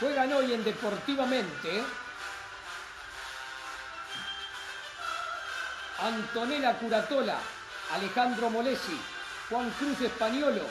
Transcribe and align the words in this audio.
Juegan 0.00 0.32
hoy 0.32 0.54
en 0.54 0.64
Deportivamente 0.64 1.84
Antonella 5.98 6.78
Curatola, 6.78 7.36
Alejandro 7.92 8.48
Molesi, 8.48 8.98
Juan 9.50 9.68
Cruz 9.78 10.00
Españolo, 10.00 10.62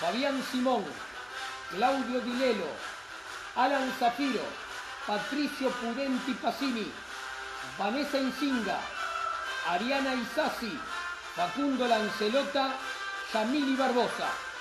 Fabián 0.00 0.42
Simón, 0.50 0.84
Claudio 1.70 2.20
Dilelo, 2.20 2.66
Alan 3.54 3.92
Zafiro, 4.00 4.42
Patricio 5.06 5.70
Pudenti 5.70 6.34
Pasini, 6.34 6.90
Vanessa 7.78 8.18
Insinga, 8.18 8.80
Ariana 9.68 10.14
Isasi, 10.14 10.76
Facundo 11.36 11.86
Lancelota, 11.86 12.74
Yamili 13.32 13.76
Barbosa. 13.76 14.53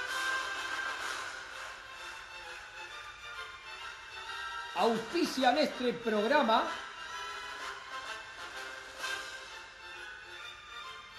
Auspician 4.76 5.58
este 5.60 5.94
programa 5.94 6.64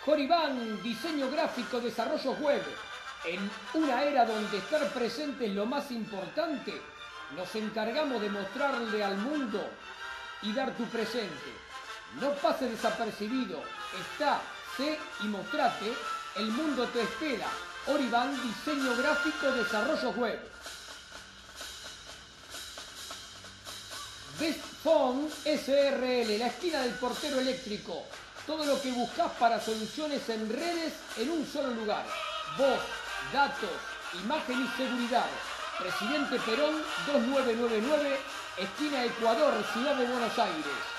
Joribán, 0.05 0.83
diseño 0.83 1.31
gráfico, 1.31 1.81
desarrollo 1.81 2.33
web. 2.33 2.63
En 3.25 3.51
una 3.75 4.03
era 4.03 4.27
donde 4.27 4.59
estar 4.59 4.87
presente 4.93 5.47
es 5.47 5.55
lo 5.55 5.65
más 5.65 5.91
importante, 5.93 6.75
nos 7.37 7.55
encargamos 7.55 8.21
de 8.21 8.29
mostrarle 8.29 9.03
al 9.03 9.17
mundo 9.17 9.67
y 10.43 10.53
dar 10.53 10.73
tu 10.73 10.85
presente. 10.87 11.55
No 12.21 12.33
pase 12.35 12.69
desapercibido, 12.69 13.63
está, 13.99 14.43
sé 14.77 14.99
y 15.23 15.25
mostrate, 15.29 15.93
el 16.37 16.49
mundo 16.49 16.87
te 16.89 17.01
espera. 17.01 17.47
Oribán, 17.87 18.35
diseño 18.43 18.95
gráfico, 18.97 19.53
desarrollo 19.53 20.11
web. 20.11 20.41
Best 24.39 24.61
Phone 24.83 25.31
SRL, 25.45 26.39
la 26.39 26.49
esquina 26.49 26.81
del 26.81 26.95
portero 26.95 27.39
eléctrico. 27.39 28.03
Todo 28.47 28.65
lo 28.65 28.81
que 28.83 28.91
buscas 28.91 29.31
para 29.39 29.61
soluciones 29.61 30.29
en 30.29 30.49
redes 30.51 30.93
en 31.19 31.31
un 31.31 31.47
solo 31.47 31.71
lugar. 31.71 32.05
Voz, 32.59 32.81
datos, 33.33 33.71
imagen 34.25 34.65
y 34.65 34.69
seguridad. 34.77 35.27
Presidente 35.79 36.39
Perón 36.41 36.83
2999, 37.07 38.19
esquina 38.59 39.05
Ecuador, 39.05 39.55
Ciudad 39.73 39.95
de 39.97 40.07
Buenos 40.07 40.39
Aires. 40.39 40.95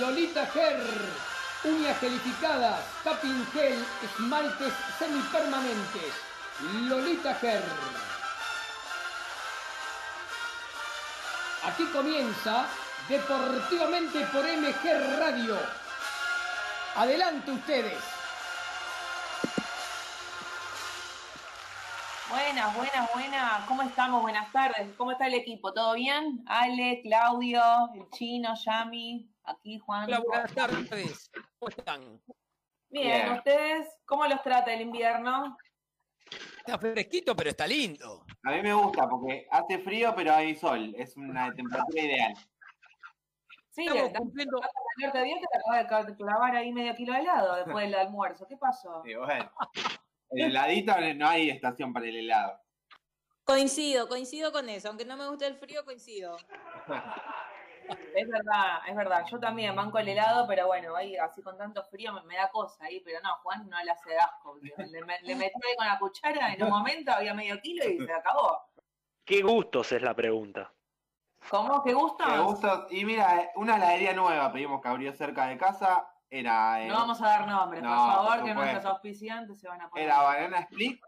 Lolita 0.00 0.46
Ger, 0.46 0.82
uñas 1.64 1.98
gelificadas, 2.00 2.80
tapping 3.04 3.46
gel, 3.52 3.84
esmaltes 4.02 4.72
semipermanentes. 4.98 6.33
Lolita 6.60 7.34
Ger. 7.34 7.62
Aquí 11.64 11.84
comienza 11.86 12.68
Deportivamente 13.08 14.20
por 14.32 14.46
MG 14.46 15.18
Radio. 15.18 15.58
Adelante 16.96 17.50
ustedes. 17.50 18.02
Buenas, 22.30 22.74
buenas, 22.74 23.12
buenas. 23.12 23.64
¿Cómo 23.66 23.82
estamos? 23.82 24.22
Buenas 24.22 24.50
tardes. 24.52 24.88
¿Cómo 24.96 25.12
está 25.12 25.26
el 25.26 25.34
equipo? 25.34 25.74
¿Todo 25.74 25.92
bien? 25.94 26.42
Ale, 26.46 27.02
Claudio, 27.02 27.62
el 27.94 28.08
chino, 28.10 28.54
Yami, 28.64 29.30
aquí 29.44 29.78
Juan. 29.80 30.04
Hola, 30.04 30.20
buenas 30.20 30.54
tardes. 30.54 31.30
¿Cómo 31.58 31.68
están? 31.68 32.00
Bien, 32.88 33.22
Bien. 33.22 33.32
¿ustedes 33.32 33.86
cómo 34.06 34.26
los 34.26 34.42
trata 34.42 34.72
el 34.72 34.80
invierno? 34.80 35.58
Está 36.58 36.78
fresquito, 36.78 37.36
pero 37.36 37.50
está 37.50 37.66
lindo. 37.66 38.24
A 38.44 38.50
mí 38.52 38.62
me 38.62 38.74
gusta 38.74 39.08
porque 39.08 39.46
hace 39.50 39.78
frío, 39.78 40.12
pero 40.14 40.34
hay 40.34 40.54
sol. 40.54 40.94
Es 40.96 41.16
una 41.16 41.52
temperatura 41.54 42.02
ideal. 42.02 42.34
Sí, 43.70 43.86
Estamos 43.86 44.12
la 44.12 44.18
cumpliendo. 44.18 44.60
de 45.12 45.22
día 45.24 45.36
te 45.40 45.78
acabas 45.78 46.06
de 46.06 46.14
clavar 46.16 46.54
ahí 46.54 46.72
medio 46.72 46.94
kilo 46.94 47.12
de 47.12 47.20
helado 47.20 47.56
después 47.56 47.84
del 47.86 47.94
almuerzo. 47.94 48.46
¿Qué 48.46 48.56
pasó? 48.56 49.02
Sí, 49.04 49.14
bueno. 49.14 49.50
El 50.30 50.42
heladito 50.46 50.94
no 51.16 51.28
hay 51.28 51.50
estación 51.50 51.92
para 51.92 52.06
el 52.06 52.16
helado. 52.16 52.60
Coincido, 53.44 54.08
coincido 54.08 54.52
con 54.52 54.68
eso. 54.68 54.88
Aunque 54.88 55.04
no 55.04 55.16
me 55.16 55.28
guste 55.28 55.46
el 55.46 55.56
frío, 55.56 55.84
coincido. 55.84 56.36
Es 58.14 58.28
verdad, 58.28 58.78
es 58.86 58.94
verdad. 58.96 59.24
Yo 59.30 59.38
también 59.40 59.74
banco 59.76 59.98
el 59.98 60.08
helado, 60.08 60.46
pero 60.46 60.66
bueno, 60.66 60.94
ahí 60.96 61.16
así 61.16 61.42
con 61.42 61.56
tanto 61.58 61.82
frío 61.84 62.12
me, 62.12 62.22
me 62.22 62.36
da 62.36 62.48
cosa 62.50 62.84
ahí, 62.84 63.00
pero 63.00 63.20
no, 63.22 63.36
Juan 63.42 63.68
no 63.68 63.82
le 63.82 63.90
hace 63.90 64.16
asco. 64.16 64.56
Le, 64.62 65.04
me- 65.04 65.20
le 65.20 65.34
metí 65.34 65.54
ahí 65.68 65.76
con 65.76 65.86
la 65.86 65.98
cuchara, 65.98 66.52
en 66.54 66.62
un 66.62 66.70
momento 66.70 67.12
había 67.12 67.34
medio 67.34 67.60
kilo 67.60 67.84
y 67.88 67.98
se 68.06 68.12
acabó. 68.12 68.60
¿Qué 69.24 69.42
gustos 69.42 69.90
es 69.92 70.02
la 70.02 70.14
pregunta? 70.14 70.72
¿Cómo? 71.50 71.82
¿Qué 71.82 71.92
gusto? 71.92 72.24
Me 72.26 72.40
gusta. 72.40 72.86
Y 72.90 73.04
mira, 73.04 73.50
una 73.56 73.76
heladería 73.76 74.14
nueva 74.14 74.50
pedimos 74.52 74.80
que 74.80 74.88
abrió 74.88 75.12
cerca 75.12 75.46
de 75.46 75.58
casa. 75.58 76.08
Era, 76.30 76.82
eh, 76.82 76.88
No 76.88 76.94
vamos 76.94 77.20
a 77.20 77.26
dar 77.26 77.46
nombres, 77.46 77.82
No, 77.82 77.90
por 77.90 77.98
favor, 77.98 78.36
por 78.38 78.44
que 78.44 78.54
nuestros 78.54 78.84
auspiciantes 78.86 79.60
se 79.60 79.68
van 79.68 79.82
a 79.82 79.88
poner. 79.88 80.06
era 80.06 80.20
banana 80.22 80.58
split, 80.60 81.00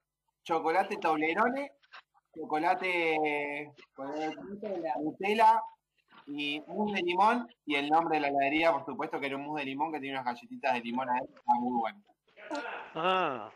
chocolate 0.44 0.96
Toblerone, 0.98 1.72
chocolate 2.34 3.72
con 3.94 4.14
Nutella 5.02 5.62
y 6.26 6.60
mousse 6.66 6.96
de 6.96 7.02
limón. 7.02 7.48
Y 7.64 7.74
el 7.76 7.88
nombre 7.88 8.16
de 8.16 8.20
la 8.22 8.28
heladería, 8.28 8.72
por 8.72 8.84
supuesto, 8.84 9.18
que 9.20 9.26
era 9.26 9.36
un 9.36 9.42
mousse 9.42 9.60
de 9.60 9.66
limón 9.66 9.92
que 9.92 10.00
tiene 10.00 10.16
unas 10.16 10.26
galletitas 10.26 10.74
de 10.74 10.80
limón 10.80 11.08
adentro. 11.08 11.36
Está 11.36 11.54
muy 11.54 11.80
bueno. 11.80 12.02
Ah, 12.94 13.50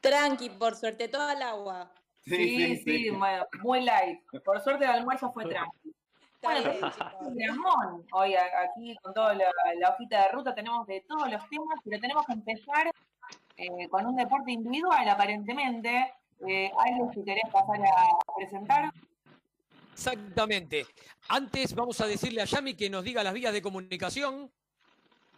Tranqui, 0.00 0.50
por 0.50 0.74
suerte, 0.74 1.08
toda 1.08 1.32
el 1.32 1.42
agua. 1.42 1.90
Sí, 2.24 2.76
sí, 2.78 3.10
bueno, 3.10 3.46
muy 3.62 3.82
light. 3.82 4.20
Por 4.44 4.60
suerte 4.60 4.84
el 4.84 4.90
almuerzo 4.90 5.30
fue 5.32 5.46
tranquilo. 5.46 5.94
Está 6.34 6.48
Bueno. 7.20 7.42
Ramón, 7.48 8.06
hoy 8.12 8.34
aquí 8.34 8.96
con 9.02 9.14
toda 9.14 9.34
la, 9.34 9.46
la 9.78 9.90
hojita 9.90 10.22
de 10.22 10.28
ruta 10.32 10.54
tenemos 10.54 10.86
de 10.86 11.00
todos 11.02 11.30
los 11.30 11.48
temas, 11.48 11.78
pero 11.84 12.00
tenemos 12.00 12.26
que 12.26 12.32
empezar 12.32 12.90
eh, 13.56 13.88
con 13.88 14.06
un 14.06 14.16
deporte 14.16 14.52
individual, 14.52 15.08
aparentemente. 15.08 16.12
Eh, 16.46 16.70
algo 16.78 17.10
si 17.12 17.24
querés 17.24 17.44
pasar 17.50 17.80
a 17.80 18.34
presentar. 18.36 18.92
Exactamente. 19.96 20.86
Antes 21.28 21.74
vamos 21.74 21.98
a 22.02 22.06
decirle 22.06 22.42
a 22.42 22.44
Yami 22.44 22.74
que 22.74 22.90
nos 22.90 23.02
diga 23.02 23.24
las 23.24 23.32
vías 23.32 23.54
de 23.54 23.62
comunicación. 23.62 24.52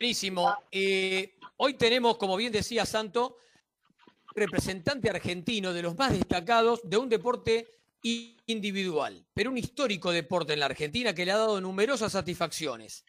Buenísimo. 0.00 0.56
Eh, 0.72 1.34
hoy 1.58 1.74
tenemos, 1.74 2.16
como 2.16 2.34
bien 2.38 2.50
decía 2.50 2.86
Santo, 2.86 3.36
representante 4.34 5.10
argentino 5.10 5.74
de 5.74 5.82
los 5.82 5.94
más 5.98 6.12
destacados 6.12 6.80
de 6.84 6.96
un 6.96 7.10
deporte 7.10 7.74
individual, 8.46 9.26
pero 9.34 9.50
un 9.50 9.58
histórico 9.58 10.10
deporte 10.10 10.54
en 10.54 10.60
la 10.60 10.66
Argentina 10.66 11.14
que 11.14 11.26
le 11.26 11.32
ha 11.32 11.36
dado 11.36 11.60
numerosas 11.60 12.12
satisfacciones. 12.12 13.04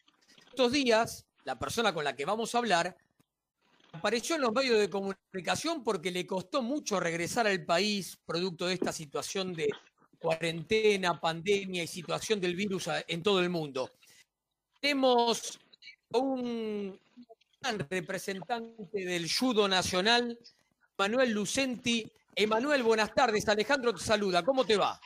Estos 0.50 0.74
días, 0.74 1.26
la 1.46 1.58
persona 1.58 1.94
con 1.94 2.04
la 2.04 2.14
que 2.14 2.26
vamos 2.26 2.54
a 2.54 2.58
hablar 2.58 2.98
apareció 3.94 4.36
en 4.36 4.42
los 4.42 4.52
medios 4.52 4.78
de 4.78 4.90
comunicación 4.90 5.86
porque 5.86 6.12
le 6.12 6.28
costó 6.28 6.62
mucho 6.62 7.00
regresar 7.00 7.48
al 7.48 7.64
país 7.64 8.20
producto 8.26 8.68
de 8.68 8.74
esta 8.74 8.92
situación 8.92 9.54
de 9.54 9.70
cuarentena, 10.20 11.22
pandemia 11.22 11.84
y 11.84 11.88
situación 11.88 12.42
del 12.42 12.54
virus 12.54 12.90
en 13.08 13.24
todo 13.24 13.40
el 13.40 13.50
mundo. 13.50 13.92
Tenemos 14.82 15.58
un 16.13 17.00
gran 17.62 17.80
representante 17.90 19.06
del 19.06 19.28
judo 19.31 19.68
nacional, 19.68 20.38
Manuel 20.98 21.31
Lucenti. 21.31 22.12
Emanuel, 22.36 22.84
buenas 22.84 23.13
tardes. 23.13 23.48
Alejandro 23.50 23.94
te 23.94 24.00
saluda. 24.00 24.44
¿Cómo 24.44 24.66
te 24.66 24.78
va? 24.78 25.00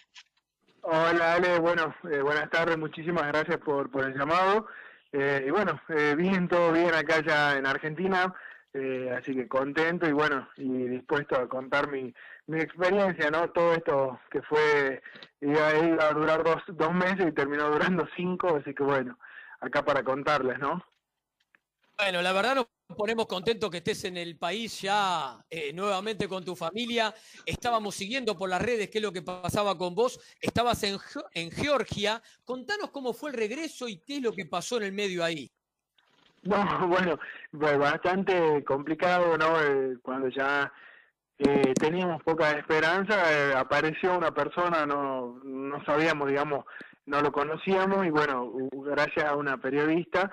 Hola 0.81 1.33
Ale, 1.33 1.59
bueno, 1.59 1.95
eh, 2.11 2.21
buenas 2.21 2.49
tardes, 2.51 2.77
muchísimas 2.77 3.25
gracias 3.27 3.57
por, 3.57 3.89
por 3.89 4.05
el 4.05 4.15
llamado. 4.15 4.67
Eh, 5.17 5.45
y 5.47 5.49
bueno, 5.49 5.79
eh, 5.89 6.13
bien, 6.17 6.47
todo 6.47 6.73
bien 6.73 6.93
acá 6.93 7.21
ya 7.25 7.57
en 7.57 7.65
Argentina, 7.65 8.33
eh, 8.73 9.09
así 9.17 9.33
que 9.33 9.47
contento 9.47 10.07
y 10.07 10.11
bueno, 10.11 10.49
y 10.57 10.87
dispuesto 10.89 11.37
a 11.37 11.47
contar 11.47 11.89
mi, 11.89 12.13
mi 12.47 12.59
experiencia, 12.59 13.31
¿no? 13.31 13.49
Todo 13.49 13.73
esto 13.73 14.19
que 14.29 14.41
fue, 14.41 15.01
iba, 15.39 15.67
a 15.69 16.13
durar 16.13 16.43
dos, 16.43 16.61
dos 16.67 16.93
meses 16.93 17.27
y 17.27 17.31
terminó 17.31 17.69
durando 17.69 18.05
cinco, 18.15 18.57
así 18.57 18.75
que 18.75 18.83
bueno, 18.83 19.17
acá 19.61 19.85
para 19.85 20.03
contarles, 20.03 20.59
¿no? 20.59 20.83
Bueno, 21.97 22.21
la 22.21 22.33
verdad 22.33 22.55
nos 22.55 22.67
ponemos 22.97 23.25
contentos 23.25 23.69
que 23.71 23.77
estés 23.77 24.03
en 24.03 24.17
el 24.17 24.37
país 24.37 24.81
ya 24.81 25.37
eh, 25.49 25.71
nuevamente 25.73 26.27
con 26.27 26.43
tu 26.43 26.55
familia. 26.55 27.13
Estábamos 27.45 27.95
siguiendo 27.95 28.37
por 28.37 28.49
las 28.49 28.61
redes 28.61 28.89
qué 28.89 28.97
es 28.97 29.03
lo 29.03 29.13
que 29.13 29.21
pasaba 29.21 29.77
con 29.77 29.95
vos. 29.95 30.19
Estabas 30.41 30.83
en, 30.83 30.97
en 31.33 31.51
Georgia. 31.51 32.21
Contanos 32.43 32.91
cómo 32.91 33.13
fue 33.13 33.31
el 33.31 33.37
regreso 33.37 33.87
y 33.87 33.97
qué 33.99 34.17
es 34.17 34.21
lo 34.21 34.33
que 34.33 34.45
pasó 34.45 34.77
en 34.77 34.83
el 34.83 34.91
medio 34.91 35.23
ahí. 35.23 35.49
No, 36.45 36.57
bueno, 36.87 37.19
fue 37.51 37.77
bastante 37.77 38.63
complicado, 38.63 39.37
¿no? 39.37 39.61
Eh, 39.61 39.97
cuando 40.01 40.29
ya 40.29 40.71
eh, 41.39 41.73
teníamos 41.73 42.23
poca 42.23 42.51
esperanza, 42.51 43.31
eh, 43.31 43.53
apareció 43.55 44.17
una 44.17 44.31
persona, 44.31 44.85
no, 44.85 45.39
no 45.43 45.83
sabíamos, 45.85 46.29
digamos, 46.29 46.65
no 47.05 47.21
lo 47.21 47.31
conocíamos 47.31 48.05
y 48.05 48.09
bueno, 48.09 48.51
gracias 48.71 49.25
a 49.25 49.35
una 49.35 49.57
periodista 49.57 50.31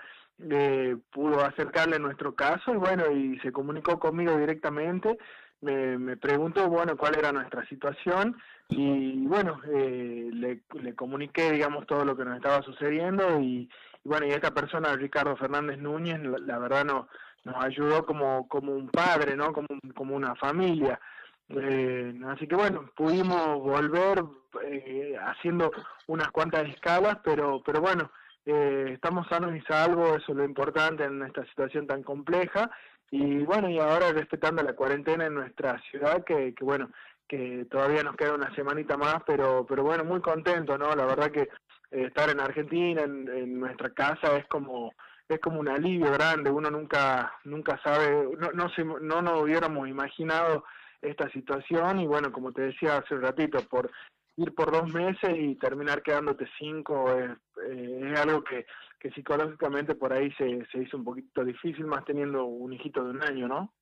eh, 0.50 0.96
pudo 1.10 1.44
acercarle 1.44 1.98
nuestro 1.98 2.34
caso 2.34 2.72
y 2.72 2.76
bueno, 2.76 3.10
y 3.10 3.38
se 3.40 3.52
comunicó 3.52 3.98
conmigo 3.98 4.36
directamente, 4.36 5.18
me, 5.60 5.98
me 5.98 6.16
preguntó, 6.16 6.68
bueno, 6.68 6.96
cuál 6.96 7.16
era 7.18 7.32
nuestra 7.32 7.64
situación 7.66 8.36
y 8.68 9.26
bueno, 9.26 9.60
eh, 9.72 10.30
le, 10.32 10.62
le 10.80 10.94
comuniqué, 10.94 11.52
digamos, 11.52 11.86
todo 11.86 12.04
lo 12.04 12.16
que 12.16 12.24
nos 12.24 12.36
estaba 12.36 12.62
sucediendo 12.62 13.40
y, 13.40 13.68
bueno, 14.04 14.26
y 14.26 14.30
esta 14.30 14.52
persona, 14.52 14.96
Ricardo 14.96 15.36
Fernández 15.36 15.78
Núñez, 15.78 16.20
la, 16.20 16.38
la 16.38 16.58
verdad 16.58 16.84
no, 16.84 17.08
nos 17.44 17.64
ayudó 17.64 18.04
como, 18.06 18.48
como 18.48 18.72
un 18.72 18.88
padre, 18.88 19.36
¿no? 19.36 19.52
Como, 19.52 19.68
como 19.94 20.16
una 20.16 20.34
familia. 20.36 21.00
Eh, 21.48 22.18
así 22.28 22.46
que 22.46 22.54
bueno, 22.54 22.90
pudimos 22.96 23.60
volver 23.60 24.24
eh, 24.62 25.16
haciendo 25.20 25.70
unas 26.06 26.30
cuantas 26.30 26.68
escalas, 26.68 27.18
pero, 27.24 27.62
pero 27.64 27.80
bueno, 27.80 28.10
eh, 28.46 28.90
estamos 28.92 29.26
sanos 29.28 29.54
y 29.56 29.60
salvos, 29.62 30.22
eso 30.22 30.32
es 30.32 30.38
lo 30.38 30.44
importante 30.44 31.04
en 31.04 31.22
esta 31.22 31.44
situación 31.46 31.86
tan 31.86 32.02
compleja. 32.02 32.70
Y 33.10 33.44
bueno, 33.44 33.68
y 33.68 33.78
ahora 33.78 34.12
respetando 34.12 34.62
la 34.62 34.74
cuarentena 34.74 35.26
en 35.26 35.34
nuestra 35.34 35.80
ciudad, 35.90 36.24
que, 36.24 36.54
que 36.54 36.64
bueno, 36.64 36.90
que 37.28 37.66
todavía 37.70 38.02
nos 38.02 38.16
queda 38.16 38.34
una 38.34 38.54
semanita 38.54 38.96
más, 38.96 39.16
pero, 39.26 39.66
pero 39.68 39.82
bueno, 39.82 40.04
muy 40.04 40.20
contento, 40.20 40.76
¿no? 40.78 40.94
La 40.94 41.04
verdad 41.04 41.30
que 41.30 41.42
eh, 41.42 42.06
estar 42.06 42.30
en 42.30 42.40
Argentina, 42.40 43.02
en, 43.02 43.28
en 43.28 43.60
nuestra 43.60 43.90
casa, 43.90 44.36
es 44.36 44.46
como 44.48 44.92
es 45.28 45.40
como 45.40 45.60
un 45.60 45.68
alivio 45.68 46.10
grande. 46.12 46.50
Uno 46.50 46.70
nunca 46.70 47.32
nunca 47.44 47.80
sabe, 47.82 48.28
no 48.38 48.52
no, 48.52 48.68
se, 48.70 48.84
no 48.84 49.22
nos 49.22 49.42
hubiéramos 49.42 49.88
imaginado 49.88 50.64
esta 51.00 51.28
situación 51.30 52.00
y 52.00 52.06
bueno, 52.06 52.32
como 52.32 52.52
te 52.52 52.62
decía 52.62 52.98
hace 52.98 53.14
un 53.14 53.22
ratito, 53.22 53.58
por 53.68 53.90
ir 54.36 54.54
por 54.54 54.72
dos 54.72 54.92
meses 54.92 55.30
y 55.36 55.54
terminar 55.56 56.02
quedándote 56.02 56.46
cinco 56.58 57.12
es, 57.12 57.30
eh, 57.70 58.10
es 58.12 58.20
algo 58.20 58.42
que, 58.42 58.66
que 58.98 59.10
psicológicamente 59.10 59.94
por 59.94 60.12
ahí 60.12 60.32
se, 60.32 60.66
se 60.70 60.78
hizo 60.78 60.96
un 60.96 61.04
poquito 61.04 61.44
difícil, 61.44 61.86
más 61.86 62.04
teniendo 62.04 62.44
un 62.44 62.72
hijito 62.72 63.04
de 63.04 63.10
un 63.10 63.22
año, 63.22 63.48
¿no? 63.48 63.72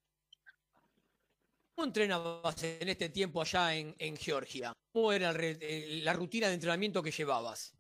¿Cómo 1.75 1.87
entrenabas 1.87 2.63
en 2.63 2.89
este 2.89 3.09
tiempo 3.09 3.41
allá 3.41 3.75
en, 3.75 3.95
en 3.99 4.17
Georgia? 4.17 4.73
¿Cómo 4.93 5.13
era 5.13 5.31
el 5.31 6.05
la 6.05 6.13
rutina 6.13 6.49
de 6.49 6.55
entrenamiento 6.55 7.03
que 7.03 7.11
llevabas? 7.11 7.75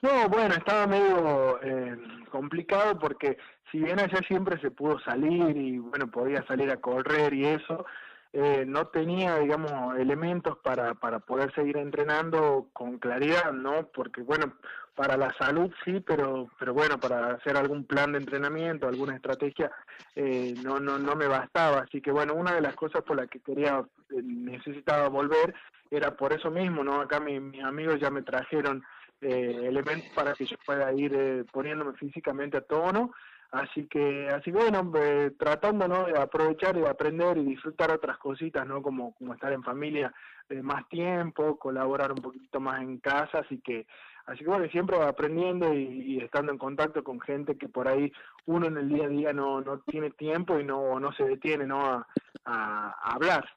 No, 0.00 0.28
bueno, 0.28 0.54
estaba 0.54 0.86
medio 0.86 1.60
eh, 1.60 1.96
complicado 2.30 2.96
porque 2.98 3.36
si 3.72 3.78
bien 3.78 3.98
allá 3.98 4.20
siempre 4.28 4.60
se 4.60 4.70
pudo 4.70 5.00
salir 5.00 5.56
y 5.56 5.78
bueno, 5.78 6.08
podía 6.08 6.46
salir 6.46 6.70
a 6.70 6.80
correr 6.80 7.34
y 7.34 7.46
eso, 7.46 7.84
eh, 8.32 8.64
no 8.66 8.88
tenía, 8.88 9.38
digamos, 9.38 9.96
elementos 9.98 10.58
para, 10.58 10.94
para 10.94 11.20
poder 11.20 11.52
seguir 11.54 11.76
entrenando 11.78 12.68
con 12.72 12.98
claridad, 12.98 13.52
¿no? 13.52 13.88
Porque 13.88 14.22
bueno, 14.22 14.54
para 14.94 15.16
la 15.16 15.32
salud 15.38 15.70
sí, 15.84 16.00
pero, 16.00 16.50
pero 16.58 16.74
bueno, 16.74 16.98
para 17.00 17.34
hacer 17.34 17.56
algún 17.56 17.84
plan 17.86 18.12
de 18.12 18.18
entrenamiento, 18.18 18.86
alguna 18.86 19.16
estrategia, 19.16 19.70
eh, 20.14 20.54
no, 20.56 20.78
no, 20.80 20.98
no 20.98 21.14
me 21.16 21.26
bastaba. 21.26 21.80
Así 21.80 22.00
que 22.02 22.10
bueno, 22.10 22.34
una 22.34 22.52
de 22.54 22.60
las 22.60 22.74
cosas 22.74 23.02
por 23.02 23.16
las 23.16 23.28
que 23.28 23.40
quería, 23.40 23.78
eh, 24.10 24.22
necesitaba 24.22 25.08
volver, 25.08 25.54
era 25.90 26.16
por 26.16 26.32
eso 26.32 26.50
mismo, 26.50 26.84
¿no? 26.84 27.00
Acá 27.00 27.20
mi- 27.20 27.40
mis 27.40 27.64
amigos 27.64 27.98
ya 28.00 28.10
me 28.10 28.22
trajeron 28.22 28.82
eh, 29.20 29.64
elementos 29.66 30.10
para 30.14 30.34
que 30.34 30.46
yo 30.46 30.56
pueda 30.64 30.92
ir 30.92 31.12
eh, 31.14 31.44
poniéndome 31.50 31.94
físicamente 31.94 32.58
a 32.58 32.60
tono. 32.60 33.12
Así 33.50 33.86
que, 33.86 34.28
así 34.28 34.52
que 34.52 34.58
bueno, 34.58 34.92
eh, 34.96 35.30
tratando 35.38 35.88
¿no? 35.88 36.04
de 36.04 36.18
aprovechar 36.18 36.76
y 36.76 36.80
de 36.80 36.88
aprender 36.88 37.38
y 37.38 37.44
disfrutar 37.46 37.90
otras 37.90 38.18
cositas, 38.18 38.66
¿no? 38.66 38.82
Como, 38.82 39.14
como 39.14 39.32
estar 39.32 39.50
en 39.54 39.62
familia 39.62 40.12
eh, 40.50 40.60
más 40.60 40.86
tiempo, 40.90 41.58
colaborar 41.58 42.12
un 42.12 42.18
poquito 42.18 42.60
más 42.60 42.82
en 42.82 42.98
casa, 42.98 43.38
así 43.38 43.58
que, 43.62 43.86
así 44.26 44.40
que 44.40 44.50
bueno, 44.50 44.68
siempre 44.70 45.00
aprendiendo 45.02 45.72
y, 45.72 45.78
y 45.82 46.18
estando 46.20 46.52
en 46.52 46.58
contacto 46.58 47.02
con 47.02 47.20
gente 47.20 47.56
que 47.56 47.70
por 47.70 47.88
ahí 47.88 48.12
uno 48.44 48.66
en 48.66 48.76
el 48.76 48.88
día 48.90 49.06
a 49.06 49.08
día 49.08 49.32
no, 49.32 49.62
no 49.62 49.78
tiene 49.80 50.10
tiempo 50.10 50.58
y 50.60 50.64
no, 50.64 51.00
no 51.00 51.10
se 51.14 51.24
detiene, 51.24 51.66
¿no? 51.66 51.80
A, 51.86 52.06
a- 52.44 52.96
a 53.00 53.14
hablar. 53.14 53.48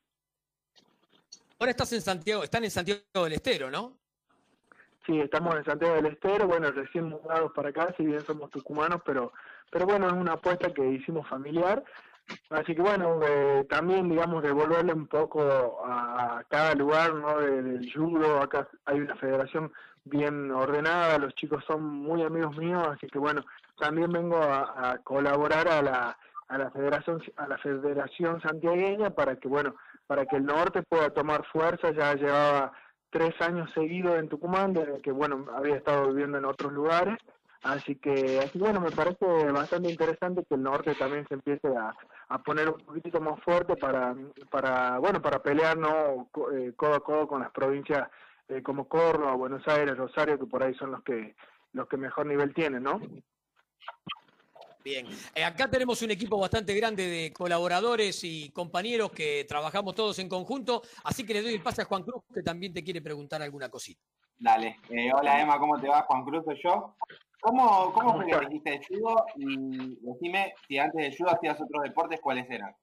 Ahora 1.60 1.72
estás 1.72 1.92
en 1.92 2.02
Santiago, 2.02 2.44
están 2.44 2.64
en 2.64 2.72
Santiago 2.72 3.04
del 3.26 3.34
Estero, 3.34 3.70
¿no? 3.70 3.98
Sí, 5.06 5.20
estamos 5.20 5.56
en 5.56 5.66
Santiago 5.66 5.96
del 5.96 6.06
Estero, 6.08 6.48
bueno, 6.48 6.72
recién 6.72 7.06
mudados 7.10 7.52
para 7.54 7.70
acá, 7.70 7.94
si 7.98 8.06
bien 8.06 8.22
somos 8.22 8.50
tucumanos, 8.52 9.02
pero, 9.06 9.34
pero 9.72 9.86
bueno, 9.88 10.08
es 10.08 10.14
una 10.14 10.34
apuesta 10.34 10.72
que 10.74 10.86
hicimos 10.88 11.28
familiar. 11.28 11.84
Así 12.50 12.76
que 12.76 12.82
bueno, 12.82 13.20
eh, 13.26 13.66
también, 13.70 14.08
digamos, 14.10 14.44
devolverle 14.44 14.94
un 14.94 15.08
poco 15.08 15.84
a, 15.86 16.44
cada 16.50 16.76
lugar, 16.76 17.14
¿no? 17.16 17.40
de- 17.40 17.62
del 17.64 17.92
judo, 17.94 18.42
acá 18.42 18.68
hay 18.86 19.00
una 19.02 19.16
federación 19.16 19.72
bien 20.06 20.50
ordenada, 20.52 21.18
los 21.18 21.34
chicos 21.36 21.64
son 21.66 21.84
muy 21.84 22.24
amigos 22.24 22.56
míos, 22.58 22.88
así 22.88 23.08
que 23.08 23.20
bueno, 23.20 23.44
también 23.78 24.12
vengo 24.12 24.38
a, 24.38 24.92
a 24.92 24.98
colaborar 25.00 25.68
a 25.68 25.82
la, 25.82 26.18
a 26.48 26.58
la 26.58 26.72
federación 26.72 27.22
a 27.38 27.48
la 27.48 27.58
federación 27.58 28.42
santiagueña 28.42 29.10
para 29.12 29.36
que 29.36 29.48
bueno 29.48 29.76
para 30.08 30.26
que 30.26 30.38
el 30.38 30.46
norte 30.46 30.84
pueda 30.84 31.10
tomar 31.12 31.46
fuerza 31.46 31.92
ya 31.92 32.14
llevaba 32.16 32.72
tres 33.10 33.34
años 33.42 33.70
seguidos 33.74 34.18
en 34.18 34.28
Tucumán 34.30 34.74
desde 34.74 35.02
que 35.02 35.12
bueno 35.12 35.46
había 35.56 35.76
estado 35.76 36.10
viviendo 36.10 36.38
en 36.38 36.46
otros 36.46 36.72
lugares 36.74 37.18
así 37.64 37.96
que 37.96 38.40
así 38.40 38.54
que, 38.54 38.60
bueno 38.60 38.82
me 38.82 38.92
parece 38.92 39.26
bastante 39.52 39.90
interesante 39.90 40.44
que 40.48 40.56
el 40.56 40.64
norte 40.64 40.96
también 40.96 41.28
se 41.28 41.36
empiece 41.36 41.68
a, 41.68 41.96
a 42.30 42.44
poner 42.44 42.70
un 42.70 42.80
poquitito 42.82 43.22
más 43.22 43.42
fuerte 43.44 43.76
para 43.76 44.16
para 44.50 44.98
bueno 45.00 45.22
para 45.22 45.42
pelear 45.44 45.78
no 45.78 46.30
eh, 46.54 46.74
codo 46.76 46.96
a 46.96 47.04
codo 47.04 47.28
con 47.28 47.42
las 47.42 47.52
provincias 47.52 48.10
eh, 48.50 48.64
como 48.64 48.88
Córdoba 48.88 49.36
Buenos 49.36 49.68
Aires 49.68 49.98
Rosario 49.98 50.40
que 50.40 50.46
por 50.46 50.64
ahí 50.64 50.74
son 50.76 50.92
los 50.92 51.04
que 51.04 51.36
los 51.74 51.88
que 51.88 51.98
mejor 51.98 52.26
nivel 52.26 52.54
tienen 52.54 52.84
no 52.84 53.00
Bien. 54.84 55.08
Eh, 55.36 55.44
acá 55.44 55.70
tenemos 55.70 56.02
un 56.02 56.12
equipo 56.12 56.40
bastante 56.40 56.74
grande 56.74 57.08
de 57.08 57.32
colaboradores 57.32 58.24
y 58.24 58.50
compañeros 58.50 59.12
que 59.12 59.46
trabajamos 59.48 59.94
todos 59.94 60.18
en 60.18 60.28
conjunto, 60.28 60.82
así 61.04 61.24
que 61.24 61.36
le 61.36 61.44
doy 61.44 61.54
el 61.54 61.62
pase 61.62 61.84
a 61.84 61.86
Juan 61.86 62.04
Cruz, 62.04 62.24
que 62.34 62.42
también 62.42 62.74
te 62.74 62.84
quiere 62.84 63.02
preguntar 63.02 63.42
alguna 63.42 63.70
cosita. 63.70 64.02
Dale. 64.40 64.80
Eh, 64.90 65.12
hola 65.14 65.40
Emma, 65.40 65.60
¿cómo 65.60 65.80
te 65.80 65.88
va? 65.88 66.02
Juan 66.04 66.26
Cruz 66.26 66.44
soy 66.46 66.60
yo. 66.64 66.96
¿Cómo, 67.42 67.92
cómo 67.94 68.16
fue 68.16 68.26
que 68.26 68.74
el 68.74 68.86
judo? 68.88 69.26
Y 69.36 69.98
decime 70.02 70.54
si 70.68 70.78
antes 70.78 71.02
del 71.02 71.18
judo 71.18 71.36
hacías 71.36 71.60
otros 71.60 71.84
deportes, 71.84 72.20
¿cuáles 72.22 72.50
eran? 72.50 72.74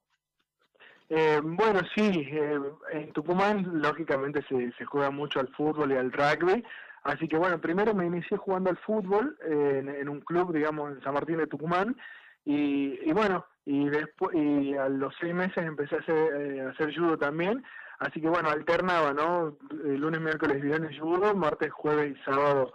Eh, 1.11 1.41
bueno, 1.43 1.81
sí, 1.95 2.11
eh, 2.31 2.61
en 2.93 3.12
Tucumán 3.12 3.81
lógicamente 3.81 4.43
se, 4.49 4.73
se 4.73 4.85
juega 4.85 5.11
mucho 5.11 5.41
al 5.41 5.49
fútbol 5.49 5.93
y 5.93 5.97
al 5.97 6.12
rugby, 6.12 6.62
así 7.05 7.27
que 7.29 7.38
bueno, 7.38 7.59
primero 7.61 7.95
me 7.95 8.05
inicié 8.05 8.37
jugando 8.37 8.69
al 8.69 8.77
fútbol 8.79 9.38
eh, 9.49 9.79
en, 9.79 9.88
en 9.88 10.09
un 10.09 10.21
club, 10.21 10.53
digamos, 10.53 10.93
en 10.93 11.00
San 11.03 11.15
Martín 11.15 11.38
de 11.38 11.47
Tucumán, 11.47 11.97
y, 12.45 12.99
y 13.09 13.12
bueno, 13.12 13.47
y 13.65 13.88
después, 13.88 14.35
y 14.35 14.75
a 14.75 14.88
los 14.88 15.15
seis 15.21 15.35
meses 15.35 15.59
empecé 15.65 15.97
a 15.97 15.99
hacer, 16.00 16.17
eh, 16.17 16.61
a 16.62 16.71
hacer 16.71 16.95
judo 16.95 17.17
también, 17.17 17.62
así 18.00 18.21
que 18.21 18.29
bueno, 18.29 18.50
alternaba, 18.50 19.12
¿no? 19.12 19.57
Eh, 19.85 19.97
lunes, 19.97 20.21
miércoles, 20.21 20.61
viernes 20.61 20.99
judo, 20.99 21.35
martes, 21.35 21.71
jueves 21.73 22.17
y 22.17 22.25
sábado 22.25 22.73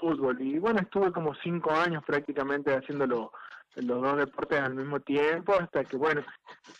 fútbol, 0.00 0.40
y 0.40 0.58
bueno, 0.58 0.80
estuve 0.80 1.12
como 1.12 1.34
cinco 1.36 1.70
años 1.72 2.02
prácticamente 2.04 2.74
haciéndolo 2.74 3.32
los 3.76 4.02
dos 4.02 4.16
deportes 4.16 4.60
al 4.60 4.74
mismo 4.74 5.00
tiempo 5.00 5.52
hasta 5.52 5.84
que 5.84 5.96
bueno 5.96 6.22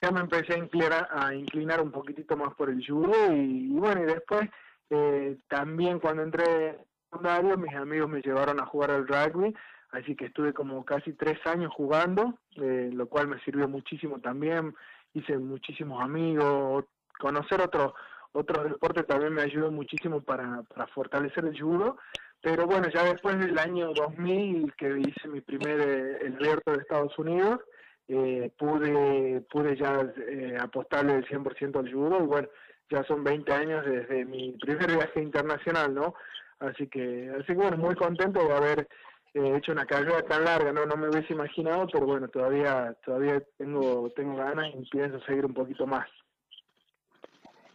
ya 0.00 0.11
me 0.11 0.20
empecé 0.20 0.54
a 0.54 0.58
inclinar, 0.58 1.08
a 1.11 1.35
inclinar 1.35 1.80
un 1.82 1.90
poquitito 1.90 2.37
más 2.37 2.54
por 2.54 2.70
el 2.70 2.85
judo 2.87 3.32
y, 3.35 3.68
bueno 3.68 4.02
y 4.02 4.06
después 4.06 4.49
eh, 4.88 5.37
también 5.49 5.99
cuando 5.99 6.23
entré 6.23 6.68
en 6.68 6.78
secundario 7.11 7.58
mis 7.58 7.75
amigos 7.75 8.08
me 8.08 8.23
llevaron 8.23 8.61
a 8.61 8.66
jugar 8.66 8.92
al 8.92 9.06
rugby 9.06 9.54
así 9.90 10.16
que 10.16 10.26
estuve 10.26 10.54
como 10.54 10.85
casi 10.85 11.12
tres 11.12 11.38
años 11.46 11.70
jugando 11.75 12.38
eh, 12.56 12.90
lo 12.92 13.06
cual 13.08 13.28
me 13.28 13.40
sirvió 13.40 13.68
muchísimo 13.68 14.18
también 14.20 14.75
hice 15.12 15.37
muchísimos 15.37 16.02
amigos 16.02 16.87
conocer 17.18 17.61
otros 17.61 17.92
otros 18.37 18.64
deportes 18.64 19.06
también 19.06 19.32
me 19.32 19.40
ayudó 19.40 19.70
muchísimo 19.70 20.20
para, 20.20 20.62
para 20.64 20.87
fortalecer 20.88 21.46
el 21.46 21.58
judo. 21.58 21.96
Pero 22.42 22.66
bueno, 22.66 22.88
ya 22.88 23.04
después 23.04 23.38
del 23.38 23.58
año 23.58 23.92
2000 23.94 24.72
que 24.76 24.98
hice 25.00 25.28
mi 25.28 25.40
primer 25.40 25.80
eh, 25.80 26.18
el 26.26 26.34
abierto 26.34 26.72
de 26.72 26.78
Estados 26.78 27.18
Unidos, 27.18 27.60
eh, 28.08 28.52
pude 28.56 29.40
pude 29.50 29.76
ya 29.76 30.00
eh, 30.28 30.56
apostarle 30.60 31.16
el 31.16 31.26
100% 31.26 31.78
al 31.78 31.92
judo 31.92 32.22
y 32.22 32.26
bueno, 32.26 32.48
ya 32.88 33.02
son 33.04 33.24
20 33.24 33.52
años 33.52 33.84
desde 33.84 34.24
mi 34.24 34.52
primer 34.52 34.92
viaje 34.92 35.20
internacional, 35.20 35.92
¿no? 35.92 36.14
Así 36.60 36.86
que, 36.86 37.30
así 37.34 37.46
que 37.48 37.54
bueno, 37.54 37.76
muy 37.76 37.96
contento 37.96 38.46
de 38.46 38.54
haber 38.54 38.88
eh, 39.34 39.56
hecho 39.56 39.72
una 39.72 39.86
carrera 39.86 40.22
tan 40.22 40.44
larga, 40.44 40.72
no 40.72 40.86
no 40.86 40.96
me 40.96 41.08
hubiese 41.08 41.32
imaginado, 41.32 41.86
pero 41.92 42.06
bueno, 42.06 42.28
todavía 42.28 42.94
todavía 43.04 43.42
tengo 43.58 44.08
tengo 44.14 44.36
ganas 44.36 44.72
y 44.74 44.88
pienso 44.88 45.20
seguir 45.22 45.44
un 45.44 45.54
poquito 45.54 45.86
más. 45.86 46.06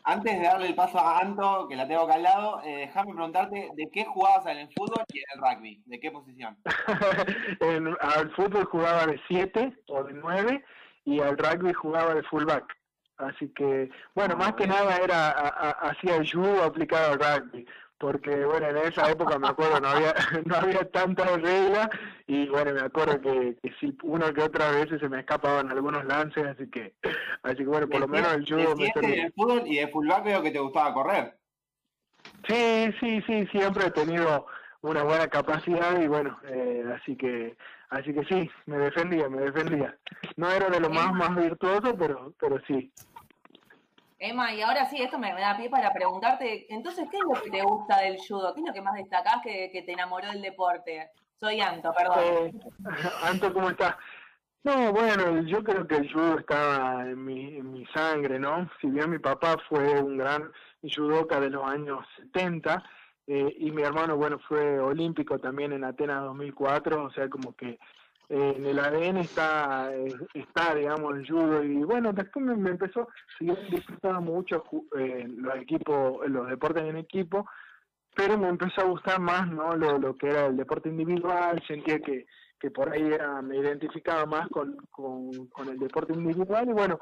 Antes 0.03 0.39
de 0.39 0.43
darle 0.43 0.67
el 0.67 0.75
paso 0.75 0.99
a 0.99 1.19
Anto, 1.19 1.67
que 1.67 1.75
la 1.75 1.87
tengo 1.87 2.01
acá 2.01 2.15
al 2.15 2.23
lado, 2.23 2.61
eh, 2.63 2.87
déjame 2.87 3.13
preguntarte 3.13 3.69
de 3.75 3.89
qué 3.91 4.05
jugabas 4.05 4.45
en 4.47 4.57
el 4.57 4.67
fútbol 4.73 5.03
y 5.13 5.19
en 5.19 5.25
el 5.35 5.41
rugby, 5.41 5.83
de 5.85 5.99
qué 5.99 6.11
posición. 6.11 6.57
en, 7.59 7.95
al 7.99 8.31
fútbol 8.31 8.65
jugaba 8.65 9.05
de 9.07 9.19
7 9.27 9.73
o 9.87 10.03
de 10.03 10.13
9 10.13 10.63
y 11.05 11.19
al 11.19 11.37
rugby 11.37 11.73
jugaba 11.73 12.15
de 12.15 12.23
fullback. 12.23 12.65
Así 13.17 13.49
que, 13.49 13.89
bueno, 14.15 14.35
más 14.35 14.53
que 14.53 14.65
nada 14.65 14.97
era 14.97 15.29
hacía 15.29 16.15
el 16.15 16.31
judo 16.31 16.63
aplicado 16.63 17.13
al 17.13 17.19
rugby 17.19 17.67
porque 18.01 18.43
bueno, 18.45 18.67
en 18.67 18.77
esa 18.77 19.11
época 19.11 19.37
me 19.37 19.47
acuerdo 19.47 19.79
no 19.79 19.89
había 19.89 20.13
no 20.45 20.55
había 20.55 20.89
tantas 20.89 21.39
reglas 21.39 21.87
y 22.25 22.47
bueno, 22.49 22.73
me 22.73 22.81
acuerdo 22.81 23.21
que, 23.21 23.55
que 23.61 23.71
sí, 23.79 23.95
una 24.03 24.33
que 24.33 24.41
otra 24.41 24.71
veces 24.71 24.99
se 24.99 25.07
me 25.07 25.19
escapaban 25.19 25.69
algunos 25.69 26.03
lances, 26.05 26.43
así 26.43 26.67
que 26.69 26.95
así 27.43 27.57
que 27.57 27.65
bueno, 27.65 27.87
por 27.87 28.01
lo 28.01 28.07
menos 28.07 28.33
el 28.33 28.45
judo 28.45 28.75
me 28.75 28.91
servía. 28.91 29.25
el 29.25 29.33
fútbol 29.33 29.61
y 29.67 29.77
de 29.77 29.87
fullback 29.89 30.25
veo 30.25 30.41
que 30.41 30.51
te 30.51 30.59
gustaba 30.59 30.93
correr. 30.95 31.37
Sí, 32.47 32.91
sí, 32.99 33.21
sí, 33.27 33.47
siempre 33.51 33.85
he 33.85 33.91
tenido 33.91 34.47
una 34.81 35.03
buena 35.03 35.27
capacidad 35.27 36.01
y 36.01 36.07
bueno, 36.07 36.39
eh, 36.47 36.83
así 36.99 37.15
que 37.15 37.55
así 37.89 38.13
que 38.13 38.23
sí, 38.25 38.49
me 38.65 38.79
defendía, 38.79 39.29
me 39.29 39.41
defendía. 39.41 39.95
No 40.37 40.49
era 40.49 40.69
de 40.69 40.79
lo 40.79 40.89
más 40.89 41.13
más 41.13 41.35
virtuoso, 41.35 41.95
pero 41.95 42.33
pero 42.39 42.59
sí. 42.65 42.91
Emma, 44.23 44.53
y 44.53 44.61
ahora 44.61 44.85
sí, 44.85 45.01
esto 45.01 45.17
me, 45.17 45.33
da 45.33 45.57
pie 45.57 45.67
para 45.67 45.91
preguntarte, 45.91 46.71
entonces, 46.71 47.07
¿qué 47.09 47.17
es 47.17 47.23
lo 47.23 47.41
que 47.41 47.49
te 47.49 47.63
gusta 47.63 48.01
del 48.01 48.19
judo? 48.19 48.53
¿Qué 48.53 48.61
es 48.61 48.67
lo 48.67 48.73
que 48.73 48.81
más 48.81 48.93
destacás 48.93 49.41
que, 49.43 49.71
que 49.71 49.81
te 49.81 49.93
enamoró 49.93 50.29
del 50.29 50.43
deporte? 50.43 51.09
Soy 51.39 51.59
Anto, 51.59 51.91
perdón. 51.91 52.19
Eh, 52.19 52.53
Anto, 53.23 53.51
¿cómo 53.51 53.71
estás? 53.71 53.95
No, 54.63 54.93
bueno, 54.93 55.41
yo 55.47 55.63
creo 55.63 55.87
que 55.87 55.95
el 55.95 56.13
judo 56.13 56.37
está 56.37 57.01
en 57.01 57.25
mi, 57.25 57.57
en 57.57 57.71
mi 57.71 57.83
sangre, 57.87 58.37
¿no? 58.37 58.69
Si 58.79 58.87
bien 58.91 59.09
mi 59.09 59.17
papá 59.17 59.55
fue 59.67 59.99
un 59.99 60.19
gran 60.19 60.51
judoka 60.83 61.39
de 61.39 61.49
los 61.49 61.65
años 61.65 62.05
70, 62.17 62.83
eh, 63.25 63.55
y 63.57 63.71
mi 63.71 63.81
hermano, 63.81 64.17
bueno, 64.17 64.37
fue 64.47 64.79
olímpico 64.79 65.39
también 65.39 65.73
en 65.73 65.83
Atenas 65.83 66.21
2004, 66.25 67.05
o 67.05 67.11
sea, 67.11 67.27
como 67.27 67.55
que 67.55 67.79
en 68.31 68.65
el 68.65 68.79
ADN 68.79 69.17
está, 69.17 69.91
está 70.33 70.73
digamos, 70.73 71.17
el 71.17 71.27
judo. 71.27 71.63
Y 71.63 71.83
bueno, 71.83 72.13
después 72.13 72.45
me, 72.45 72.69
empezó, 72.69 73.09
si 73.37 73.45
yo 73.45 73.55
disfrutaba 73.69 74.21
mucho 74.21 74.63
eh, 74.97 75.25
los 75.27 75.55
equipos, 75.57 76.27
los 76.29 76.49
deportes 76.49 76.83
en 76.83 76.95
equipo, 76.95 77.45
pero 78.15 78.37
me 78.37 78.47
empezó 78.47 78.81
a 78.81 78.85
gustar 78.85 79.19
más 79.19 79.49
no 79.51 79.75
lo, 79.75 79.97
lo 79.97 80.15
que 80.15 80.27
era 80.27 80.45
el 80.45 80.55
deporte 80.55 80.87
individual, 80.87 81.61
sentía 81.67 81.99
que, 81.99 82.25
que 82.57 82.71
por 82.71 82.89
ahí 82.89 83.01
era, 83.01 83.41
me 83.41 83.57
identificaba 83.57 84.25
más 84.25 84.47
con, 84.47 84.77
con, 84.89 85.47
con 85.47 85.67
el 85.67 85.77
deporte 85.77 86.13
individual 86.13 86.69
y 86.69 86.73
bueno, 86.73 86.99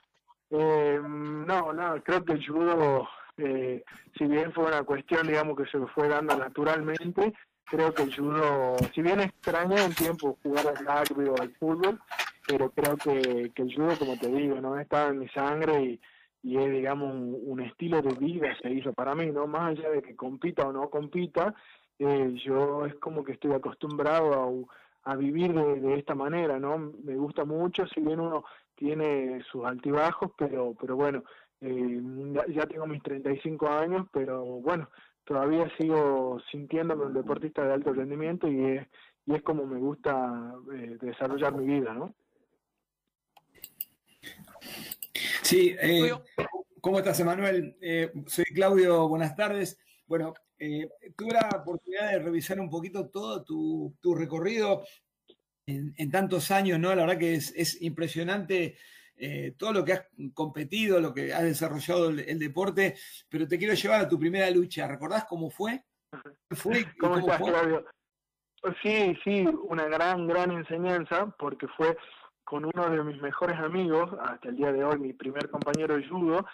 eh, 0.49 0.99
no, 0.99 1.73
no, 1.73 2.03
creo 2.03 2.25
que 2.25 2.33
el 2.33 2.47
judo, 2.47 3.07
eh, 3.37 3.83
si 4.17 4.25
bien 4.25 4.51
fue 4.51 4.65
una 4.65 4.81
cuestión, 4.83 5.27
digamos, 5.27 5.55
que 5.55 5.69
se 5.69 5.77
me 5.77 5.87
fue 5.87 6.07
dando 6.07 6.35
naturalmente, 6.35 7.33
creo 7.69 7.93
que 7.93 8.03
el 8.03 8.15
judo, 8.15 8.75
si 8.93 9.01
bien 9.01 9.21
extraña 9.21 9.85
un 9.85 9.93
tiempo 9.93 10.37
jugar 10.43 10.67
al 10.67 10.77
rugby 10.77 11.29
o 11.29 11.41
al 11.41 11.51
fútbol, 11.55 11.99
pero 12.47 12.71
creo 12.71 12.97
que, 12.97 13.51
que 13.53 13.61
el 13.61 13.75
judo, 13.75 13.97
como 13.97 14.17
te 14.17 14.27
digo, 14.27 14.59
no 14.59 14.79
está 14.79 15.07
en 15.07 15.19
mi 15.19 15.27
sangre 15.29 15.81
y, 15.81 16.01
y 16.43 16.57
es, 16.57 16.71
digamos, 16.71 17.13
un, 17.13 17.59
estilo 17.61 18.01
de 18.01 18.13
vida 18.15 18.55
se 18.61 18.71
hizo 18.71 18.93
para 18.93 19.13
mí, 19.15 19.27
¿no? 19.27 19.45
Más 19.47 19.77
allá 19.77 19.89
de 19.89 20.01
que 20.01 20.15
compita 20.15 20.67
o 20.67 20.73
no 20.73 20.89
compita, 20.89 21.53
eh, 21.99 22.33
yo 22.43 22.85
es 22.85 22.95
como 22.95 23.23
que 23.23 23.33
estoy 23.33 23.53
acostumbrado 23.53 24.67
a, 25.05 25.11
a 25.11 25.15
vivir 25.15 25.53
de, 25.53 25.79
de, 25.79 25.99
esta 25.99 26.15
manera, 26.15 26.59
¿no? 26.59 26.93
Me 27.03 27.15
gusta 27.15 27.45
mucho, 27.45 27.85
si 27.87 28.01
bien 28.01 28.19
uno 28.19 28.45
tiene 28.75 29.43
sus 29.51 29.65
altibajos, 29.65 30.31
pero, 30.37 30.73
pero 30.79 30.95
bueno, 30.95 31.23
eh, 31.61 32.01
ya 32.49 32.65
tengo 32.65 32.87
mis 32.87 33.03
35 33.03 33.67
años, 33.67 34.07
pero 34.11 34.43
bueno, 34.43 34.89
todavía 35.29 35.71
sigo 35.77 36.41
sintiéndome 36.51 37.05
un 37.05 37.13
deportista 37.13 37.63
de 37.63 37.73
alto 37.73 37.93
rendimiento 37.93 38.47
y 38.47 38.65
es, 38.65 38.87
y 39.27 39.35
es 39.35 39.43
como 39.43 39.63
me 39.67 39.77
gusta 39.77 40.55
eh, 40.73 40.97
desarrollar 40.99 41.53
mi 41.53 41.67
vida, 41.67 41.93
¿no? 41.93 42.15
Sí, 45.43 45.75
eh, 45.79 46.11
¿cómo 46.81 46.97
estás, 46.97 47.19
Emanuel? 47.19 47.77
Eh, 47.79 48.11
soy 48.25 48.45
Claudio, 48.45 49.07
buenas 49.07 49.35
tardes. 49.35 49.77
Bueno, 50.07 50.33
tuve 51.15 51.33
la 51.33 51.47
oportunidad 51.61 52.09
de 52.09 52.19
revisar 52.19 52.59
un 52.59 52.71
poquito 52.71 53.07
todo 53.09 53.43
tu, 53.43 53.93
tu 54.01 54.15
recorrido 54.15 54.83
en, 55.67 55.93
en, 55.95 56.09
tantos 56.09 56.49
años, 56.49 56.79
¿no? 56.79 56.89
La 56.95 57.03
verdad 57.03 57.19
que 57.19 57.35
es, 57.35 57.53
es 57.55 57.79
impresionante 57.83 58.77
eh, 59.19 59.53
todo 59.57 59.73
lo 59.73 59.83
que 59.83 59.93
has 59.93 60.07
competido, 60.33 60.99
lo 61.01 61.13
que 61.13 61.33
has 61.33 61.43
desarrollado 61.43 62.09
el, 62.09 62.19
el, 62.19 62.39
deporte, 62.39 62.95
pero 63.27 63.47
te 63.47 63.57
quiero 63.57 63.73
llevar 63.73 64.01
a 64.01 64.07
tu 64.07 64.17
primera 64.17 64.49
lucha. 64.49 64.87
¿Recordás 64.87 65.25
cómo 65.25 65.49
fue? 65.49 65.83
¿Fue? 66.51 66.85
¿Cómo, 66.97 67.15
¿Cómo 67.15 67.17
estás, 67.19 67.39
fue? 67.39 67.51
Claudio? 67.51 67.85
Sí, 68.81 69.17
sí, 69.23 69.45
una 69.67 69.85
gran, 69.85 70.25
gran 70.25 70.51
enseñanza, 70.51 71.33
porque 71.37 71.67
fue 71.67 71.97
con 72.43 72.65
uno 72.65 72.89
de 72.89 73.03
mis 73.03 73.21
mejores 73.21 73.57
amigos, 73.57 74.09
hasta 74.21 74.49
el 74.49 74.55
día 74.55 74.71
de 74.71 74.83
hoy 74.83 74.97
mi 74.99 75.13
primer 75.13 75.49
compañero 75.49 75.97
de 75.97 76.07
judo, 76.07 76.45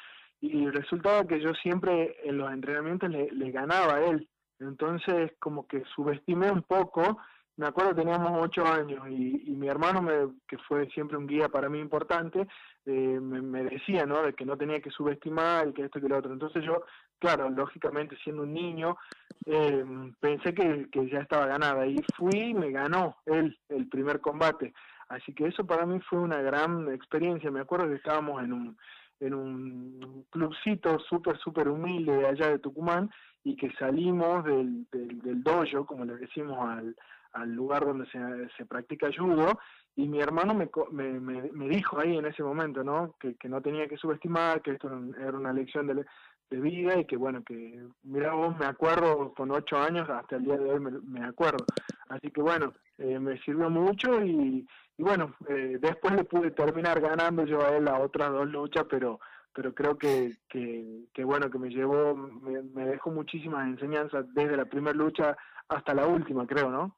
y 0.42 0.68
resultaba 0.70 1.26
que 1.26 1.40
yo 1.40 1.54
siempre 1.54 2.18
en 2.24 2.38
los 2.38 2.52
entrenamientos 2.52 3.10
le, 3.10 3.32
le 3.32 3.52
ganaba 3.52 3.96
a 3.96 4.06
él. 4.06 4.28
Entonces, 4.60 5.32
como 5.40 5.68
que 5.68 5.84
subestimé 5.96 6.52
un 6.52 6.64
poco 6.64 7.20
me 7.58 7.68
acuerdo 7.68 7.96
teníamos 7.96 8.32
ocho 8.42 8.66
años 8.66 9.08
y, 9.10 9.52
y 9.52 9.56
mi 9.56 9.68
hermano, 9.68 10.02
me, 10.02 10.14
que 10.48 10.58
fue 10.58 10.90
siempre 10.90 11.18
un 11.18 11.26
guía 11.26 11.48
para 11.48 11.70
mí 11.70 11.80
importante, 11.80 12.48
eh, 12.86 13.20
me, 13.22 13.42
me, 13.42 13.64
decía, 13.64 14.06
¿no? 14.06 14.24
De 14.24 14.34
que 14.34 14.46
no 14.46 14.58
tenía 14.58 14.82
que 14.82 14.92
subestimar 14.92 15.68
y 15.68 15.74
que 15.74 15.86
esto 15.86 16.00
y 16.00 16.02
que 16.02 16.10
lo 16.10 16.18
otro. 16.18 16.34
Entonces 16.34 16.64
yo, 16.64 16.84
claro, 17.18 17.50
lógicamente 17.50 18.18
siendo 18.24 18.44
un 18.44 18.54
niño, 18.54 18.98
eh, 19.46 19.86
pensé 20.20 20.54
que, 20.54 20.90
que, 20.92 21.10
ya 21.10 21.20
estaba 21.20 21.46
ganada 21.48 21.88
y 21.88 21.98
fui 22.16 22.38
y 22.38 22.54
me 22.54 22.72
ganó 22.72 23.16
él 23.26 23.58
el 23.70 23.88
primer 23.88 24.20
combate. 24.20 24.74
Así 25.08 25.34
que 25.34 25.48
eso 25.48 25.66
para 25.66 25.86
mí 25.86 26.00
fue 26.02 26.20
una 26.20 26.42
gran 26.42 26.92
experiencia. 26.92 27.52
Me 27.52 27.62
acuerdo 27.62 27.88
que 27.88 27.96
estábamos 27.96 28.44
en 28.44 28.52
un, 28.52 28.78
en 29.22 29.34
un 29.34 30.26
clubcito 30.30 31.00
súper, 31.00 31.38
súper 31.38 31.70
humilde 31.70 32.18
de 32.18 32.28
allá 32.28 32.50
de 32.50 32.60
Tucumán 32.60 33.10
y 33.44 33.56
que 33.56 33.72
salimos 33.76 34.44
del, 34.44 34.86
del, 34.92 35.22
del 35.22 35.44
dojo, 35.44 35.86
como 35.86 36.04
le 36.04 36.18
decimos 36.18 36.58
al 36.60 36.96
al 37.36 37.54
lugar 37.54 37.86
donde 37.86 38.06
se, 38.08 38.20
se 38.58 38.66
practica 38.66 39.10
judo 39.16 39.60
y 39.96 40.08
mi 40.08 40.20
hermano 40.20 40.54
me, 40.54 40.70
me, 40.92 41.20
me, 41.52 41.70
dijo 41.70 42.00
ahí 42.00 42.18
en 42.18 42.26
ese 42.26 42.44
momento, 42.44 42.84
¿no? 42.84 43.16
Que, 43.20 43.36
que 43.36 43.48
no 43.48 43.62
tenía 43.62 43.88
que 43.88 43.98
subestimar, 43.98 44.62
que 44.62 44.72
esto 44.72 44.90
era 45.18 45.38
una 45.38 45.54
lección 45.54 45.88
de, 45.88 46.06
de 46.50 46.62
vida 46.62 47.00
y 47.00 47.06
que 47.06 47.18
bueno, 47.18 47.44
que 47.44 47.82
mira 48.04 48.34
vos, 48.34 48.58
me 48.58 48.66
acuerdo 48.66 49.34
con 49.34 49.52
ocho 49.52 49.78
años, 49.78 50.10
hasta 50.10 50.38
el 50.38 50.46
día 50.46 50.58
de 50.58 50.70
hoy 50.70 50.80
me, 50.80 51.26
acuerdo. 51.26 51.66
Así 52.10 52.32
que 52.32 52.42
bueno, 52.42 52.74
eh, 52.98 53.20
me 53.20 53.38
sirvió 53.40 53.70
mucho 53.70 54.22
y, 54.24 54.66
bueno, 54.98 55.36
eh, 55.50 55.78
después 55.80 56.14
le 56.16 56.24
pude 56.24 56.52
terminar 56.52 57.02
ganando 57.02 57.46
yo 57.46 57.66
a 57.66 57.76
él 57.76 57.86
las 57.86 58.00
otras 58.00 58.32
dos 58.32 58.48
luchas, 58.48 58.86
pero 58.90 59.20
pero 59.54 59.74
creo 59.74 59.98
que, 59.98 60.34
que, 60.50 61.06
que 61.14 61.24
bueno, 61.24 61.50
que 61.50 61.58
me 61.58 61.70
llevó, 61.70 62.14
me, 62.14 62.62
me 62.62 62.86
dejó 62.88 63.10
muchísimas 63.10 63.66
enseñanzas 63.66 64.26
desde 64.34 64.58
la 64.58 64.66
primera 64.66 64.94
lucha 64.94 65.38
hasta 65.70 65.94
la 65.94 66.06
última, 66.06 66.46
creo, 66.46 66.70
¿no? 66.70 66.94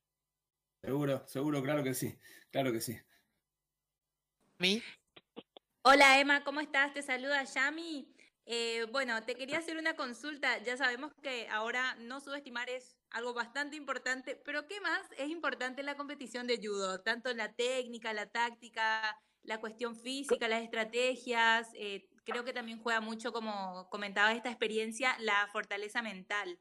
Seguro, 0.82 1.28
seguro, 1.28 1.62
claro 1.62 1.84
que 1.84 1.94
sí, 1.94 2.18
claro 2.52 2.72
que 2.72 2.82
sí. 2.82 2.98
¿Mi? 4.58 4.82
Hola 5.82 6.20
Emma, 6.20 6.44
¿cómo 6.44 6.60
estás? 6.60 6.94
Te 6.94 7.02
saluda 7.02 7.44
Yami. 7.44 8.14
Eh, 8.46 8.86
bueno, 8.92 9.22
te 9.24 9.36
quería 9.36 9.58
hacer 9.58 9.78
una 9.78 9.96
consulta. 9.96 10.58
Ya 10.60 10.78
sabemos 10.78 11.14
que 11.22 11.50
ahora 11.50 11.96
no 11.96 12.22
subestimar 12.22 12.70
es 12.70 12.98
algo 13.10 13.34
bastante 13.34 13.76
importante, 13.76 14.36
pero 14.36 14.68
¿qué 14.68 14.80
más 14.80 15.02
es 15.18 15.30
importante 15.30 15.82
en 15.82 15.86
la 15.86 15.98
competición 15.98 16.48
de 16.48 16.58
judo? 16.58 17.02
Tanto 17.02 17.34
la 17.34 17.54
técnica, 17.54 18.14
la 18.14 18.30
táctica, 18.30 19.18
la 19.44 19.60
cuestión 19.60 19.96
física, 19.96 20.48
las 20.48 20.64
estrategias. 20.64 21.70
Eh, 21.74 22.08
creo 22.24 22.46
que 22.46 22.54
también 22.54 22.82
juega 22.82 23.02
mucho, 23.02 23.34
como 23.34 23.90
comentaba 23.90 24.32
esta 24.32 24.50
experiencia, 24.50 25.18
la 25.20 25.50
fortaleza 25.52 26.02
mental. 26.02 26.58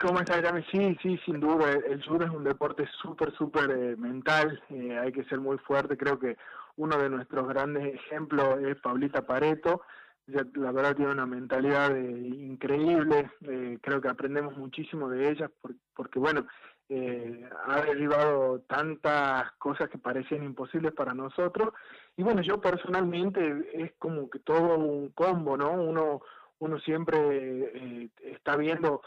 ¿Cómo 0.00 0.20
estás, 0.20 0.42
Yami? 0.42 0.62
Sí, 0.70 0.96
sí, 1.02 1.18
sin 1.24 1.40
duda. 1.40 1.72
El 1.72 2.04
judo 2.04 2.24
es 2.24 2.30
un 2.30 2.44
deporte 2.44 2.86
súper, 3.00 3.32
súper 3.32 3.70
eh, 3.70 3.96
mental. 3.96 4.62
Eh, 4.70 4.98
hay 4.98 5.12
que 5.12 5.24
ser 5.24 5.40
muy 5.40 5.56
fuerte. 5.58 5.96
Creo 5.96 6.18
que 6.18 6.36
uno 6.76 6.98
de 6.98 7.08
nuestros 7.08 7.46
grandes 7.48 7.94
ejemplos 7.94 8.58
es 8.62 8.76
Paulita 8.80 9.24
Pareto, 9.24 9.82
la 10.26 10.72
verdad 10.72 10.96
tiene 10.96 11.12
una 11.12 11.26
mentalidad 11.26 11.94
increíble, 11.94 13.30
eh, 13.42 13.78
creo 13.82 14.00
que 14.00 14.08
aprendemos 14.08 14.56
muchísimo 14.56 15.08
de 15.08 15.30
ellas 15.30 15.50
porque, 15.94 16.18
bueno, 16.18 16.46
eh, 16.88 17.48
ha 17.66 17.80
derivado 17.82 18.60
tantas 18.60 19.52
cosas 19.52 19.88
que 19.88 19.98
parecían 19.98 20.42
imposibles 20.42 20.92
para 20.92 21.14
nosotros 21.14 21.72
y 22.16 22.22
bueno, 22.22 22.42
yo 22.42 22.60
personalmente 22.60 23.70
es 23.74 23.92
como 23.98 24.30
que 24.30 24.38
todo 24.38 24.78
un 24.78 25.10
combo, 25.10 25.56
¿no? 25.56 25.72
Uno, 25.72 26.22
uno 26.58 26.78
siempre 26.80 27.18
eh, 27.18 28.10
está 28.22 28.56
viendo 28.56 29.02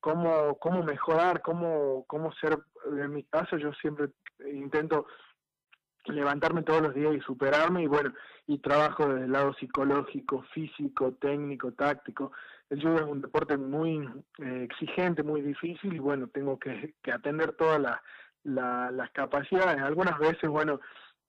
cómo, 0.00 0.56
cómo 0.58 0.82
mejorar, 0.82 1.42
cómo, 1.42 2.04
cómo 2.06 2.32
ser, 2.34 2.58
en 2.86 3.12
mi 3.12 3.24
caso 3.24 3.56
yo 3.56 3.72
siempre 3.74 4.08
intento 4.52 5.06
levantarme 6.06 6.62
todos 6.62 6.82
los 6.82 6.94
días 6.94 7.14
y 7.14 7.20
superarme 7.20 7.82
y 7.82 7.86
bueno, 7.86 8.12
y 8.46 8.58
trabajo 8.58 9.06
desde 9.06 9.26
el 9.26 9.32
lado 9.32 9.54
psicológico, 9.54 10.42
físico, 10.54 11.12
técnico, 11.20 11.72
táctico. 11.72 12.32
El 12.68 12.80
judo 12.80 12.96
es 12.96 13.02
un 13.02 13.20
deporte 13.20 13.56
muy 13.56 14.08
eh, 14.38 14.68
exigente, 14.70 15.22
muy 15.22 15.42
difícil 15.42 15.94
y 15.94 15.98
bueno, 15.98 16.28
tengo 16.28 16.58
que, 16.58 16.94
atender 17.12 17.52
todas 17.52 17.80
las 18.44 19.10
capacidades. 19.12 19.82
Algunas 19.82 20.18
veces, 20.18 20.48
bueno, 20.48 20.80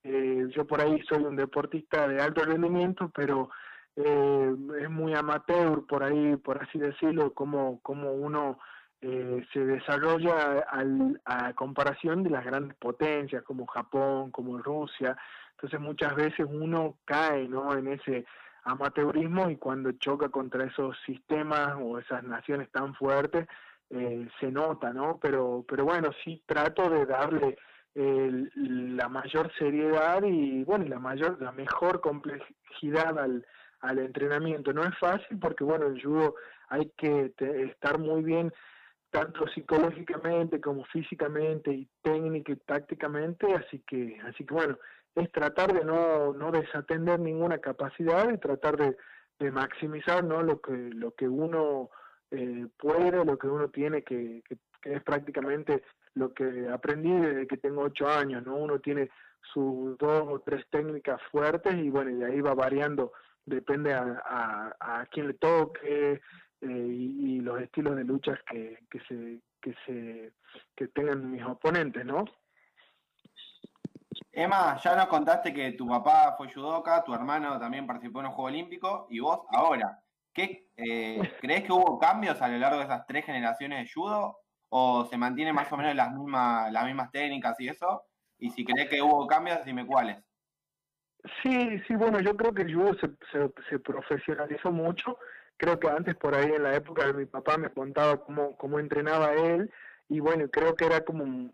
eh, 0.03 0.47
yo 0.55 0.65
por 0.65 0.81
ahí 0.81 1.01
soy 1.07 1.23
un 1.23 1.35
deportista 1.35 2.07
de 2.07 2.21
alto 2.21 2.43
rendimiento, 2.43 3.11
pero 3.13 3.49
eh, 3.95 4.55
es 4.81 4.89
muy 4.89 5.13
amateur 5.13 5.85
por 5.85 6.03
ahí, 6.03 6.37
por 6.37 6.61
así 6.63 6.79
decirlo, 6.79 7.33
como, 7.33 7.79
como 7.81 8.13
uno 8.13 8.59
eh, 9.01 9.45
se 9.51 9.65
desarrolla 9.65 10.59
al, 10.69 11.19
a 11.25 11.53
comparación 11.53 12.23
de 12.23 12.29
las 12.29 12.45
grandes 12.45 12.77
potencias 12.77 13.43
como 13.43 13.65
Japón, 13.67 14.31
como 14.31 14.57
Rusia. 14.59 15.17
Entonces 15.51 15.79
muchas 15.79 16.15
veces 16.15 16.47
uno 16.49 16.97
cae 17.05 17.47
¿no? 17.47 17.75
en 17.75 17.87
ese 17.87 18.25
amateurismo 18.63 19.49
y 19.49 19.57
cuando 19.57 19.91
choca 19.93 20.29
contra 20.29 20.65
esos 20.65 20.97
sistemas 21.05 21.75
o 21.81 21.99
esas 21.99 22.23
naciones 22.23 22.71
tan 22.71 22.93
fuertes, 22.95 23.47
eh, 23.89 24.27
se 24.39 24.51
nota, 24.51 24.93
¿no? 24.93 25.19
Pero, 25.21 25.65
pero 25.67 25.83
bueno, 25.83 26.11
sí 26.23 26.41
trato 26.45 26.89
de 26.89 27.05
darle 27.05 27.57
la 27.93 29.09
mayor 29.09 29.51
seriedad 29.57 30.23
y 30.23 30.63
bueno, 30.63 30.85
la 30.85 30.99
mayor, 30.99 31.41
la 31.41 31.51
mejor 31.51 31.99
complejidad 31.99 33.19
al, 33.19 33.45
al 33.81 33.99
entrenamiento. 33.99 34.73
No 34.73 34.83
es 34.83 34.97
fácil 34.97 35.39
porque 35.39 35.63
bueno, 35.63 35.87
el 35.87 36.01
judo 36.01 36.35
hay 36.69 36.91
que 36.97 37.33
estar 37.37 37.99
muy 37.99 38.23
bien 38.23 38.51
tanto 39.11 39.45
psicológicamente 39.49 40.61
como 40.61 40.85
físicamente 40.85 41.71
y 41.71 41.87
técnica 42.01 42.53
y 42.53 42.55
tácticamente, 42.55 43.53
así 43.53 43.83
que, 43.85 44.17
así 44.23 44.45
que 44.45 44.53
bueno, 44.53 44.77
es 45.15 45.29
tratar 45.33 45.73
de 45.73 45.83
no, 45.83 46.33
no 46.33 46.51
desatender 46.51 47.19
ninguna 47.19 47.57
capacidad 47.57 48.31
y 48.31 48.37
tratar 48.37 48.77
de, 48.77 48.95
de 49.37 49.51
maximizar 49.51 50.23
¿no? 50.23 50.41
lo 50.41 50.61
que 50.61 50.71
lo 50.71 51.11
que 51.11 51.27
uno 51.27 51.89
eh, 52.31 52.67
puede, 52.77 53.25
lo 53.25 53.37
que 53.37 53.47
uno 53.47 53.69
tiene, 53.69 54.03
que, 54.03 54.41
que, 54.47 54.57
es 54.83 55.03
prácticamente 55.03 55.83
lo 56.15 56.33
que 56.33 56.69
aprendí 56.69 57.11
desde 57.11 57.47
que 57.47 57.57
tengo 57.57 57.81
ocho 57.81 58.07
años, 58.07 58.43
¿no? 58.45 58.55
Uno 58.55 58.79
tiene 58.79 59.09
sus 59.53 59.97
dos 59.97 60.23
o 60.27 60.39
tres 60.39 60.65
técnicas 60.69 61.21
fuertes 61.31 61.73
y 61.75 61.89
bueno, 61.89 62.11
y 62.11 62.15
de 62.15 62.25
ahí 62.25 62.41
va 62.41 62.53
variando, 62.53 63.11
depende 63.45 63.93
a, 63.93 64.21
a, 64.25 65.01
a 65.01 65.05
quién 65.07 65.27
le 65.27 65.33
toque, 65.35 66.21
eh, 66.61 66.67
y, 66.67 67.39
los 67.39 67.59
estilos 67.59 67.95
de 67.95 68.03
luchas 68.03 68.39
que, 68.47 68.77
que 68.89 68.99
se 69.07 69.41
que 69.59 69.75
se 69.85 70.33
que 70.75 70.87
tengan 70.89 71.31
mis 71.31 71.43
oponentes, 71.43 72.05
¿no? 72.05 72.25
Emma, 74.31 74.77
ya 74.77 74.95
nos 74.95 75.07
contaste 75.07 75.53
que 75.53 75.71
tu 75.71 75.87
papá 75.87 76.35
fue 76.37 76.53
judoka, 76.53 77.03
tu 77.03 77.13
hermano 77.13 77.59
también 77.59 77.87
participó 77.87 78.19
en 78.19 78.27
un 78.27 78.31
Juego 78.33 78.47
Olímpico 78.47 79.07
y 79.09 79.19
vos 79.19 79.41
ahora, 79.49 79.99
¿qué 80.33 80.69
eh, 80.77 81.19
crees 81.41 81.63
que 81.63 81.71
hubo 81.71 81.97
cambios 81.97 82.39
a 82.41 82.47
lo 82.47 82.57
largo 82.59 82.77
de 82.77 82.85
esas 82.85 83.07
tres 83.07 83.25
generaciones 83.25 83.79
de 83.79 83.91
judo 83.91 84.37
o 84.69 85.05
se 85.05 85.17
mantienen 85.17 85.55
más 85.55 85.71
o 85.71 85.77
menos 85.77 85.95
las 85.95 86.13
mismas 86.13 86.71
las 86.71 86.85
mismas 86.85 87.11
técnicas 87.11 87.59
y 87.59 87.69
eso? 87.69 88.03
Y 88.37 88.51
si 88.51 88.63
crees 88.63 88.87
que 88.87 89.01
hubo 89.01 89.25
cambios, 89.25 89.65
dime 89.65 89.85
cuáles. 89.85 90.17
Sí, 91.41 91.79
sí, 91.87 91.95
bueno, 91.95 92.19
yo 92.19 92.35
creo 92.35 92.53
que 92.53 92.63
el 92.63 92.73
judo 92.73 92.95
se, 92.95 93.09
se, 93.69 93.79
profesionalizó 93.79 94.71
mucho. 94.71 95.17
Creo 95.57 95.79
que 95.79 95.87
antes 95.87 96.15
por 96.15 96.33
ahí 96.33 96.51
en 96.51 96.63
la 96.63 96.75
época 96.75 97.05
de 97.05 97.13
mi 97.13 97.25
papá 97.25 97.57
me 97.57 97.69
contaba 97.69 98.17
cómo, 98.23 98.57
cómo 98.57 98.79
entrenaba 98.79 99.33
él. 99.33 99.71
Y 100.09 100.19
bueno, 100.19 100.49
creo 100.49 100.75
que 100.75 100.85
era 100.85 101.01
como, 101.01 101.51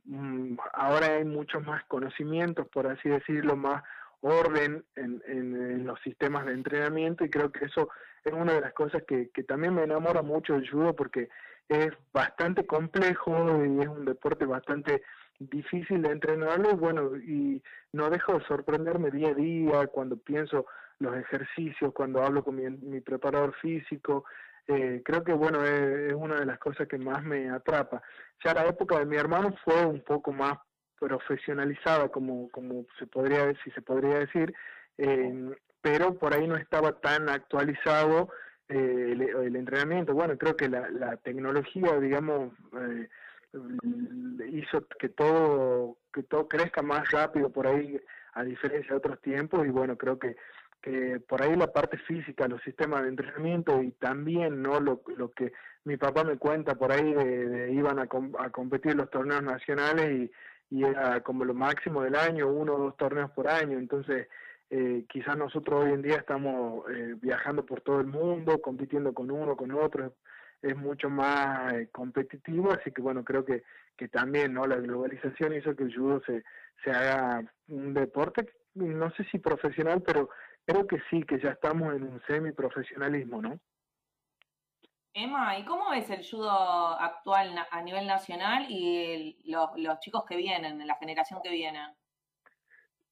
ahora 0.73 1.15
hay 1.15 1.25
muchos 1.25 1.65
más 1.65 1.83
conocimientos, 1.85 2.67
por 2.69 2.87
así 2.87 3.09
decirlo, 3.09 3.55
más 3.55 3.83
orden 4.21 4.83
en, 4.95 5.21
en, 5.27 5.85
los 5.85 5.99
sistemas 6.01 6.45
de 6.45 6.53
entrenamiento. 6.53 7.25
Y 7.25 7.29
creo 7.29 7.51
que 7.51 7.65
eso 7.65 7.89
es 8.23 8.33
una 8.33 8.53
de 8.53 8.61
las 8.61 8.73
cosas 8.73 9.03
que, 9.07 9.29
que 9.31 9.43
también 9.43 9.75
me 9.75 9.83
enamora 9.83 10.21
mucho 10.21 10.53
del 10.53 10.69
judo 10.69 10.95
porque 10.95 11.29
es 11.67 11.89
bastante 12.13 12.65
complejo 12.65 13.33
y 13.65 13.81
es 13.81 13.87
un 13.87 14.05
deporte 14.05 14.45
bastante 14.45 15.03
difícil 15.39 16.01
de 16.01 16.11
entrenarlo 16.11 16.75
bueno, 16.75 17.15
y 17.17 17.61
no 17.93 18.09
dejo 18.09 18.37
de 18.37 18.45
sorprenderme 18.45 19.11
día 19.11 19.29
a 19.29 19.33
día 19.33 19.87
cuando 19.87 20.17
pienso 20.17 20.65
los 20.99 21.15
ejercicios, 21.15 21.93
cuando 21.93 22.23
hablo 22.23 22.43
con 22.43 22.55
mi, 22.55 23.01
preparador 23.01 23.53
físico. 23.55 24.25
Eh, 24.67 25.01
creo 25.05 25.23
que 25.23 25.33
bueno, 25.33 25.63
es, 25.63 26.13
una 26.13 26.39
de 26.39 26.45
las 26.45 26.59
cosas 26.59 26.87
que 26.87 26.97
más 26.97 27.23
me 27.23 27.49
atrapa. 27.49 28.01
Ya 28.43 28.53
la 28.53 28.65
época 28.65 28.99
de 28.99 29.05
mi 29.05 29.15
hermano 29.15 29.55
fue 29.63 29.85
un 29.85 30.01
poco 30.01 30.31
más 30.31 30.57
profesionalizada, 30.99 32.09
como, 32.09 32.49
como 32.49 32.85
se 32.97 33.05
podría 33.05 33.53
si 33.63 33.69
se 33.71 33.81
podría 33.81 34.19
decir, 34.19 34.53
eh, 34.97 35.51
pero 35.81 36.17
por 36.17 36.33
ahí 36.33 36.47
no 36.47 36.57
estaba 36.57 36.99
tan 36.99 37.29
actualizado 37.29 38.29
eh, 38.67 39.15
el, 39.45 39.55
entrenamiento. 39.55 40.13
Bueno, 40.13 40.37
creo 40.37 40.57
que 40.57 40.67
la, 40.67 40.89
la 40.89 41.17
tecnología, 41.17 41.99
digamos, 41.99 42.51
hizo 44.51 44.85
que 44.99 45.09
todo 45.09 45.97
que 46.13 46.23
todo 46.23 46.47
crezca 46.47 46.81
más 46.81 47.09
rápido 47.11 47.49
por 47.51 47.67
ahí 47.67 47.99
a 48.33 48.43
diferencia 48.43 48.91
de 48.91 48.97
otros 48.97 49.21
tiempos 49.21 49.65
y 49.65 49.69
bueno 49.69 49.97
creo 49.97 50.19
que 50.19 50.35
que 50.81 51.19
por 51.27 51.41
ahí 51.41 51.55
la 51.55 51.73
parte 51.73 51.97
física, 51.97 52.47
los 52.47 52.61
sistemas 52.61 53.01
de 53.01 53.09
entrenamiento 53.09 53.81
y 53.81 53.91
también 53.93 54.61
no 54.61 54.79
lo, 54.79 55.01
lo 55.17 55.31
que 55.31 55.51
mi 55.83 55.97
papá 55.97 56.23
me 56.23 56.37
cuenta 56.37 56.75
por 56.75 56.91
ahí 56.91 57.13
de, 57.13 57.73
iban 57.73 57.99
a, 57.99 58.03
a 58.03 58.49
competir 58.51 58.95
los 58.95 59.09
torneos 59.09 59.43
nacionales 59.43 60.29
y, 60.69 60.77
y 60.77 60.83
era 60.83 61.21
como 61.21 61.45
lo 61.45 61.53
máximo 61.53 62.03
del 62.03 62.15
año, 62.15 62.47
uno 62.47 62.75
o 62.75 62.79
dos 62.79 62.97
torneos 62.97 63.31
por 63.31 63.47
año, 63.47 63.77
entonces 63.77 64.27
eh, 64.69 65.05
quizás 65.09 65.37
nosotros 65.37 65.85
hoy 65.85 65.93
en 65.93 66.01
día 66.01 66.17
estamos 66.17 66.83
eh, 66.91 67.15
viajando 67.21 67.65
por 67.65 67.81
todo 67.81 68.01
el 68.01 68.07
mundo, 68.07 68.61
compitiendo 68.61 69.13
con 69.13 69.31
uno, 69.31 69.55
con 69.55 69.71
otro, 69.71 70.13
es 70.61 70.75
mucho 70.75 71.09
más 71.09 71.73
eh, 71.73 71.89
competitivo, 71.91 72.71
así 72.71 72.91
que 72.91 73.01
bueno, 73.01 73.23
creo 73.23 73.45
que, 73.45 73.63
que 73.95 74.07
también 74.07 74.53
no 74.53 74.65
la 74.65 74.77
globalización 74.77 75.53
hizo 75.55 75.75
que 75.75 75.83
el 75.83 75.95
judo 75.95 76.21
se, 76.25 76.43
se 76.83 76.91
haga 76.91 77.43
un 77.67 77.93
deporte, 77.93 78.47
no 78.75 79.11
sé 79.11 79.23
si 79.31 79.39
profesional, 79.39 80.01
pero 80.01 80.29
Creo 80.67 80.85
que 80.85 80.97
sí, 81.09 81.23
que 81.23 81.39
ya 81.39 81.51
estamos 81.51 81.95
en 81.95 82.03
un 82.03 82.21
semiprofesionalismo, 82.27 83.41
¿no? 83.41 83.57
Emma, 85.13 85.57
¿y 85.57 85.63
cómo 85.63 85.91
ves 85.91 86.09
el 86.09 86.29
judo 86.29 86.51
actual 86.51 87.55
a 87.71 87.81
nivel 87.81 88.05
nacional 88.05 88.65
y 88.67 89.37
los, 89.45 89.99
chicos 90.01 90.25
que 90.27 90.35
vienen, 90.35 90.85
la 90.85 90.95
generación 90.95 91.39
que 91.41 91.51
viene? 91.51 91.79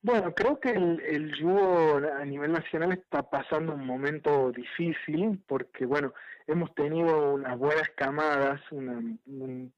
Bueno, 0.06 0.36
creo 0.36 0.60
que 0.60 0.70
el, 0.70 1.34
judo 1.42 1.98
a 2.14 2.24
nivel 2.26 2.52
nacional 2.52 2.92
está 2.92 3.28
pasando 3.28 3.74
un 3.74 3.88
momento 3.88 4.52
difícil 4.52 5.42
porque, 5.48 5.88
bueno, 5.88 6.14
hemos 6.46 6.76
tenido 6.76 7.34
unas 7.34 7.58
buenas 7.58 7.90
camadas, 7.96 8.62
una, 8.70 9.02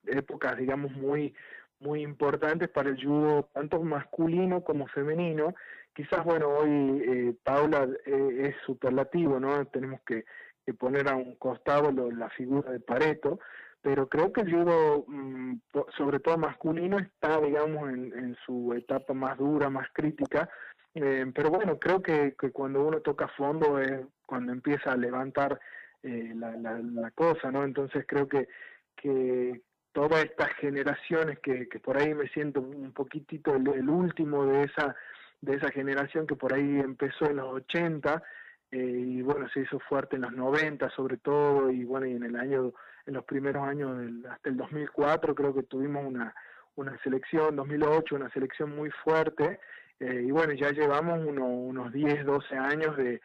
épocas, 0.05 0.57
digamos, 0.57 0.91
muy 0.91 1.33
muy 1.79 2.01
importantes 2.01 2.67
para 2.67 2.89
el 2.89 3.01
judo, 3.01 3.47
tanto 3.53 3.81
masculino 3.81 4.65
como 4.65 4.87
femenino, 4.87 5.55
quizás, 5.93 6.25
bueno, 6.25 6.49
hoy 6.49 7.01
eh, 7.07 7.33
Paula 7.41 7.87
eh, 8.05 8.49
es 8.49 8.55
superlativo, 8.65 9.39
¿no? 9.39 9.65
Tenemos 9.67 10.01
que, 10.01 10.25
poner 10.77 11.07
a 11.07 11.15
un 11.15 11.35
costado 11.35 11.89
la 12.11 12.29
figura 12.31 12.69
de 12.73 12.81
Pareto, 12.81 13.39
pero 13.81 14.07
creo 14.07 14.33
que 14.33 14.41
el 14.41 14.51
judo, 14.51 15.05
mm, 15.07 15.59
sobre 15.97 16.19
todo 16.19 16.37
masculino, 16.37 16.99
está, 16.99 17.39
digamos, 17.41 17.89
en, 17.89 18.35
su 18.45 18.73
etapa 18.73 19.13
más 19.13 19.37
dura, 19.37 19.69
más 19.69 19.87
crítica. 19.93 20.49
Eh, 20.93 21.31
pero 21.33 21.49
bueno, 21.49 21.77
creo 21.79 22.01
que, 22.01 22.35
cuando 22.51 22.83
uno 22.85 23.01
toca 23.01 23.27
fondo 23.29 23.79
es 23.79 24.01
cuando 24.25 24.51
empieza 24.51 24.91
a 24.91 24.97
levantar 24.97 25.59
la, 26.03 27.11
cosa, 27.11 27.51
¿no? 27.51 27.63
Entonces 27.63 28.05
creo 28.07 28.27
que, 28.27 28.47
que 28.95 29.61
todas 29.91 30.23
estas 30.23 30.49
generaciones 30.55 31.39
que, 31.39 31.67
que 31.67 31.79
por 31.79 31.97
ahí 31.97 32.13
me 32.13 32.27
siento 32.29 32.61
un 32.61 32.93
poquitito 32.93 33.55
el 33.55 33.89
último 33.89 34.45
de 34.45 34.63
esa 34.63 34.95
de 35.41 35.55
esa 35.55 35.71
generación 35.71 36.25
que 36.27 36.35
por 36.35 36.53
ahí 36.53 36.79
empezó 36.79 37.25
en 37.25 37.37
los 37.37 37.53
80 37.53 38.23
eh, 38.71 38.77
y 38.77 39.21
bueno, 39.21 39.47
se 39.49 39.61
hizo 39.61 39.79
fuerte 39.79 40.17
en 40.17 40.23
los 40.23 40.33
90 40.33 40.89
sobre 40.89 41.17
todo 41.17 41.71
y 41.71 41.83
bueno, 41.85 42.05
y 42.05 42.13
en 42.13 42.23
el 42.23 42.35
año, 42.35 42.73
en 43.05 43.13
los 43.13 43.23
primeros 43.23 43.63
años 43.63 43.97
del, 43.97 44.25
hasta 44.29 44.49
el 44.49 44.57
2004 44.57 45.33
creo 45.35 45.53
que 45.53 45.63
tuvimos 45.63 46.05
una, 46.05 46.35
una 46.75 46.97
selección, 47.01 47.55
2008 47.55 48.15
una 48.15 48.29
selección 48.31 48.75
muy 48.75 48.89
fuerte 48.91 49.59
eh, 49.99 50.23
y 50.25 50.31
bueno, 50.31 50.53
ya 50.53 50.71
llevamos 50.71 51.19
unos 51.25 51.91
10, 51.91 52.25
12 52.25 52.55
años 52.55 52.97
de, 52.97 53.21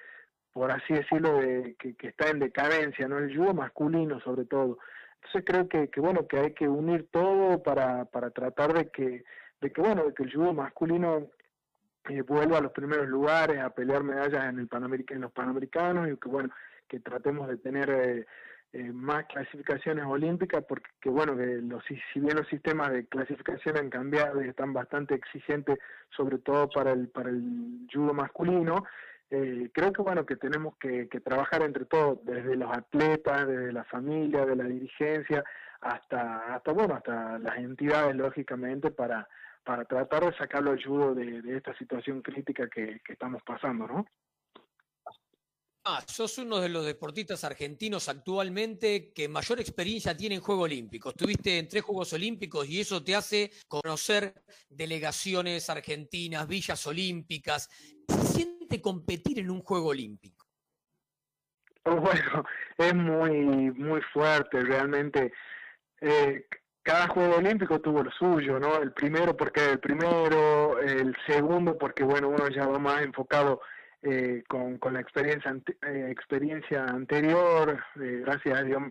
por 0.53 0.71
así 0.71 0.95
decirlo, 0.95 1.39
de, 1.39 1.77
que, 1.79 1.95
está 2.09 2.31
en 2.31 2.39
decadencia, 2.39 3.09
¿no? 3.09 3.19
El 3.19 3.37
judo 3.37 3.53
masculino 3.53 4.21
sobre 4.21 4.45
todo. 4.45 4.79
Entonces 5.17 5.45
creo 5.45 5.69
que, 5.69 5.89
que 5.89 6.01
bueno, 6.01 6.27
que 6.27 6.39
hay 6.39 6.55
que 6.55 6.69
unir 6.69 7.09
todo 7.11 7.63
para, 7.63 8.07
para 8.07 8.31
tratar 8.31 8.73
de 8.73 8.89
que, 8.91 9.25
de 9.61 9.73
que, 9.73 9.81
bueno, 9.81 10.05
de 10.05 10.15
que 10.15 10.23
el 10.23 10.33
judo 10.33 10.53
masculino 10.53 11.29
eh, 12.09 12.23
vuelva 12.23 12.59
a 12.59 12.63
los 12.63 12.73
primeros 12.73 13.09
lugares, 13.09 13.59
a 13.61 13.71
pelear 13.71 14.03
medallas 14.03 14.45
en, 14.45 14.59
el 14.59 14.69
en 15.09 15.21
los 15.21 15.33
Panamericanos 15.33 16.09
y 16.11 16.17
que, 16.17 16.29
bueno, 16.29 16.51
que 16.89 17.01
tratemos 17.01 17.49
de 17.49 17.57
tener 17.57 17.91
eh, 17.91 18.27
eh, 18.75 18.91
más 18.91 19.27
clasificaciones 19.27 20.05
olímpicas, 20.07 20.65
porque 20.67 20.89
que, 21.01 21.11
bueno, 21.11 21.37
que 21.37 21.61
los, 21.63 21.85
si 21.85 22.21
bien 22.21 22.37
los 22.37 22.49
sistemas 22.49 22.91
de 22.91 23.07
clasificación 23.07 23.77
han 23.77 23.91
cambiado 23.91 24.43
y 24.43 24.49
están 24.49 24.73
bastante 24.73 25.15
exigentes, 25.15 25.79
sobre 26.17 26.39
todo 26.39 26.71
para 26.71 26.93
el, 26.93 27.09
para 27.09 27.29
el 27.29 27.87
judo 27.93 28.15
masculino, 28.15 28.85
eh, 29.31 29.71
creo 29.73 29.93
que 29.93 30.03
bueno 30.03 30.27
que 30.27 30.37
tenemos 30.37 30.77
que, 30.79 31.07
trabajar 31.25 31.63
entre 31.63 31.85
todos, 31.85 32.25
desde 32.25 32.57
los 32.57 32.71
atletas, 32.71 33.47
desde 33.47 33.73
la 33.73 33.85
familia, 33.85 34.47
de 34.47 34.57
la 34.57 34.65
dirigencia, 34.65 35.45
hasta, 35.81 36.55
hasta 36.55 36.73
bueno, 36.73 36.95
hasta 36.95 37.39
las 37.39 37.57
entidades 37.59 38.17
lógicamente 38.17 38.91
para, 38.91 39.29
para 39.65 39.85
tratar 39.85 40.25
de 40.25 40.37
sacarlo 40.37 40.73
al 40.73 40.83
judo 40.83 41.15
de, 41.15 41.43
esta 41.57 41.77
situación 41.77 42.23
crítica 42.23 42.69
que, 42.69 43.01
estamos 43.09 43.43
pasando, 43.45 43.87
¿no? 43.87 44.07
Ah, 45.85 46.01
sos 46.07 46.39
uno 46.39 46.61
de 46.61 46.69
los 46.69 46.87
deportistas 46.87 47.43
argentinos 47.43 48.09
actualmente 48.09 49.13
que 49.13 49.29
mayor 49.29 49.59
experiencia 49.59 50.17
tiene 50.17 50.37
en 50.37 50.41
Juegos 50.41 50.67
Olímpicos. 50.67 51.13
Tuviste 51.15 51.59
en 51.59 51.67
tres 51.67 51.83
Juegos 51.83 52.13
Olímpicos 52.13 52.69
y 52.69 52.81
eso 52.81 53.03
te 53.03 53.17
hace 53.17 53.51
conocer 53.67 54.33
delegaciones 54.71 55.69
argentinas, 55.69 56.47
villas 56.47 56.87
olímpicas 56.87 57.69
competir 58.81 59.39
en 59.39 59.51
un 59.51 59.61
juego 59.63 59.89
olímpico? 59.89 60.47
Oh, 61.85 61.97
bueno, 62.01 62.45
es 62.79 62.95
muy, 62.95 63.71
muy 63.73 64.01
fuerte, 64.13 64.61
realmente. 64.61 65.33
Eh, 66.01 66.47
cada 66.83 67.09
juego 67.09 67.37
olímpico 67.37 67.81
tuvo 67.81 68.03
lo 68.03 68.11
suyo, 68.11 68.59
¿no? 68.59 68.77
El 68.83 68.93
primero 68.93 69.37
porque 69.37 69.73
el 69.73 69.79
primero, 69.79 70.79
el 70.81 71.17
segundo 71.27 71.79
porque, 71.79 72.03
bueno, 72.03 72.29
uno 72.29 72.49
ya 72.49 72.67
va 72.67 72.79
más 72.79 73.03
enfocado 73.03 73.61
eh, 74.03 74.43
con, 74.49 74.79
con, 74.79 74.95
la 74.95 75.01
experiencia, 75.01 75.55
eh, 75.87 76.09
experiencia 76.11 76.85
anterior, 76.85 77.79
gracias 77.95 78.59
a 78.59 78.63
Dios 78.63 78.83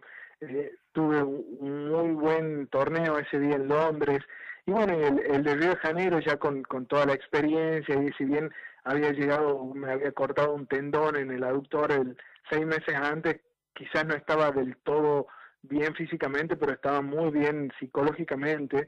tuve 0.92 1.22
un 1.22 1.90
muy 1.90 2.14
buen 2.14 2.68
torneo 2.68 3.20
ese 3.20 3.40
día 3.40 3.56
en 3.56 3.68
Londres, 3.68 4.20
y 4.66 4.72
bueno, 4.72 4.94
el, 4.94 5.20
el 5.20 5.44
de 5.44 5.56
Río 5.56 5.70
de 5.70 5.76
Janeiro 5.78 6.20
ya 6.20 6.38
con, 6.38 6.64
con 6.64 6.86
toda 6.88 7.06
la 7.06 7.14
experiencia, 7.14 7.96
y 7.96 8.10
si 8.14 8.26
bien 8.26 8.52
había 8.84 9.12
llegado, 9.12 9.66
me 9.74 9.92
había 9.92 10.12
cortado 10.12 10.54
un 10.54 10.66
tendón 10.68 11.16
en 11.16 11.32
el 11.32 11.44
aductor 11.44 11.92
el 11.92 12.18
seis 12.50 12.66
meses 12.66 12.96
antes, 12.96 13.42
quizás 13.74 14.06
no 14.06 14.16
estaba 14.16 14.52
del 14.52 14.76
todo 14.78 15.28
bien 15.64 15.94
físicamente, 15.96 16.56
pero 16.56 16.74
estaba 16.74 17.02
muy 17.02 17.32
bien 17.32 17.72
psicológicamente. 17.80 18.88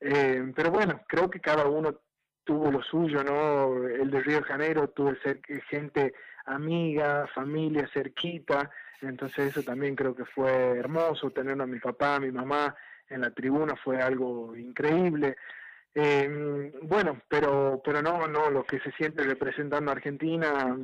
Eh, 0.00 0.52
pero 0.54 0.70
bueno, 0.70 1.02
creo 1.08 1.30
que 1.30 1.40
cada 1.40 1.66
uno 1.66 2.00
tuvo 2.44 2.70
lo 2.70 2.82
suyo, 2.82 3.22
¿no? 3.22 3.86
El 3.86 4.10
de 4.10 4.20
Río 4.20 4.38
de 4.38 4.42
Janeiro 4.44 4.88
tuve 4.88 5.16
gente 5.68 6.12
amiga, 6.46 7.26
familia 7.34 7.88
cerquita, 7.92 8.70
entonces 9.00 9.48
eso 9.48 9.62
también 9.62 9.94
creo 9.94 10.14
que 10.14 10.24
fue 10.24 10.78
hermoso, 10.78 11.30
tener 11.30 11.60
a 11.60 11.66
mi 11.66 11.78
papá, 11.78 12.16
a 12.16 12.20
mi 12.20 12.30
mamá 12.30 12.74
en 13.08 13.20
la 13.20 13.30
tribuna 13.30 13.76
fue 13.76 14.00
algo 14.00 14.56
increíble. 14.56 15.36
Eh, 15.94 16.72
bueno, 16.82 17.20
pero, 17.28 17.80
pero 17.84 18.00
no, 18.00 18.26
no, 18.26 18.50
lo 18.50 18.64
que 18.64 18.80
se 18.80 18.92
siente 18.92 19.22
representando 19.24 19.92
Argentina, 19.92 20.76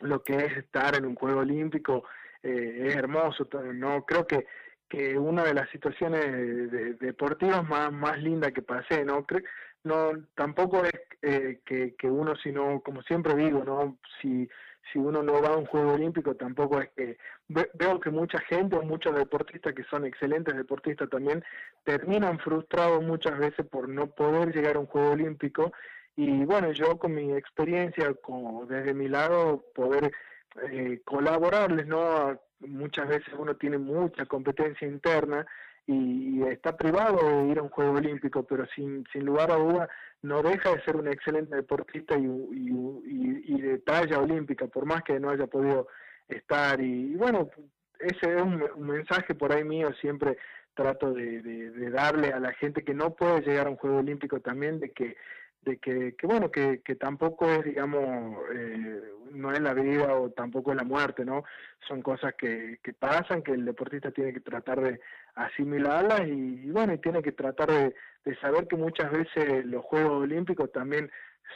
lo 0.00 0.22
que 0.22 0.36
es 0.36 0.56
estar 0.58 0.96
en 0.96 1.06
un 1.06 1.14
Juego 1.14 1.40
Olímpico, 1.40 2.04
eh, 2.42 2.88
es 2.88 2.96
hermoso. 2.96 3.48
No 3.72 4.04
creo 4.04 4.26
que, 4.26 4.46
que 4.88 5.18
una 5.18 5.44
de 5.44 5.54
las 5.54 5.68
situaciones 5.70 6.98
deportivas 7.00 7.66
más, 7.68 7.92
más 7.92 8.22
lindas 8.22 8.52
que 8.52 8.62
pasé, 8.62 9.04
¿no? 9.04 9.26
no 9.82 10.12
tampoco 10.34 10.84
es 10.84 10.92
eh, 11.22 11.60
que, 11.64 11.94
que 11.96 12.10
uno, 12.10 12.34
sino, 12.36 12.80
como 12.80 13.02
siempre 13.02 13.34
digo, 13.34 13.64
¿no? 13.64 13.98
Si 14.20 14.48
si 14.92 14.98
uno 14.98 15.22
no 15.22 15.40
va 15.40 15.48
a 15.48 15.56
un 15.56 15.66
juego 15.66 15.94
olímpico 15.94 16.34
tampoco 16.34 16.80
es 16.80 16.90
que 16.90 17.16
veo 17.48 18.00
que 18.00 18.10
mucha 18.10 18.38
gente 18.40 18.76
o 18.76 18.82
muchos 18.82 19.14
deportistas 19.14 19.74
que 19.74 19.84
son 19.84 20.04
excelentes 20.04 20.54
deportistas 20.54 21.08
también 21.08 21.42
terminan 21.84 22.38
frustrados 22.38 23.02
muchas 23.02 23.38
veces 23.38 23.66
por 23.66 23.88
no 23.88 24.08
poder 24.08 24.54
llegar 24.54 24.76
a 24.76 24.80
un 24.80 24.86
juego 24.86 25.12
olímpico 25.12 25.72
y 26.16 26.44
bueno 26.44 26.72
yo 26.72 26.98
con 26.98 27.14
mi 27.14 27.32
experiencia 27.32 28.14
como 28.22 28.66
desde 28.66 28.94
mi 28.94 29.08
lado 29.08 29.64
poder 29.74 30.12
eh, 30.70 31.00
colaborarles 31.04 31.86
no 31.86 32.38
muchas 32.66 33.08
veces 33.08 33.32
uno 33.38 33.56
tiene 33.56 33.78
mucha 33.78 34.26
competencia 34.26 34.86
interna 34.86 35.46
y 35.86 36.42
está 36.44 36.76
privado 36.76 37.18
de 37.18 37.48
ir 37.48 37.58
a 37.58 37.62
un 37.62 37.68
juego 37.68 37.92
olímpico 37.92 38.42
pero 38.44 38.66
sin 38.74 39.04
sin 39.12 39.26
lugar 39.26 39.50
a 39.50 39.56
duda 39.56 39.88
no 40.24 40.42
deja 40.42 40.74
de 40.74 40.82
ser 40.82 40.96
un 40.96 41.06
excelente 41.06 41.54
deportista 41.54 42.16
y, 42.16 42.24
y, 42.24 43.60
de 43.60 43.78
talla 43.80 44.18
olímpica, 44.18 44.66
por 44.66 44.86
más 44.86 45.02
que 45.02 45.20
no 45.20 45.28
haya 45.28 45.46
podido 45.46 45.86
estar. 46.28 46.80
Y, 46.80 47.14
bueno, 47.14 47.50
ese 48.00 48.34
es 48.34 48.42
un, 48.42 48.64
mensaje 48.78 49.34
por 49.34 49.52
ahí 49.52 49.64
mío, 49.64 49.92
siempre 50.00 50.38
trato 50.72 51.12
de, 51.12 51.90
darle 51.90 52.28
a 52.28 52.40
la 52.40 52.54
gente 52.54 52.82
que 52.82 52.94
no 52.94 53.14
puede 53.14 53.42
llegar 53.42 53.66
a 53.66 53.70
un 53.70 53.76
Juego 53.76 53.98
Olímpico 53.98 54.40
también, 54.40 54.80
de 54.80 54.92
que 54.92 55.14
de 55.64 55.78
que, 55.78 56.14
que 56.16 56.26
bueno, 56.26 56.50
que, 56.50 56.80
que, 56.82 56.94
tampoco 56.94 57.50
es, 57.50 57.64
digamos, 57.64 58.38
eh, 58.54 59.02
no 59.32 59.52
es 59.52 59.60
la 59.60 59.74
vida 59.74 60.14
o 60.14 60.30
tampoco 60.30 60.70
es 60.70 60.76
la 60.76 60.84
muerte, 60.84 61.24
¿no? 61.24 61.44
Son 61.88 62.02
cosas 62.02 62.34
que, 62.34 62.78
que 62.82 62.92
pasan, 62.92 63.42
que 63.42 63.52
el 63.52 63.64
deportista 63.64 64.10
tiene 64.10 64.32
que 64.32 64.40
tratar 64.40 64.80
de 64.80 65.00
asimilarlas 65.34 66.26
y, 66.26 66.70
bueno, 66.70 66.92
y 66.92 66.98
tiene 66.98 67.22
que 67.22 67.32
tratar 67.32 67.70
de, 67.70 67.94
de, 68.24 68.36
saber 68.36 68.68
que 68.68 68.76
muchas 68.76 69.10
veces 69.10 69.64
los 69.66 69.84
Juegos 69.84 70.22
Olímpicos 70.22 70.70
también 70.70 71.10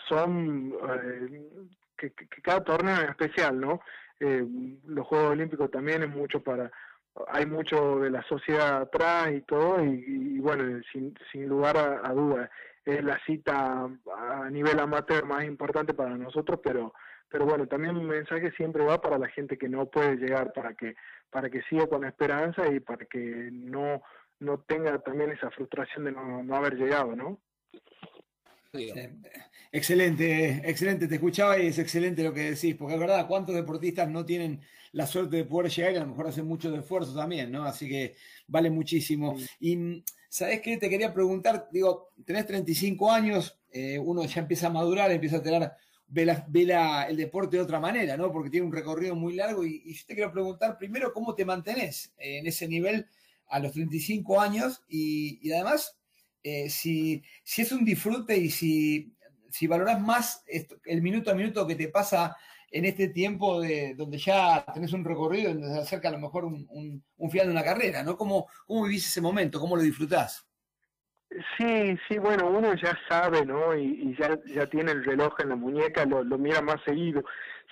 son, 0.09 0.75
eh, 1.05 1.43
que, 1.97 2.13
que, 2.13 2.43
cada 2.43 2.65
torneo 2.65 2.97
es 2.97 3.11
especial, 3.11 3.61
¿no? 3.61 3.81
Eh, 4.21 4.45
los 4.87 5.07
Juegos 5.07 5.33
Olímpicos 5.33 5.71
también 5.71 6.03
es 6.03 6.09
mucho 6.09 6.43
para, 6.43 6.71
hay 7.29 7.47
mucho 7.47 8.01
de 8.01 8.11
la 8.11 8.23
sociedad 8.23 8.83
atrás 8.83 9.33
y 9.33 9.43
todo, 9.43 9.85
y, 9.85 10.39
bueno, 10.41 10.81
sin, 10.93 11.15
sin 11.31 11.49
lugar 11.49 11.77
a, 11.77 12.09
a 12.09 12.13
dudas 12.13 12.51
es 12.95 13.05
la 13.05 13.19
cita 13.27 13.85
a 13.85 14.51
nivel 14.51 14.79
amateur 14.81 15.25
más 15.27 15.45
importante 15.45 15.95
para 15.95 16.17
nosotros, 16.17 16.61
pero 16.63 16.93
pero 17.31 17.45
bueno, 17.45 17.67
también 17.67 17.95
mi 17.95 18.05
mensaje 18.05 18.51
siempre 18.53 18.85
va 18.85 19.03
para 19.03 19.19
la 19.19 19.29
gente 19.29 19.59
que 19.59 19.69
no 19.69 19.87
puede 19.87 20.17
llegar, 20.17 20.53
para 20.55 20.73
que 20.75 20.97
para 21.31 21.51
que 21.51 21.63
siga 21.63 21.87
con 21.87 22.05
esperanza 22.05 22.67
y 22.69 22.81
para 22.81 23.05
que 23.05 23.51
no 23.53 24.03
no 24.41 24.61
tenga 24.61 24.99
también 25.01 25.31
esa 25.31 25.51
frustración 25.51 26.05
de 26.05 26.13
no, 26.13 26.43
no 26.43 26.55
haber 26.55 26.77
llegado, 26.77 27.15
¿no? 27.15 27.39
Excelente, 29.71 30.63
excelente, 30.65 31.09
te 31.09 31.15
escuchaba 31.15 31.59
y 31.59 31.67
es 31.67 31.79
excelente 31.79 32.23
lo 32.23 32.33
que 32.33 32.53
decís, 32.53 32.75
porque 32.75 32.95
es 32.95 33.01
verdad, 33.01 33.27
¿cuántos 33.27 33.55
deportistas 33.55 34.09
no 34.09 34.25
tienen 34.25 34.61
la 34.93 35.07
suerte 35.07 35.37
de 35.37 35.45
poder 35.45 35.71
llegar 35.71 35.93
y 35.93 35.97
a 35.97 36.01
lo 36.01 36.07
mejor 36.07 36.29
hacen 36.29 36.47
mucho 36.47 36.75
esfuerzo 36.75 37.15
también, 37.15 37.53
¿no? 37.53 37.65
Así 37.65 37.89
que 37.89 38.17
vale 38.47 38.71
muchísimo. 38.71 39.37
Y 39.61 40.03
¿Sabes 40.29 40.61
qué? 40.61 40.77
Te 40.77 40.91
quería 40.91 41.15
preguntar, 41.15 41.69
digo, 41.73 42.13
tenés 42.27 42.47
35 42.47 43.11
años, 43.11 43.59
eh, 43.73 43.99
uno 43.99 44.25
ya 44.27 44.43
empieza 44.43 44.67
a 44.67 44.71
madurar, 44.71 45.11
empieza 45.11 45.39
a 45.39 45.43
tener, 45.43 45.73
ve, 46.07 46.37
el 47.09 47.17
deporte 47.17 47.57
de 47.57 47.63
otra 47.63 47.81
manera, 47.81 48.17
¿no? 48.17 48.31
Porque 48.31 48.51
tiene 48.51 48.67
un 48.67 48.73
recorrido 48.73 49.15
muy 49.15 49.35
largo 49.35 49.65
y, 49.65 49.95
yo 49.95 50.07
te 50.07 50.15
quiero 50.15 50.31
preguntar 50.31 50.77
primero 50.77 51.15
cómo 51.15 51.35
te 51.35 51.47
mantenés 51.47 52.13
en 52.19 52.47
ese 52.47 52.69
nivel 52.69 53.07
a 53.49 53.59
los 53.59 53.73
35 53.73 54.39
años 54.39 54.85
y, 54.87 55.51
además 55.51 55.98
eh, 56.43 56.69
si, 56.71 57.23
si, 57.43 57.63
es 57.63 57.73
un 57.73 57.85
disfrute 57.85 58.37
y 58.37 58.51
si, 58.51 59.15
si 59.51 59.67
valorás 59.67 60.01
más 60.01 60.45
el 60.85 61.03
minuto 61.03 61.31
a 61.31 61.35
minuto 61.35 61.67
que 61.67 61.75
te 61.75 61.89
pasa 61.89 62.37
en 62.71 62.85
este 62.85 63.09
tiempo 63.09 63.61
de 63.61 63.95
donde 63.95 64.19
ya 64.19 64.65
tenés 64.73 64.93
un 64.93 65.05
recorrido, 65.05 65.53
donde 65.53 65.73
se 65.73 65.81
acerca 65.81 66.09
a 66.09 66.13
lo 66.13 66.19
mejor 66.19 66.45
un, 66.45 66.67
un, 67.17 67.31
final 67.31 67.47
de 67.47 67.53
una 67.53 67.65
carrera, 67.65 68.03
¿no? 68.03 68.17
¿Cómo, 68.17 68.47
¿Cómo 68.67 68.85
vivís 68.85 69.07
ese 69.07 69.21
momento? 69.21 69.59
¿Cómo 69.59 69.77
lo 69.77 69.83
disfrutás? 69.83 70.47
Sí, 71.57 71.99
sí, 72.09 72.19
bueno, 72.19 72.49
uno 72.49 72.75
ya 72.75 72.99
sabe, 73.09 73.45
¿no? 73.45 73.77
Y, 73.77 74.17
ya, 74.19 74.39
ya 74.47 74.67
tiene 74.67 74.93
el 74.93 75.05
reloj 75.05 75.35
en 75.41 75.51
la 75.51 75.57
muñeca, 75.57 76.05
lo, 76.05 76.25
lo 76.25 76.39
mira 76.39 76.63
más 76.63 76.83
seguido. 76.85 77.23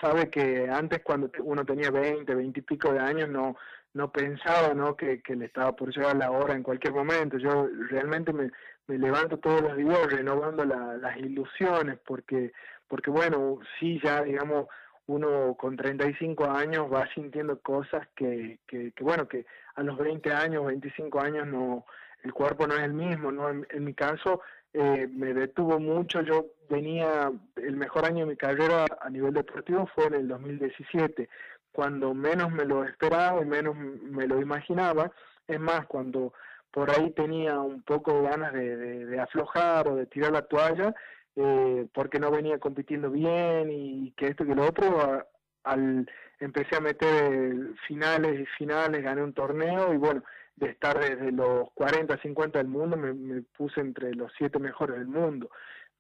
Sabe 0.01 0.29
que 0.29 0.69
antes 0.71 1.01
cuando 1.03 1.31
uno 1.43 1.65
tenía 1.65 1.91
20, 1.91 2.35
20 2.35 2.61
y 2.61 2.63
pico 2.63 2.93
de 2.93 3.01
años, 3.01 3.31
no 3.31 3.57
no 3.97 4.13
pensaba, 4.13 4.75
¿no? 4.75 4.95
Que, 4.95 5.23
que 5.23 5.35
le 5.35 5.47
estaba 5.47 5.75
por 5.75 5.91
llegar 5.91 6.17
la 6.17 6.31
hora 6.31 6.55
en 6.55 6.63
cualquier 6.63 6.93
momento. 6.93 7.39
Yo 7.39 7.67
realmente 7.89 8.31
me, 8.31 8.51
me 8.89 8.99
levanto 8.99 9.39
todos 9.39 9.63
los 9.63 9.77
días 9.77 10.13
renovando 10.13 10.65
las 10.67 11.17
ilusiones, 11.17 11.99
porque, 12.07 12.53
porque 12.89 13.11
bueno, 13.11 13.59
sí, 13.81 13.99
ya, 14.05 14.23
digamos, 14.23 14.67
uno 15.07 15.57
con 15.59 15.77
35 15.77 16.45
años 16.45 16.93
va 16.93 17.09
sintiendo 17.15 17.59
cosas 17.61 18.07
que, 18.15 18.59
que, 18.67 18.93
bueno, 19.01 19.27
que 19.27 19.47
a 19.77 19.83
los 19.83 19.97
20 19.97 20.31
años, 20.31 20.67
25 20.67 21.19
años 21.19 21.47
no, 21.47 21.87
el 22.23 22.35
cuerpo 22.35 22.67
no 22.67 22.75
es 22.75 22.83
el 22.83 22.93
mismo, 22.93 23.33
¿no? 23.33 23.49
En, 23.49 23.85
mi 23.85 23.95
caso, 23.95 24.43
eh, 24.75 25.09
me 25.11 25.33
detuvo 25.33 25.81
mucho. 25.81 26.21
Yo 26.21 26.47
venía, 26.69 27.33
el 27.57 27.77
mejor 27.77 28.05
año 28.05 28.27
de 28.27 28.33
mi 28.33 28.37
carrera 28.37 28.85
a 29.01 29.09
nivel 29.09 29.33
deportivo 29.33 29.89
fue 29.95 30.07
en 30.09 30.15
el 30.15 30.29
2017, 30.29 31.31
cuando 31.77 32.15
menos 32.15 32.51
me 32.51 32.65
lo 32.65 32.85
esperaba 32.85 33.43
y 33.43 33.45
menos 33.45 33.77
me 33.77 34.27
lo 34.27 34.41
imaginaba. 34.41 35.13
Es 35.47 35.61
más, 35.61 35.87
cuando 35.87 36.33
por 36.71 36.91
ahí 36.91 37.11
tenía 37.11 37.61
un 37.61 37.83
poco 37.83 38.23
ganas 38.23 38.55
de, 38.55 39.21
aflojar 39.21 39.87
o 39.87 39.95
de 39.95 40.07
tirar 40.07 40.33
la 40.33 40.41
toalla, 40.41 40.95
eh, 41.37 41.87
porque 41.93 42.19
no 42.19 42.31
venía 42.31 42.59
compitiendo 42.59 43.11
bien 43.11 43.69
y 43.71 44.11
que 44.13 44.29
esto 44.29 44.45
y 44.45 44.47
que 44.47 44.55
lo 44.55 44.65
otro, 44.65 45.27
al 45.65 46.11
empecé 46.41 46.77
a 46.77 46.81
meter 46.81 47.75
finales 47.87 48.41
y 48.41 48.47
finales, 48.57 49.03
gané 49.03 49.23
un 49.23 49.35
torneo 49.35 49.93
y 49.93 49.99
bueno, 49.99 50.23
de 50.57 50.71
estar 50.71 50.99
desde 50.99 51.31
los 51.31 51.71
40, 51.75 52.17
50 52.23 52.59
del 52.59 52.69
mundo, 52.69 52.97
me, 52.97 53.43
puse 53.55 53.83
entre 53.83 54.15
los 54.15 54.33
siete 54.39 54.59
mejores 54.59 54.97
del 54.97 55.09
mundo. 55.09 55.51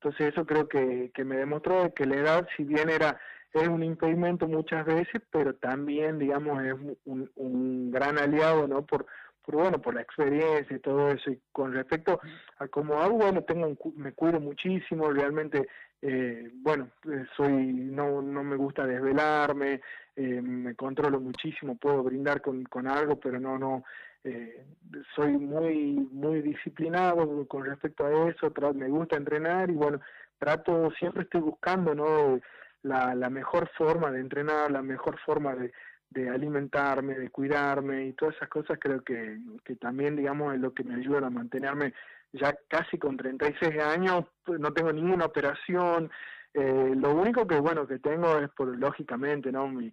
Entonces 0.00 0.32
eso 0.32 0.46
creo 0.46 0.68
que, 0.68 1.10
que 1.14 1.24
me 1.24 1.36
demostró 1.36 1.92
que 1.92 2.06
la 2.06 2.16
edad, 2.16 2.48
si 2.56 2.64
bien 2.64 2.88
era 2.88 3.20
es 3.52 3.68
un 3.68 3.82
impedimento 3.82 4.46
muchas 4.46 4.84
veces, 4.84 5.22
pero 5.30 5.54
también, 5.54 6.18
digamos, 6.18 6.62
es 6.62 6.74
un, 7.04 7.30
un 7.34 7.90
gran 7.90 8.18
aliado, 8.18 8.66
¿no? 8.68 8.84
Por, 8.84 9.06
por, 9.42 9.54
bueno, 9.54 9.80
por 9.80 9.94
la 9.94 10.02
experiencia 10.02 10.76
y 10.76 10.80
todo 10.80 11.10
eso. 11.10 11.30
Y 11.30 11.40
con 11.52 11.72
respecto 11.72 12.20
a 12.58 12.68
cómo 12.68 13.00
hago, 13.00 13.16
bueno, 13.16 13.42
tengo 13.42 13.74
me 13.96 14.12
cuido 14.12 14.40
muchísimo, 14.40 15.10
realmente, 15.10 15.68
eh, 16.02 16.50
bueno, 16.56 16.90
eh, 17.10 17.24
soy, 17.36 17.52
no, 17.72 18.20
no 18.20 18.42
me 18.44 18.56
gusta 18.56 18.86
desvelarme, 18.86 19.80
eh, 20.16 20.42
me 20.42 20.74
controlo 20.74 21.20
muchísimo, 21.20 21.76
puedo 21.76 22.02
brindar 22.02 22.42
con, 22.42 22.64
con 22.64 22.86
algo, 22.86 23.18
pero 23.18 23.38
no, 23.40 23.58
no, 23.58 23.84
eh, 24.24 24.66
soy 25.14 25.38
muy 25.38 26.08
muy 26.10 26.42
disciplinado 26.42 27.46
con 27.46 27.64
respecto 27.64 28.04
a 28.06 28.28
eso, 28.28 28.52
me 28.74 28.88
gusta 28.88 29.16
entrenar 29.16 29.70
y 29.70 29.74
bueno, 29.74 30.00
trato, 30.38 30.90
siempre 30.98 31.22
estoy 31.22 31.42
buscando 31.42 31.94
¿no? 31.94 32.40
La, 32.86 33.14
la 33.14 33.30
mejor 33.30 33.68
forma 33.76 34.10
de 34.10 34.20
entrenar, 34.20 34.70
la 34.70 34.82
mejor 34.82 35.18
forma 35.18 35.54
de, 35.54 35.72
de 36.10 36.28
alimentarme, 36.30 37.14
de 37.14 37.30
cuidarme 37.30 38.06
y 38.06 38.12
todas 38.12 38.36
esas 38.36 38.48
cosas 38.48 38.78
creo 38.80 39.02
que, 39.02 39.38
que 39.64 39.76
también 39.76 40.16
digamos 40.16 40.54
es 40.54 40.60
lo 40.60 40.72
que 40.72 40.84
me 40.84 40.94
ayuda 40.94 41.26
a 41.26 41.30
mantenerme 41.30 41.92
ya 42.32 42.54
casi 42.68 42.98
con 42.98 43.16
36 43.16 43.80
años, 43.80 44.24
pues, 44.44 44.60
no 44.60 44.72
tengo 44.72 44.92
ninguna 44.92 45.24
operación, 45.24 46.10
eh, 46.54 46.92
lo 46.96 47.14
único 47.14 47.46
que 47.46 47.58
bueno 47.58 47.86
que 47.86 47.98
tengo 47.98 48.38
es 48.38 48.48
por 48.50 48.76
lógicamente 48.76 49.50
no 49.50 49.68
mi, 49.68 49.92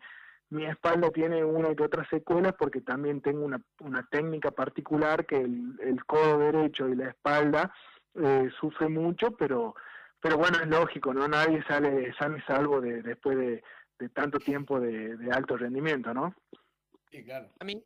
mi 0.49 0.65
espalda 0.65 1.09
tiene 1.09 1.43
una 1.43 1.73
que 1.75 1.83
otra 1.83 2.07
secuela 2.09 2.51
porque 2.51 2.81
también 2.81 3.21
tengo 3.21 3.43
una, 3.43 3.61
una 3.79 4.05
técnica 4.07 4.51
particular 4.51 5.25
que 5.25 5.37
el, 5.37 5.79
el 5.81 6.05
codo 6.05 6.37
derecho 6.39 6.87
y 6.89 6.95
la 6.95 7.09
espalda 7.09 7.73
eh, 8.15 8.49
sufre 8.59 8.87
mucho, 8.89 9.31
pero 9.31 9.75
pero 10.23 10.37
bueno, 10.37 10.57
es 10.59 10.67
lógico, 10.67 11.13
¿no? 11.13 11.27
Nadie 11.27 11.61
sale 11.67 12.13
sale 12.17 12.41
salvo 12.47 12.79
de, 12.79 13.01
después 13.01 13.37
de, 13.37 13.61
de 13.99 14.09
tanto 14.09 14.39
tiempo 14.39 14.79
de, 14.79 15.17
de, 15.17 15.31
alto 15.31 15.57
rendimiento, 15.57 16.13
¿no? 16.13 16.33
Sí, 17.11 17.23
claro. 17.25 17.51
A 17.59 17.65
mí. 17.65 17.83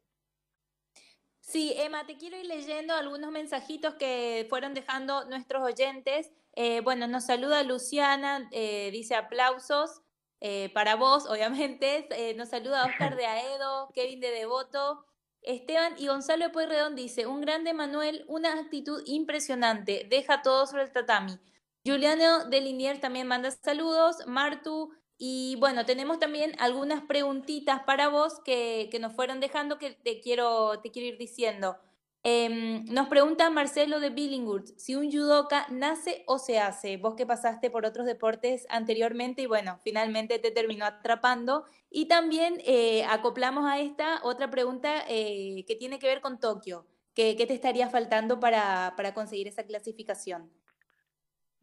Sí, 1.42 1.74
Emma, 1.76 2.06
te 2.06 2.16
quiero 2.16 2.38
ir 2.38 2.46
leyendo 2.46 2.94
algunos 2.94 3.32
mensajitos 3.32 3.96
que 3.96 4.46
fueron 4.50 4.76
dejando 4.76 5.26
nuestros 5.26 5.64
oyentes. 5.64 6.32
Eh, 6.54 6.82
bueno, 6.82 7.08
nos 7.08 7.26
saluda 7.26 7.64
Luciana, 7.64 8.48
eh, 8.52 8.92
dice 8.92 9.16
aplausos. 9.16 10.04
Eh, 10.40 10.70
para 10.76 10.96
vos, 10.96 11.26
obviamente. 11.30 12.08
Eh, 12.12 12.36
nos 12.36 12.50
saluda 12.50 12.86
Oscar 12.86 13.16
de 13.16 13.26
Aedo, 13.26 13.90
Kevin 13.96 14.20
de 14.20 14.30
Devoto, 14.30 15.06
Esteban 15.42 15.96
y 15.98 16.08
Gonzalo 16.08 16.52
Pueyrredón 16.52 16.96
dice, 16.96 17.26
un 17.26 17.42
grande 17.42 17.74
Manuel, 17.74 18.26
una 18.28 18.54
actitud 18.60 19.02
impresionante, 19.06 20.06
deja 20.10 20.42
todo 20.42 20.68
sobre 20.68 20.84
el 20.84 20.92
tatami. 20.92 21.40
Juliano 21.88 22.46
de 22.46 22.60
Liniers 22.60 23.00
también 23.00 23.28
manda 23.28 23.50
saludos, 23.52 24.18
Martu, 24.28 24.92
y 25.18 25.56
bueno, 25.60 25.86
tenemos 25.86 26.20
también 26.20 26.54
algunas 26.60 27.02
preguntitas 27.02 27.82
para 27.84 28.10
vos 28.10 28.40
que, 28.44 28.90
nos 29.00 29.14
fueron 29.14 29.40
dejando 29.40 29.78
que 29.80 29.92
te 29.92 30.20
quiero, 30.20 30.80
te 30.82 30.92
quiero 30.92 31.08
ir 31.08 31.18
diciendo. 31.18 31.78
Eh, 32.24 32.84
nos 32.90 33.08
pregunta 33.08 33.50
Marcelo 33.50 34.00
de 34.00 34.10
Billinghurst 34.10 34.78
si 34.78 34.96
un 34.96 35.10
judoka 35.10 35.66
nace 35.70 36.24
o 36.28 36.38
se 36.40 36.60
hace. 36.60 36.98
Vos 36.98 37.16
que 37.16 37.26
pasaste 37.26 37.72
por 37.72 37.86
otros 37.86 38.06
deportes 38.06 38.66
anteriormente 38.70 39.44
y 39.44 39.46
bueno, 39.46 39.80
finalmente 39.84 40.38
te 40.38 40.52
terminó 40.52 40.86
atrapando. 40.86 41.64
Y 41.90 42.08
también 42.08 42.62
eh, 42.66 43.06
acoplamos 43.06 43.66
a 43.66 43.80
esta 43.80 44.20
otra 44.24 44.52
pregunta 44.52 45.04
eh, 45.08 45.64
que 45.68 45.76
tiene 45.76 46.00
que 46.00 46.08
ver 46.08 46.22
con 46.22 46.40
Tokio. 46.40 46.86
¿Qué, 47.16 47.36
qué 47.36 47.48
te 47.48 47.54
estaría 47.54 47.90
faltando 47.90 48.40
para, 48.40 48.94
para, 48.96 49.14
conseguir 49.16 49.48
esa 49.48 49.64
clasificación? 49.64 50.52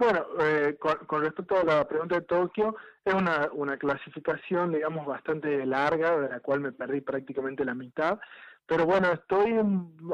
Bueno, 0.05 0.27
eh, 0.39 0.77
con, 1.07 1.23
respecto 1.23 1.59
a 1.59 1.65
la 1.65 1.89
pregunta 1.89 2.17
de 2.17 2.27
Tokio, 2.27 2.77
es 3.03 3.15
una, 3.15 3.49
una 3.55 3.79
clasificación, 3.79 4.71
digamos, 4.71 5.07
bastante 5.07 5.65
larga, 5.65 6.19
de 6.19 6.29
la 6.29 6.41
cual 6.41 6.61
me 6.61 6.73
perdí 6.73 7.01
prácticamente 7.01 7.65
la 7.65 7.75
mitad. 7.75 8.19
Pero 8.67 8.85
bueno, 8.85 9.11
estoy 9.13 9.59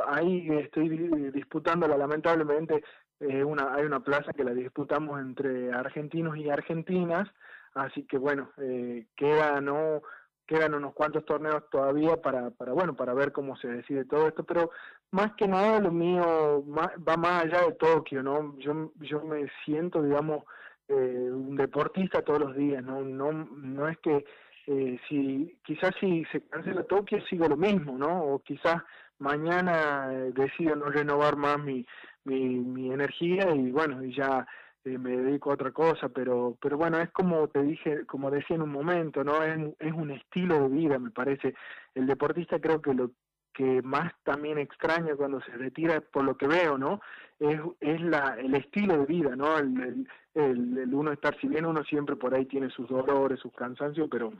ahí, 0.07 0.49
estoy 0.59 0.89
disputándola, 1.33 1.97
lamentablemente 1.97 2.85
eh, 3.19 3.43
una, 3.43 3.75
hay 3.75 3.85
una 3.85 3.99
plaza 3.99 4.33
que 4.33 4.45
la 4.45 4.55
disputamos 4.55 5.21
entre 5.21 5.73
argentinos 5.73 6.37
y 6.37 6.51
argentinas, 6.51 7.29
así 7.75 8.05
que 8.05 8.17
bueno, 8.17 8.53
eh, 8.59 9.09
queda, 9.17 9.61
no 9.61 10.03
quedan 10.51 10.75
unos 10.75 10.95
cuantos 10.95 11.25
torneos 11.25 11.63
todavía 11.71 12.21
para, 12.21 12.51
para 12.51 12.73
bueno 12.73 12.95
para 12.97 13.15
ver 13.15 13.31
cómo 13.31 13.57
se 13.57 13.69
decide 13.69 14.05
todo 14.05 14.27
esto 14.27 14.43
pero 14.43 14.73
más 15.13 15.33
que 15.37 15.47
nada 15.47 15.79
lo 15.79 15.93
mío 15.93 16.65
va 16.67 17.17
más 17.17 17.45
allá 17.45 17.67
de 17.67 17.73
Tokio 17.75 18.21
no 18.21 18.59
yo 18.59 18.91
yo 18.99 19.23
me 19.23 19.47
siento 19.65 20.03
digamos 20.03 20.43
eh, 20.89 21.31
un 21.33 21.55
deportista 21.55 22.23
todos 22.23 22.41
los 22.41 22.57
días 22.57 22.83
no 22.83 23.03
no 23.03 23.33
no 23.33 23.89
es 23.89 23.97
que 23.99 24.25
eh, 24.67 24.99
si 25.09 25.57
quizás 25.65 25.93
si 25.99 26.25
se 26.27 26.43
cancela 26.43 26.85
Tokio 26.85 27.21
sigo 27.27 27.49
lo 27.49 27.57
mismo, 27.57 27.99
¿no? 27.99 28.23
O 28.23 28.39
quizás 28.41 28.83
mañana 29.19 30.09
eh, 30.13 30.33
decido 30.33 30.77
no 30.77 30.87
renovar 30.87 31.35
más 31.37 31.59
mi, 31.59 31.85
mi, 32.25 32.61
mi 32.61 32.93
energía 32.93 33.53
y 33.55 33.73
bueno, 33.73 34.05
y 34.05 34.15
ya 34.15 34.47
eh, 34.85 34.99
me 34.99 35.17
dedico 35.17 35.51
a 35.51 35.55
otra 35.55 35.73
cosa, 35.73 36.09
pero 36.09 36.57
pero 36.61 36.79
bueno, 36.79 36.99
es 36.99 37.11
como 37.11 37.49
te 37.49 37.63
dije, 37.63 38.07
como 38.07 38.31
decía 38.31 38.57
en 38.57 38.63
un 38.63 38.73
momento, 38.73 39.23
¿no? 39.25 39.43
Es, 39.43 39.59
es 39.79 39.93
un 39.93 40.11
estilo 40.11 40.61
de 40.63 40.69
vida, 40.69 40.99
me 40.99 41.11
parece. 41.11 41.55
El 41.95 42.07
deportista 42.07 42.59
creo 42.61 42.81
que 42.81 42.95
lo 42.95 43.11
que 43.53 43.83
más 43.83 44.13
también 44.23 44.59
extraña 44.59 45.17
cuando 45.17 45.41
se 45.43 45.51
retira, 45.53 46.01
por 46.01 46.25
lo 46.25 46.37
que 46.37 46.47
veo, 46.47 46.79
¿no? 46.79 47.01
Es, 47.39 47.61
es 47.81 48.01
la, 48.01 48.37
el 48.39 48.55
estilo 48.55 48.99
de 48.99 49.07
vida, 49.07 49.37
¿no? 49.37 49.59
El, 49.59 50.07
el, 50.35 50.79
el, 50.79 50.95
uno 50.95 51.13
estar, 51.13 51.39
si 51.41 51.49
bien 51.49 51.67
uno 51.67 51.85
siempre 51.85 52.17
por 52.17 52.35
ahí 52.35 52.47
tiene 52.47 52.71
sus 52.71 52.89
dolores, 52.89 53.41
sus 53.41 53.53
cansancios, 53.53 54.09
pero 54.11 54.33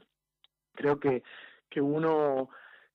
creo 0.75 0.99
que, 0.99 1.23
que 1.69 1.81
uno, 1.81 2.49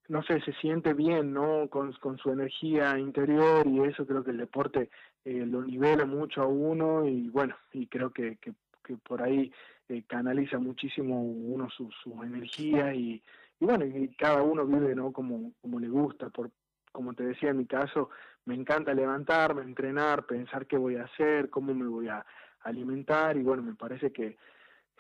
no 0.08 0.24
sé, 0.24 0.42
se 0.42 0.54
siente 0.54 0.94
bien, 0.94 1.34
¿no? 1.34 1.70
Con, 1.70 1.94
con 1.94 2.18
su 2.18 2.32
energía 2.32 2.98
interior 2.98 3.68
y 3.68 3.82
eso 3.84 4.06
creo 4.08 4.24
que 4.24 4.32
el 4.32 4.38
deporte 4.38 4.90
eh, 5.26 5.44
lo 5.46 5.64
nivela 5.64 6.06
mucho 6.06 6.44
a 6.44 6.48
uno 6.48 7.06
y 7.06 7.30
bueno, 7.30 7.56
y 7.74 7.88
creo 7.88 8.12
que, 8.12 8.38
que, 8.38 8.54
por 8.98 9.24
ahí 9.24 9.52
eh, 9.90 10.04
canaliza 10.08 10.60
muchísimo 10.60 11.20
uno 11.24 11.68
su, 11.72 11.90
su 12.04 12.22
energía 12.24 12.94
y, 12.94 13.22
y 13.60 13.66
bueno, 13.66 13.86
y 13.86 14.10
cada 14.10 14.44
uno 14.44 14.66
vive, 14.66 14.94
¿no? 14.94 15.12
Como, 15.12 15.54
como 15.62 15.80
le 15.80 15.90
gusta, 15.90 16.30
por, 16.30 16.52
como 16.92 17.16
te 17.16 17.24
decía 17.26 17.50
en 17.50 17.58
mi 17.58 17.66
caso, 17.66 18.12
me 18.46 18.54
encanta 18.54 18.94
levantarme, 18.94 19.64
entrenar, 19.64 20.28
pensar 20.28 20.68
qué 20.68 20.78
voy 20.78 20.98
a 20.98 21.06
hacer, 21.06 21.50
cómo 21.50 21.74
me 21.74 21.88
voy 21.88 22.08
a 22.08 22.24
alimentar 22.62 23.36
y 23.36 23.42
bueno, 23.42 23.64
me 23.64 23.74
parece 23.74 24.12
que, 24.12 24.38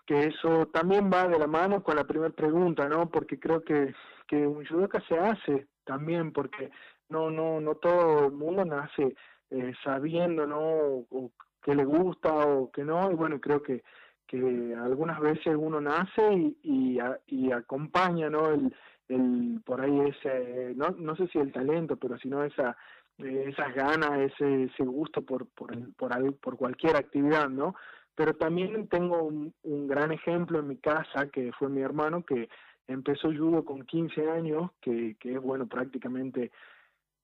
que 0.07 0.25
eso 0.25 0.65
también 0.73 1.11
va 1.13 1.27
de 1.27 1.37
la 1.37 1.47
mano 1.47 1.83
con 1.83 1.95
la 1.95 2.03
primera 2.03 2.33
pregunta, 2.33 2.89
¿no? 2.89 3.09
Porque 3.09 3.39
creo 3.39 3.63
que, 3.63 3.93
que 4.27 4.47
un 4.47 4.65
judoka 4.65 5.01
se 5.01 5.19
hace 5.19 5.67
también, 5.83 6.31
porque 6.31 6.71
no, 7.09 7.29
no, 7.29 7.61
no 7.61 7.75
todo 7.75 8.25
el 8.27 8.33
mundo 8.33 8.65
nace 8.65 9.15
eh, 9.51 9.73
sabiendo, 9.83 10.45
¿no? 10.47 10.59
O, 10.59 11.31
que 11.61 11.73
le 11.73 11.83
gusta 11.83 12.31
o 12.31 12.69
que 12.71 12.83
no, 12.83 13.11
y 13.11 13.15
bueno, 13.15 13.41
creo 13.41 13.63
que, 13.63 13.83
que 14.27 14.75
algunas 14.79 15.19
veces 15.19 15.55
uno 15.57 15.81
nace 15.81 16.21
y, 16.33 16.57
y, 16.61 16.99
y 17.25 17.51
acompaña, 17.51 18.29
¿no? 18.29 18.51
El, 18.51 18.75
el, 19.09 19.61
por 19.65 19.81
ahí 19.81 19.99
ese, 20.01 20.73
no, 20.75 20.89
no 20.91 21.15
sé 21.15 21.27
si 21.27 21.39
el 21.39 21.51
talento, 21.51 21.97
pero 21.97 22.17
sino 22.19 22.43
esa, 22.43 22.77
esas 23.17 23.73
ganas, 23.73 24.11
ese, 24.19 24.63
ese 24.63 24.83
gusto 24.83 25.21
por, 25.21 25.47
por, 25.47 25.71
por, 25.95 26.35
por 26.35 26.57
cualquier 26.57 26.95
actividad, 26.95 27.49
¿no? 27.49 27.75
Pero 28.15 28.33
también 28.35 28.87
tengo 28.87 29.23
un, 29.23 29.53
un, 29.63 29.87
gran 29.87 30.11
ejemplo 30.11 30.59
en 30.59 30.67
mi 30.67 30.77
casa, 30.77 31.27
que 31.31 31.51
fue 31.53 31.69
mi 31.69 31.81
hermano, 31.81 32.23
que 32.23 32.49
empezó 32.87 33.27
judo 33.29 33.65
con 33.65 33.85
15 33.85 34.29
años, 34.29 34.71
que, 34.81 35.15
que 35.19 35.33
es, 35.33 35.41
bueno, 35.41 35.67
prácticamente 35.67 36.51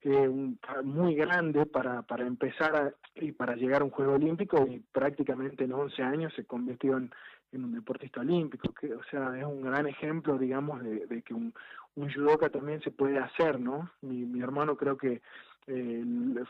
eh, 0.03 0.27
un, 0.27 0.59
muy 0.83 1.15
grande 1.15 1.65
para, 1.65 2.01
para 2.01 2.25
empezar 2.25 2.75
a, 2.75 2.93
y 3.15 3.31
para 3.31 3.55
llegar 3.55 3.81
a 3.81 3.85
un 3.85 3.91
Juego 3.91 4.13
Olímpico, 4.13 4.65
y 4.69 4.79
prácticamente 4.91 5.63
en 5.63 5.73
11 5.73 6.03
años 6.03 6.33
se 6.35 6.45
convirtió 6.45 6.97
en, 6.97 7.11
en 7.51 7.65
un 7.65 7.73
deportista 7.73 8.21
olímpico, 8.21 8.73
que, 8.73 8.93
o 8.93 9.03
sea, 9.09 9.37
es 9.37 9.45
un 9.45 9.61
gran 9.61 9.87
ejemplo, 9.87 10.37
digamos, 10.37 10.81
de, 10.83 11.05
de 11.05 11.21
que 11.21 11.33
un, 11.33 11.53
un 11.95 12.11
judoka 12.11 12.49
también 12.49 12.81
se 12.81 12.91
puede 12.91 13.19
hacer, 13.19 13.59
¿no? 13.59 13.91
Mi, 14.01 14.25
mi 14.25 14.41
hermano 14.41 14.75
creo 14.77 14.97
que 14.97 15.21
eh, 15.67 16.03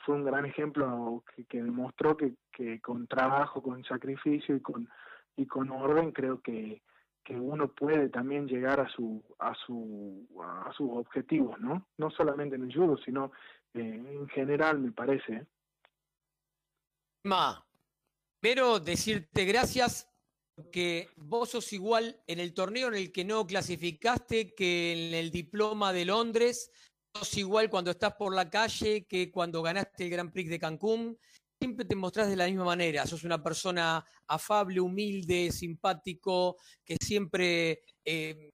fue 0.06 0.16
un 0.16 0.24
gran 0.24 0.46
ejemplo 0.46 1.24
que, 1.50 1.62
demostró 1.62 2.16
que, 2.16 2.36
con 2.82 3.08
trabajo, 3.08 3.62
con 3.62 3.84
sacrificio 3.84 4.56
y 4.56 4.62
con, 4.62 4.88
y 5.36 5.46
con 5.46 5.70
orden 5.72 6.12
creo 6.12 6.42
que, 6.42 6.82
que 7.32 7.40
uno 7.40 7.70
puede 7.70 8.10
también 8.10 8.48
llegar 8.48 8.80
a 8.80 8.90
su 8.90 9.24
a 9.40 9.54
su 9.56 10.28
a 10.40 10.72
sus 10.74 10.90
objetivos 10.92 11.60
no 11.60 11.88
no 11.98 12.12
solamente 12.12 12.56
en 12.56 12.64
el 12.64 12.76
judo 12.76 12.98
sino 12.98 13.32
eh, 13.74 13.80
en 13.80 14.28
general 14.30 14.80
me 14.80 14.92
parece 14.92 15.46
Ma, 17.24 17.64
pero 18.40 18.80
decirte 18.80 19.46
gracias 19.46 20.12
porque 20.56 21.10
vos 21.16 21.50
sos 21.50 21.72
igual 21.72 22.20
en 22.28 22.40
el 22.40 22.54
torneo 22.54 22.88
en 22.88 22.96
el 22.96 23.12
que 23.12 23.24
no 23.24 23.46
clasificaste 23.46 24.54
que 24.54 25.08
en 25.08 25.14
el 25.14 25.32
diploma 25.32 25.94
de 25.94 26.06
Londres, 26.06 26.72
sos 27.14 27.38
igual 27.38 27.70
cuando 27.70 27.92
estás 27.92 28.14
por 28.14 28.34
la 28.34 28.50
calle 28.50 29.06
que 29.06 29.32
cuando 29.32 29.62
ganaste 29.62 30.06
el 30.06 30.10
Grand 30.10 30.32
Prix 30.32 30.50
de 30.50 30.60
Cancún. 30.60 31.18
Siempre 31.62 31.86
te 31.86 31.96
mostrás 31.96 32.28
de 32.28 32.36
la 32.36 32.48
misma 32.48 32.66
manera, 32.66 33.06
sos 33.06 33.24
una 33.24 33.44
persona 33.44 34.04
afable, 34.26 34.82
humilde, 34.82 35.52
simpático, 35.52 36.58
que 36.84 36.98
siempre 37.00 37.84
eh, 38.04 38.50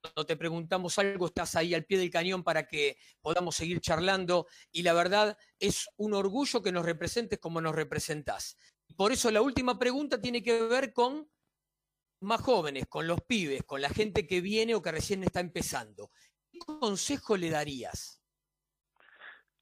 cuando 0.00 0.24
te 0.24 0.38
preguntamos 0.38 0.98
algo 0.98 1.26
estás 1.26 1.54
ahí 1.56 1.74
al 1.74 1.84
pie 1.84 1.98
del 1.98 2.08
cañón 2.08 2.42
para 2.42 2.66
que 2.66 2.96
podamos 3.20 3.56
seguir 3.56 3.82
charlando 3.82 4.46
y 4.72 4.82
la 4.82 4.94
verdad 4.94 5.36
es 5.58 5.90
un 5.98 6.14
orgullo 6.14 6.62
que 6.62 6.72
nos 6.72 6.86
representes 6.86 7.38
como 7.38 7.60
nos 7.60 7.74
representás. 7.74 8.56
Por 8.96 9.12
eso 9.12 9.30
la 9.30 9.42
última 9.42 9.78
pregunta 9.78 10.18
tiene 10.18 10.42
que 10.42 10.62
ver 10.62 10.94
con 10.94 11.30
más 12.22 12.40
jóvenes, 12.40 12.86
con 12.88 13.06
los 13.06 13.20
pibes, 13.20 13.64
con 13.64 13.82
la 13.82 13.90
gente 13.90 14.26
que 14.26 14.40
viene 14.40 14.74
o 14.74 14.80
que 14.80 14.92
recién 14.92 15.24
está 15.24 15.40
empezando. 15.40 16.10
¿Qué 16.50 16.58
consejo 16.58 17.36
le 17.36 17.50
darías? 17.50 18.19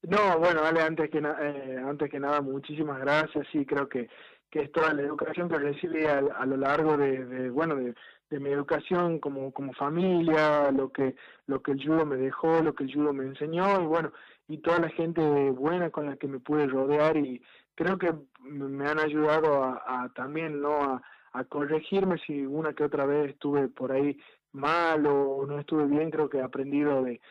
No, 0.03 0.39
bueno, 0.39 0.61
Ale, 0.63 0.81
antes 0.81 1.09
que, 1.09 1.19
eh, 1.19 1.83
antes 1.85 2.09
que 2.09 2.19
nada, 2.19 2.41
muchísimas 2.41 2.99
gracias. 2.99 3.47
Sí, 3.51 3.65
creo 3.65 3.87
que, 3.89 4.09
que 4.49 4.61
es 4.61 4.71
toda 4.71 4.93
la 4.93 5.01
educación 5.01 5.49
que 5.49 5.57
recibí 5.59 6.05
a, 6.05 6.19
a 6.19 6.45
lo 6.45 6.57
largo 6.57 6.97
de, 6.97 7.49
bueno, 7.49 7.75
de, 7.75 7.93
de, 8.29 8.39
mi 8.39 8.49
educación 8.49 9.19
como, 9.19 9.51
como 9.51 9.73
familia, 9.73 10.71
lo 10.71 10.91
que, 10.91 11.15
lo 11.47 11.61
que 11.61 11.71
el 11.73 11.85
judo 11.85 12.05
me 12.05 12.15
dejó, 12.15 12.61
lo 12.61 12.73
que 12.73 12.85
el 12.85 12.93
judo 12.93 13.13
me 13.13 13.25
enseñó, 13.25 13.81
y 13.81 13.85
bueno, 13.85 14.13
y 14.47 14.59
toda 14.59 14.79
la 14.79 14.89
gente 14.89 15.21
buena 15.51 15.89
con 15.89 16.05
la 16.05 16.15
que 16.15 16.27
me 16.27 16.39
pude 16.39 16.65
rodear 16.67 17.17
y, 17.17 17.41
creo 17.79 17.97
que 17.97 18.13
me 18.41 18.89
han 18.89 18.99
ayudado 18.99 19.63
a, 19.63 20.11
también 20.13 20.61
no 20.61 21.01
a, 21.31 21.43
corregirme 21.47 22.17
si 22.27 22.45
una 22.45 22.73
que 22.73 22.83
otra 22.83 23.05
vez 23.05 23.29
estuve 23.29 23.69
por 23.69 23.93
ahí 23.93 24.19
mal 24.51 25.05
o 25.05 25.45
no 25.47 25.59
estuve 25.59 25.85
bien 25.85 26.11
creo 26.11 26.29
que 26.29 26.39
he 26.39 26.43
aprendido 26.43 27.01
de, 27.03 27.21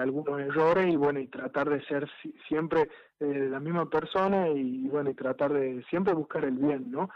algunos 0.00 0.40
errores 0.40 0.92
y 0.92 0.96
bueno 0.96 1.20
y 1.20 1.28
tratar 1.28 1.68
de 1.70 1.80
ser 1.84 2.08
siempre 2.48 2.88
eh, 3.20 3.48
la 3.50 3.60
misma 3.60 3.88
persona 3.88 4.48
y 4.48 4.88
bueno 4.88 5.10
y 5.10 5.14
tratar 5.14 5.52
de 5.52 5.84
siempre 5.88 6.14
buscar 6.14 6.44
el 6.44 6.56
bien 6.56 6.90
no 6.90 7.08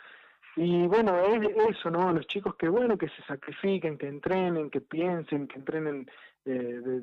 y 0.57 0.87
bueno 0.87 1.19
es 1.19 1.43
eso 1.71 1.91
no 1.91 2.13
los 2.13 2.27
chicos 2.27 2.55
que 2.55 2.69
bueno 2.69 2.97
que 2.97 3.09
se 3.09 3.23
sacrifiquen 3.27 3.99
que 3.99 4.09
entrenen 4.09 4.71
que 4.71 4.81
piensen 4.81 5.49
que 5.49 5.59
entrenen 5.59 6.09
eh, 6.45 7.03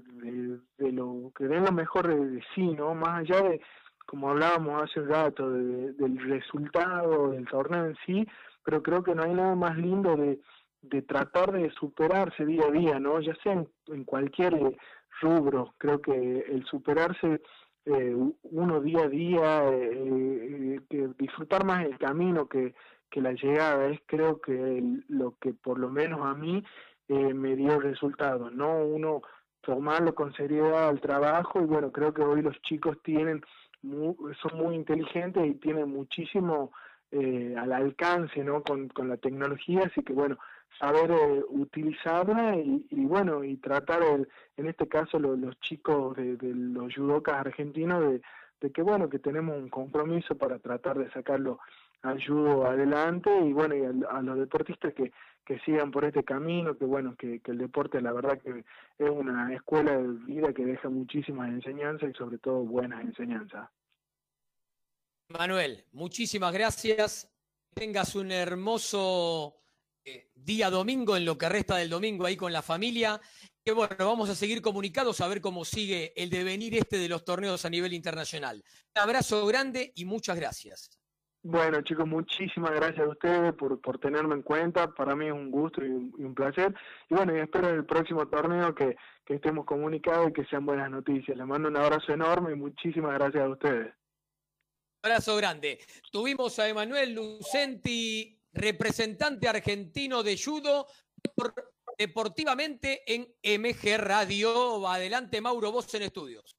de, 0.77 0.91
lo 0.91 1.31
que 1.35 1.45
den 1.45 1.65
lo 1.65 1.71
mejor 1.71 2.07
de 2.07 2.41
sí 2.55 2.67
no 2.71 2.95
más 2.95 3.19
allá 3.19 3.41
de 3.41 3.61
como 4.09 4.31
hablábamos 4.31 4.81
hace 4.81 5.01
un 5.01 5.09
rato, 5.09 5.51
del 5.51 6.17
resultado 6.17 7.29
del 7.29 7.45
torneo 7.45 7.85
en 7.85 7.95
sí, 8.07 8.27
pero 8.65 8.81
creo 8.81 9.03
que 9.03 9.13
no 9.13 9.21
hay 9.21 9.35
nada 9.35 9.53
más 9.53 9.77
lindo 9.77 10.15
de, 10.17 10.39
de 10.81 11.01
tratar 11.03 11.51
de 11.51 11.69
superarse 11.71 12.43
día 12.43 12.63
a 12.65 12.71
día, 12.71 12.99
¿no? 12.99 13.19
Ya 13.19 13.35
sea 13.43 13.63
en, 13.87 14.03
cualquier 14.05 14.55
rubro, 15.21 15.73
creo 15.77 16.01
que 16.01 16.11
el 16.47 16.65
superarse 16.65 17.41
eh, 17.85 18.15
uno 18.43 18.81
día 18.81 19.03
a 19.03 19.07
día, 19.07 19.69
eh, 19.69 20.79
eh, 20.89 21.09
disfrutar 21.17 21.65
más 21.65 21.85
el 21.85 21.97
camino 21.97 22.47
que, 22.47 22.75
que 23.09 23.21
la 23.21 23.33
llegada 23.33 23.87
es 23.87 23.99
creo 24.05 24.39
que 24.41 24.83
lo 25.07 25.35
que 25.39 25.53
por 25.53 25.79
lo 25.79 25.89
menos 25.89 26.21
a 26.25 26.33
mí 26.33 26.63
me 27.07 27.55
dio 27.55 27.79
resultados, 27.79 28.53
¿no? 28.53 28.85
Uno 28.85 29.23
tomarlo 29.61 30.13
con 30.13 30.31
seriedad 30.33 30.89
al 30.89 31.01
trabajo 31.01 31.59
y 31.59 31.65
bueno, 31.65 31.91
creo 31.91 32.13
que 32.13 32.21
hoy 32.21 32.43
los 32.43 32.61
chicos 32.61 32.97
tienen 33.03 33.41
son 33.81 34.57
muy 34.57 34.75
inteligentes 34.75 35.45
y 35.45 35.55
tienen 35.55 35.89
muchísimo 35.89 36.71
eh, 37.11 37.55
al 37.57 37.71
alcance 37.71 38.43
¿no? 38.43 38.61
Con, 38.61 38.89
con, 38.89 39.09
la 39.09 39.17
tecnología, 39.17 39.83
así 39.85 40.03
que 40.03 40.13
bueno, 40.13 40.37
saber 40.77 41.11
eh, 41.11 41.43
utilizarla 41.49 42.55
y, 42.57 42.85
y, 42.89 43.05
bueno, 43.05 43.43
y 43.43 43.57
tratar, 43.57 44.03
el, 44.03 44.27
en 44.57 44.67
este 44.67 44.87
caso 44.87 45.19
los 45.19 45.59
chicos 45.59 46.15
de, 46.15 46.37
los 46.41 46.95
judocas 46.95 47.35
argentinos, 47.35 48.19
de, 48.59 48.71
que 48.71 48.81
bueno, 48.81 49.09
que 49.09 49.19
tenemos 49.19 49.57
un 49.57 49.69
compromiso 49.69 50.37
para 50.37 50.59
tratar 50.59 50.97
de 50.97 51.09
sacarlo 51.11 51.59
al 52.01 52.23
judo 52.25 52.65
adelante 52.65 53.29
y 53.45 53.53
bueno, 53.53 53.75
y 53.75 53.83
a, 53.83 54.21
los 54.21 54.37
deportistas 54.37 54.93
que, 54.93 55.11
que 55.45 55.59
sigan 55.59 55.91
por 55.91 56.05
este 56.05 56.23
camino, 56.23 56.77
que 56.77 56.85
bueno, 56.85 57.15
que, 57.17 57.39
que 57.39 57.51
el 57.51 57.57
deporte 57.57 58.01
la 58.01 58.13
verdad 58.13 58.39
que 58.41 58.63
es 58.97 59.09
una 59.09 59.53
escuela 59.53 59.97
de 59.97 60.07
vida 60.25 60.53
que 60.53 60.65
deja 60.65 60.89
muchísimas 60.89 61.49
enseñanzas 61.49 62.09
y 62.09 62.13
sobre 62.13 62.37
todo 62.37 62.59
buenas 62.63 63.01
enseñanzas. 63.01 63.69
Manuel, 65.29 65.83
muchísimas 65.91 66.51
gracias. 66.53 67.29
Tengas 67.75 68.15
un 68.15 68.31
hermoso 68.31 69.59
día 70.35 70.69
domingo 70.69 71.15
en 71.17 71.25
lo 71.25 71.37
que 71.37 71.49
resta 71.49 71.77
del 71.77 71.89
domingo 71.89 72.25
ahí 72.25 72.35
con 72.35 72.53
la 72.53 72.61
familia. 72.61 73.19
Que 73.63 73.71
bueno, 73.71 73.95
vamos 73.99 74.29
a 74.29 74.35
seguir 74.35 74.61
comunicados 74.61 75.21
a 75.21 75.27
ver 75.27 75.41
cómo 75.41 75.65
sigue 75.65 76.13
el 76.15 76.29
devenir 76.29 76.75
este 76.75 76.97
de 76.97 77.09
los 77.09 77.25
torneos 77.25 77.65
a 77.65 77.69
nivel 77.69 77.93
internacional. 77.93 78.63
Un 78.95 79.01
abrazo 79.01 79.45
grande 79.45 79.91
y 79.95 80.05
muchas 80.05 80.37
gracias. 80.37 80.99
Bueno, 81.41 81.81
chicos, 81.81 82.05
muchísimas 82.05 82.71
gracias 82.71 83.05
a 83.05 83.09
ustedes 83.09 83.53
por, 83.53 83.79
por 83.79 83.97
tenerme 83.97 84.35
en 84.35 84.41
cuenta. 84.41 84.93
Para 84.93 85.15
mí 85.15 85.27
es 85.27 85.31
un 85.31 85.49
gusto 85.49 85.85
y 85.85 85.89
un, 85.89 86.33
placer. 86.35 86.73
Y 87.09 87.15
bueno, 87.15 87.35
y 87.35 87.39
espero 87.39 87.69
en 87.69 87.75
el 87.75 87.85
próximo 87.85 88.27
torneo 88.27 88.75
que, 88.75 88.97
que 89.25 89.35
estemos 89.35 89.65
comunicados 89.65 90.29
y 90.29 90.33
que 90.33 90.45
sean 90.45 90.65
buenas 90.65 90.91
noticias. 90.91 91.37
Les 91.37 91.47
mando 91.47 91.69
un 91.69 91.77
abrazo 91.77 92.11
enorme 92.11 92.51
y 92.51 92.55
muchísimas 92.55 93.13
gracias 93.13 93.43
a 93.43 93.49
ustedes. 93.49 93.93
Un 95.01 95.11
abrazo 95.11 95.37
grande. 95.37 95.79
Tuvimos 96.11 96.59
a 96.59 96.67
Emanuel 96.67 97.13
Lucenti, 97.13 98.38
representante 98.53 99.47
argentino 99.47 100.23
de 100.23 100.35
judo, 100.37 100.87
deportivamente 101.97 103.01
en 103.05 103.33
MG 103.43 103.97
Radio. 103.97 104.87
Adelante, 104.87 105.41
Mauro, 105.41 105.71
vos 105.71 105.93
en 105.93 106.01
estudios. 106.03 106.55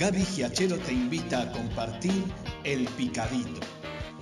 Gaby 0.00 0.24
Giachero 0.24 0.78
te 0.78 0.94
invita 0.94 1.42
a 1.42 1.52
compartir 1.52 2.24
El 2.64 2.86
Picadito. 2.96 3.60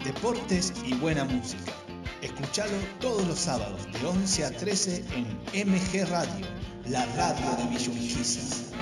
Deportes 0.03 0.73
y 0.85 0.93
buena 0.95 1.23
música. 1.23 1.73
Escuchalo 2.21 2.77
todos 3.01 3.25
los 3.29 3.39
sábados 3.39 3.87
de 3.93 4.05
11 4.05 4.45
a 4.45 4.51
13 4.51 5.05
en 5.53 5.71
MG 5.71 6.05
Radio, 6.11 6.47
la 6.87 7.07
radio 7.15 7.55
de 7.59 7.69
Villurquiza. 7.71 8.75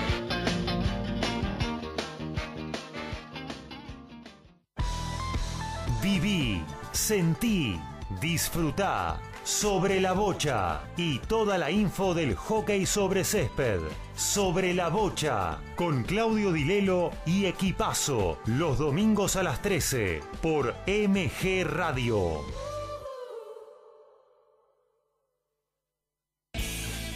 Viví, 6.01 6.63
sentí, 6.93 7.79
disfrutá 8.19 9.21
sobre 9.47 10.01
la 10.01 10.11
bocha 10.11 10.81
y 10.97 11.19
toda 11.19 11.57
la 11.57 11.71
info 11.71 12.13
del 12.13 12.35
hockey 12.35 12.85
sobre 12.85 13.23
césped. 13.23 13.79
Sobre 14.13 14.73
la 14.73 14.89
bocha 14.89 15.59
con 15.77 16.03
Claudio 16.03 16.51
Dilelo 16.51 17.11
y 17.25 17.45
Equipazo 17.45 18.39
los 18.45 18.77
domingos 18.77 19.37
a 19.37 19.43
las 19.43 19.61
13 19.61 20.19
por 20.41 20.75
MG 20.85 21.63
Radio. 21.63 22.41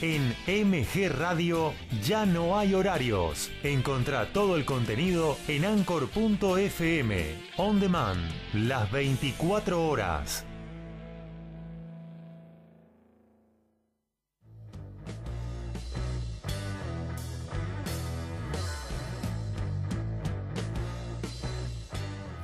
En 0.02 0.34
MG 0.48 1.12
Radio 1.12 1.74
ya 2.02 2.26
no 2.26 2.58
hay 2.58 2.74
horarios. 2.74 3.52
Encontrá 3.62 4.32
todo 4.32 4.56
el 4.56 4.64
contenido 4.64 5.38
en 5.50 5.66
anchor.fm. 5.66 7.36
On 7.58 7.80
demand, 7.80 8.22
las 8.54 8.90
24 8.90 9.86
horas. 9.86 10.46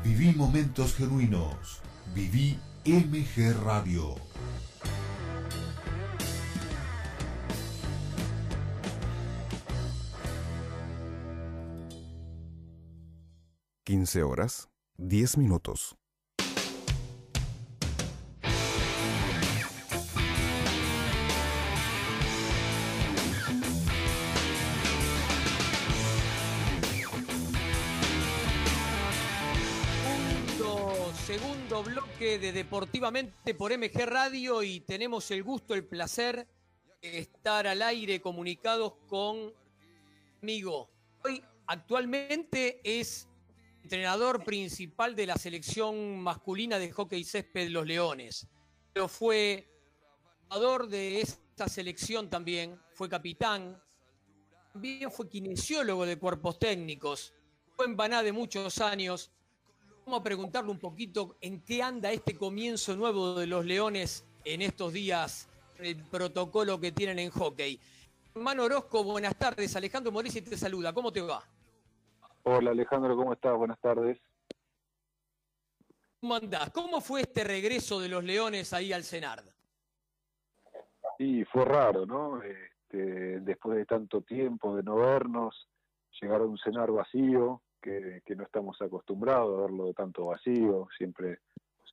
Viví 0.08 0.34
momentos 0.34 0.96
genuinos. 0.96 1.82
Viví 2.16 2.58
MG 2.86 3.54
Radio. 3.66 4.16
Quince 13.84 14.24
horas, 14.24 14.70
diez 14.98 15.38
minutos. 15.38 15.98
Bloque 31.84 32.40
de 32.40 32.52
Deportivamente 32.52 33.54
por 33.54 33.78
MG 33.78 34.06
Radio 34.06 34.64
y 34.64 34.80
tenemos 34.80 35.30
el 35.32 35.44
gusto, 35.44 35.74
el 35.74 35.86
placer 35.86 36.48
de 37.02 37.20
estar 37.20 37.68
al 37.68 37.82
aire 37.82 38.22
comunicados 38.22 38.94
con 39.08 39.54
amigo. 40.42 40.90
Hoy 41.24 41.44
actualmente 41.68 42.82
es 42.84 43.28
entrenador 43.84 44.44
principal 44.44 45.16
de 45.16 45.28
la 45.28 45.36
selección 45.36 46.20
masculina 46.20 46.80
de 46.80 46.92
hockey 46.92 47.24
césped 47.24 47.70
Los 47.70 47.86
Leones. 47.86 48.48
Pero 48.94 49.08
fue 49.08 49.70
jugador 50.44 50.88
de 50.88 51.22
esta 51.22 51.68
selección 51.68 52.30
también, 52.30 52.80
fue 52.94 53.08
capitán, 53.08 53.82
también 54.74 55.12
fue 55.12 55.30
kinesiólogo 55.30 56.06
de 56.06 56.18
cuerpos 56.18 56.58
técnicos, 56.58 57.34
fue 57.76 57.86
en 57.86 57.96
Baná 57.96 58.24
de 58.24 58.32
muchos 58.32 58.80
años 58.80 59.32
Vamos 60.08 60.22
a 60.22 60.24
preguntarle 60.24 60.72
un 60.72 60.80
poquito 60.80 61.36
en 61.42 61.60
qué 61.66 61.84
anda 61.84 62.10
este 62.14 62.34
comienzo 62.38 62.96
nuevo 62.96 63.34
de 63.34 63.46
los 63.46 63.66
Leones 63.66 64.26
en 64.46 64.62
estos 64.62 64.94
días, 64.94 65.50
el 65.80 66.02
protocolo 66.02 66.80
que 66.80 66.94
tienen 66.94 67.20
en 67.20 67.30
hockey. 67.30 67.78
Hermano 68.34 68.64
Orozco, 68.64 69.04
buenas 69.04 69.38
tardes. 69.38 69.76
Alejandro 69.76 70.14
Morisi 70.14 70.42
te 70.42 70.56
saluda. 70.56 70.94
¿Cómo 70.94 71.12
te 71.12 71.20
va? 71.20 71.44
Hola 72.44 72.72
Alejandro, 72.72 73.18
¿cómo 73.18 73.34
estás? 73.34 73.58
Buenas 73.58 73.78
tardes. 73.82 74.18
¿Cómo 76.22 76.36
andás? 76.36 76.70
¿Cómo 76.70 77.02
fue 77.02 77.20
este 77.20 77.44
regreso 77.44 78.00
de 78.00 78.08
los 78.08 78.24
Leones 78.24 78.72
ahí 78.72 78.94
al 78.94 79.04
Senard? 79.04 79.44
Y 81.20 81.44
fue 81.44 81.66
raro, 81.66 82.06
¿no? 82.06 82.42
Este, 82.44 83.42
después 83.42 83.78
de 83.78 83.86
tanto 83.86 84.22
tiempo 84.22 84.74
de 84.74 84.84
no 84.84 84.96
vernos, 84.96 85.68
llegar 86.22 86.40
a 86.40 86.46
un 86.46 86.58
cenar 86.60 86.92
vacío, 86.92 87.62
que, 87.82 88.22
no 88.36 88.44
estamos 88.44 88.82
acostumbrados 88.82 89.58
a 89.58 89.62
verlo 89.62 89.94
tanto 89.94 90.26
vacío, 90.26 90.88
siempre 90.98 91.40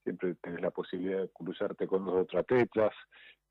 siempre 0.02 0.34
tenés 0.34 0.60
la 0.60 0.70
posibilidad 0.70 1.22
de 1.22 1.30
cruzarte 1.30 1.86
con 1.86 2.04
los 2.04 2.14
otros 2.14 2.42
atletas. 2.42 2.92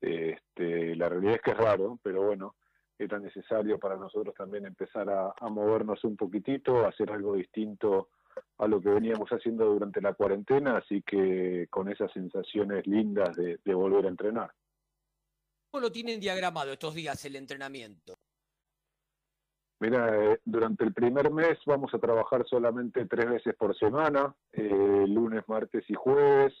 Este, 0.00 0.94
la 0.94 1.08
realidad 1.08 1.34
es 1.34 1.40
que 1.40 1.50
es 1.50 1.56
raro, 1.56 1.98
pero 2.00 2.22
bueno, 2.22 2.54
era 2.96 3.18
necesario 3.18 3.78
para 3.80 3.96
nosotros 3.96 4.32
también 4.36 4.64
empezar 4.64 5.10
a, 5.10 5.34
movernos 5.48 6.04
un 6.04 6.16
poquitito, 6.16 6.86
hacer 6.86 7.10
algo 7.10 7.34
distinto 7.34 8.10
a 8.58 8.68
lo 8.68 8.80
que 8.80 8.90
veníamos 8.90 9.28
haciendo 9.30 9.64
durante 9.64 10.00
la 10.00 10.14
cuarentena, 10.14 10.76
así 10.76 11.02
que 11.02 11.66
con 11.70 11.90
esas 11.90 12.12
sensaciones 12.12 12.86
lindas 12.86 13.34
de 13.36 13.74
volver 13.74 14.06
a 14.06 14.10
entrenar. 14.10 14.52
¿Cómo 15.74 15.82
lo 15.82 15.90
tienen 15.90 16.20
diagramado 16.20 16.72
estos 16.72 16.94
días 16.94 17.24
el 17.24 17.34
entrenamiento? 17.34 18.16
Mira, 19.80 20.32
eh, 20.32 20.40
durante 20.44 20.84
el 20.84 20.94
primer 20.94 21.30
mes 21.32 21.58
vamos 21.66 21.92
a 21.94 21.98
trabajar 21.98 22.46
solamente 22.46 23.06
tres 23.06 23.28
veces 23.28 23.54
por 23.54 23.76
semana, 23.76 24.34
eh, 24.52 25.04
lunes, 25.08 25.42
martes 25.48 25.84
y 25.88 25.94
jueves, 25.94 26.54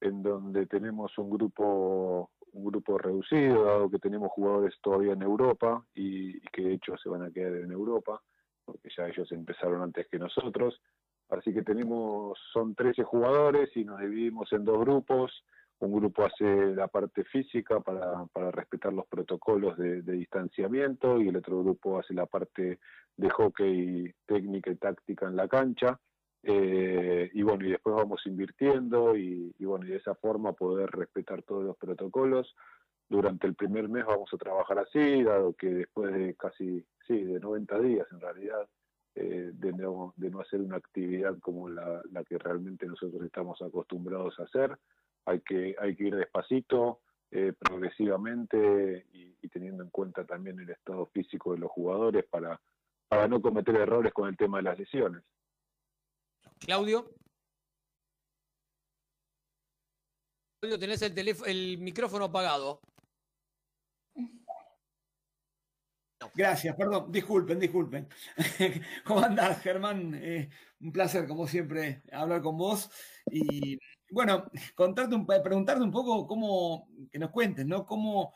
en 0.00 0.22
donde 0.22 0.66
tenemos 0.66 1.16
un 1.18 1.30
grupo 1.30 2.30
un 2.52 2.64
grupo 2.64 2.98
reducido, 2.98 3.64
dado 3.64 3.90
que 3.90 3.98
tenemos 3.98 4.30
jugadores 4.32 4.74
todavía 4.82 5.12
en 5.12 5.22
Europa 5.22 5.84
y, 5.94 6.40
que 6.50 6.62
de 6.62 6.74
hecho 6.74 6.96
se 6.96 7.08
van 7.08 7.22
a 7.22 7.30
quedar 7.30 7.54
en 7.54 7.72
Europa, 7.72 8.20
porque 8.64 8.88
ya 8.96 9.06
ellos 9.06 9.30
empezaron 9.32 9.82
antes 9.82 10.08
que 10.08 10.18
nosotros. 10.18 10.80
Así 11.28 11.52
que 11.52 11.62
tenemos, 11.62 12.38
son 12.52 12.74
13 12.74 13.04
jugadores 13.04 13.70
y 13.76 13.84
nos 13.84 14.00
dividimos 14.00 14.52
en 14.52 14.64
dos 14.64 14.78
grupos 14.80 15.44
un 15.80 15.92
grupo 15.92 16.24
hace 16.24 16.74
la 16.74 16.88
parte 16.88 17.24
física 17.24 17.80
para, 17.80 18.24
para 18.26 18.50
respetar 18.50 18.92
los 18.92 19.06
protocolos 19.06 19.76
de, 19.78 20.02
distanciamiento 20.02 21.20
y 21.20 21.28
el 21.28 21.36
otro 21.36 21.60
grupo 21.62 21.98
hace 21.98 22.14
la 22.14 22.26
parte 22.26 22.80
de 23.16 23.30
hockey 23.30 24.12
técnica 24.26 24.70
y 24.70 24.76
táctica 24.76 25.26
en 25.26 25.36
la 25.36 25.46
cancha. 25.46 26.00
Eh, 26.42 27.30
y 27.32 27.42
bueno, 27.42 27.66
y 27.66 27.70
después 27.70 27.94
vamos 27.94 28.24
invirtiendo 28.26 29.16
y, 29.16 29.52
bueno, 29.60 29.86
y 29.86 29.90
de 29.90 29.96
esa 29.96 30.14
forma 30.14 30.52
poder 30.52 30.90
respetar 30.90 31.42
todos 31.42 31.64
los 31.64 31.76
protocolos. 31.76 32.54
Durante 33.08 33.46
el 33.46 33.54
primer 33.54 33.88
mes 33.88 34.04
vamos 34.04 34.30
a 34.32 34.36
trabajar 34.36 34.78
así, 34.80 35.22
dado 35.22 35.54
que 35.54 35.68
después 35.68 36.12
de 36.12 36.34
casi, 36.34 36.84
sí, 37.06 37.22
de 37.22 37.40
90 37.40 37.78
días 37.80 38.06
en 38.12 38.20
realidad, 38.20 38.68
eh, 39.14 39.50
de, 39.54 39.72
no, 39.72 40.12
de 40.16 40.30
no 40.30 40.40
hacer 40.40 40.60
una 40.60 40.76
actividad 40.76 41.38
como 41.38 41.68
la, 41.68 42.02
la 42.12 42.22
que 42.24 42.38
realmente 42.38 42.86
nosotros 42.86 43.22
estamos 43.24 43.60
acostumbrados 43.62 44.38
a 44.38 44.44
hacer, 44.44 44.78
hay 45.28 45.40
que, 45.40 45.76
hay 45.78 45.94
que 45.94 46.04
ir 46.04 46.16
despacito, 46.16 47.00
eh, 47.30 47.52
progresivamente 47.58 49.06
y, 49.12 49.28
teniendo 49.48 49.82
en 49.82 49.90
cuenta 49.90 50.26
también 50.26 50.60
el 50.60 50.68
estado 50.68 51.06
físico 51.06 51.52
de 51.52 51.58
los 51.58 51.70
jugadores 51.70 52.24
para, 52.26 52.60
para 53.08 53.26
no 53.26 53.40
cometer 53.40 53.74
errores 53.76 54.12
con 54.12 54.28
el 54.28 54.36
tema 54.36 54.58
de 54.58 54.64
las 54.64 54.78
lesiones. 54.78 55.22
Claudio. 56.58 57.10
Claudio, 60.60 60.78
tenés 60.78 61.00
el, 61.02 61.14
teléfono, 61.14 61.50
el 61.50 61.78
micrófono 61.78 62.26
apagado. 62.26 62.80
Gracias, 66.34 66.76
perdón, 66.76 67.10
disculpen, 67.10 67.58
disculpen. 67.58 68.08
¿Cómo 69.04 69.20
andás, 69.20 69.62
Germán? 69.62 70.14
Eh, 70.14 70.50
un 70.80 70.92
placer, 70.92 71.26
como 71.26 71.46
siempre, 71.46 72.02
hablar 72.12 72.42
con 72.42 72.56
vos. 72.58 72.90
Y 73.30 73.78
bueno, 74.10 74.50
contarte 74.74 75.14
un, 75.14 75.26
preguntarte 75.26 75.82
un 75.82 75.90
poco 75.90 76.26
cómo, 76.26 76.88
que 77.10 77.18
nos 77.18 77.30
cuentes, 77.30 77.66
¿no? 77.66 77.84
¿Cómo, 77.84 78.34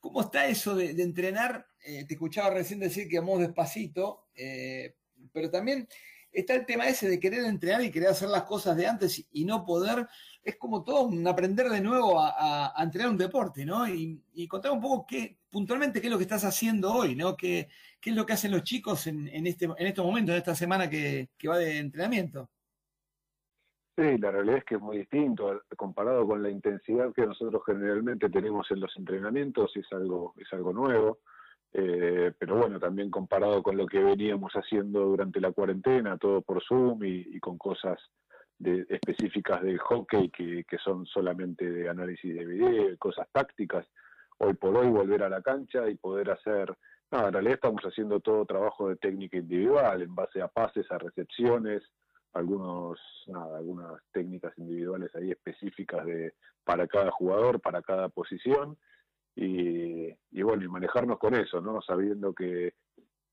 cómo 0.00 0.20
está 0.20 0.46
eso 0.46 0.74
de, 0.74 0.90
entrenar? 1.02 1.66
Eh, 1.84 2.04
te 2.06 2.14
escuchaba 2.14 2.50
recién 2.50 2.80
decir 2.80 3.08
que 3.08 3.18
vamos 3.18 3.40
despacito, 3.40 4.26
eh, 4.34 4.96
pero 5.32 5.50
también 5.50 5.88
está 6.32 6.54
el 6.54 6.66
tema 6.66 6.86
ese 6.86 7.08
de 7.08 7.18
querer 7.18 7.44
entrenar 7.44 7.82
y 7.82 7.90
querer 7.90 8.10
hacer 8.10 8.28
las 8.28 8.42
cosas 8.42 8.76
de 8.76 8.86
antes 8.86 9.24
y 9.30 9.44
no 9.44 9.64
poder. 9.64 10.06
Es 10.42 10.56
como 10.56 10.84
todo 10.84 11.10
aprender 11.28 11.68
de 11.70 11.80
nuevo 11.80 12.20
a, 12.20 12.72
entrenar 12.78 13.10
un 13.10 13.18
deporte, 13.18 13.64
¿no? 13.64 13.88
Y, 13.88 14.22
y 14.34 14.46
contar 14.46 14.72
un 14.72 14.80
poco 14.80 15.06
qué, 15.06 15.38
puntualmente 15.50 16.00
qué 16.00 16.08
es 16.08 16.10
lo 16.10 16.18
que 16.18 16.24
estás 16.24 16.44
haciendo 16.44 16.92
hoy, 16.92 17.16
¿no? 17.16 17.36
¿Qué, 17.36 17.68
qué 18.00 18.10
es 18.10 18.16
lo 18.16 18.26
que 18.26 18.34
hacen 18.34 18.52
los 18.52 18.62
chicos 18.62 19.06
en, 19.06 19.46
este, 19.46 19.64
en 19.64 19.86
estos 19.86 20.04
momentos, 20.04 20.32
en 20.32 20.38
esta 20.38 20.54
semana 20.54 20.90
que 20.90 21.28
va 21.48 21.58
de 21.58 21.78
entrenamiento? 21.78 22.50
Sí, 23.96 24.18
la 24.18 24.30
realidad 24.30 24.58
es 24.58 24.64
que 24.64 24.74
es 24.74 24.80
muy 24.80 24.98
distinto 24.98 25.62
comparado 25.74 26.26
con 26.26 26.42
la 26.42 26.50
intensidad 26.50 27.14
que 27.14 27.24
nosotros 27.24 27.62
generalmente 27.64 28.28
tenemos 28.28 28.70
en 28.70 28.80
los 28.80 28.94
entrenamientos, 28.96 29.74
es 29.74 29.90
algo, 29.90 30.34
es 30.36 30.52
algo 30.52 30.74
nuevo. 30.74 31.20
Eh, 31.72 32.32
pero 32.38 32.56
bueno, 32.56 32.78
también 32.78 33.10
comparado 33.10 33.62
con 33.62 33.76
lo 33.76 33.86
que 33.86 34.02
veníamos 34.02 34.52
haciendo 34.52 35.00
durante 35.00 35.40
la 35.40 35.52
cuarentena, 35.52 36.18
todo 36.18 36.42
por 36.42 36.62
Zoom 36.62 37.04
y, 37.04 37.40
con 37.40 37.56
cosas 37.58 37.98
de, 38.58 38.86
específicas 38.88 39.62
del 39.62 39.78
hockey 39.78 40.30
que, 40.30 40.64
que, 40.64 40.78
son 40.78 41.06
solamente 41.06 41.70
de 41.70 41.88
análisis 41.88 42.34
de 42.34 42.44
video, 42.46 42.96
cosas 42.98 43.26
tácticas, 43.32 43.86
hoy 44.38 44.54
por 44.54 44.76
hoy 44.76 44.88
volver 44.88 45.22
a 45.22 45.28
la 45.28 45.42
cancha 45.42 45.88
y 45.88 45.96
poder 45.96 46.30
hacer, 46.30 46.74
nada, 47.10 47.28
en 47.28 47.32
realidad 47.34 47.54
estamos 47.56 47.82
haciendo 47.82 48.20
todo 48.20 48.46
trabajo 48.46 48.88
de 48.88 48.96
técnica 48.96 49.36
individual 49.36 50.02
en 50.02 50.14
base 50.14 50.40
a 50.40 50.48
pases, 50.48 50.90
a 50.90 50.98
recepciones, 50.98 51.82
algunos, 52.36 53.00
algunas 53.34 54.02
técnicas 54.12 54.52
individuales 54.58 55.14
ahí 55.14 55.30
específicas 55.30 56.04
de, 56.04 56.34
para 56.64 56.86
cada 56.86 57.10
jugador, 57.10 57.60
para 57.60 57.82
cada 57.82 58.08
posición 58.08 58.76
y, 59.34 60.42
bueno, 60.42 60.64
y 60.64 60.68
manejarnos 60.68 61.18
con 61.18 61.34
eso, 61.34 61.60
¿no? 61.60 61.82
Sabiendo 61.82 62.32
que, 62.32 62.74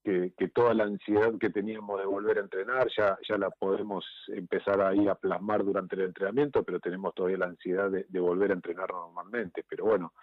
que, 0.04 0.32
toda 0.54 0.74
la 0.74 0.84
ansiedad 0.84 1.32
que 1.40 1.50
teníamos 1.50 2.00
de 2.00 2.06
volver 2.06 2.38
a 2.38 2.42
entrenar 2.42 2.88
ya, 2.96 3.18
ya 3.28 3.38
la 3.38 3.50
podemos 3.50 4.06
empezar 4.28 4.82
ahí 4.82 5.08
a 5.08 5.16
plasmar 5.16 5.64
durante 5.64 5.96
el 5.96 6.02
entrenamiento, 6.04 6.64
pero 6.64 6.80
tenemos 6.80 7.14
todavía 7.16 7.38
la 7.38 7.46
ansiedad 7.46 7.90
de, 7.90 8.20
volver 8.20 8.52
a 8.52 8.56
entrenar 8.56 8.92
normalmente. 8.92 9.64
Pero 9.68 9.86
bueno, 9.86 10.14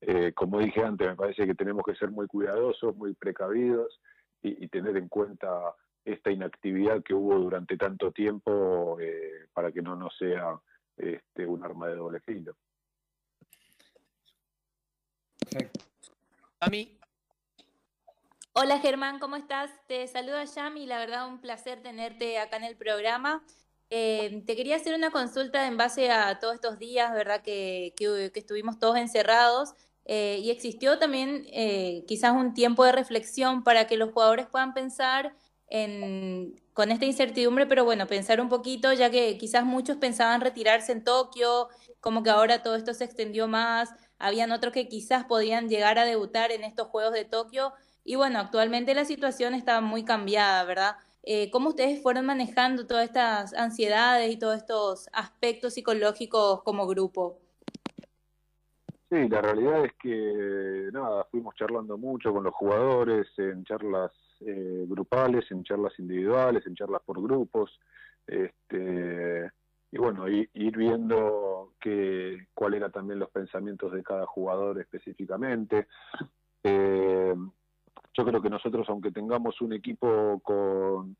eh, 0.00 0.32
como 0.32 0.58
dije 0.58 0.82
antes, 0.82 1.06
me 1.06 1.16
parece 1.16 1.46
que 1.46 1.54
tenemos 1.54 1.84
que 1.84 1.96
ser 1.96 2.10
muy 2.10 2.26
cuidadosos, 2.26 2.96
muy 2.96 3.14
precavidos 3.14 4.00
y, 4.42 4.68
tener 4.68 4.96
en 4.96 5.08
cuenta 5.08 5.74
esta 6.06 6.30
inactividad 6.30 7.02
que 7.02 7.14
hubo 7.14 7.36
durante 7.36 7.76
tanto 7.76 8.12
tiempo 8.12 8.96
eh, 9.00 9.48
para 9.52 9.72
que 9.72 9.82
no 9.82 9.96
nos 9.96 10.16
sea 10.16 10.58
este, 10.96 11.44
un 11.44 11.64
arma 11.64 11.88
de 11.88 11.96
doble 11.96 12.20
filo. 12.20 12.56
Hola 18.52 18.78
Germán, 18.78 19.18
¿cómo 19.18 19.36
estás? 19.36 19.70
Te 19.88 20.06
saluda 20.06 20.44
Yami, 20.44 20.86
la 20.86 20.98
verdad 20.98 21.28
un 21.28 21.40
placer 21.40 21.82
tenerte 21.82 22.38
acá 22.38 22.56
en 22.56 22.64
el 22.64 22.76
programa. 22.76 23.44
Eh, 23.90 24.42
te 24.46 24.56
quería 24.56 24.76
hacer 24.76 24.94
una 24.94 25.10
consulta 25.10 25.66
en 25.66 25.76
base 25.76 26.10
a 26.10 26.38
todos 26.38 26.54
estos 26.54 26.78
días, 26.78 27.12
¿verdad? 27.12 27.42
Que, 27.42 27.94
estuvimos 28.34 28.78
todos 28.78 28.96
encerrados 28.96 29.74
eh, 30.04 30.38
y 30.40 30.50
existió 30.50 30.98
también 30.98 31.46
eh, 31.52 32.04
quizás 32.06 32.32
un 32.32 32.54
tiempo 32.54 32.84
de 32.84 32.92
reflexión 32.92 33.64
para 33.64 33.86
que 33.88 33.96
los 33.96 34.12
jugadores 34.12 34.46
puedan 34.46 34.72
pensar 34.72 35.34
en, 35.68 36.60
con 36.72 36.90
esta 36.90 37.04
incertidumbre, 37.04 37.66
pero 37.66 37.84
bueno, 37.84 38.06
pensar 38.06 38.40
un 38.40 38.48
poquito, 38.48 38.92
ya 38.92 39.10
que 39.10 39.36
quizás 39.38 39.64
muchos 39.64 39.96
pensaban 39.96 40.40
retirarse 40.40 40.92
en 40.92 41.04
Tokio, 41.04 41.68
como 42.00 42.22
que 42.22 42.30
ahora 42.30 42.62
todo 42.62 42.76
esto 42.76 42.94
se 42.94 43.04
extendió 43.04 43.48
más 43.48 43.94
habían 44.18 44.52
otros 44.52 44.72
que 44.72 44.88
quizás 44.88 45.24
podían 45.24 45.68
llegar 45.68 45.98
a 45.98 46.04
debutar 46.04 46.50
en 46.50 46.64
estos 46.64 46.88
Juegos 46.88 47.12
de 47.12 47.24
Tokio. 47.24 47.72
Y 48.04 48.16
bueno, 48.16 48.38
actualmente 48.38 48.94
la 48.94 49.04
situación 49.04 49.54
está 49.54 49.80
muy 49.80 50.04
cambiada, 50.04 50.64
¿verdad? 50.64 50.96
Eh, 51.22 51.50
¿Cómo 51.50 51.70
ustedes 51.70 52.02
fueron 52.02 52.26
manejando 52.26 52.86
todas 52.86 53.04
estas 53.04 53.52
ansiedades 53.54 54.30
y 54.30 54.38
todos 54.38 54.56
estos 54.56 55.08
aspectos 55.12 55.74
psicológicos 55.74 56.62
como 56.62 56.86
grupo? 56.86 57.38
Sí, 59.10 59.28
la 59.28 59.40
realidad 59.40 59.84
es 59.84 59.92
que 60.00 60.88
nada, 60.92 61.24
fuimos 61.30 61.54
charlando 61.56 61.96
mucho 61.96 62.32
con 62.32 62.44
los 62.44 62.54
jugadores 62.54 63.26
en 63.38 63.64
charlas 63.64 64.12
eh, 64.40 64.84
grupales, 64.88 65.50
en 65.50 65.64
charlas 65.64 65.98
individuales, 65.98 66.66
en 66.66 66.74
charlas 66.74 67.02
por 67.04 67.22
grupos. 67.22 67.78
Este, 68.26 69.50
y 69.92 69.98
bueno, 69.98 70.28
ir, 70.28 70.76
viendo 70.76 71.72
que, 71.80 72.48
cuál 72.54 72.74
eran 72.74 72.92
también 72.92 73.18
los 73.18 73.30
pensamientos 73.30 73.92
de 73.92 74.02
cada 74.02 74.26
jugador 74.26 74.80
específicamente. 74.80 75.86
Eh, 76.62 77.34
yo 78.14 78.24
creo 78.24 78.42
que 78.42 78.50
nosotros, 78.50 78.86
aunque 78.88 79.12
tengamos 79.12 79.60
un 79.60 79.72
equipo 79.72 80.40
con, 80.40 81.16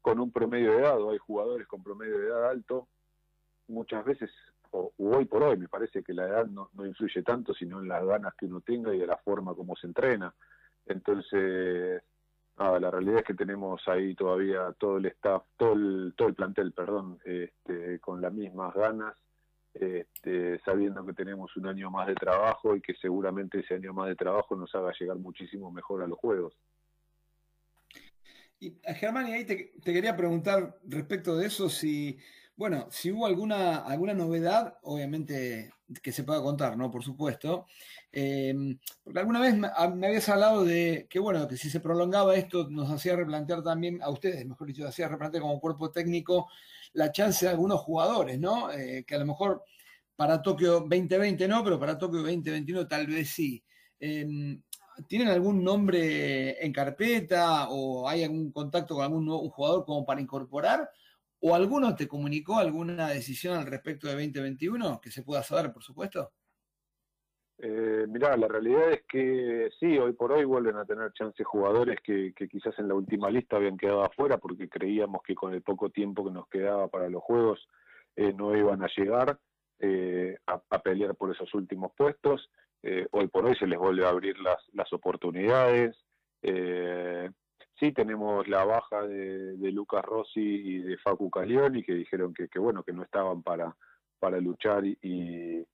con 0.00 0.20
un 0.20 0.32
promedio 0.32 0.72
de 0.72 0.78
edad, 0.78 1.00
o 1.00 1.10
hay 1.10 1.18
jugadores 1.18 1.66
con 1.66 1.82
promedio 1.82 2.18
de 2.18 2.26
edad 2.28 2.50
alto, 2.50 2.88
muchas 3.68 4.04
veces, 4.04 4.30
o 4.70 4.92
hoy 4.98 5.26
por 5.26 5.42
hoy, 5.42 5.58
me 5.58 5.68
parece 5.68 6.02
que 6.02 6.14
la 6.14 6.26
edad 6.26 6.46
no, 6.46 6.70
no 6.74 6.86
influye 6.86 7.22
tanto, 7.22 7.52
sino 7.54 7.80
en 7.80 7.88
las 7.88 8.04
ganas 8.04 8.34
que 8.34 8.46
uno 8.46 8.60
tenga 8.60 8.94
y 8.94 8.98
de 8.98 9.06
la 9.06 9.16
forma 9.18 9.54
como 9.54 9.76
se 9.76 9.86
entrena. 9.86 10.34
Entonces, 10.86 12.02
Ah, 12.60 12.76
la 12.80 12.90
realidad 12.90 13.18
es 13.20 13.24
que 13.24 13.34
tenemos 13.34 13.86
ahí 13.86 14.16
todavía 14.16 14.74
todo 14.80 14.96
el 14.96 15.06
staff, 15.06 15.44
todo 15.56 15.74
el, 15.74 16.12
todo 16.16 16.26
el 16.26 16.34
plantel, 16.34 16.72
perdón, 16.72 17.20
este, 17.24 18.00
con 18.00 18.20
las 18.20 18.32
mismas 18.32 18.74
ganas, 18.74 19.14
este, 19.74 20.58
sabiendo 20.64 21.06
que 21.06 21.12
tenemos 21.12 21.56
un 21.56 21.68
año 21.68 21.88
más 21.88 22.08
de 22.08 22.16
trabajo 22.16 22.74
y 22.74 22.80
que 22.80 22.94
seguramente 22.94 23.60
ese 23.60 23.74
año 23.74 23.94
más 23.94 24.08
de 24.08 24.16
trabajo 24.16 24.56
nos 24.56 24.74
haga 24.74 24.92
llegar 24.98 25.18
muchísimo 25.18 25.70
mejor 25.70 26.02
a 26.02 26.08
los 26.08 26.18
juegos. 26.18 26.52
Y 28.58 28.76
Germán, 28.96 29.28
y 29.28 29.34
ahí 29.34 29.44
te, 29.44 29.74
te 29.80 29.92
quería 29.92 30.16
preguntar 30.16 30.80
respecto 30.82 31.36
de 31.36 31.46
eso, 31.46 31.68
si 31.68 32.18
bueno, 32.58 32.88
si 32.90 33.12
hubo 33.12 33.24
alguna, 33.24 33.78
alguna 33.78 34.14
novedad, 34.14 34.78
obviamente 34.82 35.70
que 36.02 36.10
se 36.10 36.24
pueda 36.24 36.42
contar, 36.42 36.76
¿no? 36.76 36.90
Por 36.90 37.04
supuesto. 37.04 37.66
Em, 38.10 38.76
porque 39.04 39.20
alguna 39.20 39.40
vez 39.40 39.56
me, 39.56 39.68
habías 39.76 40.28
hablado 40.28 40.64
de 40.64 41.06
que, 41.08 41.20
bueno, 41.20 41.46
que 41.46 41.56
si 41.56 41.70
se 41.70 41.78
prolongaba 41.78 42.34
esto 42.34 42.68
nos 42.68 42.90
hacía 42.90 43.14
replantear 43.14 43.62
también, 43.62 44.02
a 44.02 44.10
ustedes, 44.10 44.44
mejor 44.44 44.66
dicho, 44.66 44.88
hacía 44.88 45.06
replantear 45.06 45.42
como 45.42 45.60
cuerpo 45.60 45.92
técnico 45.92 46.48
la 46.94 47.12
chance 47.12 47.46
de 47.46 47.52
algunos 47.52 47.80
jugadores, 47.80 48.40
¿no? 48.40 48.72
Eh, 48.72 49.04
que 49.06 49.14
a 49.14 49.18
lo 49.18 49.26
mejor 49.26 49.62
para 50.16 50.42
Tokio 50.42 50.80
2020 50.80 51.46
no, 51.46 51.62
pero 51.62 51.78
para 51.78 51.96
Tokio 51.96 52.22
2021 52.22 52.88
tal 52.88 53.06
vez 53.06 53.30
sí. 53.30 53.62
Em, 54.00 54.60
¿Tienen 55.06 55.28
algún 55.28 55.62
nombre 55.62 56.64
en 56.64 56.72
carpeta 56.72 57.68
o 57.70 58.08
hay 58.08 58.24
algún 58.24 58.50
contacto 58.50 58.96
con 58.96 59.04
algún 59.04 59.24
nuevo, 59.26 59.48
jugador 59.50 59.84
como 59.84 60.04
para 60.04 60.20
incorporar? 60.20 60.90
¿O 61.40 61.54
alguno 61.54 61.94
te 61.94 62.08
comunicó 62.08 62.58
alguna 62.58 63.08
decisión 63.08 63.56
al 63.56 63.66
respecto 63.66 64.08
de 64.08 64.14
2021 64.14 65.00
que 65.00 65.10
se 65.10 65.22
pueda 65.22 65.42
saber, 65.42 65.72
por 65.72 65.82
supuesto? 65.82 66.32
Eh, 67.60 68.06
mirá, 68.08 68.36
la 68.36 68.46
realidad 68.46 68.92
es 68.92 69.02
que 69.08 69.68
sí, 69.80 69.98
hoy 69.98 70.12
por 70.12 70.32
hoy 70.32 70.44
vuelven 70.44 70.76
a 70.76 70.84
tener 70.84 71.12
chances 71.12 71.44
jugadores 71.46 71.98
que, 72.02 72.32
quizás 72.48 72.78
en 72.78 72.88
la 72.88 72.94
última 72.94 73.30
lista 73.30 73.56
habían 73.56 73.76
quedado 73.76 74.04
afuera 74.04 74.38
porque 74.38 74.68
creíamos 74.68 75.22
que 75.22 75.34
con 75.34 75.52
el 75.54 75.62
poco 75.62 75.90
tiempo 75.90 76.24
que 76.24 76.30
nos 76.30 76.48
quedaba 76.48 76.88
para 76.88 77.08
los 77.08 77.22
juegos 77.22 77.66
eh, 78.14 78.32
no 78.32 78.56
iban 78.56 78.82
a 78.82 78.88
llegar 78.96 79.38
eh, 79.80 80.38
a, 80.46 80.82
pelear 80.82 81.16
por 81.16 81.32
esos 81.32 81.52
últimos 81.54 81.92
puestos. 81.96 82.48
Eh, 82.82 83.06
hoy 83.10 83.26
por 83.26 83.44
hoy 83.44 83.56
se 83.56 83.66
les 83.66 83.78
vuelve 83.78 84.04
a 84.04 84.10
abrir 84.10 84.36
las 84.38 84.92
oportunidades 84.92 85.96
sí 87.78 87.92
tenemos 87.92 88.46
la 88.48 88.64
baja 88.64 89.06
de, 89.06 89.72
Lucas 89.72 90.04
Rossi 90.04 90.40
y 90.40 90.78
de 90.78 90.98
Facu 90.98 91.30
Caglioni, 91.30 91.82
que 91.82 91.94
dijeron 91.94 92.34
que, 92.34 92.58
bueno, 92.58 92.82
que 92.82 92.92
no 92.92 93.02
estaban 93.02 93.42
para, 93.42 93.74
para 94.18 94.40
luchar 94.40 94.84
y, 94.84 95.66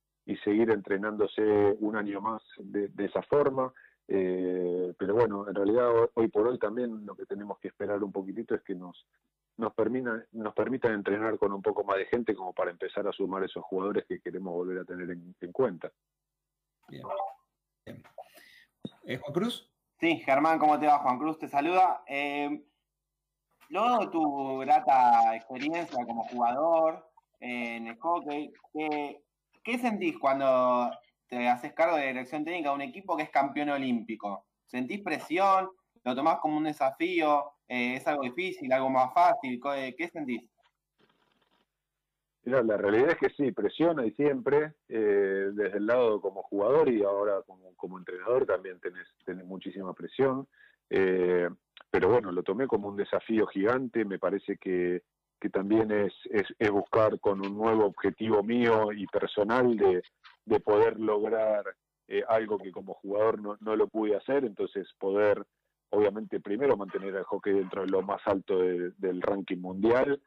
seguir 0.43 0.71
entrenándose 0.71 1.43
un 1.81 1.97
año 1.97 2.21
más 2.21 2.43
de, 2.59 2.91
esa 2.99 3.23
forma. 3.23 3.73
Eh, 4.07 4.93
pero 4.99 5.15
bueno, 5.15 5.49
en 5.49 5.55
realidad 5.55 5.91
hoy 6.13 6.29
por 6.29 6.47
hoy 6.47 6.59
también 6.59 7.07
lo 7.07 7.15
que 7.15 7.25
tenemos 7.25 7.59
que 7.59 7.69
esperar 7.69 8.05
un 8.05 8.13
poquitito 8.13 8.55
es 8.55 8.63
que 8.63 8.75
nos, 8.75 9.07
nos, 9.57 9.73
permita, 9.73 10.23
nos 10.33 10.53
permitan 10.53 10.93
entrenar 10.93 11.39
con 11.39 11.53
un 11.53 11.63
poco 11.63 11.85
más 11.85 11.97
de 11.97 12.07
gente 12.07 12.35
como 12.35 12.53
para 12.53 12.71
empezar 12.71 13.09
a 13.09 13.13
sumar 13.13 13.45
esos 13.45 13.65
jugadores 13.65 14.05
que 14.07 14.21
queremos 14.21 14.53
volver 14.53 14.79
a 14.79 14.85
tener 14.85 15.11
en, 15.11 15.53
cuenta. 15.53 15.91
Bien. 16.89 17.03
Eh, 19.07 19.17
Juan 19.17 19.33
Cruz. 19.33 19.74
Sí, 20.05 20.19
Germán, 20.19 20.59
¿cómo 20.59 20.79
te 20.79 20.87
va? 20.87 20.99
Juan 20.99 21.17
Cruz 21.17 21.39
te 21.39 21.49
saluda. 21.49 22.05
Eh, 22.07 22.63
luego 23.71 24.01
de 24.01 24.07
tu 24.09 24.59
grata 24.59 25.35
experiencia 25.35 26.05
como 26.05 26.25
jugador 26.25 27.11
en 27.41 27.87
el 27.87 27.99
hockey, 27.99 28.53
¿qué, 29.65 29.79
sentís 29.79 30.19
cuando 30.19 30.91
te 31.27 31.49
haces 31.49 31.73
cargo 31.73 31.97
de 31.97 32.09
dirección 32.09 32.45
técnica 32.45 32.69
de 32.69 32.75
un 32.75 32.83
equipo 32.83 33.17
que 33.17 33.23
es 33.23 33.31
campeón 33.31 33.71
olímpico? 33.71 34.45
¿Sentís 34.67 35.01
presión? 35.01 35.71
¿Lo 36.03 36.15
tomás 36.15 36.39
como 36.41 36.59
un 36.59 36.65
desafío? 36.65 37.53
Eh, 37.67 37.95
¿Es 37.95 38.07
algo 38.07 38.25
difícil, 38.25 38.71
algo 38.75 38.91
más 38.91 39.11
fácil? 39.15 39.59
¿Qué 39.97 40.11
sentís? 40.13 40.43
La 42.45 42.77
realidad 42.77 43.11
es 43.11 43.17
que 43.17 43.31
sí, 43.31 43.53
presiona 43.53 44.05
y 44.05 44.11
siempre, 44.13 44.75
eh, 44.89 45.51
desde 45.55 45.79
el 45.79 45.87
lado 45.87 46.21
como 46.21 46.43
jugador 46.43 46.91
y 46.91 47.03
ahora 47.03 47.41
como, 47.47 47.75
como 47.75 47.99
entrenador 47.99 48.45
también 48.45 48.79
tenés, 48.81 49.07
tenés 49.25 49.47
muchísima 49.47 49.95
presión. 49.95 50.47
Eh, 50.91 51.49
pero 51.91 52.11
bueno, 52.11 52.33
lo 52.33 52.43
tomé 52.43 52.67
como 52.67 52.89
un 52.89 52.97
desafío 52.97 53.47
gigante, 53.47 54.05
me 54.05 54.19
parece 54.19 54.59
que, 54.59 55.03
que 55.41 55.49
también 55.49 55.91
es, 55.91 56.13
es, 56.31 56.71
buscar 56.71 57.19
con 57.21 57.41
un 57.41 57.57
nuevo 57.57 57.87
objetivo 57.87 58.43
mío 58.43 58.93
y 58.93 59.07
personal 59.07 59.77
de, 59.77 60.03
de 60.45 60.61
poder 60.61 61.01
lograr 61.01 61.65
eh, 62.09 62.23
algo 62.29 62.59
que 62.59 62.73
como 62.73 62.95
jugador 62.95 63.41
no, 63.41 63.57
no 63.61 63.77
lo 63.77 63.89
pude 63.89 64.17
hacer, 64.17 64.45
entonces 64.45 64.87
poder, 64.99 65.47
obviamente, 65.91 66.41
primero 66.41 66.77
mantener 66.77 67.15
el 67.15 67.25
hockey 67.25 67.55
dentro 67.55 67.83
de 67.83 67.89
lo 67.89 68.03
más 68.03 68.21
alto 68.27 68.59
del 68.59 69.23
ranking 69.23 69.59
mundial, 69.59 70.21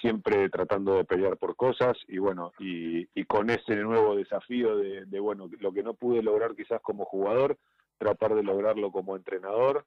siempre 0.00 0.48
tratando 0.48 0.96
de 0.96 1.04
pelear 1.04 1.36
por 1.36 1.56
cosas 1.56 1.96
y 2.08 2.18
bueno, 2.18 2.52
y, 2.58 3.06
con 3.26 3.50
ese 3.50 3.76
nuevo 3.76 4.16
desafío 4.16 4.76
de, 4.76 5.20
bueno, 5.20 5.48
lo 5.60 5.72
que 5.72 5.82
no 5.82 5.94
pude 5.94 6.22
lograr 6.22 6.54
quizás 6.54 6.80
como 6.82 7.04
jugador, 7.04 7.58
tratar 7.98 8.34
de 8.34 8.42
lograrlo 8.42 8.90
como 8.90 9.16
entrenador 9.16 9.86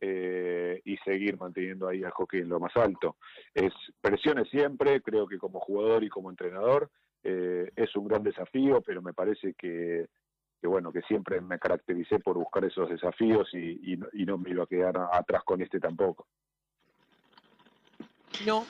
eh, 0.00 0.80
y 0.84 0.96
seguir 0.98 1.38
manteniendo 1.38 1.88
ahí 1.88 2.04
al 2.04 2.12
hockey 2.12 2.40
en 2.40 2.48
lo 2.48 2.60
más 2.60 2.76
alto. 2.76 3.16
Es 3.52 3.72
presiones 4.00 4.48
siempre, 4.48 5.02
creo 5.02 5.26
que 5.26 5.38
como 5.38 5.60
jugador 5.60 6.04
y 6.04 6.08
como 6.08 6.30
entrenador 6.30 6.90
eh, 7.22 7.70
es 7.74 7.94
un 7.96 8.08
gran 8.08 8.22
desafío, 8.22 8.80
pero 8.80 9.02
me 9.02 9.12
parece 9.12 9.54
que, 9.54 10.06
que, 10.60 10.66
bueno, 10.66 10.92
que 10.92 11.02
siempre 11.02 11.40
me 11.40 11.58
caractericé 11.58 12.20
por 12.20 12.36
buscar 12.36 12.64
esos 12.64 12.88
desafíos 12.88 13.48
y, 13.52 13.92
y, 13.92 13.98
y 14.12 14.24
no 14.24 14.38
me 14.38 14.50
iba 14.50 14.64
a 14.64 14.68
quedar 14.68 14.96
atrás 15.12 15.42
con 15.44 15.60
este 15.60 15.80
tampoco. 15.80 16.26
No, 18.46 18.64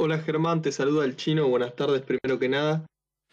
Hola 0.00 0.18
Germán, 0.18 0.62
te 0.62 0.70
saluda 0.70 1.04
el 1.04 1.16
chino, 1.16 1.48
buenas 1.48 1.74
tardes 1.74 2.02
primero 2.02 2.38
que 2.38 2.48
nada. 2.48 2.86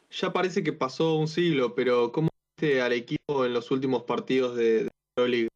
Ya 0.09 0.33
parece 0.33 0.63
que 0.63 0.73
pasó 0.73 1.15
un 1.15 1.27
siglo, 1.27 1.75
pero 1.75 2.11
¿cómo 2.11 2.29
viste 2.57 2.81
al 2.81 2.93
equipo 2.93 3.45
en 3.45 3.53
los 3.53 3.69
últimos 3.69 4.01
partidos 4.01 4.55
de, 4.55 4.89
Pro 5.13 5.27
League? 5.27 5.49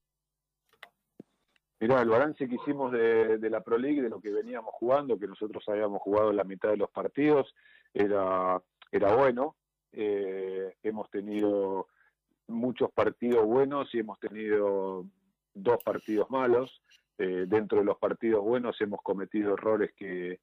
Mirá, 1.80 2.04
el 2.04 2.10
balance 2.10 2.48
que 2.48 2.54
hicimos 2.54 2.92
de, 2.92 3.40
la 3.50 3.64
Pro 3.64 3.80
League, 3.80 4.04
de 4.04 4.10
lo 4.10 4.22
que 4.22 4.30
veníamos 4.30 4.72
jugando, 4.76 5.18
que 5.18 5.26
nosotros 5.26 5.64
habíamos 5.68 6.00
jugado 6.00 6.32
la 6.32 6.44
mitad 6.44 6.70
de 6.70 6.78
los 6.78 6.92
partidos, 6.92 7.56
era, 7.92 8.62
era 8.92 9.16
bueno. 9.16 9.56
Eh, 9.92 10.76
hemos 10.84 11.10
tenido 11.10 11.88
muchos 12.46 12.92
partidos 12.92 13.48
buenos 13.48 13.96
y 13.96 14.00
hemos 14.00 14.20
tenido 14.20 15.08
dos 15.56 15.84
partidos 15.84 16.30
malos. 16.30 16.84
Eh, 17.18 17.46
dentro 17.48 17.80
de 17.80 17.86
los 17.86 17.98
partidos 17.98 18.44
buenos 18.44 18.80
hemos 18.80 19.02
cometido 19.02 19.56
errores 19.56 19.92
que, 19.98 20.40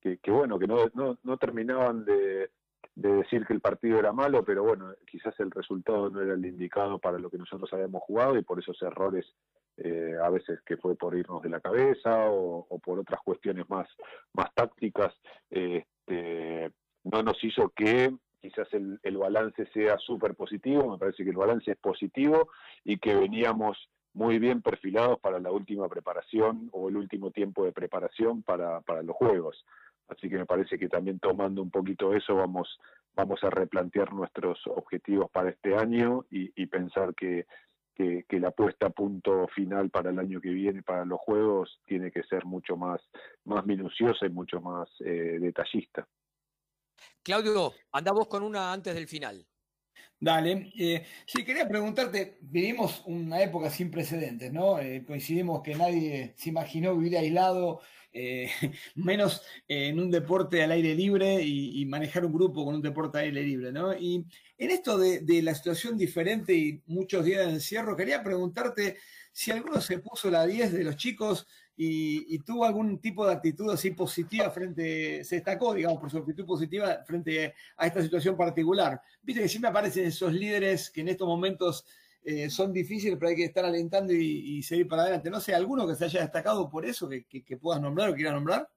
que, 0.00 0.18
bueno, 0.30 0.58
que 0.58 0.66
no, 0.66 0.76
no, 0.94 1.18
no 1.22 1.36
terminaban 1.36 2.04
de, 2.04 2.50
decir 2.94 3.46
que 3.46 3.52
el 3.52 3.60
partido 3.60 3.98
era 3.98 4.12
malo, 4.12 4.44
pero 4.44 4.64
bueno, 4.64 4.92
quizás 5.08 5.38
el 5.40 5.50
resultado 5.50 6.10
no 6.10 6.20
era 6.20 6.34
el 6.34 6.44
indicado 6.44 6.98
para 6.98 7.18
lo 7.18 7.30
que 7.30 7.38
nosotros 7.38 7.72
habíamos 7.72 8.02
jugado 8.02 8.36
y 8.36 8.42
por 8.42 8.58
esos 8.58 8.80
errores 8.82 9.24
eh, 9.76 10.14
a 10.20 10.28
veces 10.30 10.60
que 10.66 10.76
fue 10.76 10.96
por 10.96 11.16
irnos 11.16 11.42
de 11.42 11.50
la 11.50 11.60
cabeza 11.60 12.30
o, 12.30 12.66
por 12.82 12.98
otras 12.98 13.20
cuestiones 13.22 13.68
más, 13.70 13.88
más 14.32 14.52
tácticas, 14.54 15.14
este, 15.48 16.72
no 17.04 17.22
nos 17.22 17.42
hizo 17.44 17.70
que 17.70 18.12
quizás 18.40 18.66
el, 18.72 18.98
el 19.02 19.16
balance 19.16 19.66
sea 19.72 19.96
súper 19.98 20.34
positivo, 20.34 20.90
me 20.90 20.98
parece 20.98 21.22
que 21.22 21.30
el 21.30 21.36
balance 21.36 21.70
es 21.70 21.78
positivo 21.78 22.50
y 22.84 22.98
que 22.98 23.14
veníamos 23.14 23.88
muy 24.18 24.38
bien 24.40 24.62
perfilados 24.62 25.20
para 25.20 25.38
la 25.38 25.52
última 25.52 25.88
preparación 25.88 26.68
o 26.72 26.88
el 26.88 26.96
último 26.96 27.30
tiempo 27.30 27.64
de 27.64 27.72
preparación 27.72 28.42
para, 28.42 28.80
para 28.80 29.02
los 29.02 29.14
juegos. 29.14 29.64
Así 30.08 30.28
que 30.28 30.38
me 30.38 30.46
parece 30.46 30.78
que 30.78 30.88
también 30.88 31.18
tomando 31.18 31.62
un 31.62 31.70
poquito 31.70 32.14
eso 32.14 32.34
vamos, 32.34 32.78
vamos 33.14 33.42
a 33.44 33.50
replantear 33.50 34.12
nuestros 34.12 34.58
objetivos 34.66 35.30
para 35.30 35.50
este 35.50 35.76
año 35.76 36.24
y, 36.30 36.66
pensar 36.66 37.14
que, 37.14 37.46
que, 37.94 38.40
la 38.40 38.50
puesta 38.50 38.86
a 38.86 38.90
punto 38.90 39.46
final 39.48 39.90
para 39.90 40.10
el 40.10 40.18
año 40.18 40.40
que 40.40 40.50
viene, 40.50 40.82
para 40.82 41.04
los 41.04 41.20
juegos, 41.20 41.80
tiene 41.84 42.10
que 42.10 42.22
ser 42.22 42.44
mucho 42.46 42.76
más, 42.76 43.00
más 43.44 43.66
minuciosa 43.66 44.26
y 44.26 44.30
mucho 44.30 44.60
más 44.60 44.88
eh, 45.00 45.38
detallista. 45.40 46.06
Claudio, 47.22 47.72
andamos 47.92 48.26
con 48.28 48.42
una 48.42 48.72
antes 48.72 48.94
del 48.94 49.08
final. 49.08 49.44
Dale. 50.20 50.72
Eh, 50.76 51.04
sí, 51.26 51.44
quería 51.44 51.68
preguntarte, 51.68 52.38
vivimos 52.40 53.02
una 53.06 53.40
época 53.40 53.70
sin 53.70 53.90
precedentes, 53.90 54.52
¿no? 54.52 54.80
Eh, 54.80 55.04
coincidimos 55.06 55.62
que 55.62 55.76
nadie 55.76 56.34
se 56.36 56.48
imaginó 56.48 56.96
vivir 56.96 57.16
aislado, 57.16 57.80
eh, 58.12 58.50
menos 58.96 59.42
en 59.68 60.00
un 60.00 60.10
deporte 60.10 60.62
al 60.64 60.72
aire 60.72 60.94
libre 60.96 61.40
y, 61.42 61.84
manejar 61.86 62.24
un 62.24 62.32
grupo 62.32 62.64
con 62.64 62.74
un 62.74 62.82
deporte 62.82 63.18
al 63.18 63.24
aire 63.26 63.42
libre, 63.44 63.72
¿no? 63.72 63.96
Y 63.96 64.26
en 64.58 64.70
esto 64.72 64.98
de, 64.98 65.20
de 65.20 65.40
la 65.42 65.54
situación 65.54 65.96
diferente 65.96 66.52
y 66.52 66.82
muchos 66.86 67.24
días 67.24 67.46
de 67.46 67.52
encierro, 67.52 67.96
quería 67.96 68.22
preguntarte 68.22 68.96
si 69.38 69.52
alguno 69.52 69.80
se 69.80 70.00
puso 70.00 70.28
la 70.32 70.44
10 70.44 70.72
de 70.72 70.82
los 70.82 70.96
chicos 70.96 71.46
y, 71.76 72.40
tuvo 72.40 72.64
algún 72.64 73.00
tipo 73.00 73.24
de 73.24 73.34
actitud 73.34 73.70
así 73.70 73.92
positiva 73.92 74.50
frente, 74.50 75.22
se 75.22 75.36
destacó, 75.36 75.74
digamos, 75.74 76.00
por 76.00 76.10
su 76.10 76.18
actitud 76.18 76.44
positiva 76.44 77.04
frente 77.06 77.54
a 77.76 77.86
esta 77.86 78.02
situación 78.02 78.36
particular. 78.36 79.00
Viste 79.22 79.42
que 79.42 79.48
siempre 79.48 79.70
aparecen 79.70 80.06
esos 80.06 80.32
líderes 80.32 80.90
que 80.90 81.02
en 81.02 81.08
estos 81.10 81.28
momentos 81.28 81.86
eh, 82.24 82.50
son 82.50 82.72
difíciles, 82.72 83.16
pero 83.16 83.28
hay 83.28 83.36
que 83.36 83.44
estar 83.44 83.64
alentando 83.64 84.12
y, 84.12 84.60
seguir 84.64 84.88
para 84.88 85.02
adelante. 85.02 85.30
No 85.30 85.38
sé, 85.38 85.54
¿alguno 85.54 85.86
que 85.86 85.94
se 85.94 86.06
haya 86.06 86.22
destacado 86.22 86.68
por 86.68 86.84
eso, 86.84 87.08
que, 87.08 87.56
puedas 87.58 87.80
nombrar 87.80 88.10
o 88.10 88.16
quieras 88.16 88.34
nombrar? 88.34 88.68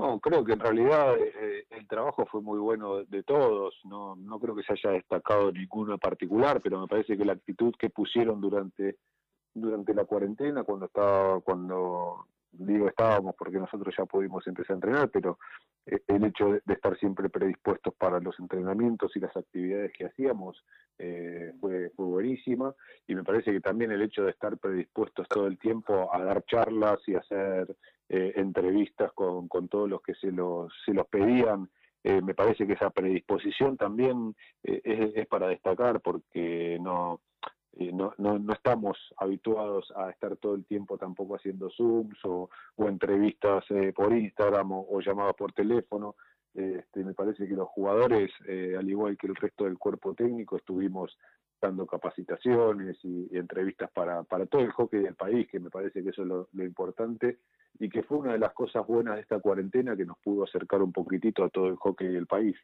No, 0.00 0.18
creo 0.18 0.42
que 0.42 0.54
en 0.54 0.60
realidad 0.60 1.14
eh, 1.18 1.66
el 1.68 1.86
trabajo 1.86 2.24
fue 2.24 2.40
muy 2.40 2.58
bueno 2.58 3.04
de 3.04 3.22
todos. 3.22 3.74
No, 3.84 4.16
no 4.16 4.40
creo 4.40 4.56
que 4.56 4.62
se 4.62 4.72
haya 4.72 4.92
destacado 4.92 5.52
ninguno 5.52 5.92
en 5.92 5.98
particular, 5.98 6.58
pero 6.62 6.80
me 6.80 6.86
parece 6.86 7.18
que 7.18 7.24
la 7.26 7.34
actitud 7.34 7.74
que 7.78 7.90
pusieron 7.90 8.40
durante 8.40 8.96
durante 9.52 9.92
la 9.92 10.04
cuarentena, 10.04 10.62
cuando 10.62 10.86
estaba, 10.86 11.40
cuando 11.40 12.24
digo 12.52 12.88
estábamos 12.88 13.34
porque 13.36 13.58
nosotros 13.58 13.94
ya 13.96 14.06
pudimos 14.06 14.46
empezar 14.46 14.72
a 14.72 14.78
entrenar, 14.78 15.10
pero 15.10 15.38
eh, 15.84 16.00
el 16.06 16.24
hecho 16.24 16.52
de, 16.52 16.62
estar 16.72 16.96
siempre 16.98 17.28
predispuestos 17.28 17.94
para 17.94 18.20
los 18.20 18.38
entrenamientos 18.38 19.14
y 19.16 19.20
las 19.20 19.36
actividades 19.36 19.92
que 19.92 20.06
hacíamos 20.06 20.64
eh, 20.98 21.52
fue, 21.60 21.90
fue 21.90 22.06
buenísima 22.06 22.74
y 23.06 23.14
me 23.14 23.22
parece 23.22 23.52
que 23.52 23.60
también 23.60 23.92
el 23.92 24.02
hecho 24.02 24.22
de 24.22 24.30
estar 24.30 24.56
predispuestos 24.56 25.28
todo 25.28 25.46
el 25.46 25.58
tiempo 25.58 26.08
a 26.12 26.24
dar 26.24 26.42
charlas 26.46 27.00
y 27.06 27.16
hacer 27.16 27.76
eh, 28.10 28.34
entrevistas 28.36 29.12
con, 29.14 29.48
con 29.48 29.68
todos 29.68 29.88
los 29.88 30.02
que 30.02 30.14
se 30.14 30.30
los, 30.30 30.70
se 30.84 30.92
los 30.92 31.06
pedían, 31.06 31.70
me 32.02 32.34
parece 32.34 32.66
que 32.66 32.72
esa 32.72 32.88
predisposición 32.88 33.76
también 33.76 34.34
es, 34.62 34.80
es, 35.14 35.26
para 35.26 35.48
destacar 35.48 36.00
porque 36.00 36.78
no 36.80 37.20
eh, 37.74 37.92
no, 37.92 38.12
no, 38.18 38.38
no, 38.38 38.52
estamos 38.52 38.98
habituados 39.16 39.92
a 39.96 40.10
estar 40.10 40.36
todo 40.36 40.54
el 40.54 40.64
tiempo 40.64 40.98
tampoco 40.98 41.36
haciendo 41.36 41.70
Zooms 41.70 42.18
o, 42.24 42.50
entrevistas 42.78 43.64
eh, 43.70 43.92
por 43.94 44.12
Instagram 44.12 44.72
o, 44.72 45.00
llamadas 45.00 45.34
por 45.34 45.52
teléfono. 45.52 46.16
Este, 46.52 47.04
me 47.04 47.14
parece 47.14 47.46
que 47.46 47.54
los 47.54 47.68
jugadores, 47.68 48.30
eh, 48.46 48.74
al 48.76 48.88
igual 48.88 49.16
que 49.16 49.28
el 49.28 49.36
resto 49.36 49.64
del 49.64 49.78
cuerpo 49.78 50.14
técnico, 50.14 50.56
estuvimos 50.56 51.16
dando 51.60 51.86
capacitaciones 51.86 52.96
y, 53.02 53.36
entrevistas 53.36 53.90
para, 53.92 54.22
para 54.22 54.46
todo 54.46 54.62
el 54.62 54.70
hockey 54.72 55.00
del 55.00 55.14
país, 55.14 55.48
que 55.48 55.60
me 55.60 55.70
parece 55.70 56.02
que 56.02 56.10
eso 56.10 56.22
es 56.22 56.28
lo, 56.28 56.48
importante 56.54 57.38
y 57.78 57.88
que 57.88 58.02
fue 58.02 58.18
una 58.18 58.32
de 58.32 58.38
las 58.38 58.52
cosas 58.52 58.86
buenas 58.86 59.16
de 59.16 59.22
esta 59.22 59.38
cuarentena 59.40 59.96
que 59.96 60.04
nos 60.04 60.18
pudo 60.18 60.44
acercar 60.44 60.82
un 60.82 60.92
poquitito 60.92 61.44
a 61.44 61.50
todo 61.50 61.66
el 61.66 61.76
hockey 61.76 62.08
del 62.08 62.26
país. 62.26 62.56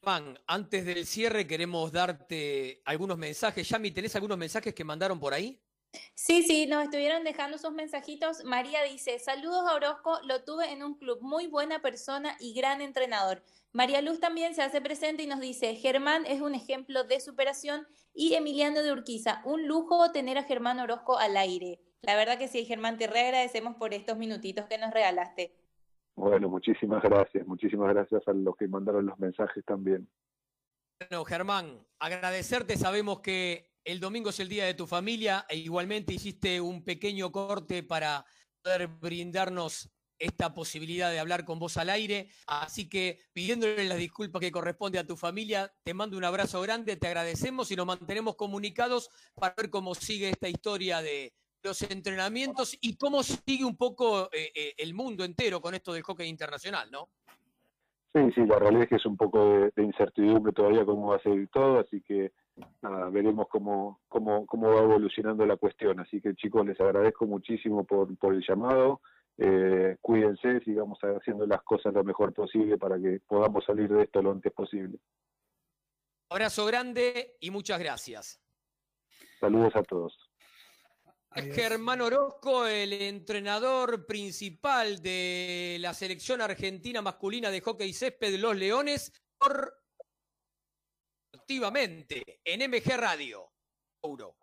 Germán, 0.00 0.38
antes 0.46 0.84
del 0.86 1.04
cierre 1.04 1.46
queremos 1.46 1.92
darte 1.92 2.80
algunos 2.84 3.18
mensajes. 3.18 3.68
Yami, 3.68 3.90
¿tenés 3.90 4.14
algunos 4.16 4.38
mensajes 4.38 4.74
que 4.74 4.84
mandaron 4.84 5.18
por 5.18 5.34
ahí? 5.34 5.60
Sí, 6.14 6.42
sí, 6.42 6.66
nos 6.66 6.84
estuvieron 6.84 7.24
dejando 7.24 7.58
sus 7.58 7.72
mensajitos. 7.72 8.44
María 8.44 8.82
dice, 8.82 9.18
saludos 9.18 9.64
a 9.68 9.74
Orozco, 9.74 10.18
lo 10.24 10.44
tuve 10.44 10.72
en 10.72 10.82
un 10.82 10.94
club, 10.94 11.18
muy 11.22 11.46
buena 11.46 11.80
persona 11.80 12.36
y 12.40 12.54
gran 12.54 12.80
entrenador. 12.80 13.42
María 13.72 14.00
Luz 14.00 14.20
también 14.20 14.54
se 14.54 14.62
hace 14.62 14.80
presente 14.80 15.22
y 15.22 15.26
nos 15.26 15.40
dice, 15.40 15.74
Germán 15.74 16.24
es 16.26 16.40
un 16.40 16.54
ejemplo 16.54 17.04
de 17.04 17.20
superación 17.20 17.86
y 18.14 18.34
Emiliano 18.34 18.82
de 18.82 18.92
Urquiza, 18.92 19.42
un 19.44 19.68
lujo 19.68 20.10
tener 20.12 20.38
a 20.38 20.44
Germán 20.44 20.80
Orozco 20.80 21.18
al 21.18 21.36
aire. 21.36 21.78
La 22.00 22.16
verdad 22.16 22.38
que 22.38 22.48
sí, 22.48 22.64
Germán, 22.64 22.96
te 22.96 23.06
reagradecemos 23.06 23.76
por 23.76 23.92
estos 23.92 24.16
minutitos 24.16 24.64
que 24.66 24.78
nos 24.78 24.94
regalaste. 24.94 25.52
Bueno, 26.14 26.48
muchísimas 26.48 27.02
gracias, 27.02 27.46
muchísimas 27.46 27.92
gracias 27.92 28.26
a 28.26 28.32
los 28.32 28.56
que 28.56 28.66
mandaron 28.66 29.04
los 29.04 29.18
mensajes 29.18 29.62
también. 29.66 30.08
Bueno, 30.98 31.24
Germán, 31.26 31.86
agradecerte, 31.98 32.78
sabemos 32.78 33.20
que 33.20 33.75
el 33.86 34.00
domingo 34.00 34.30
es 34.30 34.40
el 34.40 34.48
día 34.48 34.64
de 34.64 34.74
tu 34.74 34.86
familia 34.86 35.46
e 35.48 35.56
igualmente 35.56 36.12
hiciste 36.12 36.60
un 36.60 36.84
pequeño 36.84 37.30
corte 37.30 37.84
para 37.84 38.26
poder 38.60 38.88
brindarnos 38.88 39.88
esta 40.18 40.52
posibilidad 40.52 41.10
de 41.10 41.20
hablar 41.20 41.44
con 41.44 41.60
vos 41.60 41.76
al 41.76 41.90
aire. 41.90 42.28
Así 42.48 42.88
que 42.88 43.20
pidiéndole 43.32 43.84
las 43.84 43.98
disculpas 43.98 44.40
que 44.40 44.50
corresponde 44.50 44.98
a 44.98 45.06
tu 45.06 45.16
familia, 45.16 45.72
te 45.84 45.94
mando 45.94 46.16
un 46.16 46.24
abrazo 46.24 46.60
grande, 46.62 46.96
te 46.96 47.06
agradecemos 47.06 47.70
y 47.70 47.76
nos 47.76 47.86
mantenemos 47.86 48.34
comunicados 48.34 49.08
para 49.36 49.54
ver 49.56 49.70
cómo 49.70 49.94
sigue 49.94 50.30
esta 50.30 50.48
historia 50.48 51.00
de 51.00 51.32
los 51.62 51.80
entrenamientos 51.82 52.76
y 52.80 52.96
cómo 52.96 53.22
sigue 53.22 53.64
un 53.64 53.76
poco 53.76 54.24
eh, 54.32 54.50
eh, 54.52 54.74
el 54.78 54.94
mundo 54.94 55.22
entero 55.22 55.60
con 55.60 55.74
esto 55.76 55.92
del 55.92 56.02
hockey 56.02 56.28
internacional, 56.28 56.90
¿no? 56.90 57.08
Sí, 58.12 58.32
sí, 58.34 58.46
la 58.46 58.58
realidad 58.58 58.84
es 58.84 58.88
que 58.88 58.96
es 58.96 59.06
un 59.06 59.16
poco 59.16 59.44
de, 59.44 59.72
de 59.76 59.82
incertidumbre 59.84 60.52
todavía 60.52 60.84
cómo 60.84 61.08
va 61.08 61.16
a 61.16 61.22
seguir 61.22 61.48
todo, 61.52 61.78
así 61.78 62.02
que 62.02 62.32
nada, 62.82 63.08
veremos 63.10 63.46
cómo, 63.48 64.00
cómo, 64.08 64.46
cómo 64.46 64.68
va 64.70 64.82
evolucionando 64.82 65.44
la 65.46 65.56
cuestión. 65.56 66.00
Así 66.00 66.20
que 66.20 66.34
chicos, 66.34 66.66
les 66.66 66.80
agradezco 66.80 67.26
muchísimo 67.26 67.84
por, 67.84 68.16
por 68.18 68.34
el 68.34 68.44
llamado. 68.46 69.00
Eh, 69.38 69.96
cuídense, 70.00 70.60
sigamos 70.60 70.98
haciendo 71.00 71.46
las 71.46 71.62
cosas 71.62 71.92
lo 71.92 72.02
mejor 72.02 72.32
posible 72.32 72.78
para 72.78 72.98
que 72.98 73.20
podamos 73.26 73.64
salir 73.64 73.88
de 73.88 74.04
esto 74.04 74.22
lo 74.22 74.32
antes 74.32 74.52
posible. 74.52 74.98
Abrazo 76.30 76.66
grande 76.66 77.36
y 77.40 77.50
muchas 77.50 77.78
gracias. 77.78 78.40
Saludos 79.38 79.76
a 79.76 79.82
todos. 79.82 80.18
Germán 81.34 82.00
Orozco, 82.00 82.66
el 82.66 82.94
entrenador 82.94 84.06
principal 84.06 85.02
de 85.02 85.76
la 85.80 85.92
selección 85.92 86.40
argentina 86.40 87.02
masculina 87.02 87.50
de 87.50 87.60
hockey 87.60 87.92
césped 87.92 88.40
los 88.40 88.56
Leones, 88.56 89.12
por 89.38 89.74
activamente 91.46 92.40
en 92.44 92.68
MG 92.68 92.96
Radio. 92.96 93.52
Euro. 94.02 94.34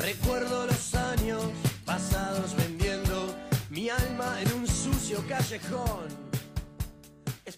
Recuerdo 0.00 0.66
los 0.66 0.94
años 0.94 1.42
pasados 1.84 2.54
vendiendo 2.54 3.34
mi 3.68 3.88
alma 3.88 4.40
en 4.42 4.52
un 4.52 4.68
sucio 4.68 5.26
callejón. 5.26 6.33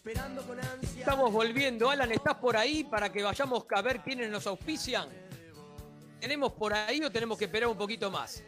Esperando 0.07 0.43
con 0.43 0.61
ansia. 0.61 1.01
Estamos 1.01 1.33
volviendo. 1.33 1.91
Alan, 1.91 2.13
¿estás 2.13 2.37
por 2.37 2.57
ahí 2.57 2.85
para 2.85 3.11
que 3.11 3.25
vayamos 3.25 3.65
a 3.69 3.83
ver 3.83 4.03
quiénes 4.03 4.31
nos 4.31 4.47
auspician? 4.47 5.09
¿Tenemos 6.21 6.53
por 6.53 6.73
ahí 6.73 7.03
o 7.03 7.11
tenemos 7.11 7.37
que 7.37 7.47
esperar 7.47 7.69
un 7.69 7.77
poquito 7.77 8.09
más? 8.09 8.45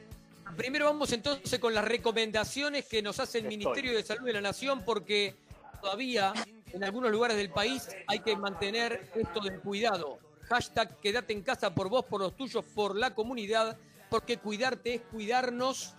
Primero 0.56 0.84
vamos 0.84 1.11
entonces 1.11 1.59
con 1.59 1.74
las 1.74 1.84
recomendaciones 1.84 2.86
que 2.86 3.02
nos 3.02 3.18
hace 3.18 3.38
el 3.38 3.48
Ministerio 3.48 3.92
de 3.92 4.04
Salud 4.04 4.26
de 4.26 4.34
la 4.34 4.40
Nación 4.40 4.84
porque 4.84 5.34
todavía 5.80 6.32
en 6.72 6.84
algunos 6.84 7.11
lugares 7.11 7.36
del 7.36 7.50
país 7.50 7.88
hay 8.06 8.20
que 8.20 8.36
mantener 8.36 9.11
esto 9.16 9.40
del 9.40 9.59
cuidado. 9.61 10.20
Hashtag 10.42 11.00
quédate 11.00 11.32
en 11.32 11.42
casa 11.42 11.74
por 11.74 11.88
vos, 11.88 12.04
por 12.04 12.20
los 12.20 12.36
tuyos, 12.36 12.64
por 12.72 12.94
la 12.94 13.16
comunidad, 13.16 13.76
porque 14.11 14.36
cuidarte 14.36 14.94
es 14.94 15.00
cuidarnos 15.11 15.96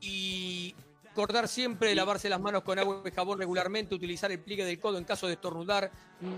y 0.00 0.74
Recordar 1.10 1.48
siempre 1.48 1.92
lavarse 1.96 2.28
las 2.28 2.40
manos 2.40 2.62
con 2.62 2.78
agua 2.78 3.02
y 3.04 3.10
jabón 3.10 3.40
regularmente, 3.40 3.96
utilizar 3.96 4.30
el 4.30 4.38
pliegue 4.38 4.64
del 4.64 4.78
codo 4.78 4.96
en 4.96 5.02
caso 5.02 5.26
de 5.26 5.32
estornudar, 5.32 5.90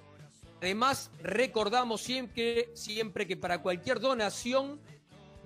Además, 0.60 1.10
recordamos 1.20 2.00
siempre, 2.00 2.70
siempre 2.74 3.26
que 3.26 3.36
para 3.36 3.60
cualquier 3.62 4.00
donación 4.00 4.80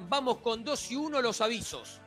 Vamos 0.09 0.39
con 0.39 0.63
dos 0.63 0.91
y 0.91 0.95
uno 0.95 1.21
los 1.21 1.41
avisos. 1.41 2.01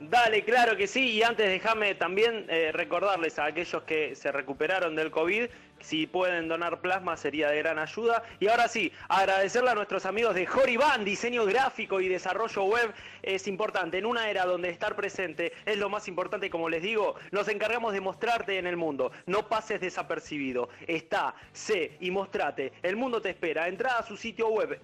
Dale, 0.00 0.44
claro 0.44 0.76
que 0.76 0.86
sí. 0.86 1.10
Y 1.10 1.22
antes 1.22 1.48
déjame 1.48 1.94
también 1.94 2.46
eh, 2.48 2.70
recordarles 2.72 3.38
a 3.38 3.46
aquellos 3.46 3.82
que 3.82 4.14
se 4.14 4.30
recuperaron 4.30 4.94
del 4.94 5.10
COVID 5.10 5.46
si 5.80 6.06
pueden 6.06 6.48
donar 6.48 6.80
plasma 6.80 7.16
sería 7.16 7.50
de 7.50 7.58
gran 7.58 7.78
ayuda. 7.78 8.22
Y 8.40 8.48
ahora 8.48 8.68
sí, 8.68 8.92
agradecerle 9.08 9.70
a 9.70 9.74
nuestros 9.74 10.06
amigos 10.06 10.34
de 10.34 10.46
Joriban, 10.46 11.04
diseño 11.04 11.44
gráfico 11.44 12.00
y 12.00 12.08
desarrollo 12.08 12.64
web 12.64 12.92
es 13.22 13.46
importante. 13.46 13.98
En 13.98 14.06
una 14.06 14.30
era 14.30 14.44
donde 14.44 14.70
estar 14.70 14.96
presente 14.96 15.52
es 15.64 15.76
lo 15.76 15.88
más 15.88 16.08
importante, 16.08 16.50
como 16.50 16.68
les 16.68 16.82
digo, 16.82 17.14
nos 17.30 17.48
encargamos 17.48 17.92
de 17.92 18.00
mostrarte 18.00 18.58
en 18.58 18.66
el 18.66 18.76
mundo. 18.76 19.12
No 19.26 19.48
pases 19.48 19.80
desapercibido. 19.80 20.68
Está, 20.86 21.34
sé 21.52 21.96
y 22.00 22.10
mostrate. 22.10 22.72
El 22.82 22.96
mundo 22.96 23.20
te 23.20 23.30
espera. 23.30 23.68
Entra 23.68 23.98
a 23.98 24.02
su 24.02 24.16
sitio 24.16 24.48
web 24.48 24.80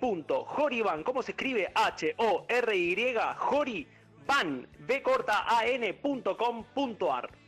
www.joriban, 0.00 1.02
¿cómo 1.02 1.22
se 1.22 1.32
escribe? 1.32 1.70
H-O-R-Y, 1.74 3.14
Joriban, 3.36 4.68
B 4.78 5.02
corta 5.02 5.44
A-N.com.ar. 5.48 7.39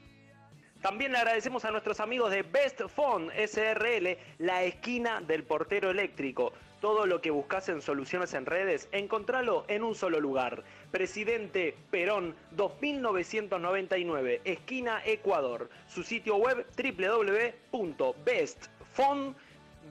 También 0.82 1.12
le 1.12 1.18
agradecemos 1.18 1.64
a 1.64 1.70
nuestros 1.70 2.00
amigos 2.00 2.32
de 2.32 2.42
Best 2.42 2.82
Phone 2.88 3.30
SRL, 3.30 4.18
la 4.38 4.64
esquina 4.64 5.20
del 5.20 5.44
portero 5.44 5.90
eléctrico. 5.90 6.52
Todo 6.80 7.06
lo 7.06 7.20
que 7.20 7.30
buscas 7.30 7.68
en 7.68 7.80
soluciones 7.80 8.34
en 8.34 8.46
redes, 8.46 8.88
encontralo 8.90 9.64
en 9.68 9.84
un 9.84 9.94
solo 9.94 10.18
lugar. 10.18 10.64
Presidente 10.90 11.76
Perón 11.92 12.34
2999, 12.50 14.40
esquina 14.44 15.00
Ecuador. 15.04 15.70
Su 15.86 16.02
sitio 16.02 16.34
web 16.34 16.66
www.bestphone 17.70 19.36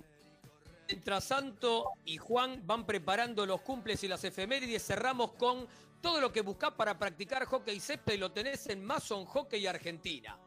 Mientras 0.88 1.24
Santo 1.24 1.90
y 2.04 2.18
Juan 2.18 2.60
van 2.66 2.84
preparando 2.84 3.46
los 3.46 3.62
cumples 3.62 4.04
y 4.04 4.08
las 4.08 4.24
efemérides, 4.24 4.86
cerramos 4.86 5.32
con 5.32 5.66
todo 6.02 6.20
lo 6.20 6.30
que 6.32 6.42
buscás 6.42 6.72
para 6.72 6.98
practicar 6.98 7.46
hockey 7.46 7.80
césped 7.80 8.18
lo 8.18 8.30
tenés 8.30 8.66
en 8.66 8.84
Mason 8.84 9.24
Hockey 9.24 9.66
Argentina. 9.66 10.38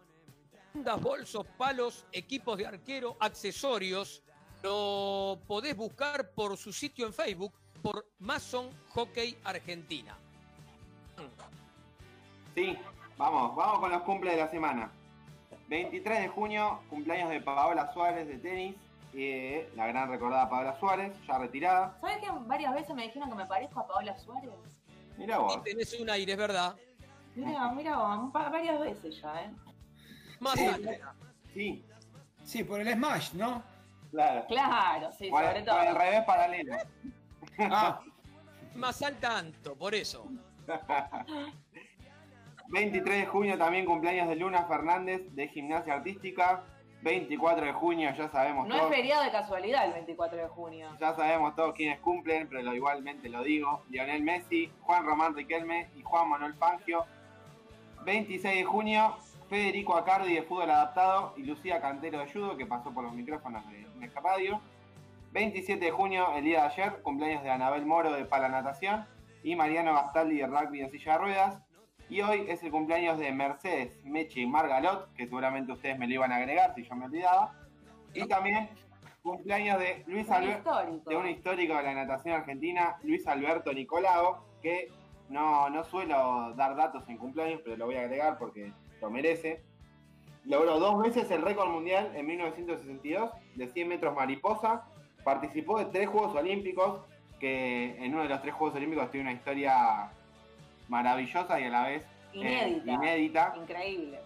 Bolsos, 1.02 1.48
palos, 1.58 2.06
equipos 2.12 2.58
de 2.58 2.68
arquero, 2.68 3.18
accesorios. 3.20 4.22
Lo 4.70 5.40
podés 5.46 5.78
buscar 5.78 6.32
por 6.32 6.58
su 6.58 6.74
sitio 6.74 7.06
en 7.06 7.14
Facebook, 7.14 7.54
por 7.84 8.04
Mason 8.18 8.68
Hockey 8.96 9.38
Argentina. 9.44 10.18
Sí, 12.56 12.76
vamos, 13.16 13.56
vamos 13.56 13.80
con 13.80 13.92
los 13.92 14.02
cumples 14.02 14.34
de 14.34 14.40
la 14.42 14.50
semana. 14.50 14.90
23 15.70 16.20
de 16.20 16.28
junio, 16.30 16.80
cumpleaños 16.90 17.30
de 17.30 17.42
Paola 17.42 17.94
Suárez 17.94 18.28
de 18.28 18.38
tenis. 18.40 18.76
eh, 19.18 19.72
la 19.76 19.86
gran 19.88 20.10
recordada 20.10 20.50
Paola 20.50 20.78
Suárez, 20.80 21.16
ya 21.28 21.38
retirada. 21.38 21.96
¿Sabes 22.02 22.18
que 22.18 22.28
varias 22.48 22.74
veces 22.74 22.94
me 22.96 23.04
dijeron 23.04 23.30
que 23.30 23.36
me 23.36 23.46
parezco 23.46 23.80
a 23.82 23.88
Paola 23.88 24.18
Suárez? 24.18 24.50
Mira 25.18 25.38
vos. 25.38 25.58
Y 25.58 25.62
tenés 25.70 25.94
un 26.00 26.10
aire, 26.10 26.32
es 26.34 26.38
verdad. 26.40 26.76
Mira, 27.36 27.72
mira, 27.72 27.98
vos, 27.98 28.32
va- 28.36 28.50
varias 28.50 28.80
veces 28.82 29.22
ya, 29.22 29.44
¿eh? 29.44 29.52
Más 30.40 30.56
Sí. 30.56 30.66
alta. 30.66 31.14
Sí, 31.54 31.86
Sí, 32.44 32.64
por 32.64 32.80
el 32.82 32.92
Smash, 32.94 33.34
¿no? 33.34 33.64
Claro. 34.16 34.46
Claro, 34.48 35.12
sí, 35.12 35.30
Por, 35.30 35.44
sobre 35.44 35.64
por 35.64 35.66
todo. 35.66 35.82
el 35.82 35.96
revés 35.96 36.22
paralelo. 36.26 36.76
Ah, 37.60 38.00
Más 38.76 39.02
alta 39.02 39.38
Anto, 39.38 39.76
por 39.76 39.94
eso. 39.96 40.28
23 42.70 43.20
de 43.20 43.26
junio 43.28 43.58
también 43.58 43.86
cumpleaños 43.86 44.28
de 44.28 44.36
Luna 44.36 44.66
Fernández 44.66 45.22
de 45.34 45.48
Gimnasia 45.48 45.94
Artística. 45.96 46.64
24 47.02 47.66
de 47.68 47.74
junio 47.74 48.10
ya 48.18 48.28
sabemos 48.30 48.68
No 48.68 48.74
es 48.74 48.82
todos. 48.82 48.96
feriado 48.96 49.24
de 49.26 49.32
casualidad 49.32 49.86
el 49.86 49.94
24 49.94 50.38
de 50.40 50.48
junio. 50.48 50.90
Ya 51.00 51.14
sabemos 51.16 51.56
todos 51.56 51.76
quiénes 51.76 52.00
cumplen, 52.00 52.48
pero 52.50 52.64
lo, 52.64 52.74
igualmente 52.74 53.30
lo 53.30 53.44
digo. 53.44 53.84
Lionel 53.90 54.24
Messi, 54.24 54.72
Juan 54.82 55.06
Román 55.06 55.36
Riquelme 55.36 55.90
y 55.96 56.02
Juan 56.02 56.30
Manuel 56.30 56.56
Fangio. 56.56 57.06
26 58.06 58.58
de 58.58 58.64
junio, 58.64 59.16
Federico 59.50 59.96
Acardi 59.96 60.34
de 60.34 60.44
Fútbol 60.44 60.72
Adaptado 60.72 61.34
y 61.38 61.44
Lucía 61.44 61.80
Cantero 61.80 62.20
de 62.20 62.32
Judo, 62.32 62.58
que 62.58 62.66
pasó 62.66 62.92
por 62.94 63.04
los 63.04 63.14
micrófonos 63.14 63.68
de 63.70 63.86
Meca 63.98 64.20
Radio. 64.20 64.60
27 65.34 65.84
de 65.84 65.92
junio, 65.92 66.28
el 66.36 66.46
día 66.46 66.62
de 66.62 66.68
ayer, 66.68 67.02
cumpleaños 67.04 67.44
de 67.44 67.52
Anabel 67.52 67.86
Moro 67.86 68.14
de 68.14 68.26
Pala 68.26 68.50
Natación 68.50 69.06
y 69.44 69.56
Mariano 69.56 69.94
Bastaldi 69.94 70.38
de 70.38 70.48
Rugby 70.48 70.82
en 70.82 70.90
Silla 70.90 71.14
de 71.14 71.18
Ruedas. 71.20 71.62
Y 72.10 72.22
hoy 72.22 72.46
es 72.48 72.64
el 72.64 72.72
cumpleaños 72.72 73.20
de 73.20 73.32
Mercedes 73.32 74.04
Meche 74.04 74.42
y 74.42 74.48
Margalot, 74.48 75.14
que 75.14 75.26
seguramente 75.26 75.74
ustedes 75.74 76.00
me 76.00 76.08
lo 76.08 76.14
iban 76.14 76.32
a 76.32 76.38
agregar 76.38 76.74
si 76.74 76.84
yo 76.84 76.96
me 76.96 77.06
olvidaba. 77.06 77.54
Y 78.14 78.28
también 78.28 78.70
cumpleaños 79.22 79.80
de 79.80 80.04
Luis 80.08 80.28
Un 80.28 80.34
Alberto 80.34 80.70
histórico. 80.70 81.10
de 81.10 81.18
un 81.18 81.28
histórico 81.28 81.76
de 81.76 81.84
la 81.84 81.94
natación 81.94 82.36
argentina, 82.36 82.96
Luis 83.04 83.28
Alberto 83.28 83.74
Nicolao, 83.74 84.46
que 84.62 84.92
no, 85.30 85.70
no 85.70 85.84
suelo 85.84 86.54
dar 86.56 86.76
datos 86.76 87.08
en 87.10 87.18
cumpleaños, 87.18 87.62
pero 87.64 87.76
lo 87.76 87.88
voy 87.88 87.96
a 87.96 88.02
agregar 88.02 88.38
porque 88.38 88.72
lo 89.06 89.12
merece. 89.12 89.62
Logró 90.46 90.80
dos 90.80 91.02
veces 91.02 91.30
el 91.32 91.42
récord 91.42 91.70
mundial 91.70 92.12
en 92.16 92.26
1962 92.26 93.32
de 93.56 93.68
100 93.68 93.88
metros 93.88 94.16
mariposa. 94.16 94.84
Participó 95.24 95.80
de 95.80 95.86
tres 95.86 96.08
Juegos 96.10 96.36
Olímpicos, 96.36 97.02
que 97.40 97.96
en 98.04 98.14
uno 98.14 98.24
de 98.24 98.30
los 98.30 98.42
tres 98.42 98.54
Juegos 98.54 98.76
Olímpicos 98.76 99.10
tiene 99.12 99.30
una 99.30 99.34
historia 99.38 100.10
maravillosa 100.88 101.60
y 101.60 101.64
a 101.66 101.70
la 101.70 101.84
vez 101.88 102.06
eh, 102.34 102.82
Inédita. 102.86 103.54
Increíble. 103.60 104.20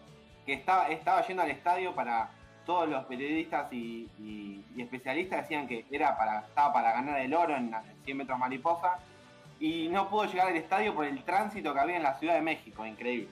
que 0.45 0.53
estaba, 0.53 0.87
estaba 0.89 1.25
yendo 1.27 1.43
al 1.43 1.51
estadio 1.51 1.93
para 1.93 2.31
todos 2.65 2.89
los 2.89 3.05
periodistas 3.05 3.71
y, 3.71 4.09
y- 4.19 4.63
y 4.75 4.81
especialistas 4.81 5.41
decían 5.41 5.67
que 5.67 5.85
era 5.91 6.17
para, 6.17 6.39
estaba 6.41 6.73
para 6.73 6.91
ganar 6.93 7.19
el 7.19 7.33
oro 7.33 7.55
en 7.55 7.71
la 7.71 7.83
100 8.05 8.17
metros 8.17 8.37
mariposa 8.39 8.99
y 9.59 9.87
no 9.89 10.09
pudo 10.09 10.25
llegar 10.25 10.47
al 10.47 10.55
estadio 10.57 10.93
por 10.93 11.05
el 11.05 11.23
tránsito 11.23 11.73
que 11.73 11.79
había 11.79 11.97
en 11.97 12.03
la 12.03 12.17
Ciudad 12.17 12.35
de 12.35 12.41
México, 12.41 12.85
increíble. 12.85 13.29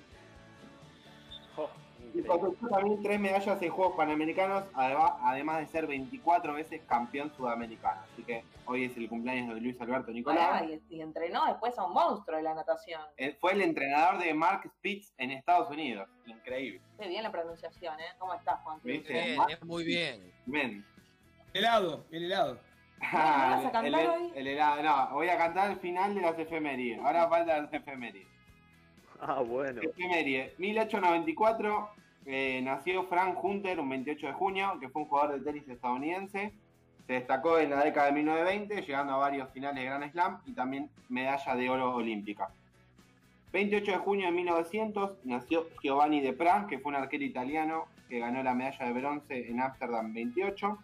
Y 2.13 2.21
cosechó 2.23 2.67
también 2.69 3.01
tres 3.03 3.19
medallas 3.19 3.61
en 3.61 3.69
Juegos 3.71 3.95
Panamericanos, 3.95 4.63
además, 4.73 5.59
de 5.59 5.67
ser 5.67 5.87
24 5.87 6.53
veces 6.53 6.81
campeón 6.87 7.31
sudamericano. 7.35 8.01
Así 8.11 8.23
que 8.23 8.43
hoy 8.65 8.85
es 8.85 8.97
el 8.97 9.07
cumpleaños 9.09 9.53
de 9.55 9.61
Luis 9.61 9.79
Alberto 9.81 10.11
Nicolás. 10.11 10.61
Pará, 10.61 10.65
y, 10.65 10.81
y 10.89 11.01
entrenó 11.01 11.45
después 11.45 11.77
a 11.77 11.85
un 11.85 11.93
monstruo 11.93 12.37
de 12.37 12.43
la 12.43 12.53
natación. 12.53 13.01
Eh, 13.17 13.37
Fue 13.39 13.53
el 13.53 13.61
entrenador 13.61 14.19
de 14.19 14.33
Mark 14.33 14.63
Spitz 14.77 15.13
en 15.17 15.31
Estados 15.31 15.69
Unidos. 15.69 16.07
Increíble. 16.25 16.81
Qué 16.99 17.07
bien 17.07 17.23
la 17.23 17.31
pronunciación, 17.31 17.99
¿eh? 17.99 18.05
¿Cómo 18.19 18.33
estás, 18.33 18.59
Juan? 18.61 18.79
¿Viste? 18.83 19.13
Bien, 19.13 19.59
muy 19.63 19.83
bien. 19.83 20.33
Men. 20.45 20.85
helado, 21.53 22.05
el 22.11 22.25
helado. 22.25 22.59
Ah, 22.99 23.57
vas 23.57 23.65
a 23.65 23.71
cantar 23.71 23.85
el, 23.85 23.93
el- 23.93 24.07
hoy? 24.07 24.31
el 24.35 24.47
helado, 24.47 24.81
no, 24.81 25.13
voy 25.13 25.29
a 25.29 25.37
cantar 25.37 25.69
el 25.69 25.77
final 25.77 26.15
de 26.15 26.21
las 26.21 26.39
efemérides. 26.39 26.97
Ahora 26.99 27.29
falta 27.29 27.61
las 27.61 27.71
efemérides. 27.71 28.27
Ah, 29.21 29.41
bueno. 29.41 29.81
Efeméride. 29.81 30.53
1894 30.57 31.89
eh, 32.25 32.61
nació 32.61 33.03
Frank 33.05 33.41
Hunter, 33.41 33.79
un 33.79 33.89
28 33.89 34.27
de 34.27 34.33
junio, 34.33 34.77
que 34.79 34.89
fue 34.89 35.01
un 35.01 35.07
jugador 35.07 35.39
de 35.39 35.45
tenis 35.45 35.67
estadounidense. 35.67 36.53
Se 37.07 37.13
destacó 37.13 37.57
en 37.57 37.69
la 37.69 37.83
década 37.83 38.07
de 38.07 38.13
1920, 38.13 38.81
llegando 38.81 39.13
a 39.13 39.17
varios 39.17 39.49
finales 39.51 39.81
de 39.81 39.85
Grand 39.85 40.11
Slam 40.11 40.41
y 40.45 40.51
también 40.51 40.89
medalla 41.07 41.55
de 41.55 41.69
oro 41.69 41.95
olímpica. 41.95 42.49
28 43.53 43.91
de 43.91 43.97
junio 43.97 44.25
de 44.25 44.33
1900 44.33 45.11
nació 45.23 45.67
Giovanni 45.81 46.19
De 46.19 46.33
Pra, 46.33 46.67
que 46.67 46.79
fue 46.79 46.89
un 46.89 46.97
arquero 46.97 47.23
italiano 47.23 47.85
que 48.09 48.19
ganó 48.19 48.43
la 48.43 48.53
medalla 48.53 48.85
de 48.85 48.93
bronce 48.93 49.49
en 49.49 49.61
Ámsterdam 49.61 50.13
28. 50.13 50.77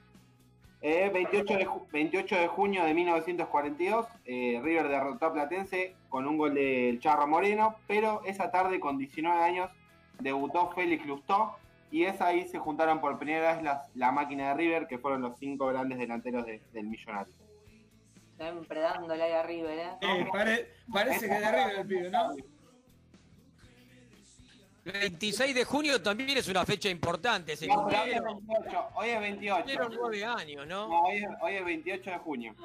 Eh, 0.85 1.09
28, 1.13 1.57
de, 1.57 1.65
ju- 1.65 1.87
28 1.93 2.35
de 2.35 2.47
junio 2.47 2.83
de 2.83 2.93
1942, 2.93 4.05
eh, 4.25 4.59
River 4.61 4.89
derrotó 4.89 5.27
a 5.27 5.33
Platense 5.33 5.95
con 6.09 6.27
un 6.27 6.37
gol 6.37 6.55
del 6.55 6.99
Charro 6.99 7.25
Moreno, 7.25 7.77
pero 7.87 8.21
esa 8.25 8.51
tarde, 8.51 8.81
con 8.81 8.97
19 8.97 9.41
años, 9.41 9.71
debutó 10.19 10.71
Félix 10.71 11.05
Lustó 11.05 11.55
y 11.89 12.03
es 12.03 12.19
ahí 12.19 12.45
se 12.49 12.59
juntaron 12.59 12.99
por 12.99 13.17
primera 13.17 13.53
vez 13.53 13.63
las- 13.63 13.89
la 13.95 14.11
máquina 14.11 14.49
de 14.49 14.53
River, 14.55 14.87
que 14.87 14.97
fueron 14.97 15.21
los 15.21 15.37
cinco 15.39 15.67
grandes 15.67 15.97
delanteros 15.99 16.45
de- 16.45 16.61
del 16.73 16.87
Millonario. 16.87 17.33
Siempre 18.37 18.81
dándole 18.81 19.23
ahí 19.23 19.31
a 19.31 19.43
River, 19.43 19.79
¿eh? 19.79 19.89
Eh, 20.01 20.27
pare- 20.33 20.67
parece 20.91 21.29
que 21.29 21.33
de 21.39 21.45
arriba 21.45 21.71
el 21.79 21.87
pibe, 21.87 22.09
¿no? 22.09 22.29
El 24.85 24.91
26 24.91 25.55
de 25.55 25.63
junio 25.63 26.01
también 26.01 26.37
es 26.37 26.47
una 26.49 26.65
fecha 26.65 26.89
importante. 26.89 27.55
Se 27.55 27.67
No, 27.67 27.85
hoy 27.85 27.93
es 27.93 27.97
cumplieron, 28.21 28.45
28, 28.47 28.89
hoy 28.95 29.09
es 29.09 29.19
28. 29.21 29.55
cumplieron 29.55 29.93
nueve 29.95 30.25
años, 30.25 30.67
¿no? 30.67 30.87
No, 30.89 31.01
hoy, 31.03 31.17
es, 31.17 31.27
hoy 31.41 31.53
es 31.55 31.65
28 31.65 32.09
de 32.11 32.17
junio. 32.17 32.55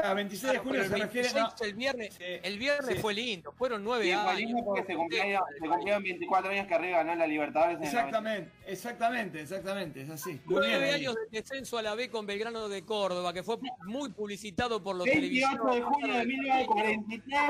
Ah, 0.00 0.14
26 0.14 0.42
de 0.42 0.48
Claro, 0.60 0.62
junio 0.64 0.80
pero 0.80 0.88
se 0.88 0.94
el 0.94 1.02
refiere. 1.02 1.28
26, 1.34 1.60
no. 1.60 1.66
el 1.66 1.74
viernes, 1.74 2.14
Sí. 2.14 2.24
el 2.42 2.58
viernes 2.58 2.94
Sí. 2.96 3.00
fue 3.02 3.14
lindo, 3.14 3.52
fueron 3.52 3.82
nueve 3.82 4.04
Sí, 4.04 4.12
fue 4.12 4.20
años. 4.20 4.36
lindo 4.40 4.64
porque 4.64 4.84
se 4.84 4.94
cumplieron, 4.94 5.42
se 5.60 5.68
cumplieron 5.68 6.02
24 6.04 6.50
años 6.52 6.66
que 6.68 6.74
arriba 6.74 6.98
ganó 6.98 7.14
la 7.16 7.26
Libertadores 7.26 7.76
en 7.78 7.82
el 7.82 7.88
Exactamente, 7.88 8.50
exactamente, 8.66 9.40
exactamente, 9.40 10.02
es 10.02 10.10
así. 10.10 10.40
Nueve 10.46 10.90
años 10.92 11.14
de 11.16 11.40
descenso 11.40 11.78
a 11.78 11.82
la 11.82 11.94
B 11.96 12.10
con 12.10 12.26
Belgrano 12.26 12.68
de 12.68 12.84
Córdoba, 12.84 13.32
que 13.32 13.42
fue 13.42 13.56
muy 13.86 14.10
publicitado 14.10 14.80
por 14.82 14.94
los 14.94 15.04
28 15.04 15.48
de 15.48 15.56
televisores. 15.56 15.84
junio 15.84 16.14
de 16.16 16.26
1943. 16.26 17.42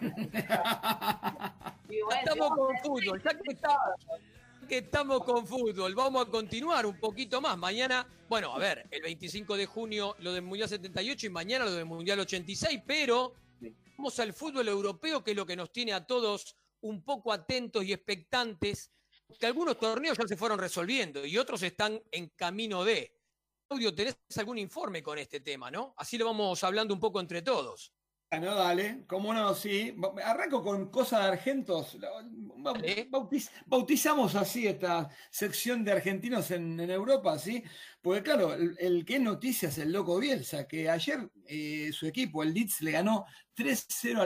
Bueno, 1.86 2.10
Estamos 2.18 2.48
con 2.50 2.78
fútbol, 2.78 3.22
ya 3.22 3.30
que, 3.38 3.52
está- 3.52 3.78
que 4.68 4.78
estamos 4.78 5.22
con 5.24 5.46
fútbol, 5.46 5.94
vamos 5.94 6.26
a 6.26 6.30
continuar 6.30 6.86
un 6.86 6.98
poquito 6.98 7.40
más. 7.40 7.56
Mañana, 7.56 8.06
bueno, 8.28 8.52
a 8.52 8.58
ver, 8.58 8.86
el 8.90 9.02
25 9.02 9.56
de 9.56 9.66
junio 9.66 10.16
lo 10.18 10.32
del 10.32 10.42
Mundial 10.42 10.68
78 10.68 11.26
y 11.26 11.30
mañana 11.30 11.64
lo 11.66 11.72
del 11.72 11.84
Mundial 11.84 12.20
86, 12.20 12.82
pero 12.86 13.34
vamos 13.96 14.18
al 14.18 14.32
fútbol 14.32 14.66
europeo, 14.68 15.22
que 15.22 15.30
es 15.32 15.36
lo 15.36 15.46
que 15.46 15.56
nos 15.56 15.70
tiene 15.72 15.92
a 15.92 16.04
todos 16.04 16.56
un 16.80 17.02
poco 17.04 17.32
atentos 17.32 17.84
y 17.84 17.92
expectantes, 17.92 18.90
que 19.38 19.46
algunos 19.46 19.78
torneos 19.78 20.18
ya 20.18 20.26
se 20.26 20.36
fueron 20.36 20.58
resolviendo 20.58 21.24
y 21.24 21.38
otros 21.38 21.62
están 21.62 22.02
en 22.10 22.28
camino 22.30 22.84
de. 22.84 23.14
Claudio, 23.66 23.94
¿tenés 23.94 24.16
algún 24.36 24.58
informe 24.58 25.02
con 25.02 25.16
este 25.18 25.40
tema, 25.40 25.70
no? 25.70 25.94
Así 25.96 26.18
lo 26.18 26.26
vamos 26.26 26.62
hablando 26.64 26.92
un 26.92 27.00
poco 27.00 27.20
entre 27.20 27.40
todos. 27.40 27.93
Bueno, 28.38 28.56
dale, 28.56 29.04
cómo 29.06 29.32
no, 29.32 29.54
sí. 29.54 29.94
Arranco 30.24 30.62
con 30.62 30.90
cosas 30.90 31.22
de 31.22 31.28
argentos. 31.28 31.96
Bautiz- 33.10 33.50
bautizamos 33.66 34.34
así 34.34 34.66
esta 34.66 35.08
sección 35.30 35.84
de 35.84 35.92
argentinos 35.92 36.50
en, 36.50 36.80
en 36.80 36.90
Europa, 36.90 37.38
¿sí? 37.38 37.62
Porque 38.02 38.22
claro, 38.22 38.54
el, 38.54 38.76
el 38.80 39.04
que 39.04 39.16
es 39.16 39.20
noticia 39.20 39.68
es 39.68 39.78
el 39.78 39.92
loco 39.92 40.18
Bielsa, 40.18 40.66
que 40.66 40.90
ayer 40.90 41.30
eh, 41.46 41.90
su 41.92 42.06
equipo, 42.06 42.42
el 42.42 42.52
Leeds, 42.54 42.80
le 42.80 42.90
ganó 42.92 43.24
3-0 43.54 44.20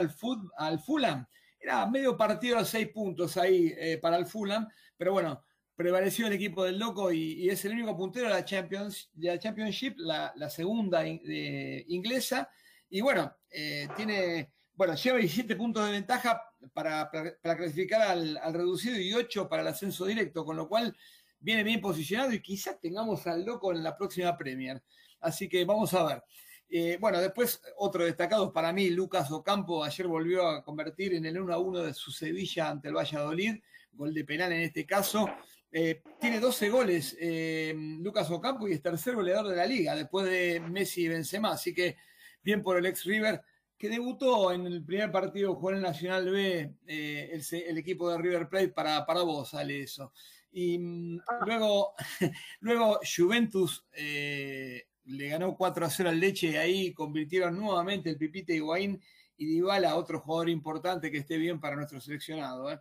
al, 0.57 0.79
Fulham. 0.79 1.25
Era 1.59 1.85
medio 1.85 2.17
partido 2.17 2.57
a 2.57 2.65
seis 2.65 2.87
puntos 2.89 3.37
ahí 3.37 3.73
eh, 3.77 3.99
para 4.01 4.17
el 4.17 4.25
Fulham, 4.25 4.67
pero 4.97 5.13
bueno, 5.13 5.43
prevaleció 5.75 6.25
el 6.27 6.33
equipo 6.33 6.63
del 6.63 6.79
loco 6.79 7.11
y, 7.11 7.33
y 7.43 7.49
es 7.49 7.63
el 7.65 7.73
único 7.73 7.95
puntero 7.95 8.27
de 8.27 8.33
la, 8.33 8.45
Champions, 8.45 9.09
de 9.13 9.27
la 9.27 9.39
Championship, 9.39 9.95
la, 9.97 10.33
la 10.35 10.49
segunda 10.49 11.05
in- 11.07 11.21
de- 11.23 11.85
inglesa. 11.89 12.49
Y 12.89 13.01
bueno, 13.01 13.35
eh, 13.51 13.87
tiene, 13.95 14.51
bueno, 14.73 14.95
lleva 14.95 15.17
17 15.17 15.55
puntos 15.55 15.85
de 15.85 15.91
ventaja 15.91 16.41
para, 16.73 17.09
para- 17.11 17.57
clasificar 17.57 18.01
al, 18.01 18.37
al 18.37 18.53
reducido 18.53 18.99
y 18.99 19.13
8 19.13 19.47
para 19.47 19.61
el 19.61 19.67
ascenso 19.67 20.05
directo, 20.05 20.43
con 20.43 20.55
lo 20.55 20.67
cual 20.67 20.95
viene 21.39 21.63
bien 21.63 21.81
posicionado 21.81 22.33
y 22.33 22.41
quizás 22.41 22.79
tengamos 22.79 23.25
al 23.27 23.45
loco 23.45 23.71
en 23.71 23.83
la 23.83 23.95
próxima 23.95 24.35
Premier. 24.37 24.81
Así 25.21 25.47
que 25.47 25.63
vamos 25.65 25.93
a 25.93 26.03
ver. 26.05 26.23
Eh, 26.71 26.97
bueno, 26.99 27.19
después 27.19 27.61
otro 27.77 28.05
destacado 28.05 28.51
para 28.53 28.71
mí, 28.71 28.89
Lucas 28.89 29.31
Ocampo, 29.31 29.83
ayer 29.83 30.07
volvió 30.07 30.47
a 30.47 30.63
convertir 30.63 31.13
en 31.15 31.25
el 31.25 31.39
1 31.39 31.53
a 31.53 31.57
1 31.57 31.79
de 31.83 31.93
su 31.93 32.11
Sevilla 32.11 32.69
ante 32.69 32.89
el 32.89 32.95
Valladolid, 32.95 33.55
gol 33.93 34.13
de 34.13 34.23
penal 34.23 34.51
en 34.51 34.61
este 34.61 34.85
caso. 34.85 35.27
Eh, 35.71 36.01
tiene 36.19 36.39
12 36.39 36.69
goles 36.69 37.15
Lucas 38.01 38.29
Ocampo 38.31 38.67
y 38.67 38.73
es 38.73 38.81
tercer 38.81 39.15
goleador 39.15 39.47
de 39.49 39.55
la 39.55 39.65
liga 39.65 39.95
después 39.95 40.25
de 40.27 40.59
Messi 40.59 41.03
y 41.03 41.07
Benzema, 41.07 41.51
así 41.51 41.73
que 41.73 41.95
bien 42.43 42.61
por 42.61 42.77
el 42.77 42.85
ex 42.85 43.05
River 43.05 43.41
que 43.77 43.89
debutó 43.89 44.51
en 44.51 44.65
el 44.65 44.83
primer 44.83 45.11
partido 45.11 45.55
jugó 45.55 45.71
en 45.71 45.77
el 45.77 45.83
Nacional 45.83 46.29
B 46.29 46.73
eh, 46.87 47.41
el, 47.51 47.77
equipo 47.77 48.09
de 48.09 48.17
River 48.17 48.49
Plate 48.49 48.69
para, 48.69 49.05
para 49.05 49.21
vos 49.21 49.49
sale 49.49 49.81
eso 49.81 50.11
y 50.51 50.77
mm, 50.77 51.21
luego 51.45 51.93
luego 52.59 52.99
Juventus 53.03 53.85
eh, 53.93 54.87
le 55.05 55.27
ganó 55.29 55.55
4 55.55 55.85
a 55.85 55.89
0 55.89 56.09
al 56.09 56.19
Leche 56.19 56.47
y 56.47 56.55
ahí 56.55 56.93
convirtieron 56.93 57.57
nuevamente 57.57 58.09
el 58.09 58.17
Pipita 58.17 58.53
Higuaín 58.53 59.01
y 59.37 59.45
Dybala, 59.45 59.95
otro 59.95 60.19
jugador 60.19 60.49
importante 60.49 61.09
que 61.09 61.19
esté 61.19 61.37
bien 61.37 61.59
para 61.59 61.75
nuestro 61.75 61.99
seleccionado. 62.01 62.71
¿eh? 62.71 62.79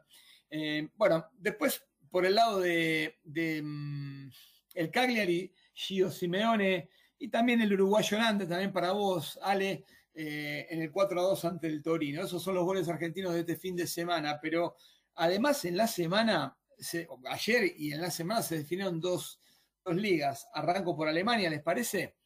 Eh, 0.50 0.88
bueno, 0.96 1.26
después 1.38 1.84
por 2.10 2.26
el 2.26 2.34
lado 2.34 2.60
de, 2.60 3.18
de, 3.22 3.62
mm, 3.62 4.30
el 4.74 4.90
Cagliari, 4.90 5.52
Gio 5.72 6.10
Simeone 6.10 6.90
y 7.18 7.28
también 7.28 7.60
el 7.60 7.72
uruguayo 7.72 8.18
Nández, 8.18 8.48
también 8.48 8.72
para 8.72 8.92
vos, 8.92 9.38
Ale, 9.42 9.84
eh, 10.14 10.66
en 10.70 10.82
el 10.82 10.90
4 10.90 11.20
a 11.20 11.24
2 11.24 11.44
ante 11.44 11.66
el 11.66 11.82
Torino. 11.82 12.22
Esos 12.24 12.42
son 12.42 12.54
los 12.54 12.64
goles 12.64 12.88
argentinos 12.88 13.34
de 13.34 13.40
este 13.40 13.56
fin 13.56 13.76
de 13.76 13.86
semana, 13.86 14.38
pero 14.40 14.76
además 15.16 15.64
en 15.64 15.76
la 15.76 15.86
semana, 15.86 16.56
se- 16.78 17.08
ayer 17.30 17.72
y 17.76 17.92
en 17.92 18.00
la 18.00 18.10
semana 18.10 18.42
se 18.42 18.58
definieron 18.58 19.00
dos, 19.00 19.40
dos 19.84 19.96
ligas. 19.96 20.48
Arranco 20.52 20.96
por 20.96 21.08
Alemania, 21.08 21.50
¿les 21.50 21.62
parece? 21.62 22.16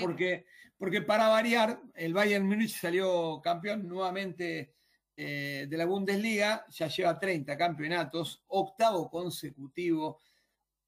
Porque, 0.00 0.44
porque 0.78 1.02
para 1.02 1.28
variar, 1.28 1.80
el 1.94 2.12
Bayern 2.14 2.46
Múnich 2.46 2.78
salió 2.78 3.40
campeón 3.42 3.86
nuevamente 3.88 4.74
eh, 5.16 5.66
de 5.68 5.76
la 5.76 5.84
Bundesliga, 5.86 6.64
ya 6.70 6.88
lleva 6.88 7.18
30 7.18 7.56
campeonatos, 7.56 8.42
octavo 8.48 9.10
consecutivo, 9.10 10.20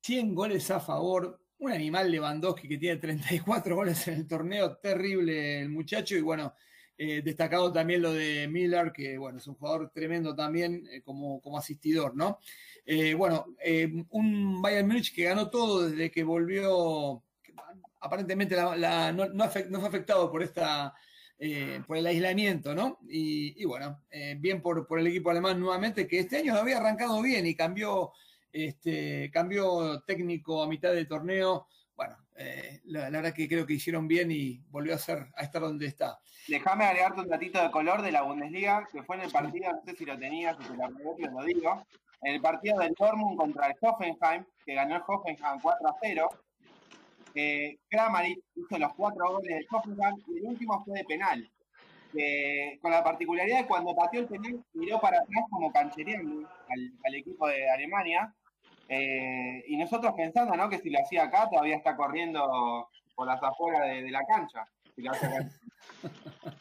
100 0.01 0.35
goles 0.35 0.71
a 0.71 0.81
favor, 0.81 1.44
un 1.65 1.73
animal 1.73 2.11
Lewandowski 2.11 2.69
que 2.69 2.79
tiene 2.79 3.01
34 3.01 3.75
goles 3.75 4.07
en 4.09 4.15
el 4.15 4.27
torneo, 4.27 4.77
terrible 4.77 5.61
el 5.61 5.71
muchacho, 5.71 6.15
y 6.17 6.21
bueno, 6.21 6.55
eh, 6.97 7.23
destacado 7.25 7.73
también 7.73 8.03
lo 8.03 8.13
de 8.13 8.47
Miller, 8.49 8.93
que 8.93 9.19
bueno, 9.19 9.39
es 9.39 9.47
un 9.47 9.55
jugador 9.55 9.91
tremendo 9.91 10.35
también 10.35 10.87
eh, 10.91 11.03
como, 11.03 11.41
como 11.41 11.59
asistidor, 11.59 12.15
¿no? 12.15 12.39
Eh, 12.87 13.15
bueno, 13.15 13.47
un 14.11 14.63
Bayern 14.63 14.87
Múnich 14.87 15.15
que 15.15 15.25
ganó 15.25 15.49
todo 15.49 15.89
desde 15.89 16.11
que 16.11 16.23
volvió, 16.23 17.23
aparentemente 18.01 18.55
no, 18.55 18.77
no 18.77 19.49
fue 19.51 19.67
afectado 19.87 20.31
por 20.31 20.43
esta 20.43 20.95
por 21.87 21.99
el 21.99 22.07
aislamiento, 22.07 22.75
¿no? 22.75 22.99
Y, 23.09 23.65
bueno, 23.65 24.03
bien 24.39 24.63
por, 24.63 24.87
por 24.87 24.99
el 24.99 25.07
equipo 25.09 25.31
alemán 25.31 25.59
nuevamente, 25.61 26.07
que 26.07 26.21
este 26.21 26.39
año 26.39 26.55
había 26.55 26.79
arrancado 26.79 27.21
bien 27.21 27.47
y 27.47 27.55
cambió, 27.55 28.13
este, 28.55 29.31
cambió 29.33 30.01
técnico 30.07 30.63
a 30.63 30.69
mitad 30.69 30.93
de 30.93 31.07
torneo. 31.07 31.67
Bueno, 31.97 32.17
eh, 32.37 32.81
la, 32.85 33.11
la 33.11 33.19
verdad 33.19 33.35
que 33.35 33.49
creo 33.49 33.67
que 33.67 33.75
hicieron 33.75 34.07
bien 34.07 34.31
y 34.31 34.63
volvió 34.71 34.95
a, 34.95 34.99
ser, 34.99 35.27
a 35.37 35.43
estar 35.43 35.61
donde 35.61 35.87
está. 35.87 36.19
Déjame 36.47 36.85
agregarte 36.85 37.21
un 37.21 37.29
datito 37.29 37.61
de 37.61 37.71
color 37.73 38.01
de 38.03 38.13
la 38.13 38.23
Bundesliga, 38.23 38.87
que 38.93 39.03
fue 39.03 39.17
en 39.17 39.23
el 39.23 39.33
partido, 39.33 39.73
no 39.73 39.83
sé 39.85 39.97
si 39.97 40.05
lo 40.05 40.17
tenías, 40.17 40.57
si 40.57 40.71
te 40.71 40.77
lo 40.77 40.85
agregué, 40.85 41.31
lo 41.33 41.45
digo, 41.45 41.87
en 42.23 42.35
el 42.35 42.41
partido 42.41 42.79
del 42.79 42.95
Dortmund 42.97 43.37
contra 43.37 43.67
el 43.67 43.75
Hoffenheim, 43.81 44.45
que 44.65 44.75
ganó 44.75 44.97
el 44.97 45.03
Hoffenheim 45.05 45.61
4 45.61 45.89
a 45.89 45.97
0. 46.01 46.29
Eh, 47.35 47.79
Kramaric 47.89 48.39
hizo 48.55 48.79
los 48.79 48.95
cuatro 48.95 49.33
goles 49.33 49.49
del 49.49 49.67
Hoffenheim 49.69 50.15
y 50.29 50.39
el 50.39 50.45
último 50.45 50.85
fue 50.85 50.99
de 50.99 51.05
penal. 51.05 51.51
Con 52.81 52.93
la 52.93 53.03
particularidad 53.03 53.63
de 53.63 53.67
cuando 53.67 53.93
pateó 53.97 54.21
el 54.21 54.29
penal, 54.29 54.65
miró 54.75 55.01
para 55.01 55.19
atrás 55.19 55.45
como 55.51 55.73
canchereando 55.73 56.49
al 57.05 57.15
equipo 57.15 57.49
de 57.49 57.69
Alemania. 57.69 58.33
Eh, 58.89 59.65
y 59.67 59.77
nosotros 59.77 60.13
pensando 60.17 60.55
¿no? 60.57 60.69
que 60.69 60.79
si 60.79 60.91
lo 60.91 61.01
hacía 61.01 61.25
acá, 61.25 61.49
todavía 61.49 61.77
está 61.77 61.97
corriendo 61.97 62.89
por 63.15 63.27
las 63.27 63.43
afueras 63.43 63.83
de, 63.83 64.11
la 64.11 64.25
cancha. 64.27 64.67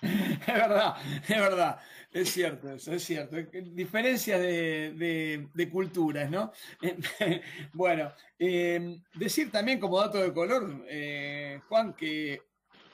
Es 0.02 0.54
verdad, 0.54 0.96
es 1.22 1.40
verdad, 1.40 1.80
es 2.12 2.30
cierto, 2.30 2.74
eso 2.74 2.92
es 2.92 3.04
cierto. 3.04 3.38
Diferencias 3.38 4.42
de, 4.42 5.70
culturas, 5.72 6.30
¿no? 6.30 6.52
Bueno, 7.74 8.12
eh, 8.38 9.00
decir 9.14 9.50
también 9.50 9.80
como 9.80 10.00
dato 10.00 10.22
de 10.22 10.34
color, 10.34 10.84
eh, 10.90 11.62
Juan, 11.70 11.94
que 11.94 12.42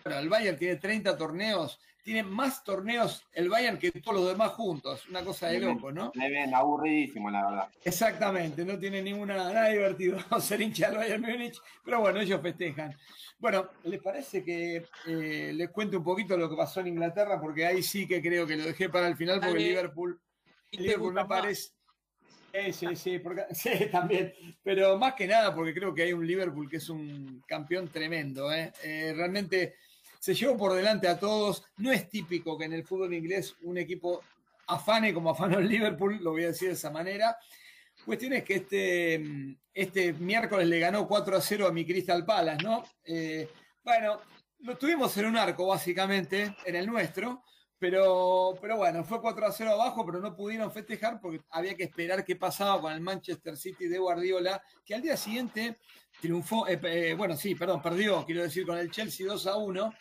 el 0.06 0.30
Bayern 0.30 0.58
tiene 0.58 0.76
30 0.76 1.18
torneos, 1.18 1.80
tiene 2.10 2.24
más 2.24 2.64
torneos 2.64 3.24
el 3.34 3.50
Bayern 3.50 3.78
que 3.78 3.92
todos 3.92 4.20
los 4.20 4.28
demás 4.30 4.54
juntos, 4.54 5.08
una 5.10 5.24
cosa 5.24 5.50
de 5.50 5.60
loco, 5.60 5.92
¿no? 5.92 6.10
Tremendo, 6.10 6.58
aburridísimo, 6.58 7.30
la 7.30 7.46
verdad. 7.48 7.68
Exactamente, 7.84 8.66
no 8.66 8.80
tiene 8.80 9.00
ninguna, 9.04 9.36
nada 9.36 9.70
divertido 9.70 10.18
ser 10.42 10.60
hincha 10.60 10.90
del 10.90 10.98
Bayern 10.98 11.22
Múnich, 11.22 11.62
pero 11.86 12.00
bueno, 12.00 12.20
ellos 12.20 12.42
festejan. 12.42 12.98
Bueno, 13.38 13.70
¿les 13.84 14.02
parece 14.02 14.44
que 14.44 14.88
eh, 15.06 15.52
les 15.54 15.70
cuente 15.70 15.98
un 15.98 16.04
poquito 16.04 16.36
lo 16.36 16.50
que 16.50 16.56
pasó 16.56 16.80
en 16.80 16.88
Inglaterra? 16.88 17.40
Porque 17.40 17.68
ahí 17.68 17.84
sí 17.84 18.08
que 18.08 18.24
creo 18.24 18.48
que 18.48 18.58
lo 18.58 18.64
dejé 18.64 18.90
para 18.90 19.08
el 19.08 19.16
final, 19.16 19.40
porque 19.40 19.54
Dale. 19.54 19.68
Liverpool, 19.70 20.20
¿Y 20.72 20.78
te 20.78 20.84
Liverpool 20.84 21.14
me 21.14 21.22
gusta 21.22 21.36
más? 21.36 21.42
parece... 21.42 21.70
Sí, 22.52 22.74
sí, 22.74 22.96
sí, 22.96 23.20
porque- 23.20 23.46
sí, 23.54 23.70
también. 23.92 24.34
Pero 24.64 24.98
más 24.98 25.14
que 25.14 25.28
nada 25.28 25.54
porque 25.54 25.76
creo 25.76 25.94
que 25.94 26.02
hay 26.02 26.14
un 26.14 26.26
Liverpool 26.26 26.68
que 26.68 26.78
es 26.78 26.90
un 26.90 27.44
campeón 27.48 27.88
tremendo. 27.90 28.52
¿eh? 28.52 28.74
Eh, 28.84 29.14
realmente 29.16 29.76
se 30.20 30.36
llevó 30.36 30.58
por 30.58 30.74
delante 30.74 31.08
a 31.08 31.18
todos. 31.18 31.64
No 31.78 31.92
es 31.92 32.10
típico 32.10 32.58
que 32.58 32.66
en 32.66 32.74
el 32.74 32.86
fútbol 32.86 33.14
inglés 33.14 33.56
un 33.62 33.78
equipo 33.78 34.22
afane 34.68 35.14
como 35.14 35.32
afanó 35.32 35.58
el 35.60 35.68
Liverpool, 35.68 36.20
lo 36.22 36.32
voy 36.32 36.44
a 36.44 36.48
decir 36.48 36.68
de 36.68 36.76
esa 36.76 36.92
manera. 36.92 37.36
Cuestión 38.06 38.34
es 38.34 38.44
que 38.44 38.56
este, 38.56 39.58
este 39.74 40.14
miércoles 40.14 40.68
le 40.68 40.80
ganó 40.80 41.08
4 41.08 41.38
a 41.38 41.42
0 41.42 41.68
a 41.68 41.72
mi 41.72 41.86
Crystal 41.86 42.26
Palace, 42.26 42.64
¿no? 42.64 42.84
Eh, 43.04 43.50
bueno, 43.84 44.20
lo 44.60 44.78
tuvimos 44.78 45.16
en 45.18 45.26
un 45.26 45.38
arco, 45.38 45.68
básicamente, 45.68 46.56
en 46.66 46.76
el 46.76 46.86
nuestro, 46.86 47.44
pero, 47.78 48.58
pero 48.62 48.78
bueno, 48.78 49.04
fue 49.04 49.22
4 49.22 49.46
a 49.46 49.52
0 49.52 49.72
abajo, 49.72 50.06
pero 50.06 50.20
no 50.20 50.36
pudieron 50.36 50.72
festejar 50.72 51.20
porque 51.20 51.42
había 51.50 51.76
que 51.76 51.84
esperar 51.84 52.24
qué 52.24 52.36
pasaba 52.36 52.80
con 52.80 52.94
el 52.94 53.02
Manchester 53.02 53.58
City 53.58 53.88
de 53.88 53.98
Guardiola, 53.98 54.62
que 54.86 54.96
al 54.96 55.02
día 55.02 55.18
siguiente 55.18 55.78
triunfó, 56.22 56.68
eh, 56.68 56.80
eh, 56.84 57.16
bueno, 57.18 57.36
sí, 57.36 57.56
perdón, 57.56 57.82
perdió, 57.82 58.26
quiero 58.26 58.44
decir, 58.44 58.66
con 58.66 58.78
el 58.78 58.92
Chelsea 58.92 59.28
2 59.28 59.48
a 59.48 59.58
1. 59.58 59.94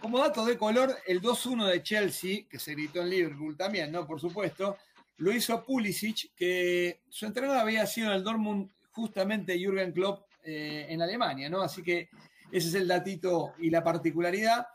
Como 0.00 0.18
dato 0.18 0.44
de 0.44 0.58
color, 0.58 0.94
el 1.06 1.20
2-1 1.22 1.66
de 1.66 1.82
Chelsea, 1.82 2.46
que 2.48 2.58
se 2.58 2.72
gritó 2.72 3.00
en 3.00 3.10
Liverpool 3.10 3.56
también, 3.56 3.90
¿no? 3.90 4.06
Por 4.06 4.20
supuesto, 4.20 4.76
lo 5.18 5.32
hizo 5.32 5.64
Pulisic, 5.64 6.34
que 6.34 7.00
su 7.08 7.26
entrenador 7.26 7.58
había 7.58 7.86
sido 7.86 8.08
en 8.08 8.14
el 8.14 8.24
Dortmund 8.24 8.70
justamente 8.90 9.58
Jürgen 9.58 9.92
Klopp 9.92 10.26
eh, 10.42 10.86
en 10.88 11.00
Alemania, 11.02 11.48
¿no? 11.48 11.62
Así 11.62 11.82
que 11.82 12.10
ese 12.52 12.68
es 12.68 12.74
el 12.74 12.86
datito 12.86 13.54
y 13.58 13.70
la 13.70 13.82
particularidad. 13.82 14.66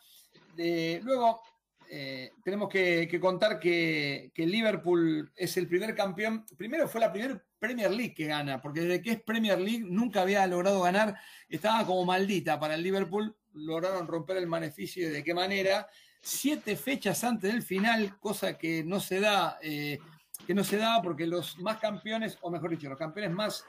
Eh, 0.57 0.99
luego, 1.03 1.41
eh, 1.93 2.31
tenemos 2.41 2.69
que, 2.69 3.19
contar 3.19 3.59
que, 3.59 4.31
que 4.33 4.45
Liverpool 4.45 5.29
es 5.35 5.57
el 5.57 5.67
primer 5.67 5.93
campeón. 5.93 6.45
Primero 6.57 6.87
fue 6.87 7.01
la 7.01 7.11
primera 7.11 7.43
Premier 7.59 7.91
League 7.91 8.13
que 8.13 8.27
gana, 8.27 8.61
porque 8.61 8.79
desde 8.79 9.01
que 9.01 9.11
es 9.11 9.21
Premier 9.21 9.59
League 9.59 9.83
nunca 9.85 10.21
había 10.21 10.47
logrado 10.47 10.81
ganar. 10.83 11.17
Estaba 11.49 11.85
como 11.85 12.05
maldita 12.05 12.57
para 12.57 12.75
el 12.75 12.81
Liverpool. 12.81 13.35
Lograron 13.53 14.07
romper 14.07 14.37
el 14.37 14.47
maleficio 14.47 15.05
y 15.05 15.11
de 15.11 15.21
qué 15.21 15.33
manera. 15.33 15.85
Siete 16.21 16.77
fechas 16.77 17.25
antes 17.25 17.51
del 17.51 17.61
final, 17.61 18.17
cosa 18.19 18.57
que 18.57 18.85
no 18.85 19.01
se 19.01 19.19
da, 19.19 19.59
eh, 19.61 19.99
que 20.47 20.53
no 20.53 20.63
se 20.63 20.77
daba 20.77 21.01
porque 21.01 21.27
los 21.27 21.59
más 21.59 21.77
campeones, 21.79 22.37
o 22.39 22.49
mejor 22.49 22.69
dicho, 22.69 22.87
los 22.87 22.97
campeones 22.97 23.31
más 23.31 23.65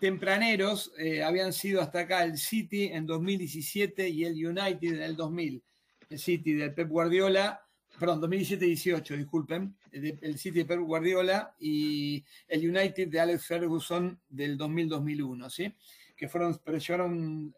tempraneros 0.00 0.92
eh, 0.96 1.22
habían 1.22 1.52
sido 1.52 1.82
hasta 1.82 2.00
acá 2.00 2.24
el 2.24 2.38
City 2.38 2.86
en 2.86 3.06
2017 3.06 4.08
y 4.08 4.24
el 4.24 4.46
United 4.46 4.94
en 4.94 5.02
el 5.02 5.14
2000. 5.14 5.62
El 6.08 6.18
City 6.18 6.54
del 6.54 6.72
Pep 6.72 6.88
Guardiola 6.88 7.65
perdón, 7.98 8.20
2017-18, 8.22 9.16
disculpen, 9.16 9.76
el 9.92 10.38
City 10.38 10.58
de 10.58 10.64
Pep 10.64 10.80
Guardiola 10.80 11.54
y 11.58 12.24
el 12.48 12.70
United 12.70 13.08
de 13.08 13.20
Alex 13.20 13.46
Ferguson 13.46 14.20
del 14.28 14.58
2000-2001, 14.58 15.50
¿sí? 15.50 15.74
Que 16.16 16.28
fueron, 16.28 16.58
pero 16.64 16.78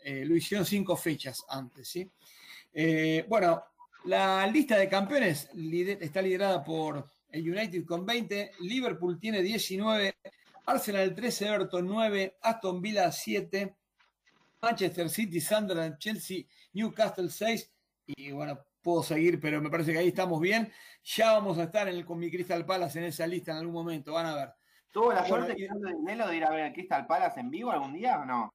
eh, 0.04 0.24
lo 0.24 0.36
hicieron 0.36 0.64
cinco 0.64 0.96
fechas 0.96 1.44
antes, 1.48 1.88
¿sí? 1.88 2.10
Eh, 2.72 3.24
bueno, 3.28 3.62
la 4.04 4.46
lista 4.46 4.76
de 4.76 4.88
campeones 4.88 5.50
está 6.00 6.22
liderada 6.22 6.62
por 6.62 7.08
el 7.30 7.50
United 7.50 7.84
con 7.84 8.06
20, 8.06 8.52
Liverpool 8.60 9.18
tiene 9.18 9.42
19, 9.42 10.16
Arsenal 10.66 11.14
13, 11.14 11.48
Everton 11.48 11.86
9, 11.86 12.36
Aston 12.42 12.80
Villa 12.80 13.10
7, 13.10 13.74
Manchester 14.62 15.10
City, 15.10 15.40
Sunderland, 15.40 15.98
Chelsea, 15.98 16.44
Newcastle 16.72 17.30
6 17.30 17.72
y 18.06 18.32
bueno, 18.32 18.58
puedo 18.82 19.02
seguir, 19.02 19.40
pero 19.40 19.60
me 19.60 19.70
parece 19.70 19.92
que 19.92 19.98
ahí 19.98 20.08
estamos 20.08 20.40
bien. 20.40 20.72
Ya 21.04 21.32
vamos 21.32 21.58
a 21.58 21.64
estar 21.64 21.88
en 21.88 21.96
el, 21.96 22.04
con 22.04 22.18
mi 22.18 22.30
Crystal 22.30 22.64
Palace 22.64 22.98
en 22.98 23.06
esa 23.06 23.26
lista 23.26 23.52
en 23.52 23.58
algún 23.58 23.74
momento, 23.74 24.12
van 24.12 24.26
a 24.26 24.34
ver. 24.34 24.48
¿Tuvo 24.92 25.12
la 25.12 25.24
suerte 25.26 25.54
de 25.54 25.62
ir 26.36 26.44
a 26.44 26.50
ver 26.50 26.66
el 26.66 26.72
Crystal 26.72 27.06
Palace 27.06 27.40
en 27.40 27.50
vivo 27.50 27.70
algún 27.70 27.92
día 27.92 28.18
o 28.20 28.24
no? 28.24 28.52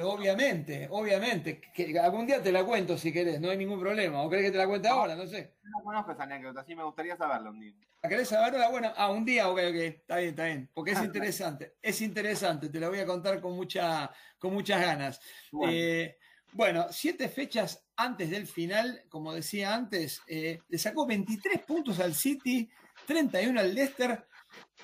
Obviamente, 0.00 0.88
obviamente. 0.90 1.60
Que 1.74 1.98
algún 1.98 2.26
día 2.26 2.42
te 2.42 2.52
la 2.52 2.64
cuento 2.64 2.98
si 2.98 3.12
querés, 3.12 3.40
no 3.40 3.50
hay 3.50 3.56
ningún 3.56 3.80
problema. 3.80 4.22
¿O 4.22 4.28
querés 4.28 4.46
que 4.46 4.52
te 4.52 4.58
la 4.58 4.66
cuente 4.66 4.88
ahora? 4.88 5.16
No 5.16 5.26
sé. 5.26 5.54
No 5.62 5.82
conozco 5.82 6.12
esa 6.12 6.24
anécdota, 6.24 6.64
sí 6.64 6.74
me 6.74 6.84
gustaría 6.84 7.16
saberla 7.16 7.50
un 7.50 7.60
día. 7.60 7.72
querés 8.02 8.28
saberla? 8.28 8.68
Bueno, 8.68 8.92
ah, 8.96 9.10
un 9.10 9.24
día, 9.24 9.48
ok, 9.48 9.58
ok, 9.58 9.74
está 9.74 10.16
bien, 10.18 10.30
está 10.30 10.44
bien. 10.44 10.70
Porque 10.74 10.92
es 10.92 11.00
interesante, 11.02 11.76
es 11.80 12.00
interesante, 12.00 12.68
te 12.68 12.80
la 12.80 12.88
voy 12.88 12.98
a 12.98 13.06
contar 13.06 13.40
con, 13.40 13.54
mucha, 13.54 14.10
con 14.38 14.52
muchas 14.52 14.80
ganas. 14.80 15.20
Eh, 15.66 16.18
bueno. 16.56 16.86
siete 16.90 17.28
fechas 17.28 17.84
antes 17.96 18.30
del 18.30 18.46
final, 18.46 19.02
como 19.08 19.32
decía 19.32 19.74
antes, 19.74 20.22
eh, 20.26 20.60
le 20.68 20.78
sacó 20.78 21.06
23 21.06 21.62
puntos 21.62 22.00
al 22.00 22.14
City, 22.14 22.68
31 23.06 23.60
al 23.60 23.74
Leicester, 23.74 24.26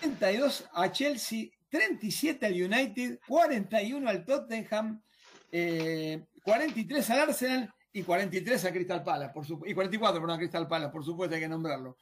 32 0.00 0.68
a 0.72 0.92
Chelsea, 0.92 1.48
37 1.70 2.44
al 2.46 2.52
United, 2.52 3.18
41 3.26 4.08
al 4.08 4.24
Tottenham, 4.24 5.02
43 5.50 5.50
eh, 5.50 7.12
al 7.12 7.20
Arsenal 7.20 7.74
y 7.92 8.02
43 8.02 8.64
a 8.64 8.72
Crystal 8.72 9.02
Palace, 9.02 9.32
por 9.32 9.68
y 9.68 9.74
44 9.74 10.20
por 10.20 10.36
Crystal 10.38 10.68
Palace, 10.68 10.92
por 10.92 11.04
supuesto 11.04 11.34
hay 11.34 11.40
que 11.40 11.48
nombrarlo. 11.48 11.96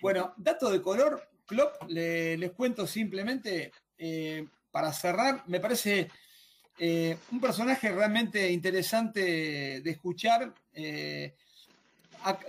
Bueno, 0.00 0.34
dato 0.36 0.70
de 0.70 0.82
color, 0.82 1.28
Klopp, 1.46 1.82
les 1.88 2.50
cuento 2.52 2.86
simplemente, 2.86 3.72
eh, 3.98 4.46
para 4.70 4.92
cerrar, 4.92 5.44
me 5.46 5.60
parece 5.60 6.10
eh, 6.84 7.16
un 7.30 7.40
personaje 7.40 7.90
realmente 7.92 8.50
interesante 8.50 9.20
de 9.80 9.90
escuchar 9.90 10.52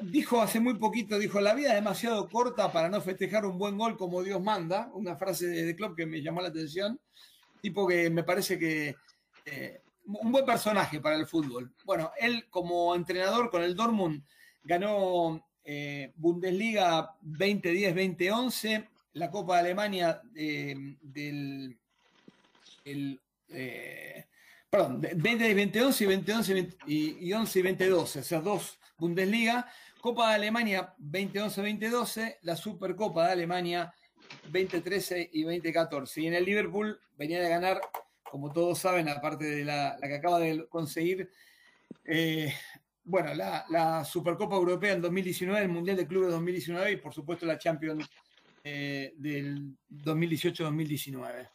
dijo 0.01 0.41
hace 0.41 0.59
muy 0.59 0.75
poquito, 0.75 1.17
dijo, 1.17 1.39
la 1.41 1.53
vida 1.53 1.69
es 1.69 1.75
demasiado 1.75 2.29
corta 2.29 2.71
para 2.71 2.89
no 2.89 3.01
festejar 3.01 3.45
un 3.45 3.57
buen 3.57 3.77
gol 3.77 3.97
como 3.97 4.23
Dios 4.23 4.41
manda, 4.41 4.89
una 4.93 5.15
frase 5.15 5.47
de, 5.47 5.75
Klopp 5.75 5.95
que 5.95 6.05
me 6.05 6.21
llamó 6.21 6.41
la 6.41 6.49
atención, 6.49 6.99
tipo 7.61 7.88
que 7.88 8.09
me 8.09 8.23
parece 8.23 8.59
que 8.59 8.95
eh, 9.45 9.81
un 10.05 10.31
buen 10.31 10.45
personaje 10.45 10.99
para 10.99 11.15
el 11.15 11.25
fútbol. 11.25 11.73
Bueno, 11.86 12.11
él 12.19 12.47
como 12.49 12.93
entrenador 12.95 13.49
con 13.49 13.63
el 13.63 13.75
Dortmund 13.75 14.23
ganó 14.63 15.43
eh, 15.63 16.11
Bundesliga 16.15 17.15
2010-2011, 17.23 18.88
la 19.13 19.31
Copa 19.31 19.55
de 19.55 19.59
Alemania 19.61 20.21
eh, 23.54 24.26
perdón, 24.70 25.01
2010-2011 25.01 26.01
y 26.01 26.06
2011 26.06 26.78
y, 26.88 27.28
y 27.28 27.34
11 27.34 27.60
y 27.60 27.62
2012, 27.62 28.20
o 28.20 28.24
sea, 28.24 28.41
dos 28.41 28.80
Bundesliga, 28.97 29.68
Copa 30.01 30.30
de 30.30 30.36
Alemania 30.36 30.93
2011-2012, 30.99 32.38
la 32.41 32.56
Supercopa 32.56 33.28
de 33.28 33.32
Alemania 33.34 33.93
2013 34.51 35.30
y 35.34 35.43
2014. 35.43 36.22
Y 36.22 36.28
en 36.28 36.34
el 36.36 36.45
Liverpool 36.45 36.99
venía 37.18 37.41
de 37.41 37.49
ganar, 37.49 37.82
como 38.24 38.51
todos 38.51 38.80
saben, 38.80 39.10
aparte 39.10 39.45
de 39.45 39.66
la, 39.66 39.97
que 40.01 40.16
acaba 40.16 40.39
de 40.39 40.68
conseguir, 40.68 41.30
eh, 42.06 42.54
bueno, 43.04 43.34
la, 43.34 44.04
Supercopa 44.06 44.56
Europea 44.56 44.93
en 44.93 45.01
2019, 45.01 45.62
el 45.62 45.70
Mundial 45.70 45.97
de 45.97 46.08
Clubes 46.08 46.32
2019 46.32 46.91
y 46.91 46.97
por 46.97 47.14
supuesto 47.14 47.45
la 47.45 47.58
Champions 47.58 48.10
eh, 48.64 49.14
del 49.18 49.76
2018-2019. 49.89 51.49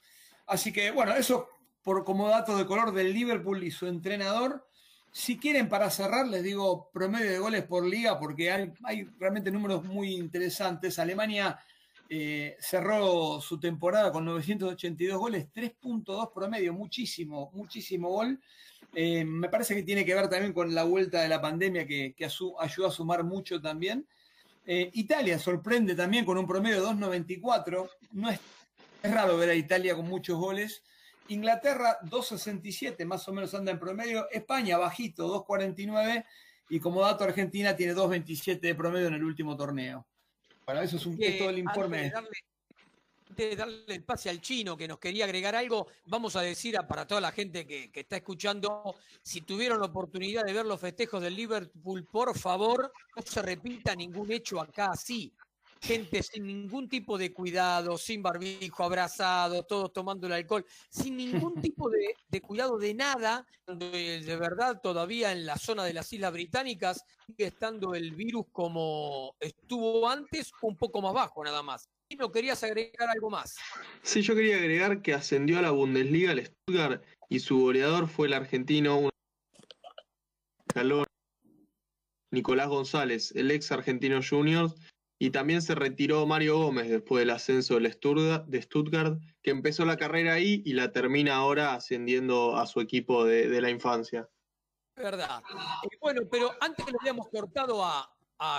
Así 0.46 0.72
que 0.72 0.90
bueno, 0.90 1.14
eso 1.14 1.48
como 2.04 2.28
dato 2.28 2.56
de 2.56 2.66
color 2.66 2.92
del 2.92 3.12
Liverpool 3.12 3.62
y 3.64 3.70
su 3.70 3.86
entrenador. 3.86 4.66
Si 5.10 5.38
quieren, 5.38 5.68
para 5.68 5.90
cerrar, 5.90 6.26
les 6.28 6.42
digo 6.42 6.90
promedio 6.92 7.30
de 7.30 7.38
goles 7.38 7.64
por 7.64 7.86
liga, 7.86 8.18
porque 8.18 8.50
hay, 8.50 9.04
realmente 9.18 9.50
números 9.50 9.84
muy 9.84 10.14
interesantes. 10.14 10.98
Alemania 10.98 11.58
eh, 12.08 12.56
cerró 12.60 13.40
su 13.40 13.58
temporada 13.58 14.12
con 14.12 14.24
982 14.24 15.18
goles, 15.18 15.48
3.2 15.54 16.32
promedio, 16.32 16.72
muchísimo, 16.72 17.50
muchísimo 17.54 18.10
gol. 18.10 18.40
Eh, 18.94 19.24
me 19.24 19.48
parece 19.48 19.74
que 19.74 19.82
tiene 19.82 20.04
que 20.04 20.14
ver 20.14 20.28
también 20.28 20.52
con 20.52 20.74
la 20.74 20.84
vuelta 20.84 21.22
de 21.22 21.28
la 21.28 21.40
pandemia 21.40 21.86
que, 21.86 22.14
ayudó 22.18 22.86
a 22.86 22.90
sumar 22.90 23.24
mucho 23.24 23.60
también. 23.60 24.06
Eh, 24.66 24.90
Italia 24.94 25.38
sorprende 25.38 25.94
también 25.94 26.24
con 26.24 26.36
un 26.36 26.46
promedio 26.46 26.82
de 26.82 26.88
2.94. 26.88 27.88
No 28.12 28.30
es 28.30 28.40
raro 29.02 29.36
ver 29.36 29.50
a 29.50 29.54
Italia 29.54 29.94
con 29.94 30.06
muchos 30.06 30.36
goles. 30.38 30.82
Inglaterra 31.28 31.98
2.67, 32.02 33.04
más 33.04 33.26
o 33.28 33.32
menos 33.32 33.54
anda 33.54 33.72
en 33.72 33.78
promedio. 33.78 34.28
España 34.30 34.78
bajito, 34.78 35.46
2.49. 35.46 36.24
Y 36.70 36.80
como 36.80 37.00
dato, 37.00 37.24
Argentina 37.24 37.74
tiene 37.74 37.94
2.27 37.94 38.60
de 38.60 38.74
promedio 38.74 39.08
en 39.08 39.14
el 39.14 39.24
último 39.24 39.56
torneo. 39.56 40.06
Bueno, 40.66 40.82
eso 40.82 40.96
es, 40.96 41.06
un, 41.06 41.16
todo 41.16 41.50
el 41.50 41.58
informe. 41.58 42.12
Antes 42.14 43.50
de, 43.50 43.56
darle, 43.56 43.84
el 43.88 44.04
pase 44.04 44.28
al 44.28 44.40
chino 44.40 44.76
que 44.76 44.88
nos 44.88 44.98
quería 44.98 45.24
agregar 45.24 45.54
algo, 45.54 45.86
vamos 46.06 46.36
a 46.36 46.42
decir 46.42 46.76
para 46.86 47.06
toda 47.06 47.20
la 47.20 47.32
gente 47.32 47.66
que, 47.66 47.90
que 47.90 48.00
está 48.00 48.16
escuchando, 48.16 48.94
si 49.22 49.42
tuvieron 49.42 49.80
la 49.80 49.86
oportunidad 49.86 50.44
de 50.44 50.52
ver 50.52 50.66
los 50.66 50.80
festejos 50.80 51.22
del 51.22 51.36
Liverpool, 51.36 52.06
por 52.10 52.36
favor, 52.36 52.92
no 53.16 53.22
se 53.22 53.40
repita 53.40 53.94
ningún 53.94 54.30
hecho 54.30 54.60
acá 54.60 54.90
así 54.92 55.32
gente 55.80 56.22
sin 56.22 56.46
ningún 56.46 56.88
tipo 56.88 57.18
de 57.18 57.32
cuidado, 57.32 57.98
sin 57.98 58.22
barbijo, 58.22 58.84
abrazado, 58.84 59.64
todos 59.64 59.92
tomando 59.92 60.26
el 60.26 60.32
alcohol, 60.32 60.64
sin 60.90 61.16
ningún 61.16 61.60
tipo 61.72 61.90
de, 61.90 62.40
cuidado 62.40 62.78
de 62.78 62.94
nada, 62.94 63.46
de, 63.66 64.20
de, 64.20 64.36
verdad 64.36 64.80
todavía 64.82 65.32
en 65.32 65.46
la 65.46 65.56
zona 65.56 65.84
de 65.84 65.94
las 65.94 66.12
Islas 66.12 66.32
Británicas 66.32 67.04
sigue 67.26 67.46
estando 67.46 67.94
el 67.94 68.14
virus 68.14 68.46
como 68.52 69.34
estuvo 69.40 70.08
antes, 70.08 70.52
un 70.62 70.76
poco 70.76 71.02
más 71.02 71.12
bajo 71.12 71.44
nada 71.44 71.62
más. 71.62 71.88
¿Y 72.10 72.16
no 72.16 72.32
querías 72.32 72.62
agregar 72.64 73.08
algo 73.10 73.28
más? 73.28 73.56
Sí, 74.02 74.22
yo 74.22 74.34
quería 74.34 74.56
agregar 74.56 75.02
que 75.02 75.12
ascendió 75.12 75.58
a 75.58 75.62
la 75.62 75.72
Bundesliga 75.72 76.32
el 76.32 76.46
Stuttgart 76.46 77.04
y 77.28 77.40
su 77.40 77.60
goleador 77.60 78.08
fue 78.08 78.28
el 78.28 78.32
argentino 78.32 79.10
Nicolás 82.30 82.68
González, 82.68 83.32
el 83.34 83.50
ex 83.50 83.72
argentino 83.72 84.20
junior 84.22 84.72
y 85.18 85.30
también 85.30 85.62
se 85.62 85.74
retiró 85.74 86.26
Mario 86.26 86.58
Gómez 86.58 86.88
después 86.88 87.20
del 87.20 87.30
ascenso 87.30 87.74
del 87.74 87.84
de 88.46 88.62
Stuttgart, 88.62 89.18
que 89.42 89.50
empezó 89.50 89.84
la 89.84 89.96
carrera 89.96 90.34
ahí 90.34 90.62
y 90.64 90.74
la 90.74 90.92
termina 90.92 91.34
ahora 91.34 91.74
ascendiendo 91.74 92.56
a 92.56 92.66
su 92.66 92.80
equipo 92.80 93.24
de, 93.24 93.60
la 93.60 93.70
infancia. 93.70 94.28
Verdad. 94.94 95.42
Eh, 95.84 95.96
bueno, 96.00 96.22
pero 96.30 96.52
antes 96.60 96.86
le 96.86 96.96
habíamos 97.00 97.28
cortado 97.28 97.84
a, 97.84 98.08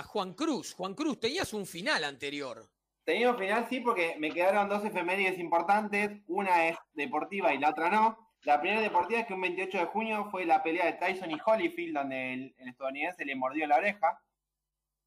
Juan 0.08 0.34
Cruz. 0.34 0.74
Juan 0.74 0.94
Cruz, 0.94 1.18
tenías 1.18 1.54
un 1.54 1.64
final 1.64 2.04
anterior. 2.04 2.68
Tenía 3.02 3.30
un 3.30 3.38
final, 3.38 3.66
sí, 3.70 3.80
porque 3.80 4.14
me 4.18 4.30
quedaron 4.30 4.68
dos 4.68 4.84
efemérides 4.84 5.38
importantes. 5.38 6.20
Una 6.26 6.68
es 6.68 6.76
deportiva 6.92 7.54
y 7.54 7.58
la 7.58 7.70
otra 7.70 7.88
no. 7.88 8.34
La 8.42 8.60
primera 8.60 8.82
deportiva 8.82 9.20
es 9.20 9.26
que 9.26 9.32
un 9.32 9.40
28 9.40 9.78
de 9.78 9.86
junio 9.86 10.28
fue 10.30 10.44
la 10.44 10.62
pelea 10.62 10.84
de 10.84 10.92
Tyson 10.94 11.30
y 11.30 11.38
Holyfield, 11.42 11.94
donde 11.94 12.34
el 12.34 12.68
estadounidense 12.68 13.24
le 13.24 13.34
mordió 13.36 13.66
la 13.66 13.78
oreja. 13.78 14.20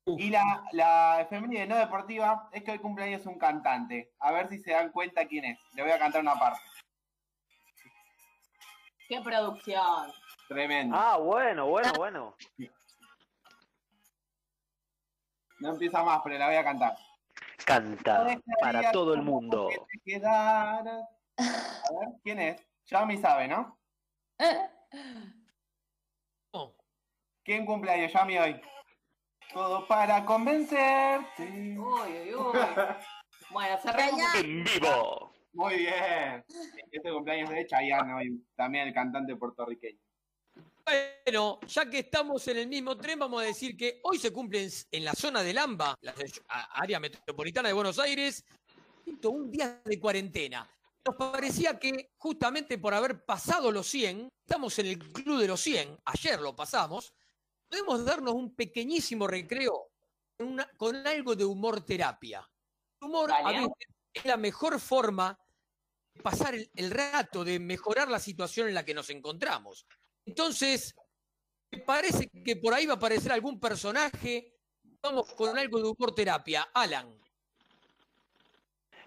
Y 0.06 0.30
la, 0.30 0.64
la 0.74 1.28
de 1.30 1.68
no 1.68 1.78
deportiva 1.78 2.50
es 2.52 2.64
que 2.64 2.72
hoy 2.72 2.80
cumpleaños 2.80 3.26
un 3.26 3.38
cantante. 3.38 4.14
A 4.20 4.32
ver 4.32 4.50
si 4.50 4.60
se 4.60 4.72
dan 4.72 4.92
cuenta 4.92 5.26
quién 5.26 5.46
es. 5.46 5.60
Le 5.76 5.84
voy 5.84 5.92
a 5.92 6.00
cantar 6.00 6.22
una 6.22 6.36
parte. 6.36 6.62
¡Qué 9.08 9.22
producción! 9.22 10.12
Tremendo. 10.50 10.96
Ah, 10.98 11.18
bueno, 11.18 11.68
bueno, 11.68 11.94
bueno. 11.96 12.36
No 15.60 15.70
empieza 15.70 16.04
más, 16.04 16.20
pero 16.24 16.38
la 16.38 16.48
voy 16.48 16.56
a 16.56 16.64
cantar. 16.64 16.98
Canta 17.66 18.38
para 18.60 18.92
todo 18.92 19.14
el 19.14 19.22
mundo. 19.22 19.70
A 20.26 20.84
ver, 20.84 22.10
¿quién 22.24 22.40
es? 22.40 22.62
Yami 22.88 23.18
sabe, 23.18 23.48
¿no? 23.48 23.80
Oh. 26.52 26.76
¿Quién 27.46 27.66
cumpleaños, 27.66 28.12
Yami, 28.12 28.38
hoy? 28.38 28.62
Todo 29.54 29.88
para 29.88 30.26
convencerte. 30.26 31.44
Uy, 31.44 31.78
uy, 31.78 32.36
uy. 32.36 32.60
bueno, 33.52 33.78
cerramos. 33.82 34.20
En 34.36 34.64
vivo. 34.64 35.32
Muy 35.54 35.76
bien. 35.78 36.44
Este 36.92 37.12
cumpleaños 37.12 37.50
de 37.50 37.68
Chayanne 37.68 38.14
hoy, 38.14 38.44
también 38.56 38.88
el 38.88 38.94
cantante 38.94 39.36
puertorriqueño. 39.36 40.00
Bueno, 40.84 41.60
ya 41.68 41.90
que 41.90 42.00
estamos 42.00 42.48
en 42.48 42.58
el 42.58 42.68
mismo 42.68 42.98
tren, 42.98 43.20
vamos 43.20 43.44
a 43.44 43.46
decir 43.46 43.78
que 43.78 44.00
hoy 44.04 44.18
se 44.18 44.34
cumplen 44.34 44.70
en 44.92 45.06
la 45.06 45.14
zona 45.14 45.44
del 45.44 45.58
AMBA, 45.58 45.96
la 46.02 46.14
área 46.72 47.00
metropolitana 47.00 47.70
de 47.70 47.74
Buenos 47.74 48.00
Aires, 48.00 48.44
un 49.24 49.52
día 49.52 49.82
de 49.86 50.00
cuarentena. 50.00 50.68
Nos 51.06 51.16
parecía 51.16 51.78
que 51.78 52.12
justamente 52.18 52.78
por 52.78 52.94
haber 52.94 53.24
pasado 53.24 53.72
los 53.72 53.88
100, 53.88 54.30
estamos 54.46 54.78
en 54.80 54.88
el 54.88 55.00
club 55.00 55.40
de 55.40 55.48
los 55.48 55.62
100, 55.62 56.00
ayer 56.06 56.40
lo 56.40 56.56
pasamos, 56.56 57.14
podemos 57.74 58.06
darnos 58.06 58.36
un 58.36 58.54
pequeñísimo 58.54 59.26
recreo 59.26 59.90
con 60.78 61.08
algo 61.08 61.36
de 61.36 61.44
humor 61.44 61.84
terapia. 61.84 62.48
El 63.02 63.08
humor 63.08 63.32
es 64.14 64.26
la 64.26 64.38
mejor 64.38 64.80
forma 64.80 65.38
de 66.14 66.22
pasar 66.22 66.54
el 66.54 66.92
rato, 66.92 67.44
de 67.44 67.60
mejorar 67.60 68.10
la 68.10 68.20
situación 68.20 68.68
en 68.68 68.76
la 68.76 68.86
que 68.86 68.94
nos 68.94 69.10
encontramos. 69.10 69.88
Entonces, 70.24 70.96
me 71.72 71.80
parece 71.80 72.30
que 72.46 72.58
por 72.58 72.76
ahí 72.76 72.86
va 72.86 72.94
a 72.94 72.98
aparecer 72.98 73.32
algún 73.32 73.60
personaje. 73.60 74.54
Vamos 75.02 75.34
con 75.34 75.58
algo 75.58 75.80
de 75.80 75.90
humor 75.90 76.14
terapia. 76.14 76.70
Alan. 76.76 77.20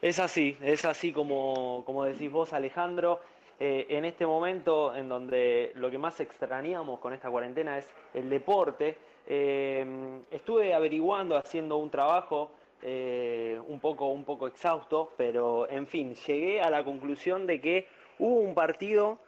Es 0.02 0.18
así, 0.18 0.58
es 0.60 0.84
así 0.84 1.12
como, 1.12 1.84
como 1.84 2.04
decís 2.04 2.32
vos, 2.32 2.52
Alejandro. 2.52 3.20
Eh, 3.58 3.86
en 3.88 4.04
este 4.04 4.26
momento 4.26 4.94
en 4.94 5.08
donde 5.08 5.72
lo 5.76 5.90
que 5.90 5.96
más 5.96 6.20
extrañamos 6.20 7.00
con 7.00 7.14
esta 7.14 7.30
cuarentena 7.30 7.78
es 7.78 7.86
el 8.12 8.28
deporte, 8.28 8.98
eh, 9.26 10.20
estuve 10.30 10.74
averiguando, 10.74 11.36
haciendo 11.36 11.78
un 11.78 11.90
trabajo 11.90 12.50
eh, 12.82 13.58
un, 13.66 13.80
poco, 13.80 14.08
un 14.08 14.24
poco 14.24 14.46
exhausto, 14.46 15.14
pero 15.16 15.68
en 15.70 15.86
fin, 15.86 16.14
llegué 16.26 16.60
a 16.60 16.68
la 16.68 16.84
conclusión 16.84 17.46
de 17.46 17.60
que 17.60 17.88
hubo 18.18 18.40
un 18.40 18.54
partido 18.54 19.18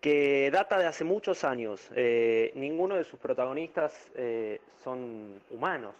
que 0.00 0.50
data 0.50 0.76
de 0.78 0.86
hace 0.86 1.04
muchos 1.04 1.44
años. 1.44 1.90
Ninguno 2.54 2.96
de 2.96 3.04
sus 3.04 3.20
protagonistas 3.20 4.10
son 4.82 5.40
humanos. 5.50 5.94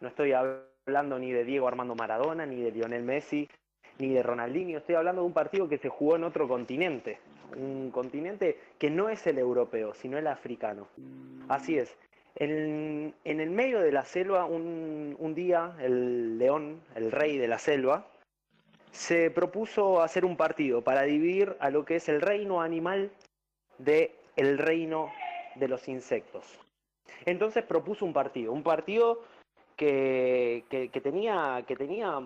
No 0.00 0.08
estoy 0.08 0.32
hablando 0.32 1.18
ni 1.18 1.32
de 1.32 1.44
Diego 1.44 1.66
Armando 1.66 1.96
Maradona, 1.96 2.46
ni 2.46 2.62
de 2.62 2.70
Lionel 2.70 3.02
Messi, 3.02 3.48
ni 3.98 4.12
de 4.12 4.22
Ronaldinho. 4.22 4.78
Estoy 4.78 4.94
hablando 4.94 5.22
de 5.22 5.26
un 5.26 5.32
partido 5.32 5.68
que 5.68 5.78
se 5.78 5.88
jugó 5.88 6.16
en 6.16 6.24
otro 6.24 6.48
continente. 6.48 7.18
Un 7.56 7.90
continente 7.90 8.58
que 8.78 8.90
no 8.90 9.08
es 9.08 9.26
el 9.26 9.38
europeo, 9.38 9.94
sino 9.94 10.18
el 10.18 10.26
africano. 10.26 10.88
Así 11.48 11.78
es. 11.78 11.96
En, 12.36 13.14
el 13.24 13.50
medio 13.50 13.80
de 13.80 13.92
la 13.92 14.04
selva, 14.04 14.46
un 14.46 15.34
día, 15.34 15.74
el 15.80 16.38
león, 16.38 16.80
el 16.94 17.12
rey 17.12 17.36
de 17.36 17.48
la 17.48 17.58
selva, 17.58 18.06
se 18.92 19.30
propuso 19.30 20.02
hacer 20.02 20.24
un 20.24 20.36
partido 20.36 20.82
para 20.82 21.02
dividir 21.02 21.56
a 21.60 21.70
lo 21.70 21.84
que 21.84 21.96
es 21.96 22.08
el 22.08 22.20
reino 22.20 22.60
animal 22.60 23.10
de 23.78 24.14
el 24.36 24.58
reino 24.58 25.10
de 25.56 25.68
los 25.68 25.88
insectos. 25.88 26.44
Entonces 27.24 27.64
propuso 27.64 28.04
un 28.04 28.12
partido, 28.12 28.52
un 28.52 28.62
partido 28.62 29.22
que, 29.76 30.64
tenía, 31.02 31.64
que 31.66 31.76
tenía 31.76 32.20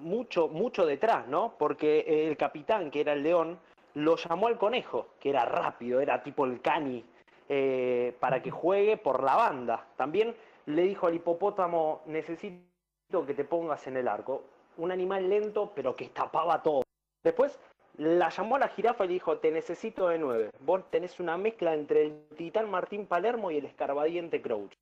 mucho, 0.00 0.48
mucho 0.48 0.86
detrás, 0.86 1.26
¿no? 1.28 1.54
Porque 1.58 2.26
el 2.28 2.36
capitán, 2.36 2.90
que 2.90 3.00
era 3.00 3.12
el 3.12 3.22
león, 3.22 3.58
lo 3.94 4.16
llamó 4.16 4.48
al 4.48 4.58
conejo, 4.58 5.08
que 5.20 5.30
era 5.30 5.44
rápido, 5.44 6.00
era 6.00 6.22
tipo 6.22 6.44
el 6.44 6.60
cani, 6.60 7.04
eh, 7.48 8.14
para 8.20 8.42
que 8.42 8.50
juegue 8.50 8.96
por 8.96 9.22
la 9.22 9.36
banda. 9.36 9.86
También 9.96 10.34
le 10.66 10.82
dijo 10.82 11.06
al 11.06 11.14
hipopótamo, 11.14 12.02
necesito 12.06 13.26
que 13.26 13.34
te 13.34 13.44
pongas 13.44 13.86
en 13.86 13.96
el 13.96 14.08
arco 14.08 14.44
un 14.78 14.92
animal 14.92 15.28
lento, 15.28 15.72
pero 15.74 15.94
que 15.94 16.08
tapaba 16.08 16.62
todo. 16.62 16.82
Después 17.22 17.58
la 17.96 18.28
llamó 18.28 18.56
a 18.56 18.60
la 18.60 18.68
jirafa 18.68 19.04
y 19.04 19.08
le 19.08 19.14
dijo, 19.14 19.38
te 19.38 19.50
necesito 19.50 20.08
de 20.08 20.18
nueve. 20.18 20.50
Vos 20.60 20.88
tenés 20.90 21.18
una 21.20 21.36
mezcla 21.36 21.74
entre 21.74 22.04
el 22.04 22.28
titán 22.36 22.70
Martín 22.70 23.06
Palermo 23.06 23.50
y 23.50 23.58
el 23.58 23.64
escarbadiente 23.64 24.40
Crouch. 24.40 24.72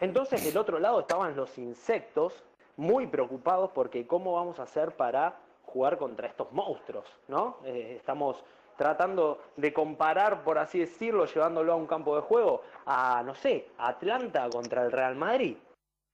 Entonces 0.00 0.44
del 0.44 0.56
otro 0.56 0.78
lado 0.78 1.00
estaban 1.00 1.36
los 1.36 1.56
insectos, 1.58 2.42
muy 2.80 3.06
preocupados 3.06 3.70
porque 3.72 4.06
cómo 4.06 4.32
vamos 4.32 4.58
a 4.58 4.62
hacer 4.62 4.92
para 4.92 5.36
jugar 5.66 5.98
contra 5.98 6.26
estos 6.26 6.50
monstruos, 6.50 7.04
¿no? 7.28 7.58
Eh, 7.66 7.96
estamos 7.98 8.42
tratando 8.78 9.42
de 9.56 9.74
comparar, 9.74 10.42
por 10.42 10.56
así 10.56 10.78
decirlo, 10.78 11.26
llevándolo 11.26 11.74
a 11.74 11.76
un 11.76 11.86
campo 11.86 12.16
de 12.16 12.22
juego, 12.22 12.62
a, 12.86 13.22
no 13.22 13.34
sé, 13.34 13.68
Atlanta 13.76 14.48
contra 14.48 14.82
el 14.82 14.92
Real 14.92 15.14
Madrid. 15.14 15.58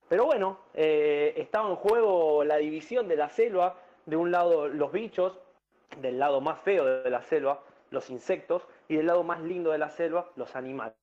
Pero 0.08 0.24
bueno, 0.24 0.58
eh, 0.74 1.34
estaba 1.36 1.70
en 1.70 1.76
juego 1.76 2.42
la 2.42 2.56
división 2.56 3.06
de 3.06 3.14
la 3.14 3.28
selva, 3.28 3.76
de 4.04 4.16
un 4.16 4.32
lado 4.32 4.66
los 4.66 4.90
bichos, 4.90 5.38
del 6.00 6.18
lado 6.18 6.40
más 6.40 6.58
feo 6.62 6.84
de 6.84 7.10
la 7.10 7.22
selva, 7.22 7.60
los 7.90 8.10
insectos, 8.10 8.66
y 8.88 8.96
del 8.96 9.06
lado 9.06 9.22
más 9.22 9.40
lindo 9.40 9.70
de 9.70 9.78
la 9.78 9.90
selva, 9.90 10.32
los 10.34 10.56
animales. 10.56 10.96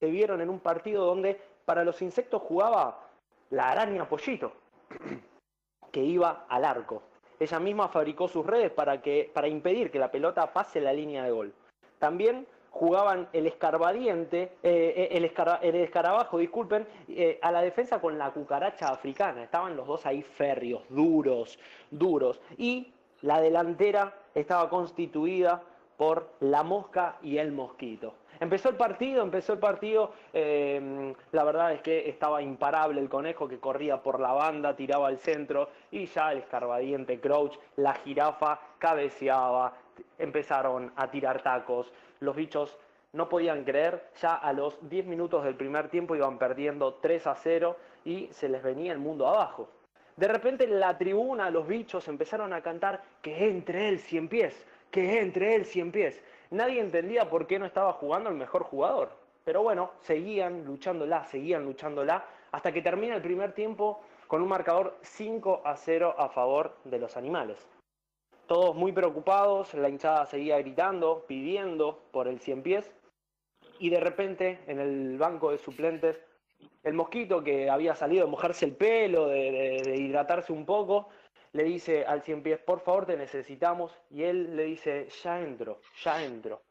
Se 0.00 0.06
vieron 0.06 0.40
en 0.40 0.48
un 0.48 0.60
partido 0.60 1.04
donde 1.04 1.38
para 1.66 1.84
los 1.84 2.00
insectos 2.00 2.40
jugaba 2.40 3.03
la 3.54 3.70
araña 3.70 4.08
pollito, 4.08 4.52
que 5.92 6.00
iba 6.00 6.44
al 6.48 6.64
arco. 6.64 7.02
Ella 7.38 7.58
misma 7.60 7.88
fabricó 7.88 8.28
sus 8.28 8.44
redes 8.44 8.70
para, 8.70 9.00
que, 9.00 9.30
para 9.32 9.48
impedir 9.48 9.90
que 9.90 9.98
la 9.98 10.10
pelota 10.10 10.52
pase 10.52 10.80
la 10.80 10.92
línea 10.92 11.24
de 11.24 11.30
gol. 11.30 11.54
También 11.98 12.46
jugaban 12.70 13.28
el 13.32 13.46
escarbadiente, 13.46 14.56
eh, 14.62 15.08
el, 15.12 15.24
escarabajo, 15.24 16.38
disculpen, 16.38 16.86
eh, 17.08 17.38
a 17.40 17.52
la 17.52 17.62
defensa 17.62 18.00
con 18.00 18.18
la 18.18 18.32
cucaracha 18.32 18.88
africana. 18.88 19.44
Estaban 19.44 19.76
los 19.76 19.86
dos 19.86 20.04
ahí 20.06 20.22
férreos, 20.22 20.82
duros, 20.88 21.58
duros. 21.90 22.40
Y 22.58 22.92
la 23.22 23.40
delantera 23.40 24.14
estaba 24.34 24.68
constituida 24.68 25.62
por 25.96 26.34
la 26.40 26.64
mosca 26.64 27.18
y 27.22 27.38
el 27.38 27.52
mosquito. 27.52 28.14
Empezó 28.44 28.68
el 28.68 28.76
partido, 28.76 29.22
empezó 29.22 29.54
el 29.54 29.58
partido, 29.58 30.12
em, 30.34 31.14
la 31.32 31.44
verdad 31.44 31.72
es 31.72 31.80
que 31.80 32.10
estaba 32.10 32.42
imparable 32.42 33.00
el 33.00 33.08
conejo 33.08 33.48
que 33.48 33.58
corría 33.58 34.02
por 34.02 34.20
la 34.20 34.32
banda, 34.32 34.76
tiraba 34.76 35.08
al 35.08 35.16
centro 35.16 35.70
y 35.90 36.04
ya 36.04 36.30
el 36.30 36.40
escarbadiente 36.40 37.18
Crouch, 37.20 37.58
la 37.76 37.94
jirafa 37.94 38.60
cabeceaba, 38.78 39.72
empezaron 40.18 40.92
a 40.94 41.10
tirar 41.10 41.42
tacos, 41.42 41.90
los 42.20 42.36
bichos 42.36 42.76
no 43.14 43.30
podían 43.30 43.64
creer, 43.64 44.10
ya 44.20 44.34
a 44.34 44.52
los 44.52 44.76
10 44.90 45.06
minutos 45.06 45.42
del 45.42 45.54
primer 45.54 45.88
tiempo 45.88 46.14
iban 46.14 46.36
perdiendo 46.36 46.96
3 47.00 47.26
a 47.26 47.36
0 47.36 47.78
y 48.04 48.28
se 48.30 48.50
les 48.50 48.62
venía 48.62 48.92
el 48.92 48.98
mundo 48.98 49.26
abajo. 49.26 49.70
De 50.16 50.28
repente 50.28 50.64
en 50.64 50.78
la 50.78 50.98
tribuna 50.98 51.48
los 51.48 51.66
bichos 51.66 52.08
empezaron 52.08 52.52
a 52.52 52.60
cantar 52.60 53.02
que 53.22 53.48
entre 53.48 53.88
él 53.88 54.00
100 54.00 54.28
pies, 54.28 54.66
que 54.90 55.18
entre 55.18 55.54
él 55.54 55.64
100 55.64 55.92
pies. 55.92 56.22
Nadie 56.54 56.80
entendía 56.80 57.28
por 57.28 57.46
qué 57.46 57.58
no 57.58 57.66
estaba 57.66 57.92
jugando 57.92 58.30
el 58.30 58.36
mejor 58.36 58.62
jugador. 58.62 59.10
Pero 59.44 59.62
bueno, 59.62 59.90
seguían 60.00 60.64
luchándola, 60.64 61.24
seguían 61.24 61.64
luchándola, 61.64 62.24
hasta 62.52 62.72
que 62.72 62.80
termina 62.80 63.14
el 63.16 63.22
primer 63.22 63.52
tiempo 63.52 64.00
con 64.26 64.40
un 64.40 64.48
marcador 64.48 64.96
5 65.02 65.62
a 65.64 65.76
0 65.76 66.14
a 66.16 66.28
favor 66.30 66.76
de 66.84 66.98
los 66.98 67.16
animales 67.16 67.68
todos 68.46 68.74
muy 68.74 68.92
preocupados, 68.92 69.74
la 69.74 69.88
hinchada 69.88 70.26
seguía 70.26 70.58
gritando, 70.58 71.24
pidiendo 71.26 72.02
por 72.10 72.28
el 72.28 72.40
cien 72.40 72.62
pies, 72.62 72.92
y 73.78 73.90
de 73.90 74.00
repente 74.00 74.60
en 74.66 74.80
el 74.80 75.18
banco 75.18 75.50
de 75.50 75.58
suplentes, 75.58 76.20
el 76.82 76.94
mosquito 76.94 77.42
que 77.42 77.70
había 77.70 77.94
salido 77.94 78.24
de 78.24 78.30
mojarse 78.30 78.66
el 78.66 78.76
pelo, 78.76 79.28
de, 79.28 79.96
hidratarse 79.96 80.52
un 80.52 80.66
poco, 80.66 81.08
le 81.54 81.62
dice 81.62 82.04
al 82.04 82.22
cien 82.22 82.42
pies, 82.42 82.58
por 82.58 82.80
favor 82.80 83.06
te 83.06 83.16
necesitamos, 83.16 83.96
y 84.10 84.24
él 84.24 84.56
le 84.56 84.64
dice, 84.64 85.08
ya 85.22 85.40
entro, 85.40 85.80
ya 86.02 86.22
entro. 86.22 86.62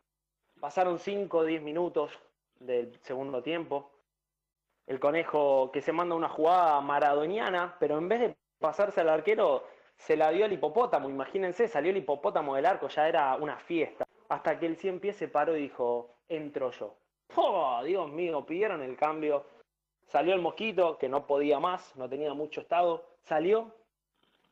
Pasaron 0.60 1.00
5 1.00 1.38
o 1.38 1.46
10 1.46 1.62
minutos 1.62 2.12
del 2.60 3.00
segundo 3.02 3.42
tiempo, 3.42 3.92
el 4.86 5.00
conejo 5.00 5.72
que 5.72 5.82
se 5.82 5.94
manda 5.94 6.16
una 6.16 6.28
jugada 6.28 6.82
maradoniana, 6.82 7.78
pero 7.80 7.98
en 7.98 8.10
vez 8.10 8.20
de 8.20 8.36
pasarse 8.60 9.00
al 9.00 9.08
arquero, 9.08 9.64
se 9.96 10.18
la 10.18 10.32
dio 10.32 10.46
el 10.46 10.52
hipopótamo, 10.52 11.10
imagínense, 11.10 11.70
salió 11.70 11.92
el 11.92 11.98
hipopótamo 11.98 12.56
del 12.56 12.66
arco, 12.66 12.90
ya 12.90 13.08
era 13.08 13.36
una 13.38 13.58
fiesta. 13.58 14.06
Hasta 14.28 14.60
que 14.60 14.66
el 14.66 14.76
cien 14.76 15.00
pies 15.00 15.16
se 15.16 15.30
paró 15.30 15.56
y 15.56 15.62
dijo, 15.62 16.18
entro 16.28 16.72
yo. 16.72 16.98
¡Oh, 17.36 17.82
Dios 17.86 18.12
mío! 18.12 18.46
Pidieron 18.46 18.82
el 18.82 18.98
cambio. 18.98 19.46
Salió 20.08 20.34
el 20.34 20.42
mosquito, 20.42 20.98
que 20.98 21.08
no 21.08 21.26
podía 21.26 21.60
más, 21.60 21.96
no 21.96 22.10
tenía 22.10 22.34
mucho 22.34 22.60
estado. 22.62 23.06
Salió 23.22 23.72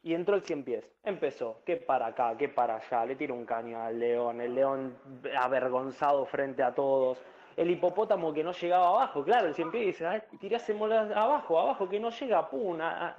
y 0.04 0.14
entró 0.14 0.36
el 0.36 0.44
cien 0.44 0.64
pies. 0.64 0.90
Empezó, 1.04 1.62
que 1.66 1.78
para 1.78 2.08
acá, 2.08 2.36
que 2.38 2.50
para 2.50 2.76
allá. 2.76 3.06
Le 3.06 3.16
tiró 3.16 3.36
un 3.36 3.46
caño 3.46 3.82
al 3.82 4.00
león, 4.00 4.42
el 4.42 4.56
león 4.56 4.98
avergonzado 5.38 6.26
frente 6.26 6.64
a 6.64 6.74
todos 6.74 7.20
el 7.58 7.70
hipopótamo 7.70 8.34
que 8.34 8.44
no 8.44 8.54
llegaba 8.54 8.88
abajo, 8.88 9.24
claro, 9.24 9.48
el 9.48 9.56
siempre 9.56 9.82
dice, 9.82 10.06
tirásemos 10.40 10.92
abajo, 10.92 11.60
abajo 11.60 11.90
que 11.90 12.00
no 12.00 12.10
llega, 12.10 12.50
pum, 12.50 12.72
una, 12.72 13.16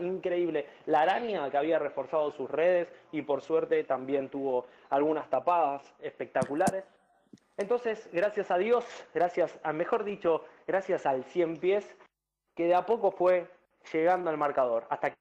increíble. 0.00 0.66
La 0.86 1.02
araña 1.02 1.50
que 1.50 1.56
había 1.56 1.78
reforzado 1.78 2.30
sus 2.30 2.50
redes 2.50 2.88
y 3.12 3.22
por 3.22 3.42
suerte 3.42 3.84
también 3.84 4.28
tuvo 4.28 4.66
algunas 4.90 5.28
tapadas 5.28 5.94
espectaculares. 6.00 6.84
Entonces, 7.56 8.08
gracias 8.12 8.50
a 8.50 8.58
Dios, 8.58 8.84
gracias, 9.14 9.58
a 9.62 9.72
mejor 9.72 10.04
dicho, 10.04 10.44
gracias 10.66 11.06
al 11.06 11.24
100 11.24 11.58
pies, 11.58 11.96
que 12.56 12.64
de 12.64 12.74
a 12.74 12.86
poco 12.86 13.12
fue 13.12 13.48
llegando 13.92 14.30
al 14.30 14.38
marcador, 14.38 14.86
hasta 14.88 15.14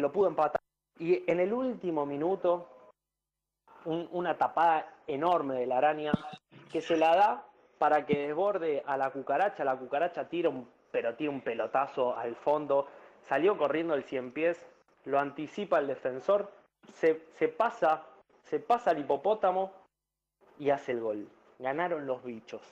lo 0.00 0.12
pudo 0.12 0.28
empatar. 0.28 0.60
Y 0.98 1.28
en 1.30 1.40
el 1.40 1.52
último 1.52 2.06
minuto, 2.06 2.68
una 3.84 4.36
tapada 4.36 4.94
enorme 5.06 5.56
de 5.56 5.66
la 5.66 5.78
araña 5.78 6.12
que 6.70 6.80
se 6.80 6.96
la 6.96 7.14
da 7.16 7.46
para 7.78 8.06
que 8.06 8.26
desborde 8.28 8.82
a 8.86 8.96
la 8.96 9.10
cucaracha, 9.10 9.64
la 9.64 9.76
cucaracha 9.76 10.28
tira 10.28 10.48
un, 10.48 10.68
pero 10.90 11.14
tira 11.16 11.30
un 11.30 11.40
pelotazo 11.40 12.16
al 12.16 12.36
fondo, 12.36 12.86
salió 13.22 13.58
corriendo 13.58 13.94
el 13.94 14.04
100 14.04 14.32
pies, 14.32 14.66
lo 15.04 15.18
anticipa 15.18 15.80
el 15.80 15.88
defensor, 15.88 16.50
se, 16.92 17.26
se 17.38 17.48
pasa, 17.48 18.06
se 18.44 18.60
pasa 18.60 18.90
al 18.90 19.00
hipopótamo 19.00 19.72
y 20.58 20.70
hace 20.70 20.92
el 20.92 21.00
gol. 21.00 21.28
Ganaron 21.58 22.06
los 22.06 22.22
bichos. 22.22 22.62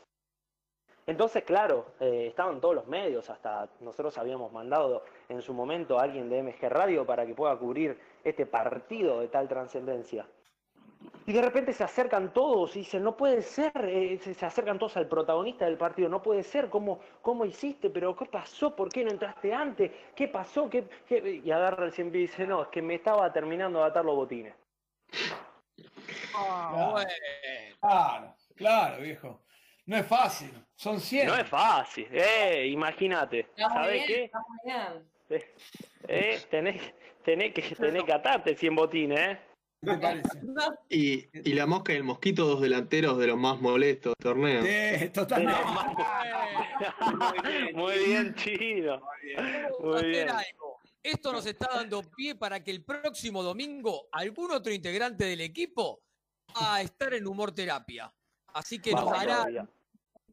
Entonces, 1.07 1.43
claro, 1.43 1.87
eh, 1.99 2.27
estaban 2.29 2.61
todos 2.61 2.75
los 2.75 2.87
medios, 2.87 3.29
hasta 3.29 3.69
nosotros 3.81 4.17
habíamos 4.19 4.53
mandado 4.53 5.05
en 5.29 5.43
su 5.43 5.53
momento 5.53 5.99
a 5.99 6.05
alguien 6.05 6.29
de 6.29 6.43
MG 6.43 6.69
Radio 6.69 7.05
para 7.05 7.27
que 7.27 7.35
pueda 7.35 7.57
cubrir 7.57 7.99
este 8.23 8.47
partido 8.47 9.21
de 9.21 9.29
tal 9.29 9.49
trascendencia. 9.49 10.27
Y 11.27 11.33
de 11.33 11.43
repente 11.43 11.73
se 11.73 11.83
acercan 11.85 12.33
todos 12.33 12.77
y 12.77 12.81
dicen, 12.81 13.03
no 13.03 13.17
puede 13.17 13.43
ser, 13.43 13.73
eh, 13.77 14.19
se, 14.19 14.47
acercan 14.47 14.79
todos 14.79 14.97
al 14.97 15.09
protagonista 15.09 15.65
del 15.65 15.77
partido, 15.77 16.09
no 16.09 16.23
puede 16.23 16.43
ser, 16.43 16.69
¿cómo, 16.69 17.01
cómo 17.21 17.45
hiciste? 17.45 17.91
¿Pero 17.91 18.15
qué 18.17 18.27
pasó? 18.27 18.75
¿Por 18.75 18.89
qué 18.89 19.05
no 19.05 19.11
entraste 19.11 19.53
antes? 19.53 19.91
¿Qué 20.15 20.29
pasó? 20.29 20.69
¿Qué, 20.69 20.85
Y 21.45 21.51
agarra 21.51 21.87
el 21.87 21.93
siempre 21.93 22.21
y 22.21 22.23
dice, 22.23 22.47
no, 22.47 22.63
es 22.63 22.69
que 22.69 22.83
me 22.83 22.95
estaba 22.95 23.33
terminando 23.33 23.81
de 23.81 23.87
atar 23.87 24.05
los 24.05 24.17
botines. 24.17 24.55
Ah, 26.35 27.05
claro, 27.81 28.35
claro, 28.57 29.03
viejo. 29.03 29.41
No 29.93 29.99
es 29.99 30.07
fácil, 30.07 30.51
son 30.75 30.99
100. 30.99 31.27
No 31.27 31.37
es 31.37 31.47
fácil, 31.47 32.09
eh, 32.11 32.67
imagínate. 32.67 33.51
¿Sabes 33.55 34.05
qué? 34.07 34.31
Eh, 35.29 35.55
eh, 36.09 36.41
tenés, 36.51 36.81
tenés, 37.23 37.53
que, 37.53 37.61
tenés 37.75 38.03
que 38.03 38.13
atarte 38.15 38.57
100 38.57 38.75
botines, 38.75 39.21
¿eh? 39.21 39.39
Y, 40.89 41.51
y, 41.51 41.53
la 41.53 41.67
mosca 41.67 41.93
y 41.93 41.97
el 41.97 42.05
mosquito, 42.05 42.47
dos 42.47 42.63
delanteros 42.63 43.19
de 43.19 43.27
los 43.27 43.37
más 43.37 43.61
molestos 43.61 44.15
del 44.17 44.33
torneo. 44.33 44.63
Sí, 44.63 45.11
totalmente. 45.11 45.61
Muy 47.75 47.99
bien, 48.07 48.35
chino. 48.35 49.03
Muy 49.79 50.07
bien. 50.07 50.29
Esto 51.03 51.33
nos 51.33 51.45
está 51.45 51.69
dando 51.71 52.03
pie 52.03 52.35
para 52.35 52.65
que 52.65 52.71
el 52.71 52.83
próximo 52.83 53.43
domingo 53.43 54.09
algún 54.11 54.53
otro 54.53 54.73
integrante 54.73 55.27
del 55.27 55.43
equipo 55.43 56.01
va 56.57 56.77
a 56.77 56.81
estar 56.81 57.13
en 57.13 57.27
humor 57.27 57.53
terapia. 57.53 58.11
Así 58.55 58.79
que 58.79 58.93
nos 58.93 59.13
hará 59.13 59.47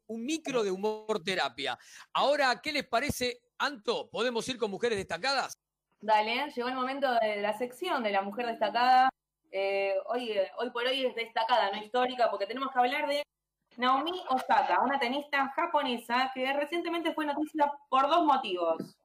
un 0.10 0.26
micro 0.26 0.64
de 0.64 0.72
humor 0.72 1.24
terapia. 1.24 1.78
Ahora, 2.14 2.60
¿qué 2.62 2.74
les 2.74 2.88
parece, 2.88 3.42
Anto? 3.58 4.10
¿Podemos 4.10 4.48
ir 4.50 4.58
con 4.58 4.72
mujeres 4.72 4.98
destacadas? 4.98 5.54
Dale, 6.02 6.52
llegó 6.56 6.70
el 6.70 6.76
momento 6.76 7.14
de 7.20 7.38
la 7.38 7.58
sección 7.58 8.04
de 8.04 8.12
la 8.12 8.22
mujer 8.22 8.48
destacada. 8.48 9.10
Eh, 9.52 9.96
hoy, 10.08 10.34
hoy 10.58 10.70
por 10.72 10.86
hoy 10.86 11.06
es 11.06 11.16
destacada, 11.16 11.72
no 11.72 11.84
histórica, 11.84 12.30
porque 12.30 12.48
tenemos 12.48 12.72
que 12.72 12.80
hablar 12.80 13.08
de 13.08 13.24
Naomi 13.78 14.24
Osaka, 14.30 14.82
una 14.82 15.00
tenista 15.00 15.50
japonesa 15.56 16.32
que 16.34 16.52
recientemente 16.54 17.14
fue 17.14 17.26
noticia 17.26 17.72
por 17.90 18.10
dos 18.10 18.26
motivos. 18.26 18.98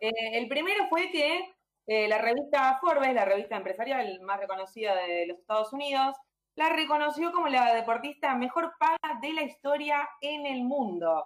Eh, 0.00 0.38
el 0.38 0.48
primero 0.48 0.88
fue 0.88 1.10
que 1.10 1.54
eh, 1.86 2.08
la 2.08 2.18
revista 2.18 2.78
Forbes, 2.80 3.14
la 3.14 3.24
revista 3.24 3.56
empresarial 3.56 4.20
más 4.20 4.38
reconocida 4.38 4.94
de 4.96 5.26
los 5.28 5.38
Estados 5.38 5.72
Unidos, 5.72 6.16
la 6.54 6.68
reconoció 6.68 7.32
como 7.32 7.48
la 7.48 7.74
deportista 7.74 8.34
mejor 8.36 8.74
paga 8.78 9.20
de 9.20 9.32
la 9.32 9.42
historia 9.42 10.08
en 10.20 10.46
el 10.46 10.64
mundo. 10.64 11.24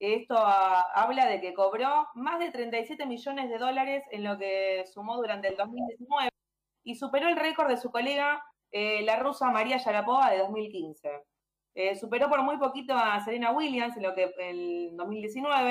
Esto 0.00 0.34
ah, 0.36 0.86
habla 0.94 1.26
de 1.26 1.40
que 1.40 1.54
cobró 1.54 2.08
más 2.14 2.38
de 2.40 2.50
37 2.50 3.06
millones 3.06 3.48
de 3.48 3.58
dólares 3.58 4.04
en 4.10 4.24
lo 4.24 4.36
que 4.38 4.84
sumó 4.92 5.16
durante 5.16 5.48
el 5.48 5.56
2019 5.56 6.30
y 6.84 6.96
superó 6.96 7.28
el 7.28 7.36
récord 7.36 7.68
de 7.68 7.78
su 7.78 7.90
colega, 7.90 8.44
eh, 8.72 9.02
la 9.02 9.16
rusa 9.16 9.50
María 9.50 9.78
Yarapova, 9.78 10.30
de 10.30 10.38
2015. 10.38 11.22
Eh, 11.76 11.96
superó 11.96 12.28
por 12.28 12.42
muy 12.42 12.58
poquito 12.58 12.94
a 12.94 13.20
Serena 13.24 13.52
Williams 13.52 13.96
en 13.96 14.02
lo 14.02 14.14
que 14.14 14.32
el 14.38 14.96
2019. 14.96 15.70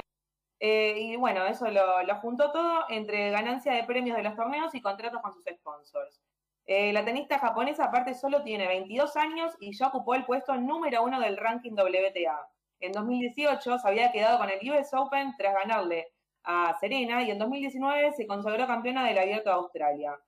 Eh, 0.59 0.95
y 0.97 1.15
bueno, 1.17 1.45
eso 1.45 1.69
lo, 1.69 2.03
lo, 2.03 2.15
juntó 2.21 2.51
todo 2.51 2.85
entre 2.89 3.31
ganancia 3.31 3.73
de 3.73 3.83
premios 3.83 4.17
de 4.17 4.23
los 4.23 4.35
torneos 4.35 4.73
y 4.73 4.81
contratos 4.81 5.21
con 5.21 5.33
sus 5.33 5.43
sponsors. 5.45 6.22
La 6.65 7.03
tenista 7.03 7.39
japonesa 7.39 7.85
aparte 7.85 8.13
solo 8.13 8.43
tiene 8.43 8.67
22 8.67 9.15
años 9.17 9.53
y 9.59 9.75
ya 9.75 9.87
ocupó 9.87 10.15
el 10.15 10.25
puesto 10.25 10.55
número 10.55 11.03
uno 11.03 11.19
del 11.19 11.37
ranking 11.37 11.73
WTA. 11.73 12.47
En 12.79 12.91
2018 12.91 13.79
se 13.79 13.87
había 13.87 14.11
quedado 14.11 14.37
con 14.37 14.49
el 14.49 14.59
US 14.71 14.93
Open 14.93 15.33
tras 15.37 15.53
ganarle 15.53 16.07
a 16.43 16.75
Serena 16.79 17.23
y 17.23 17.31
en 17.31 17.39
2019 17.39 18.13
se 18.13 18.27
consagró 18.27 18.67
campeona 18.67 19.05
del 19.05 19.17
Abierto 19.17 19.49
de 19.49 19.55
Australia. 19.55 20.19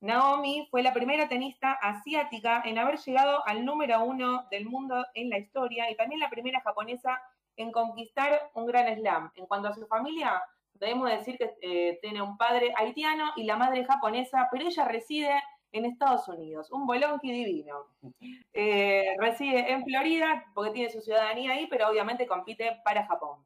Naomi 0.00 0.66
fue 0.70 0.82
la 0.82 0.92
primera 0.92 1.28
tenista 1.28 1.72
asiática 1.72 2.62
en 2.64 2.78
haber 2.78 2.98
llegado 2.98 3.46
al 3.46 3.64
número 3.64 4.02
uno 4.04 4.46
del 4.50 4.66
mundo 4.66 5.06
en 5.14 5.30
la 5.30 5.38
historia 5.38 5.90
y 5.90 5.96
también 5.96 6.20
la 6.20 6.28
primera 6.28 6.60
japonesa 6.60 7.22
en 7.56 7.70
conquistar 7.70 8.50
un 8.54 8.66
gran 8.66 8.94
slam. 8.96 9.30
En 9.36 9.46
cuanto 9.46 9.68
a 9.68 9.74
su 9.74 9.86
familia, 9.86 10.42
debemos 10.74 11.08
decir 11.08 11.38
que 11.38 11.54
eh, 11.60 11.98
tiene 12.02 12.20
un 12.20 12.36
padre 12.36 12.74
haitiano 12.76 13.32
y 13.36 13.44
la 13.44 13.56
madre 13.56 13.84
japonesa, 13.84 14.48
pero 14.50 14.66
ella 14.66 14.84
reside 14.86 15.40
en 15.72 15.86
Estados 15.86 16.28
Unidos, 16.28 16.70
un 16.70 16.86
bolonqui 16.86 17.32
divino. 17.32 17.86
Eh, 18.52 19.14
reside 19.18 19.72
en 19.72 19.84
Florida 19.84 20.44
porque 20.54 20.72
tiene 20.72 20.90
su 20.90 21.00
ciudadanía 21.00 21.52
ahí, 21.52 21.66
pero 21.68 21.88
obviamente 21.88 22.26
compite 22.26 22.80
para 22.84 23.06
Japón. 23.06 23.44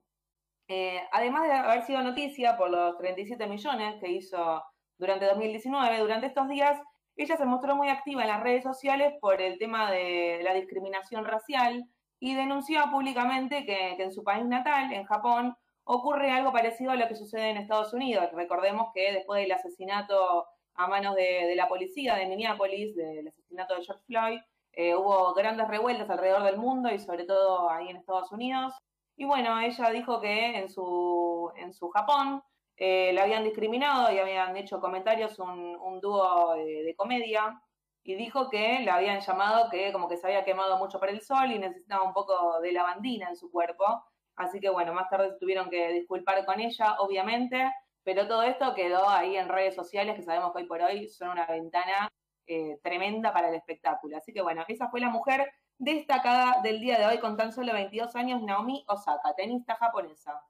Eh, 0.68 1.00
además 1.12 1.44
de 1.44 1.52
haber 1.52 1.82
sido 1.82 2.02
noticia 2.02 2.56
por 2.56 2.70
los 2.70 2.98
37 2.98 3.46
millones 3.46 4.00
que 4.00 4.10
hizo 4.10 4.62
durante 4.98 5.26
2019. 5.26 5.98
Durante 6.00 6.26
estos 6.26 6.48
días, 6.48 6.80
ella 7.16 7.36
se 7.36 7.46
mostró 7.46 7.76
muy 7.76 7.88
activa 7.88 8.22
en 8.22 8.28
las 8.28 8.42
redes 8.42 8.64
sociales 8.64 9.14
por 9.20 9.40
el 9.40 9.58
tema 9.58 9.90
de 9.90 10.40
la 10.42 10.54
discriminación 10.54 11.24
racial 11.24 11.88
y 12.18 12.34
denunció 12.34 12.82
públicamente 12.90 13.64
que, 13.64 13.92
en 14.02 14.12
su 14.12 14.24
país 14.24 14.44
natal, 14.44 14.92
en 14.92 15.04
Japón, 15.04 15.56
ocurre 15.84 16.30
algo 16.30 16.52
parecido 16.52 16.90
a 16.90 16.96
lo 16.96 17.06
que 17.06 17.14
sucede 17.14 17.50
en 17.50 17.58
Estados 17.58 17.92
Unidos. 17.92 18.28
Recordemos 18.32 18.88
que 18.92 19.12
después 19.12 19.40
del 19.40 19.52
asesinato 19.52 20.46
a 20.76 20.86
manos 20.86 21.14
de, 21.14 21.54
la 21.56 21.68
policía 21.68 22.14
de 22.16 22.26
Minneapolis, 22.26 22.94
del 22.94 23.28
asesinato 23.28 23.74
de 23.74 23.84
George 23.84 24.04
Floyd, 24.06 24.40
eh, 24.72 24.94
hubo 24.94 25.32
grandes 25.34 25.68
revueltas 25.68 26.08
alrededor 26.10 26.42
del 26.42 26.58
mundo 26.58 26.90
y 26.92 26.98
sobre 26.98 27.24
todo 27.24 27.70
ahí 27.70 27.88
en 27.88 27.96
Estados 27.96 28.30
Unidos. 28.30 28.74
Y 29.16 29.24
bueno, 29.24 29.58
ella 29.60 29.90
dijo 29.90 30.20
que 30.20 30.58
en 30.58 30.68
su, 30.68 31.50
en 31.56 31.72
su 31.72 31.88
Japón 31.88 32.42
eh, 32.76 33.12
la 33.14 33.22
habían 33.22 33.44
discriminado 33.44 34.12
y 34.12 34.18
habían 34.18 34.54
hecho 34.56 34.80
comentarios 34.80 35.38
un, 35.38 36.00
dúo 36.00 36.54
de, 36.56 36.94
comedia 36.94 37.58
y 38.02 38.14
dijo 38.16 38.50
que 38.50 38.80
la 38.80 38.96
habían 38.96 39.20
llamado 39.20 39.70
que 39.70 39.92
como 39.92 40.08
que 40.08 40.18
se 40.18 40.26
había 40.26 40.44
quemado 40.44 40.76
mucho 40.76 41.00
por 41.00 41.08
el 41.08 41.22
sol 41.22 41.50
y 41.50 41.58
necesitaba 41.58 42.02
un 42.04 42.12
poco 42.12 42.60
de 42.60 42.72
lavandina 42.72 43.30
en 43.30 43.36
su 43.36 43.50
cuerpo. 43.50 44.04
Así 44.36 44.60
que 44.60 44.68
bueno, 44.68 44.92
más 44.92 45.08
tarde 45.08 45.38
tuvieron 45.40 45.70
que 45.70 45.90
disculpar 45.92 46.44
con 46.44 46.60
ella, 46.60 46.96
obviamente, 46.98 47.72
pero 48.06 48.28
todo 48.28 48.44
esto 48.44 48.72
quedó 48.76 49.08
ahí 49.08 49.36
en 49.36 49.48
redes 49.48 49.74
sociales 49.74 50.14
que 50.14 50.22
sabemos 50.22 50.52
que 50.52 50.62
hoy 50.62 50.68
por 50.68 50.80
hoy 50.80 51.08
son 51.08 51.30
una 51.30 51.44
ventana 51.44 52.08
eh, 52.46 52.78
tremenda 52.80 53.32
para 53.32 53.48
el 53.48 53.56
espectáculo. 53.56 54.16
Así 54.16 54.32
que 54.32 54.42
bueno, 54.42 54.64
esa 54.68 54.88
fue 54.90 55.00
la 55.00 55.10
mujer 55.10 55.52
destacada 55.76 56.62
del 56.62 56.78
día 56.78 57.00
de 57.00 57.06
hoy 57.06 57.18
con 57.18 57.36
tan 57.36 57.52
solo 57.52 57.72
22 57.72 58.14
años, 58.14 58.40
Naomi 58.42 58.84
Osaka, 58.86 59.34
tenista 59.36 59.74
japonesa. 59.74 60.40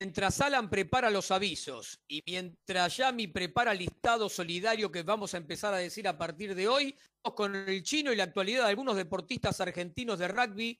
Mientras 0.00 0.40
Alan 0.40 0.68
prepara 0.68 1.10
los 1.10 1.30
avisos 1.30 2.02
y 2.08 2.20
mientras 2.26 2.96
Yami 2.96 3.28
prepara 3.28 3.70
el 3.70 3.78
listado 3.78 4.28
solidario 4.28 4.90
que 4.90 5.04
vamos 5.04 5.32
a 5.34 5.36
empezar 5.36 5.72
a 5.74 5.78
decir 5.78 6.08
a 6.08 6.18
partir 6.18 6.56
de 6.56 6.66
hoy, 6.66 6.98
vamos 7.22 7.36
con 7.36 7.54
el 7.54 7.84
chino 7.84 8.12
y 8.12 8.16
la 8.16 8.24
actualidad 8.24 8.64
de 8.64 8.70
algunos 8.70 8.96
deportistas 8.96 9.60
argentinos 9.60 10.18
de 10.18 10.26
rugby 10.26 10.76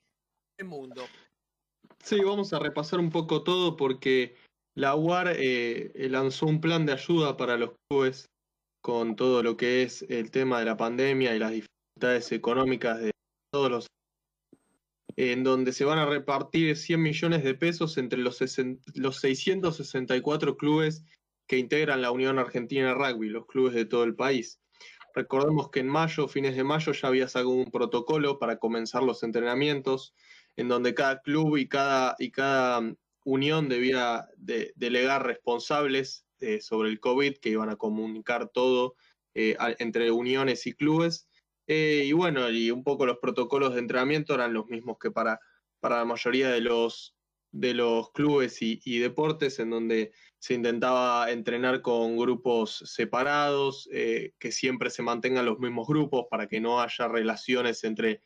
del 0.59 0.67
mundo. 0.67 1.05
Sí, 2.03 2.19
vamos 2.19 2.53
a 2.53 2.59
repasar 2.59 2.99
un 2.99 3.11
poco 3.11 3.45
todo 3.45 3.77
porque 3.77 4.37
la 4.75 4.95
UAR 4.97 5.35
eh, 5.37 5.93
lanzó 6.11 6.47
un 6.47 6.61
plan 6.61 6.85
de 6.87 6.93
ayuda 6.93 7.37
para 7.37 7.57
los 7.57 7.73
clubes 7.89 8.27
con 8.83 9.17
todo 9.17 9.43
lo 9.43 9.57
que 9.57 9.83
es 9.83 10.03
el 10.09 10.31
tema 10.31 10.59
de 10.59 10.67
la 10.67 10.77
pandemia 10.77 11.35
y 11.35 11.39
las 11.39 11.53
dificultades 11.53 12.33
económicas 12.33 13.01
de 13.01 13.11
todos 13.51 13.71
los 13.71 13.87
en 15.17 15.45
donde 15.45 15.73
se 15.73 15.85
van 15.85 15.99
a 15.99 16.07
repartir 16.07 16.77
100 16.77 17.01
millones 17.01 17.45
de 17.45 17.55
pesos 17.55 17.99
entre 17.99 18.19
los, 18.19 18.41
los 18.95 19.17
664 19.21 20.57
clubes 20.57 21.05
que 21.47 21.59
integran 21.59 22.03
la 22.03 22.11
Unión 22.11 22.39
Argentina 22.39 22.95
Rugby, 22.95 23.29
los 23.29 23.47
clubes 23.47 23.75
de 23.75 23.85
todo 23.85 24.03
el 24.03 24.17
país. 24.17 24.61
Recordemos 25.15 25.71
que 25.71 25.81
en 25.81 25.89
mayo, 25.89 26.27
fines 26.27 26.57
de 26.57 26.65
mayo, 26.65 26.93
ya 26.93 27.09
había 27.09 27.29
sacado 27.29 27.51
un 27.51 27.71
protocolo 27.71 28.41
para 28.41 28.59
comenzar 28.59 29.05
los 29.05 29.23
entrenamientos, 29.23 30.15
en 30.57 30.67
donde 30.67 30.95
cada 30.95 31.21
club 31.21 31.57
y 31.57 31.69
cada, 31.69 32.17
y 32.19 32.33
cada 32.33 32.83
unión 33.25 33.69
debía 33.69 34.29
delegar 34.37 35.27
responsables 35.27 36.25
eh, 36.41 36.61
sobre 36.61 36.91
el 36.91 37.01
COVID 37.01 37.39
que 37.39 37.51
iban 37.51 37.71
a 37.71 37.77
comunicar 37.77 38.51
todo 38.51 38.97
eh, 39.35 39.57
entre 39.79 40.11
uniones 40.11 40.67
y 40.67 40.75
clubes. 40.75 41.29
Eh, 41.67 42.05
y 42.07 42.13
bueno, 42.13 42.51
y 42.51 42.71
un 42.71 42.85
poco 42.85 43.07
los 43.07 43.19
protocolos 43.19 43.73
de 43.73 43.81
entrenamiento 43.81 44.35
eran 44.35 44.53
los 44.53 44.67
mismos 44.67 44.99
que 45.01 45.11
para, 45.11 45.41
para 45.81 45.99
la 45.99 46.05
mayoría 46.05 46.51
de 46.51 46.61
los, 46.61 47.17
de 47.51 47.73
los 47.73 48.13
clubes 48.13 48.59
y, 48.61 48.99
deportes, 48.99 49.59
en 49.59 49.71
donde 49.71 50.13
se 50.39 50.55
intentaba 50.55 51.31
entrenar 51.31 51.81
con 51.81 52.19
grupos 52.19 52.83
separados, 52.85 53.89
que 53.91 54.53
siempre 54.53 54.91
se 54.91 55.03
mantengan 55.03 55.47
los 55.47 55.59
mismos 55.59 55.87
grupos 55.89 56.27
para 56.31 56.47
que 56.47 56.61
no 56.61 56.83
haya 56.83 57.09
relaciones 57.09 57.85
entre, 57.85 58.21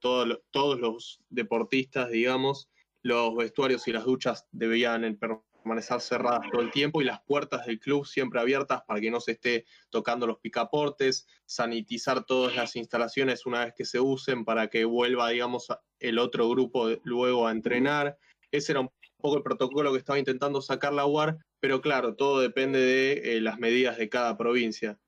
todos 0.00 0.80
los 0.80 1.20
deportistas, 1.28 2.10
digamos, 2.10 2.68
los 3.06 3.36
vestuarios 3.36 3.86
y 3.86 3.92
las 3.92 4.04
duchas 4.04 4.48
debían 4.50 5.16
permanecer 5.16 6.00
cerradas 6.00 6.40
todo 6.50 6.60
el 6.60 6.72
tiempo 6.72 7.00
y 7.00 7.04
las 7.04 7.22
puertas 7.22 7.64
del 7.64 7.78
club 7.78 8.04
siempre 8.04 8.40
abiertas 8.40 8.82
para 8.84 9.00
que 9.00 9.12
no 9.12 9.20
se 9.20 9.32
esté 9.32 9.64
tocando 9.90 10.26
los 10.26 10.40
picaportes, 10.40 11.24
sanitizar 11.44 12.24
todas 12.24 12.56
las 12.56 12.74
instalaciones 12.74 13.46
una 13.46 13.64
vez 13.64 13.74
que 13.76 13.84
se 13.84 14.00
usen 14.00 14.44
para 14.44 14.66
que 14.66 14.84
vuelva, 14.84 15.28
digamos, 15.28 15.68
el 16.00 16.18
otro 16.18 16.48
grupo 16.48 16.88
luego 17.04 17.46
a 17.46 17.52
entrenar. 17.52 18.18
Ese 18.50 18.72
era 18.72 18.80
un 18.80 18.90
poco 19.18 19.36
el 19.36 19.44
protocolo 19.44 19.92
que 19.92 19.98
estaba 19.98 20.18
intentando 20.18 20.60
sacar 20.60 20.92
la 20.92 21.06
UAR, 21.06 21.38
pero 21.60 21.80
claro, 21.80 22.16
todo 22.16 22.40
depende 22.40 22.80
de 22.80 23.36
eh, 23.36 23.40
las 23.40 23.60
medidas 23.60 23.98
de 23.98 24.08
cada 24.08 24.36
provincia. 24.36 24.98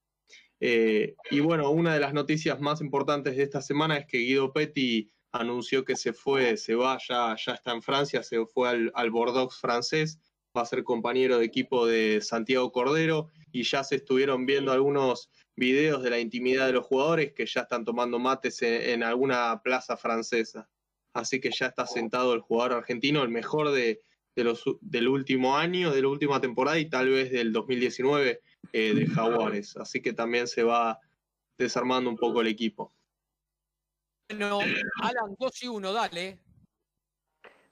Eh, 0.61 1.17
y 1.33 1.41
bueno, 1.41 1.69
una 1.71 1.95
de 1.95 2.01
las 2.01 2.15
noticias 2.15 2.61
más 2.61 2.81
importantes 2.81 3.37
de 3.37 3.43
esta 3.43 3.61
semana 3.61 3.97
es 3.97 4.07
que 4.07 4.19
Guido 4.19 4.53
Petti 4.53 5.11
anunció 5.33 5.85
que 5.85 5.97
se 5.97 6.13
fue, 6.13 6.57
se 6.57 6.75
va, 6.75 6.99
ya, 7.07 7.37
ya 7.37 7.53
está 7.53 7.73
en 7.73 7.83
Francia, 7.83 8.23
se 8.23 8.45
fue 8.47 8.69
al, 8.69 8.93
al 8.95 9.11
Bordeaux 9.11 9.55
francés, 9.55 10.19
va 10.57 10.63
a 10.63 10.67
ser 10.67 10.83
compañero 10.85 11.39
de 11.39 11.45
equipo 11.45 11.87
de 11.87 12.21
Santiago 12.21 12.73
Cordero 12.73 13.29
y 13.53 13.63
ya 13.63 13.85
se 13.85 13.97
estuvieron 13.97 14.47
viendo 14.47 14.73
algunos 14.73 15.31
videos 15.57 16.03
de 16.03 16.11
la 16.11 16.19
intimidad 16.19 16.67
de 16.67 16.73
los 16.73 16.87
jugadores 16.87 17.33
que 17.33 17.47
ya 17.47 17.63
están 17.63 17.85
tomando 17.85 18.19
mates 18.19 18.63
en, 18.63 19.03
alguna 19.03 19.61
plaza 19.63 19.97
francesa. 19.97 20.69
Así 21.13 21.41
que 21.41 21.51
ya 21.51 21.67
está 21.67 21.87
sentado 21.87 22.33
el 22.35 22.41
jugador 22.41 22.75
argentino, 22.75 23.23
el 23.23 23.29
mejor 23.29 23.73
de, 23.73 24.01
de 24.37 24.45
los, 24.45 24.63
del 24.81 25.09
último 25.09 25.57
año, 25.57 25.93
de 25.93 26.03
la 26.03 26.09
última 26.09 26.41
temporada 26.41 26.79
y 26.79 26.89
tal 26.89 27.09
vez 27.09 27.31
del 27.31 27.53
2019 27.53 28.41
eh, 28.73 28.95
de 28.95 29.07
Jaguares. 29.07 29.77
Así 29.77 30.01
que 30.01 30.13
también 30.13 30.47
se 30.47 30.63
va 30.63 31.01
desarmando 31.59 32.09
un 32.09 32.17
poco 32.17 32.41
el 32.41 32.47
equipo. 32.47 32.93
Bueno, 34.29 34.61
Alan, 35.03 35.35
2 35.39 35.63
y 35.63 35.69
1, 35.69 35.93
dale. 35.93 36.39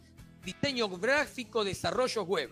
diseño 0.45 0.89
gráfico, 0.89 1.65
desarrollo 1.65 2.25
web. 2.25 2.51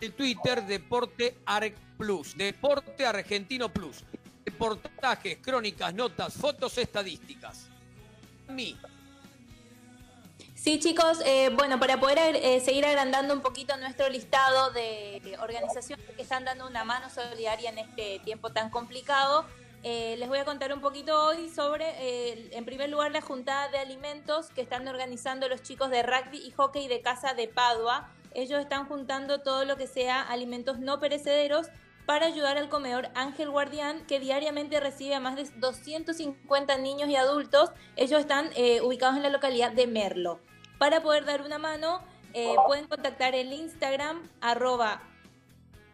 El 0.00 0.12
Twitter 0.12 0.64
Deporte 0.64 1.36
Arg 1.46 1.74
Plus. 1.98 2.36
Deporte 2.36 3.06
Argentino 3.06 3.72
Plus. 3.72 4.04
Reportajes, 4.46 5.38
crónicas, 5.42 5.92
notas, 5.92 6.32
fotos, 6.34 6.78
estadísticas. 6.78 7.66
Mi. 8.48 8.78
Sí, 10.54 10.80
chicos, 10.80 11.20
eh, 11.26 11.50
bueno, 11.50 11.78
para 11.78 12.00
poder 12.00 12.36
eh, 12.36 12.60
seguir 12.60 12.86
agrandando 12.86 13.34
un 13.34 13.40
poquito 13.40 13.76
nuestro 13.76 14.08
listado 14.08 14.70
de 14.70 15.36
organizaciones 15.40 16.06
que 16.16 16.22
están 16.22 16.44
dando 16.44 16.66
una 16.66 16.84
mano 16.84 17.10
solidaria 17.10 17.70
en 17.70 17.78
este 17.78 18.20
tiempo 18.20 18.50
tan 18.50 18.70
complicado, 18.70 19.44
eh, 19.88 20.16
les 20.18 20.28
voy 20.28 20.38
a 20.38 20.44
contar 20.44 20.72
un 20.72 20.80
poquito 20.80 21.26
hoy 21.26 21.48
sobre, 21.48 21.90
eh, 22.00 22.48
en 22.50 22.64
primer 22.64 22.90
lugar, 22.90 23.12
la 23.12 23.20
juntada 23.20 23.68
de 23.68 23.78
alimentos 23.78 24.48
que 24.50 24.60
están 24.60 24.88
organizando 24.88 25.48
los 25.48 25.62
chicos 25.62 25.90
de 25.90 26.02
rugby 26.02 26.38
y 26.38 26.50
hockey 26.50 26.88
de 26.88 27.02
Casa 27.02 27.34
de 27.34 27.46
Padua. 27.46 28.08
Ellos 28.34 28.60
están 28.60 28.86
juntando 28.86 29.42
todo 29.42 29.64
lo 29.64 29.76
que 29.76 29.86
sea 29.86 30.22
alimentos 30.22 30.80
no 30.80 30.98
perecederos 30.98 31.68
para 32.06 32.26
ayudar 32.26 32.56
al 32.56 32.68
comedor 32.68 33.08
Ángel 33.14 33.50
Guardián, 33.50 34.06
que 34.06 34.20
diariamente 34.20 34.78
recibe 34.78 35.16
a 35.16 35.20
más 35.20 35.34
de 35.34 35.44
250 35.56 36.78
niños 36.78 37.08
y 37.08 37.16
adultos. 37.16 37.72
Ellos 37.96 38.20
están 38.20 38.50
eh, 38.54 38.80
ubicados 38.80 39.16
en 39.16 39.24
la 39.24 39.30
localidad 39.30 39.72
de 39.72 39.88
Merlo. 39.88 40.40
Para 40.78 41.02
poder 41.02 41.24
dar 41.24 41.42
una 41.42 41.58
mano, 41.58 42.00
eh, 42.32 42.54
pueden 42.66 42.86
contactar 42.86 43.34
el 43.34 43.52
Instagram, 43.52 44.30
arroba 44.40 45.02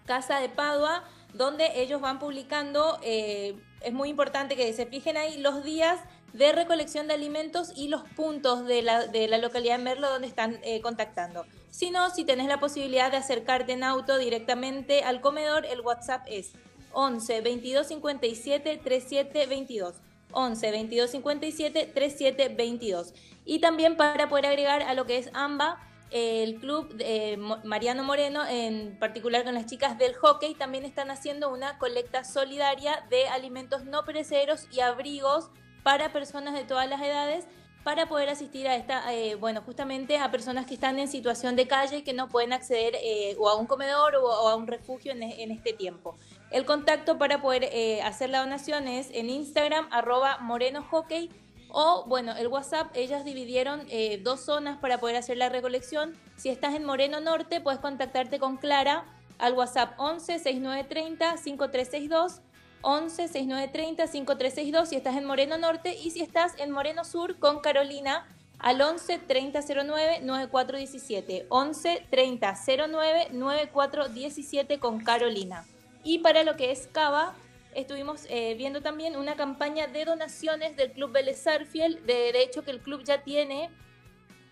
Casa 0.04 0.38
de 0.38 0.50
Padua, 0.50 1.04
donde 1.32 1.80
ellos 1.80 2.00
van 2.00 2.18
publicando, 2.18 2.98
eh, 3.02 3.58
es 3.80 3.92
muy 3.92 4.10
importante 4.10 4.54
que 4.54 4.70
se 4.74 4.84
fijen 4.84 5.16
ahí 5.16 5.38
los 5.38 5.64
días 5.64 5.98
de 6.32 6.52
recolección 6.52 7.08
de 7.08 7.14
alimentos 7.14 7.72
y 7.76 7.88
los 7.88 8.02
puntos 8.02 8.66
de 8.66 8.82
la, 8.82 9.06
de 9.06 9.28
la 9.28 9.38
localidad 9.38 9.78
de 9.78 9.84
Merlo 9.84 10.10
donde 10.10 10.28
están 10.28 10.58
eh, 10.62 10.80
contactando. 10.80 11.44
Si 11.70 11.90
no, 11.90 12.10
si 12.10 12.24
tenés 12.24 12.48
la 12.48 12.60
posibilidad 12.60 13.10
de 13.10 13.18
acercarte 13.18 13.72
en 13.72 13.84
auto 13.84 14.18
directamente 14.18 15.02
al 15.02 15.20
comedor, 15.20 15.66
el 15.66 15.80
WhatsApp 15.80 16.24
es 16.28 16.52
11 16.92 17.40
22 17.40 17.86
57 17.86 18.80
37 18.82 19.46
22. 19.46 19.94
11 20.32 20.70
22 20.70 21.10
57 21.10 21.90
37 21.94 22.48
22. 22.48 23.14
Y 23.44 23.58
también 23.60 23.96
para 23.96 24.28
poder 24.28 24.46
agregar 24.46 24.82
a 24.82 24.94
lo 24.94 25.06
que 25.06 25.18
es 25.18 25.30
AMBA, 25.34 25.78
el 26.10 26.56
club 26.56 26.94
de 26.94 27.38
Mariano 27.64 28.04
Moreno, 28.04 28.46
en 28.46 28.98
particular 28.98 29.44
con 29.44 29.54
las 29.54 29.64
chicas 29.64 29.98
del 29.98 30.14
hockey, 30.14 30.54
también 30.54 30.84
están 30.84 31.10
haciendo 31.10 31.50
una 31.50 31.78
colecta 31.78 32.22
solidaria 32.22 33.02
de 33.08 33.28
alimentos 33.28 33.84
no 33.84 34.04
perecederos 34.04 34.68
y 34.70 34.80
abrigos 34.80 35.50
para 35.82 36.12
personas 36.12 36.54
de 36.54 36.64
todas 36.64 36.88
las 36.88 37.00
edades 37.00 37.46
para 37.84 38.06
poder 38.06 38.28
asistir 38.28 38.68
a 38.68 38.76
esta, 38.76 39.12
eh, 39.12 39.34
bueno, 39.34 39.60
justamente 39.62 40.16
a 40.16 40.30
personas 40.30 40.66
que 40.66 40.74
están 40.74 40.98
en 40.98 41.08
situación 41.08 41.56
de 41.56 41.66
calle 41.66 41.98
y 41.98 42.02
que 42.02 42.12
no 42.12 42.28
pueden 42.28 42.52
acceder 42.52 42.94
eh, 43.02 43.34
o 43.38 43.48
a 43.48 43.56
un 43.56 43.66
comedor 43.66 44.14
o, 44.16 44.30
a 44.30 44.54
un 44.54 44.68
refugio 44.68 45.12
en, 45.12 45.50
este 45.50 45.72
tiempo. 45.72 46.16
El 46.50 46.64
contacto 46.64 47.18
para 47.18 47.42
poder 47.42 47.64
eh, 47.64 48.00
hacer 48.02 48.30
la 48.30 48.40
donación 48.40 48.86
es 48.86 49.08
en 49.12 49.30
Instagram, 49.30 49.88
arroba 49.90 50.38
Moreno 50.38 50.82
Hockey, 50.82 51.30
o 51.74 52.04
bueno, 52.06 52.36
el 52.36 52.48
WhatsApp, 52.48 52.90
ellas 52.94 53.24
dividieron 53.24 53.86
eh, 53.88 54.20
dos 54.22 54.40
zonas 54.40 54.76
para 54.78 54.98
poder 54.98 55.16
hacer 55.16 55.38
la 55.38 55.48
recolección. 55.48 56.14
Si 56.36 56.50
estás 56.50 56.74
en 56.74 56.84
Moreno 56.84 57.20
Norte, 57.20 57.62
puedes 57.62 57.80
contactarte 57.80 58.38
con 58.38 58.58
Clara 58.58 59.06
al 59.38 59.54
WhatsApp 59.54 59.94
11 59.98 60.38
6930 60.38 61.38
5362 61.38 62.42
11 62.82 63.28
6930 63.28 64.06
5362 64.06 64.88
si 64.88 64.96
estás 64.96 65.16
en 65.16 65.24
Moreno 65.24 65.58
Norte 65.58 65.94
y 65.94 66.10
si 66.10 66.20
estás 66.20 66.52
en 66.58 66.70
Moreno 66.70 67.04
Sur 67.04 67.38
con 67.38 67.60
Carolina 67.60 68.26
al 68.58 68.80
11 68.80 69.18
3009 69.18 70.20
9417 70.22 71.46
11 71.48 72.06
3009 72.10 73.28
9417 73.32 74.78
con 74.78 75.02
Carolina. 75.02 75.64
Y 76.04 76.18
para 76.18 76.44
lo 76.44 76.56
que 76.56 76.70
es 76.70 76.88
Cava, 76.92 77.34
estuvimos 77.74 78.26
eh, 78.28 78.54
viendo 78.56 78.80
también 78.82 79.16
una 79.16 79.36
campaña 79.36 79.86
de 79.86 80.04
donaciones 80.04 80.76
del 80.76 80.92
Club 80.92 81.12
Vélez 81.12 81.38
Sarfiel. 81.38 82.04
De, 82.06 82.32
de 82.32 82.42
hecho, 82.42 82.64
que 82.64 82.70
el 82.70 82.80
club 82.80 83.02
ya 83.04 83.22
tiene 83.22 83.70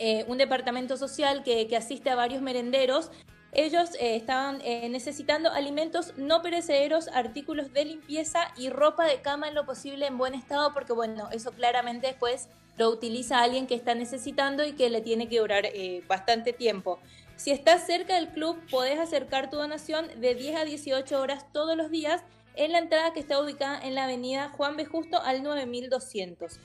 eh, 0.02 0.24
un 0.28 0.38
departamento 0.38 0.96
social 0.96 1.42
que, 1.44 1.68
asiste 1.76 2.08
a 2.08 2.16
varios 2.16 2.40
merenderos. 2.40 3.10
Ellos 3.52 3.90
eh, 3.98 4.14
estaban 4.14 4.60
eh, 4.62 4.88
necesitando 4.88 5.50
alimentos 5.50 6.14
no 6.16 6.40
perecederos, 6.40 7.08
artículos 7.08 7.72
de 7.72 7.84
limpieza 7.84 8.52
y 8.56 8.70
ropa 8.70 9.04
de 9.06 9.20
cama 9.22 9.48
en 9.48 9.54
lo 9.54 9.66
posible 9.66 10.06
en 10.06 10.18
buen 10.18 10.34
estado, 10.34 10.72
porque 10.72 10.92
bueno, 10.92 11.28
eso 11.32 11.50
claramente 11.50 12.06
después 12.06 12.48
lo 12.76 12.88
utiliza 12.90 13.42
alguien 13.42 13.66
que 13.66 13.74
está 13.74 13.94
necesitando 13.94 14.64
y 14.64 14.72
que 14.72 14.88
le 14.88 15.00
tiene 15.00 15.28
que 15.28 15.40
durar 15.40 15.66
eh, 15.66 16.04
bastante 16.06 16.52
tiempo. 16.52 17.00
Si 17.36 17.50
estás 17.50 17.86
cerca 17.86 18.14
del 18.14 18.28
club, 18.28 18.56
podés 18.70 19.00
acercar 19.00 19.50
tu 19.50 19.56
donación 19.56 20.06
de 20.20 20.34
10 20.34 20.56
a 20.56 20.64
18 20.64 21.20
horas 21.20 21.46
todos 21.52 21.76
los 21.76 21.90
días 21.90 22.22
en 22.54 22.72
la 22.72 22.78
entrada 22.78 23.12
que 23.12 23.20
está 23.20 23.40
ubicada 23.40 23.80
en 23.80 23.94
la 23.94 24.04
avenida 24.04 24.50
Juan 24.50 24.76
B. 24.76 24.84
Justo 24.84 25.20
al 25.20 25.42
9200. 25.42 26.60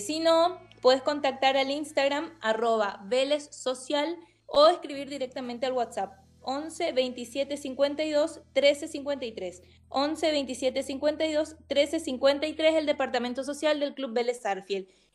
si 0.00 0.20
no, 0.20 0.58
puedes 0.80 1.02
contactar 1.02 1.56
al 1.56 1.70
Instagram 1.70 2.32
arroba 2.40 3.00
Vélez 3.04 3.48
Social 3.50 4.16
o 4.46 4.68
escribir 4.68 5.08
directamente 5.08 5.66
al 5.66 5.72
WhatsApp 5.72 6.14
11 6.46 6.92
27 6.92 7.56
52 7.56 8.40
13 8.52 8.88
53. 8.88 9.62
11 9.88 10.30
27 10.30 10.82
52 10.82 11.56
13 11.66 12.00
53, 12.00 12.74
el 12.76 12.86
Departamento 12.86 13.44
Social 13.44 13.80
del 13.80 13.94
Club 13.94 14.12
Vélez. 14.12 14.40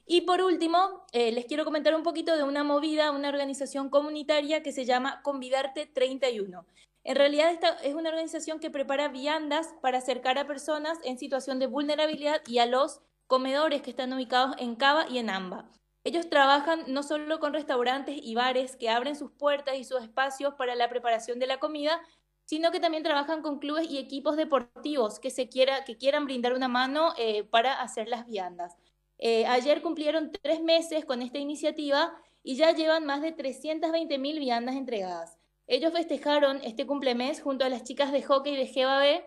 Y 0.05 0.21
por 0.21 0.41
último, 0.41 1.05
eh, 1.13 1.31
les 1.31 1.45
quiero 1.45 1.63
comentar 1.63 1.95
un 1.95 2.03
poquito 2.03 2.35
de 2.35 2.43
una 2.43 2.63
movida, 2.63 3.11
una 3.11 3.29
organización 3.29 3.89
comunitaria 3.89 4.61
que 4.61 4.73
se 4.73 4.83
llama 4.83 5.21
Convidarte 5.23 5.85
31. 5.85 6.65
En 7.03 7.15
realidad 7.15 7.51
esta 7.51 7.69
es 7.81 7.95
una 7.95 8.09
organización 8.09 8.59
que 8.59 8.69
prepara 8.69 9.07
viandas 9.07 9.73
para 9.81 9.99
acercar 9.99 10.37
a 10.37 10.47
personas 10.47 10.99
en 11.03 11.17
situación 11.17 11.59
de 11.59 11.67
vulnerabilidad 11.67 12.41
y 12.45 12.59
a 12.59 12.65
los 12.65 12.99
comedores 13.27 13.81
que 13.81 13.91
están 13.91 14.11
ubicados 14.11 14.55
en 14.59 14.75
Cava 14.75 15.07
y 15.09 15.17
en 15.17 15.29
Amba. 15.29 15.71
Ellos 16.03 16.29
trabajan 16.29 16.83
no 16.87 17.03
solo 17.03 17.39
con 17.39 17.53
restaurantes 17.53 18.19
y 18.21 18.33
bares 18.33 18.75
que 18.75 18.89
abren 18.89 19.15
sus 19.15 19.31
puertas 19.31 19.77
y 19.77 19.83
sus 19.83 20.01
espacios 20.01 20.55
para 20.55 20.75
la 20.75 20.89
preparación 20.89 21.37
de 21.37 21.47
la 21.47 21.59
comida, 21.59 22.01
sino 22.45 22.71
que 22.71 22.79
también 22.79 23.03
trabajan 23.03 23.41
con 23.41 23.59
clubes 23.59 23.89
y 23.89 23.97
equipos 23.97 24.35
deportivos 24.35 25.19
que, 25.19 25.29
se 25.29 25.47
quiera, 25.47 25.85
que 25.85 25.97
quieran 25.97 26.25
brindar 26.25 26.53
una 26.53 26.67
mano 26.67 27.13
eh, 27.17 27.43
para 27.43 27.81
hacer 27.81 28.07
las 28.07 28.25
viandas. 28.25 28.75
Eh, 29.19 29.45
ayer 29.45 29.81
cumplieron 29.81 30.31
tres 30.31 30.61
meses 30.61 31.05
con 31.05 31.21
esta 31.21 31.37
iniciativa 31.37 32.13
y 32.43 32.55
ya 32.55 32.71
llevan 32.71 33.05
más 33.05 33.21
de 33.21 33.31
320 33.31 34.17
mil 34.17 34.39
viandas 34.39 34.75
entregadas. 34.75 35.37
Ellos 35.67 35.93
festejaron 35.93 36.59
este 36.63 36.87
cumplemes 36.87 37.41
junto 37.41 37.63
a 37.63 37.69
las 37.69 37.83
chicas 37.83 38.11
de 38.11 38.23
hockey 38.23 38.55
de 38.55 38.65
GBB, 38.65 39.23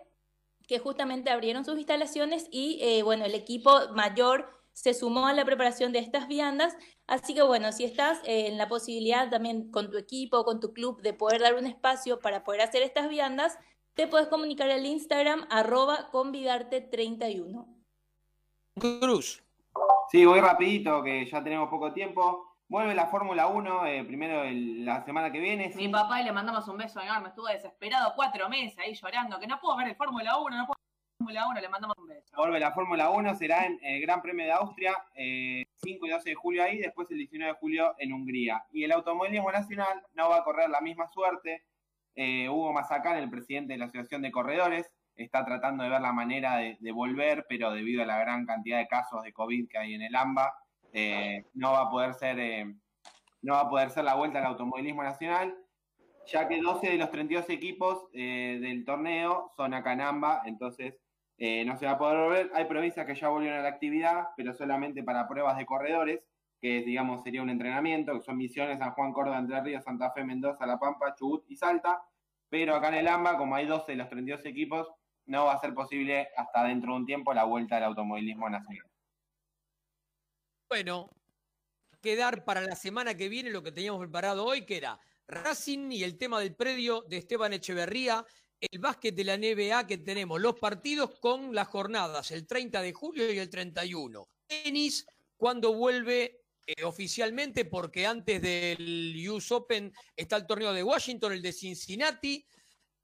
que 0.67 0.79
justamente 0.79 1.29
abrieron 1.29 1.63
sus 1.63 1.77
instalaciones 1.77 2.47
y 2.51 2.79
eh, 2.81 3.03
bueno, 3.03 3.25
el 3.25 3.35
equipo 3.35 3.71
mayor 3.93 4.49
se 4.75 4.93
sumó 4.93 5.25
a 5.25 5.33
la 5.33 5.45
preparación 5.45 5.93
de 5.93 5.99
estas 5.99 6.27
viandas. 6.27 6.77
Así 7.07 7.33
que 7.33 7.41
bueno, 7.41 7.71
si 7.71 7.85
estás 7.85 8.19
eh, 8.25 8.47
en 8.47 8.57
la 8.57 8.67
posibilidad 8.67 9.29
también 9.29 9.71
con 9.71 9.89
tu 9.89 9.97
equipo, 9.97 10.43
con 10.43 10.59
tu 10.59 10.73
club, 10.73 11.01
de 11.01 11.13
poder 11.13 11.41
dar 11.41 11.55
un 11.55 11.65
espacio 11.65 12.19
para 12.19 12.43
poder 12.43 12.61
hacer 12.61 12.83
estas 12.83 13.07
viandas, 13.09 13.57
te 13.93 14.07
puedes 14.07 14.27
comunicar 14.27 14.69
al 14.69 14.85
Instagram 14.85 15.47
arroba 15.49 16.11
convidarte31. 16.11 17.65
Cruz. 18.99 19.41
Sí, 20.11 20.25
voy 20.25 20.41
rapidito, 20.41 21.01
que 21.01 21.25
ya 21.25 21.41
tenemos 21.41 21.69
poco 21.69 21.93
tiempo. 21.93 22.57
Vuelve 22.67 22.93
la 22.95 23.07
Fórmula 23.07 23.47
1, 23.47 23.85
eh, 23.85 24.03
primero 24.03 24.43
la 24.83 25.05
semana 25.05 25.31
que 25.31 25.39
viene. 25.39 25.71
Mi 25.75 25.87
papá 25.87 26.19
y 26.19 26.25
le 26.25 26.33
mandamos 26.33 26.67
un 26.67 26.77
beso 26.77 26.99
enorme, 26.99 27.29
estuvo 27.29 27.47
desesperado 27.47 28.11
cuatro 28.13 28.49
meses 28.49 28.77
ahí 28.79 28.93
llorando, 28.93 29.39
que 29.39 29.47
no 29.47 29.59
puedo 29.61 29.77
ver 29.77 29.87
el 29.87 29.95
Fórmula 29.95 30.37
1, 30.37 30.57
no 30.57 30.65
puedo 30.65 30.75
Fórmula 31.17 31.47
1, 31.47 31.61
le 31.61 31.69
mandamos 31.69 31.97
un 31.97 32.04
beso. 32.04 32.04
Vuelve 32.35 32.59
la 32.59 32.71
Fórmula 32.71 33.09
1, 33.09 33.35
será 33.35 33.65
en 33.65 33.79
el 33.81 34.01
Gran 34.01 34.21
Premio 34.21 34.45
de 34.45 34.51
Austria, 34.51 34.93
5 35.13 35.15
eh, 35.15 35.65
y 35.83 36.09
12 36.09 36.29
de 36.29 36.35
julio 36.35 36.63
ahí, 36.63 36.79
después 36.79 37.09
el 37.11 37.17
19 37.17 37.53
de 37.53 37.57
julio 37.57 37.95
en 37.97 38.11
Hungría. 38.11 38.65
Y 38.71 38.83
el 38.83 38.91
automovilismo 38.91 39.51
nacional 39.51 40.01
no 40.13 40.29
va 40.29 40.37
a 40.37 40.43
correr 40.43 40.69
la 40.69 40.81
misma 40.81 41.07
suerte. 41.07 41.63
Eh, 42.13 42.49
Hugo 42.49 42.73
Mazacán, 42.73 43.17
el 43.17 43.29
presidente 43.29 43.73
de 43.73 43.79
la 43.79 43.85
Asociación 43.85 44.21
de 44.21 44.31
Corredores, 44.31 44.91
está 45.15 45.45
tratando 45.45 45.83
de 45.83 45.89
ver 45.89 46.01
la 46.01 46.11
manera 46.11 46.57
de, 46.57 46.91
volver, 46.91 47.45
pero 47.47 47.71
debido 47.71 48.03
a 48.03 48.05
la 48.05 48.19
gran 48.19 48.45
cantidad 48.45 48.79
de 48.79 48.87
casos 48.87 49.23
de 49.23 49.31
COVID 49.31 49.69
que 49.69 49.77
hay 49.77 49.93
en 49.93 50.01
el 50.01 50.15
AMBA, 50.15 50.53
eh, 50.91 51.45
no 51.53 51.71
va 51.71 51.83
a 51.83 51.89
poder 51.89 52.13
ser 52.13 52.67
no 53.41 53.53
va 53.53 53.61
a 53.61 53.69
poder 53.69 53.91
ser 53.91 54.03
la 54.03 54.15
vuelta 54.15 54.39
al 54.39 54.45
automovilismo 54.45 55.03
nacional, 55.03 55.55
ya 56.25 56.47
que 56.47 56.59
12 56.59 56.89
de 56.89 56.97
los 56.97 57.11
32 57.11 57.49
equipos 57.49 58.11
del 58.11 58.83
torneo 58.85 59.51
son 59.55 59.73
acá 59.75 59.93
en 59.93 60.01
AMBA, 60.01 60.41
entonces 60.45 61.04
eh, 61.37 61.65
no 61.65 61.77
se 61.77 61.85
va 61.85 61.93
a 61.93 61.97
poder 61.97 62.17
volver. 62.17 62.51
Hay 62.53 62.65
provincias 62.65 63.05
que 63.05 63.15
ya 63.15 63.29
volvieron 63.29 63.59
a 63.59 63.63
la 63.63 63.69
actividad, 63.69 64.29
pero 64.37 64.53
solamente 64.53 65.03
para 65.03 65.27
pruebas 65.27 65.57
de 65.57 65.65
corredores, 65.65 66.23
que 66.61 66.81
digamos 66.81 67.23
sería 67.23 67.41
un 67.41 67.49
entrenamiento, 67.49 68.13
que 68.13 68.21
son 68.21 68.37
Misiones, 68.37 68.79
San 68.79 68.91
Juan, 68.91 69.13
Córdoba, 69.13 69.39
Entre 69.39 69.59
Ríos, 69.61 69.83
Santa 69.83 70.11
Fe, 70.11 70.23
Mendoza, 70.23 70.65
La 70.65 70.79
Pampa, 70.79 71.13
Chubut 71.15 71.45
y 71.49 71.55
Salta. 71.55 72.01
Pero 72.49 72.75
acá 72.75 72.89
en 72.89 72.95
el 72.95 73.07
AMBA, 73.07 73.37
como 73.37 73.55
hay 73.55 73.65
12 73.65 73.91
de 73.91 73.97
los 73.97 74.09
32 74.09 74.45
equipos, 74.45 74.87
no 75.25 75.45
va 75.45 75.53
a 75.53 75.59
ser 75.59 75.73
posible 75.73 76.29
hasta 76.37 76.63
dentro 76.63 76.93
de 76.93 76.99
un 76.99 77.05
tiempo 77.05 77.33
la 77.33 77.43
vuelta 77.43 77.77
al 77.77 77.83
automovilismo 77.83 78.49
nacional. 78.49 78.85
Bueno, 80.69 81.09
quedar 82.01 82.45
para 82.45 82.61
la 82.61 82.75
semana 82.75 83.15
que 83.15 83.29
viene 83.29 83.49
lo 83.49 83.63
que 83.63 83.71
teníamos 83.71 83.99
preparado 83.99 84.45
hoy, 84.45 84.65
que 84.65 84.77
era 84.77 84.99
Racing 85.27 85.91
y 85.91 86.03
el 86.03 86.17
tema 86.17 86.39
del 86.39 86.55
predio 86.55 87.01
de 87.01 87.17
Esteban 87.17 87.53
Echeverría 87.53 88.23
el 88.71 88.79
básquet 88.79 89.13
de 89.13 89.23
la 89.23 89.37
NBA 89.37 89.87
que 89.87 89.97
tenemos, 89.99 90.39
los 90.39 90.55
partidos 90.55 91.19
con 91.19 91.53
las 91.53 91.67
jornadas, 91.67 92.31
el 92.31 92.45
30 92.47 92.81
de 92.81 92.93
julio 92.93 93.31
y 93.31 93.39
el 93.39 93.49
31. 93.49 94.27
Tenis, 94.47 95.05
cuando 95.37 95.73
vuelve 95.73 96.45
eh, 96.65 96.83
oficialmente, 96.83 97.65
porque 97.65 98.05
antes 98.05 98.41
del 98.41 99.15
US 99.29 99.51
Open 99.51 99.93
está 100.15 100.37
el 100.37 100.47
torneo 100.47 100.73
de 100.73 100.83
Washington, 100.83 101.33
el 101.33 101.41
de 101.41 101.53
Cincinnati. 101.53 102.45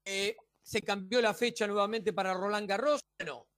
Eh, 0.04 0.36
se 0.62 0.82
cambió 0.82 1.20
la 1.20 1.34
fecha 1.34 1.66
nuevamente 1.66 2.12
para 2.12 2.34
Roland 2.34 2.68
Garros. 2.68 3.00
Bueno, 3.18 3.48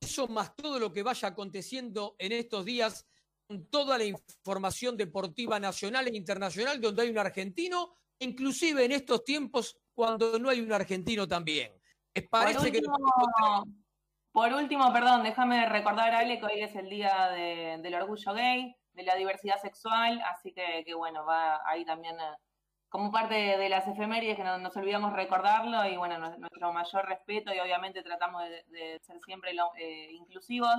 eso 0.00 0.28
más 0.28 0.54
todo 0.56 0.78
lo 0.78 0.92
que 0.92 1.02
vaya 1.02 1.28
aconteciendo 1.28 2.14
en 2.18 2.32
estos 2.32 2.64
días, 2.64 3.06
con 3.46 3.66
toda 3.66 3.98
la 3.98 4.04
información 4.04 4.96
deportiva 4.96 5.60
nacional 5.60 6.08
e 6.08 6.16
internacional, 6.16 6.80
donde 6.80 7.02
hay 7.02 7.10
un 7.10 7.18
argentino, 7.18 7.94
inclusive 8.18 8.84
en 8.84 8.92
estos 8.92 9.24
tiempos 9.24 9.76
cuando 9.94 10.38
no 10.38 10.50
hay 10.50 10.60
un 10.60 10.72
argentino 10.72 11.26
también. 11.26 11.72
parece 12.30 12.58
por 12.58 12.66
último, 12.66 12.96
que... 12.96 13.84
Por 14.32 14.52
último, 14.52 14.92
perdón, 14.92 15.22
déjame 15.22 15.68
recordar, 15.68 16.12
Ale, 16.12 16.40
que 16.40 16.46
hoy 16.46 16.60
es 16.60 16.74
el 16.74 16.90
día 16.90 17.28
del 17.28 17.94
orgullo 17.94 18.34
gay, 18.34 18.76
de 18.94 19.02
la 19.04 19.14
diversidad 19.14 19.60
sexual, 19.60 20.20
así 20.22 20.52
que, 20.52 20.92
bueno, 20.94 21.24
va 21.24 21.60
ahí 21.66 21.84
también 21.84 22.18
eh, 22.18 22.34
como 22.88 23.10
parte 23.12 23.34
de, 23.34 23.68
las 23.68 23.86
efemérides 23.86 24.36
que 24.36 24.44
no, 24.44 24.58
nos 24.58 24.76
olvidamos 24.76 25.12
recordarlo 25.12 25.84
y 25.84 25.96
bueno, 25.96 26.18
nuestro 26.18 26.72
mayor 26.72 27.06
respeto 27.06 27.52
y 27.52 27.60
obviamente 27.60 28.02
tratamos 28.02 28.42
de, 28.42 29.00
ser 29.02 29.20
siempre 29.20 29.52
eh, 29.78 30.12
inclusivos 30.12 30.76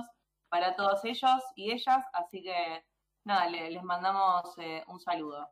para 0.48 0.76
todos 0.76 1.04
ellos 1.04 1.42
y 1.54 1.72
ellas, 1.72 2.04
así 2.12 2.42
que 2.42 2.84
nada, 3.24 3.48
les 3.48 3.82
mandamos 3.82 4.54
eh, 4.58 4.82
un 4.86 5.00
saludo. 5.00 5.50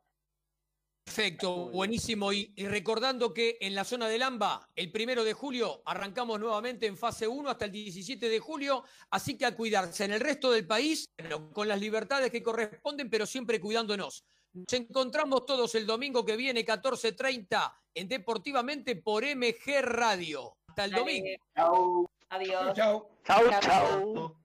Perfecto, 1.05 1.69
buenísimo. 1.69 2.33
Y, 2.33 2.51
recordando 2.57 3.33
que 3.33 3.57
en 3.61 3.75
la 3.75 3.85
zona 3.85 4.09
del 4.09 4.23
AMBA, 4.23 4.67
el 4.75 4.91
primero 4.91 5.23
de 5.23 5.33
julio, 5.33 5.81
arrancamos 5.85 6.39
nuevamente 6.39 6.87
en 6.87 6.97
fase 6.97 7.27
1 7.27 7.49
hasta 7.49 7.65
el 7.65 7.71
17 7.71 8.27
de 8.27 8.39
julio, 8.39 8.83
así 9.11 9.37
que 9.37 9.45
a 9.45 9.55
cuidarse 9.55 10.03
en 10.03 10.11
el 10.13 10.19
resto 10.19 10.51
del 10.51 10.67
país, 10.67 11.09
con 11.53 11.67
las 11.67 11.79
libertades 11.79 12.31
que 12.31 12.43
corresponden, 12.43 13.09
pero 13.09 13.25
siempre 13.25 13.61
cuidándonos. 13.61 14.25
Nos 14.51 14.73
encontramos 14.73 15.45
todos 15.45 15.75
el 15.75 15.85
domingo 15.85 16.25
que 16.25 16.35
viene, 16.35 16.65
14.30, 16.65 17.73
en 17.93 18.07
Deportivamente 18.09 18.95
por 18.97 19.23
MG 19.23 19.81
Radio. 19.83 20.57
Hasta 20.67 20.85
el 20.85 20.91
domingo. 20.91 21.29
Chao. 21.55 22.09
Adiós. 22.29 22.73
Chao. 22.73 23.09
Chao, 23.23 23.59
chao. 23.61 24.44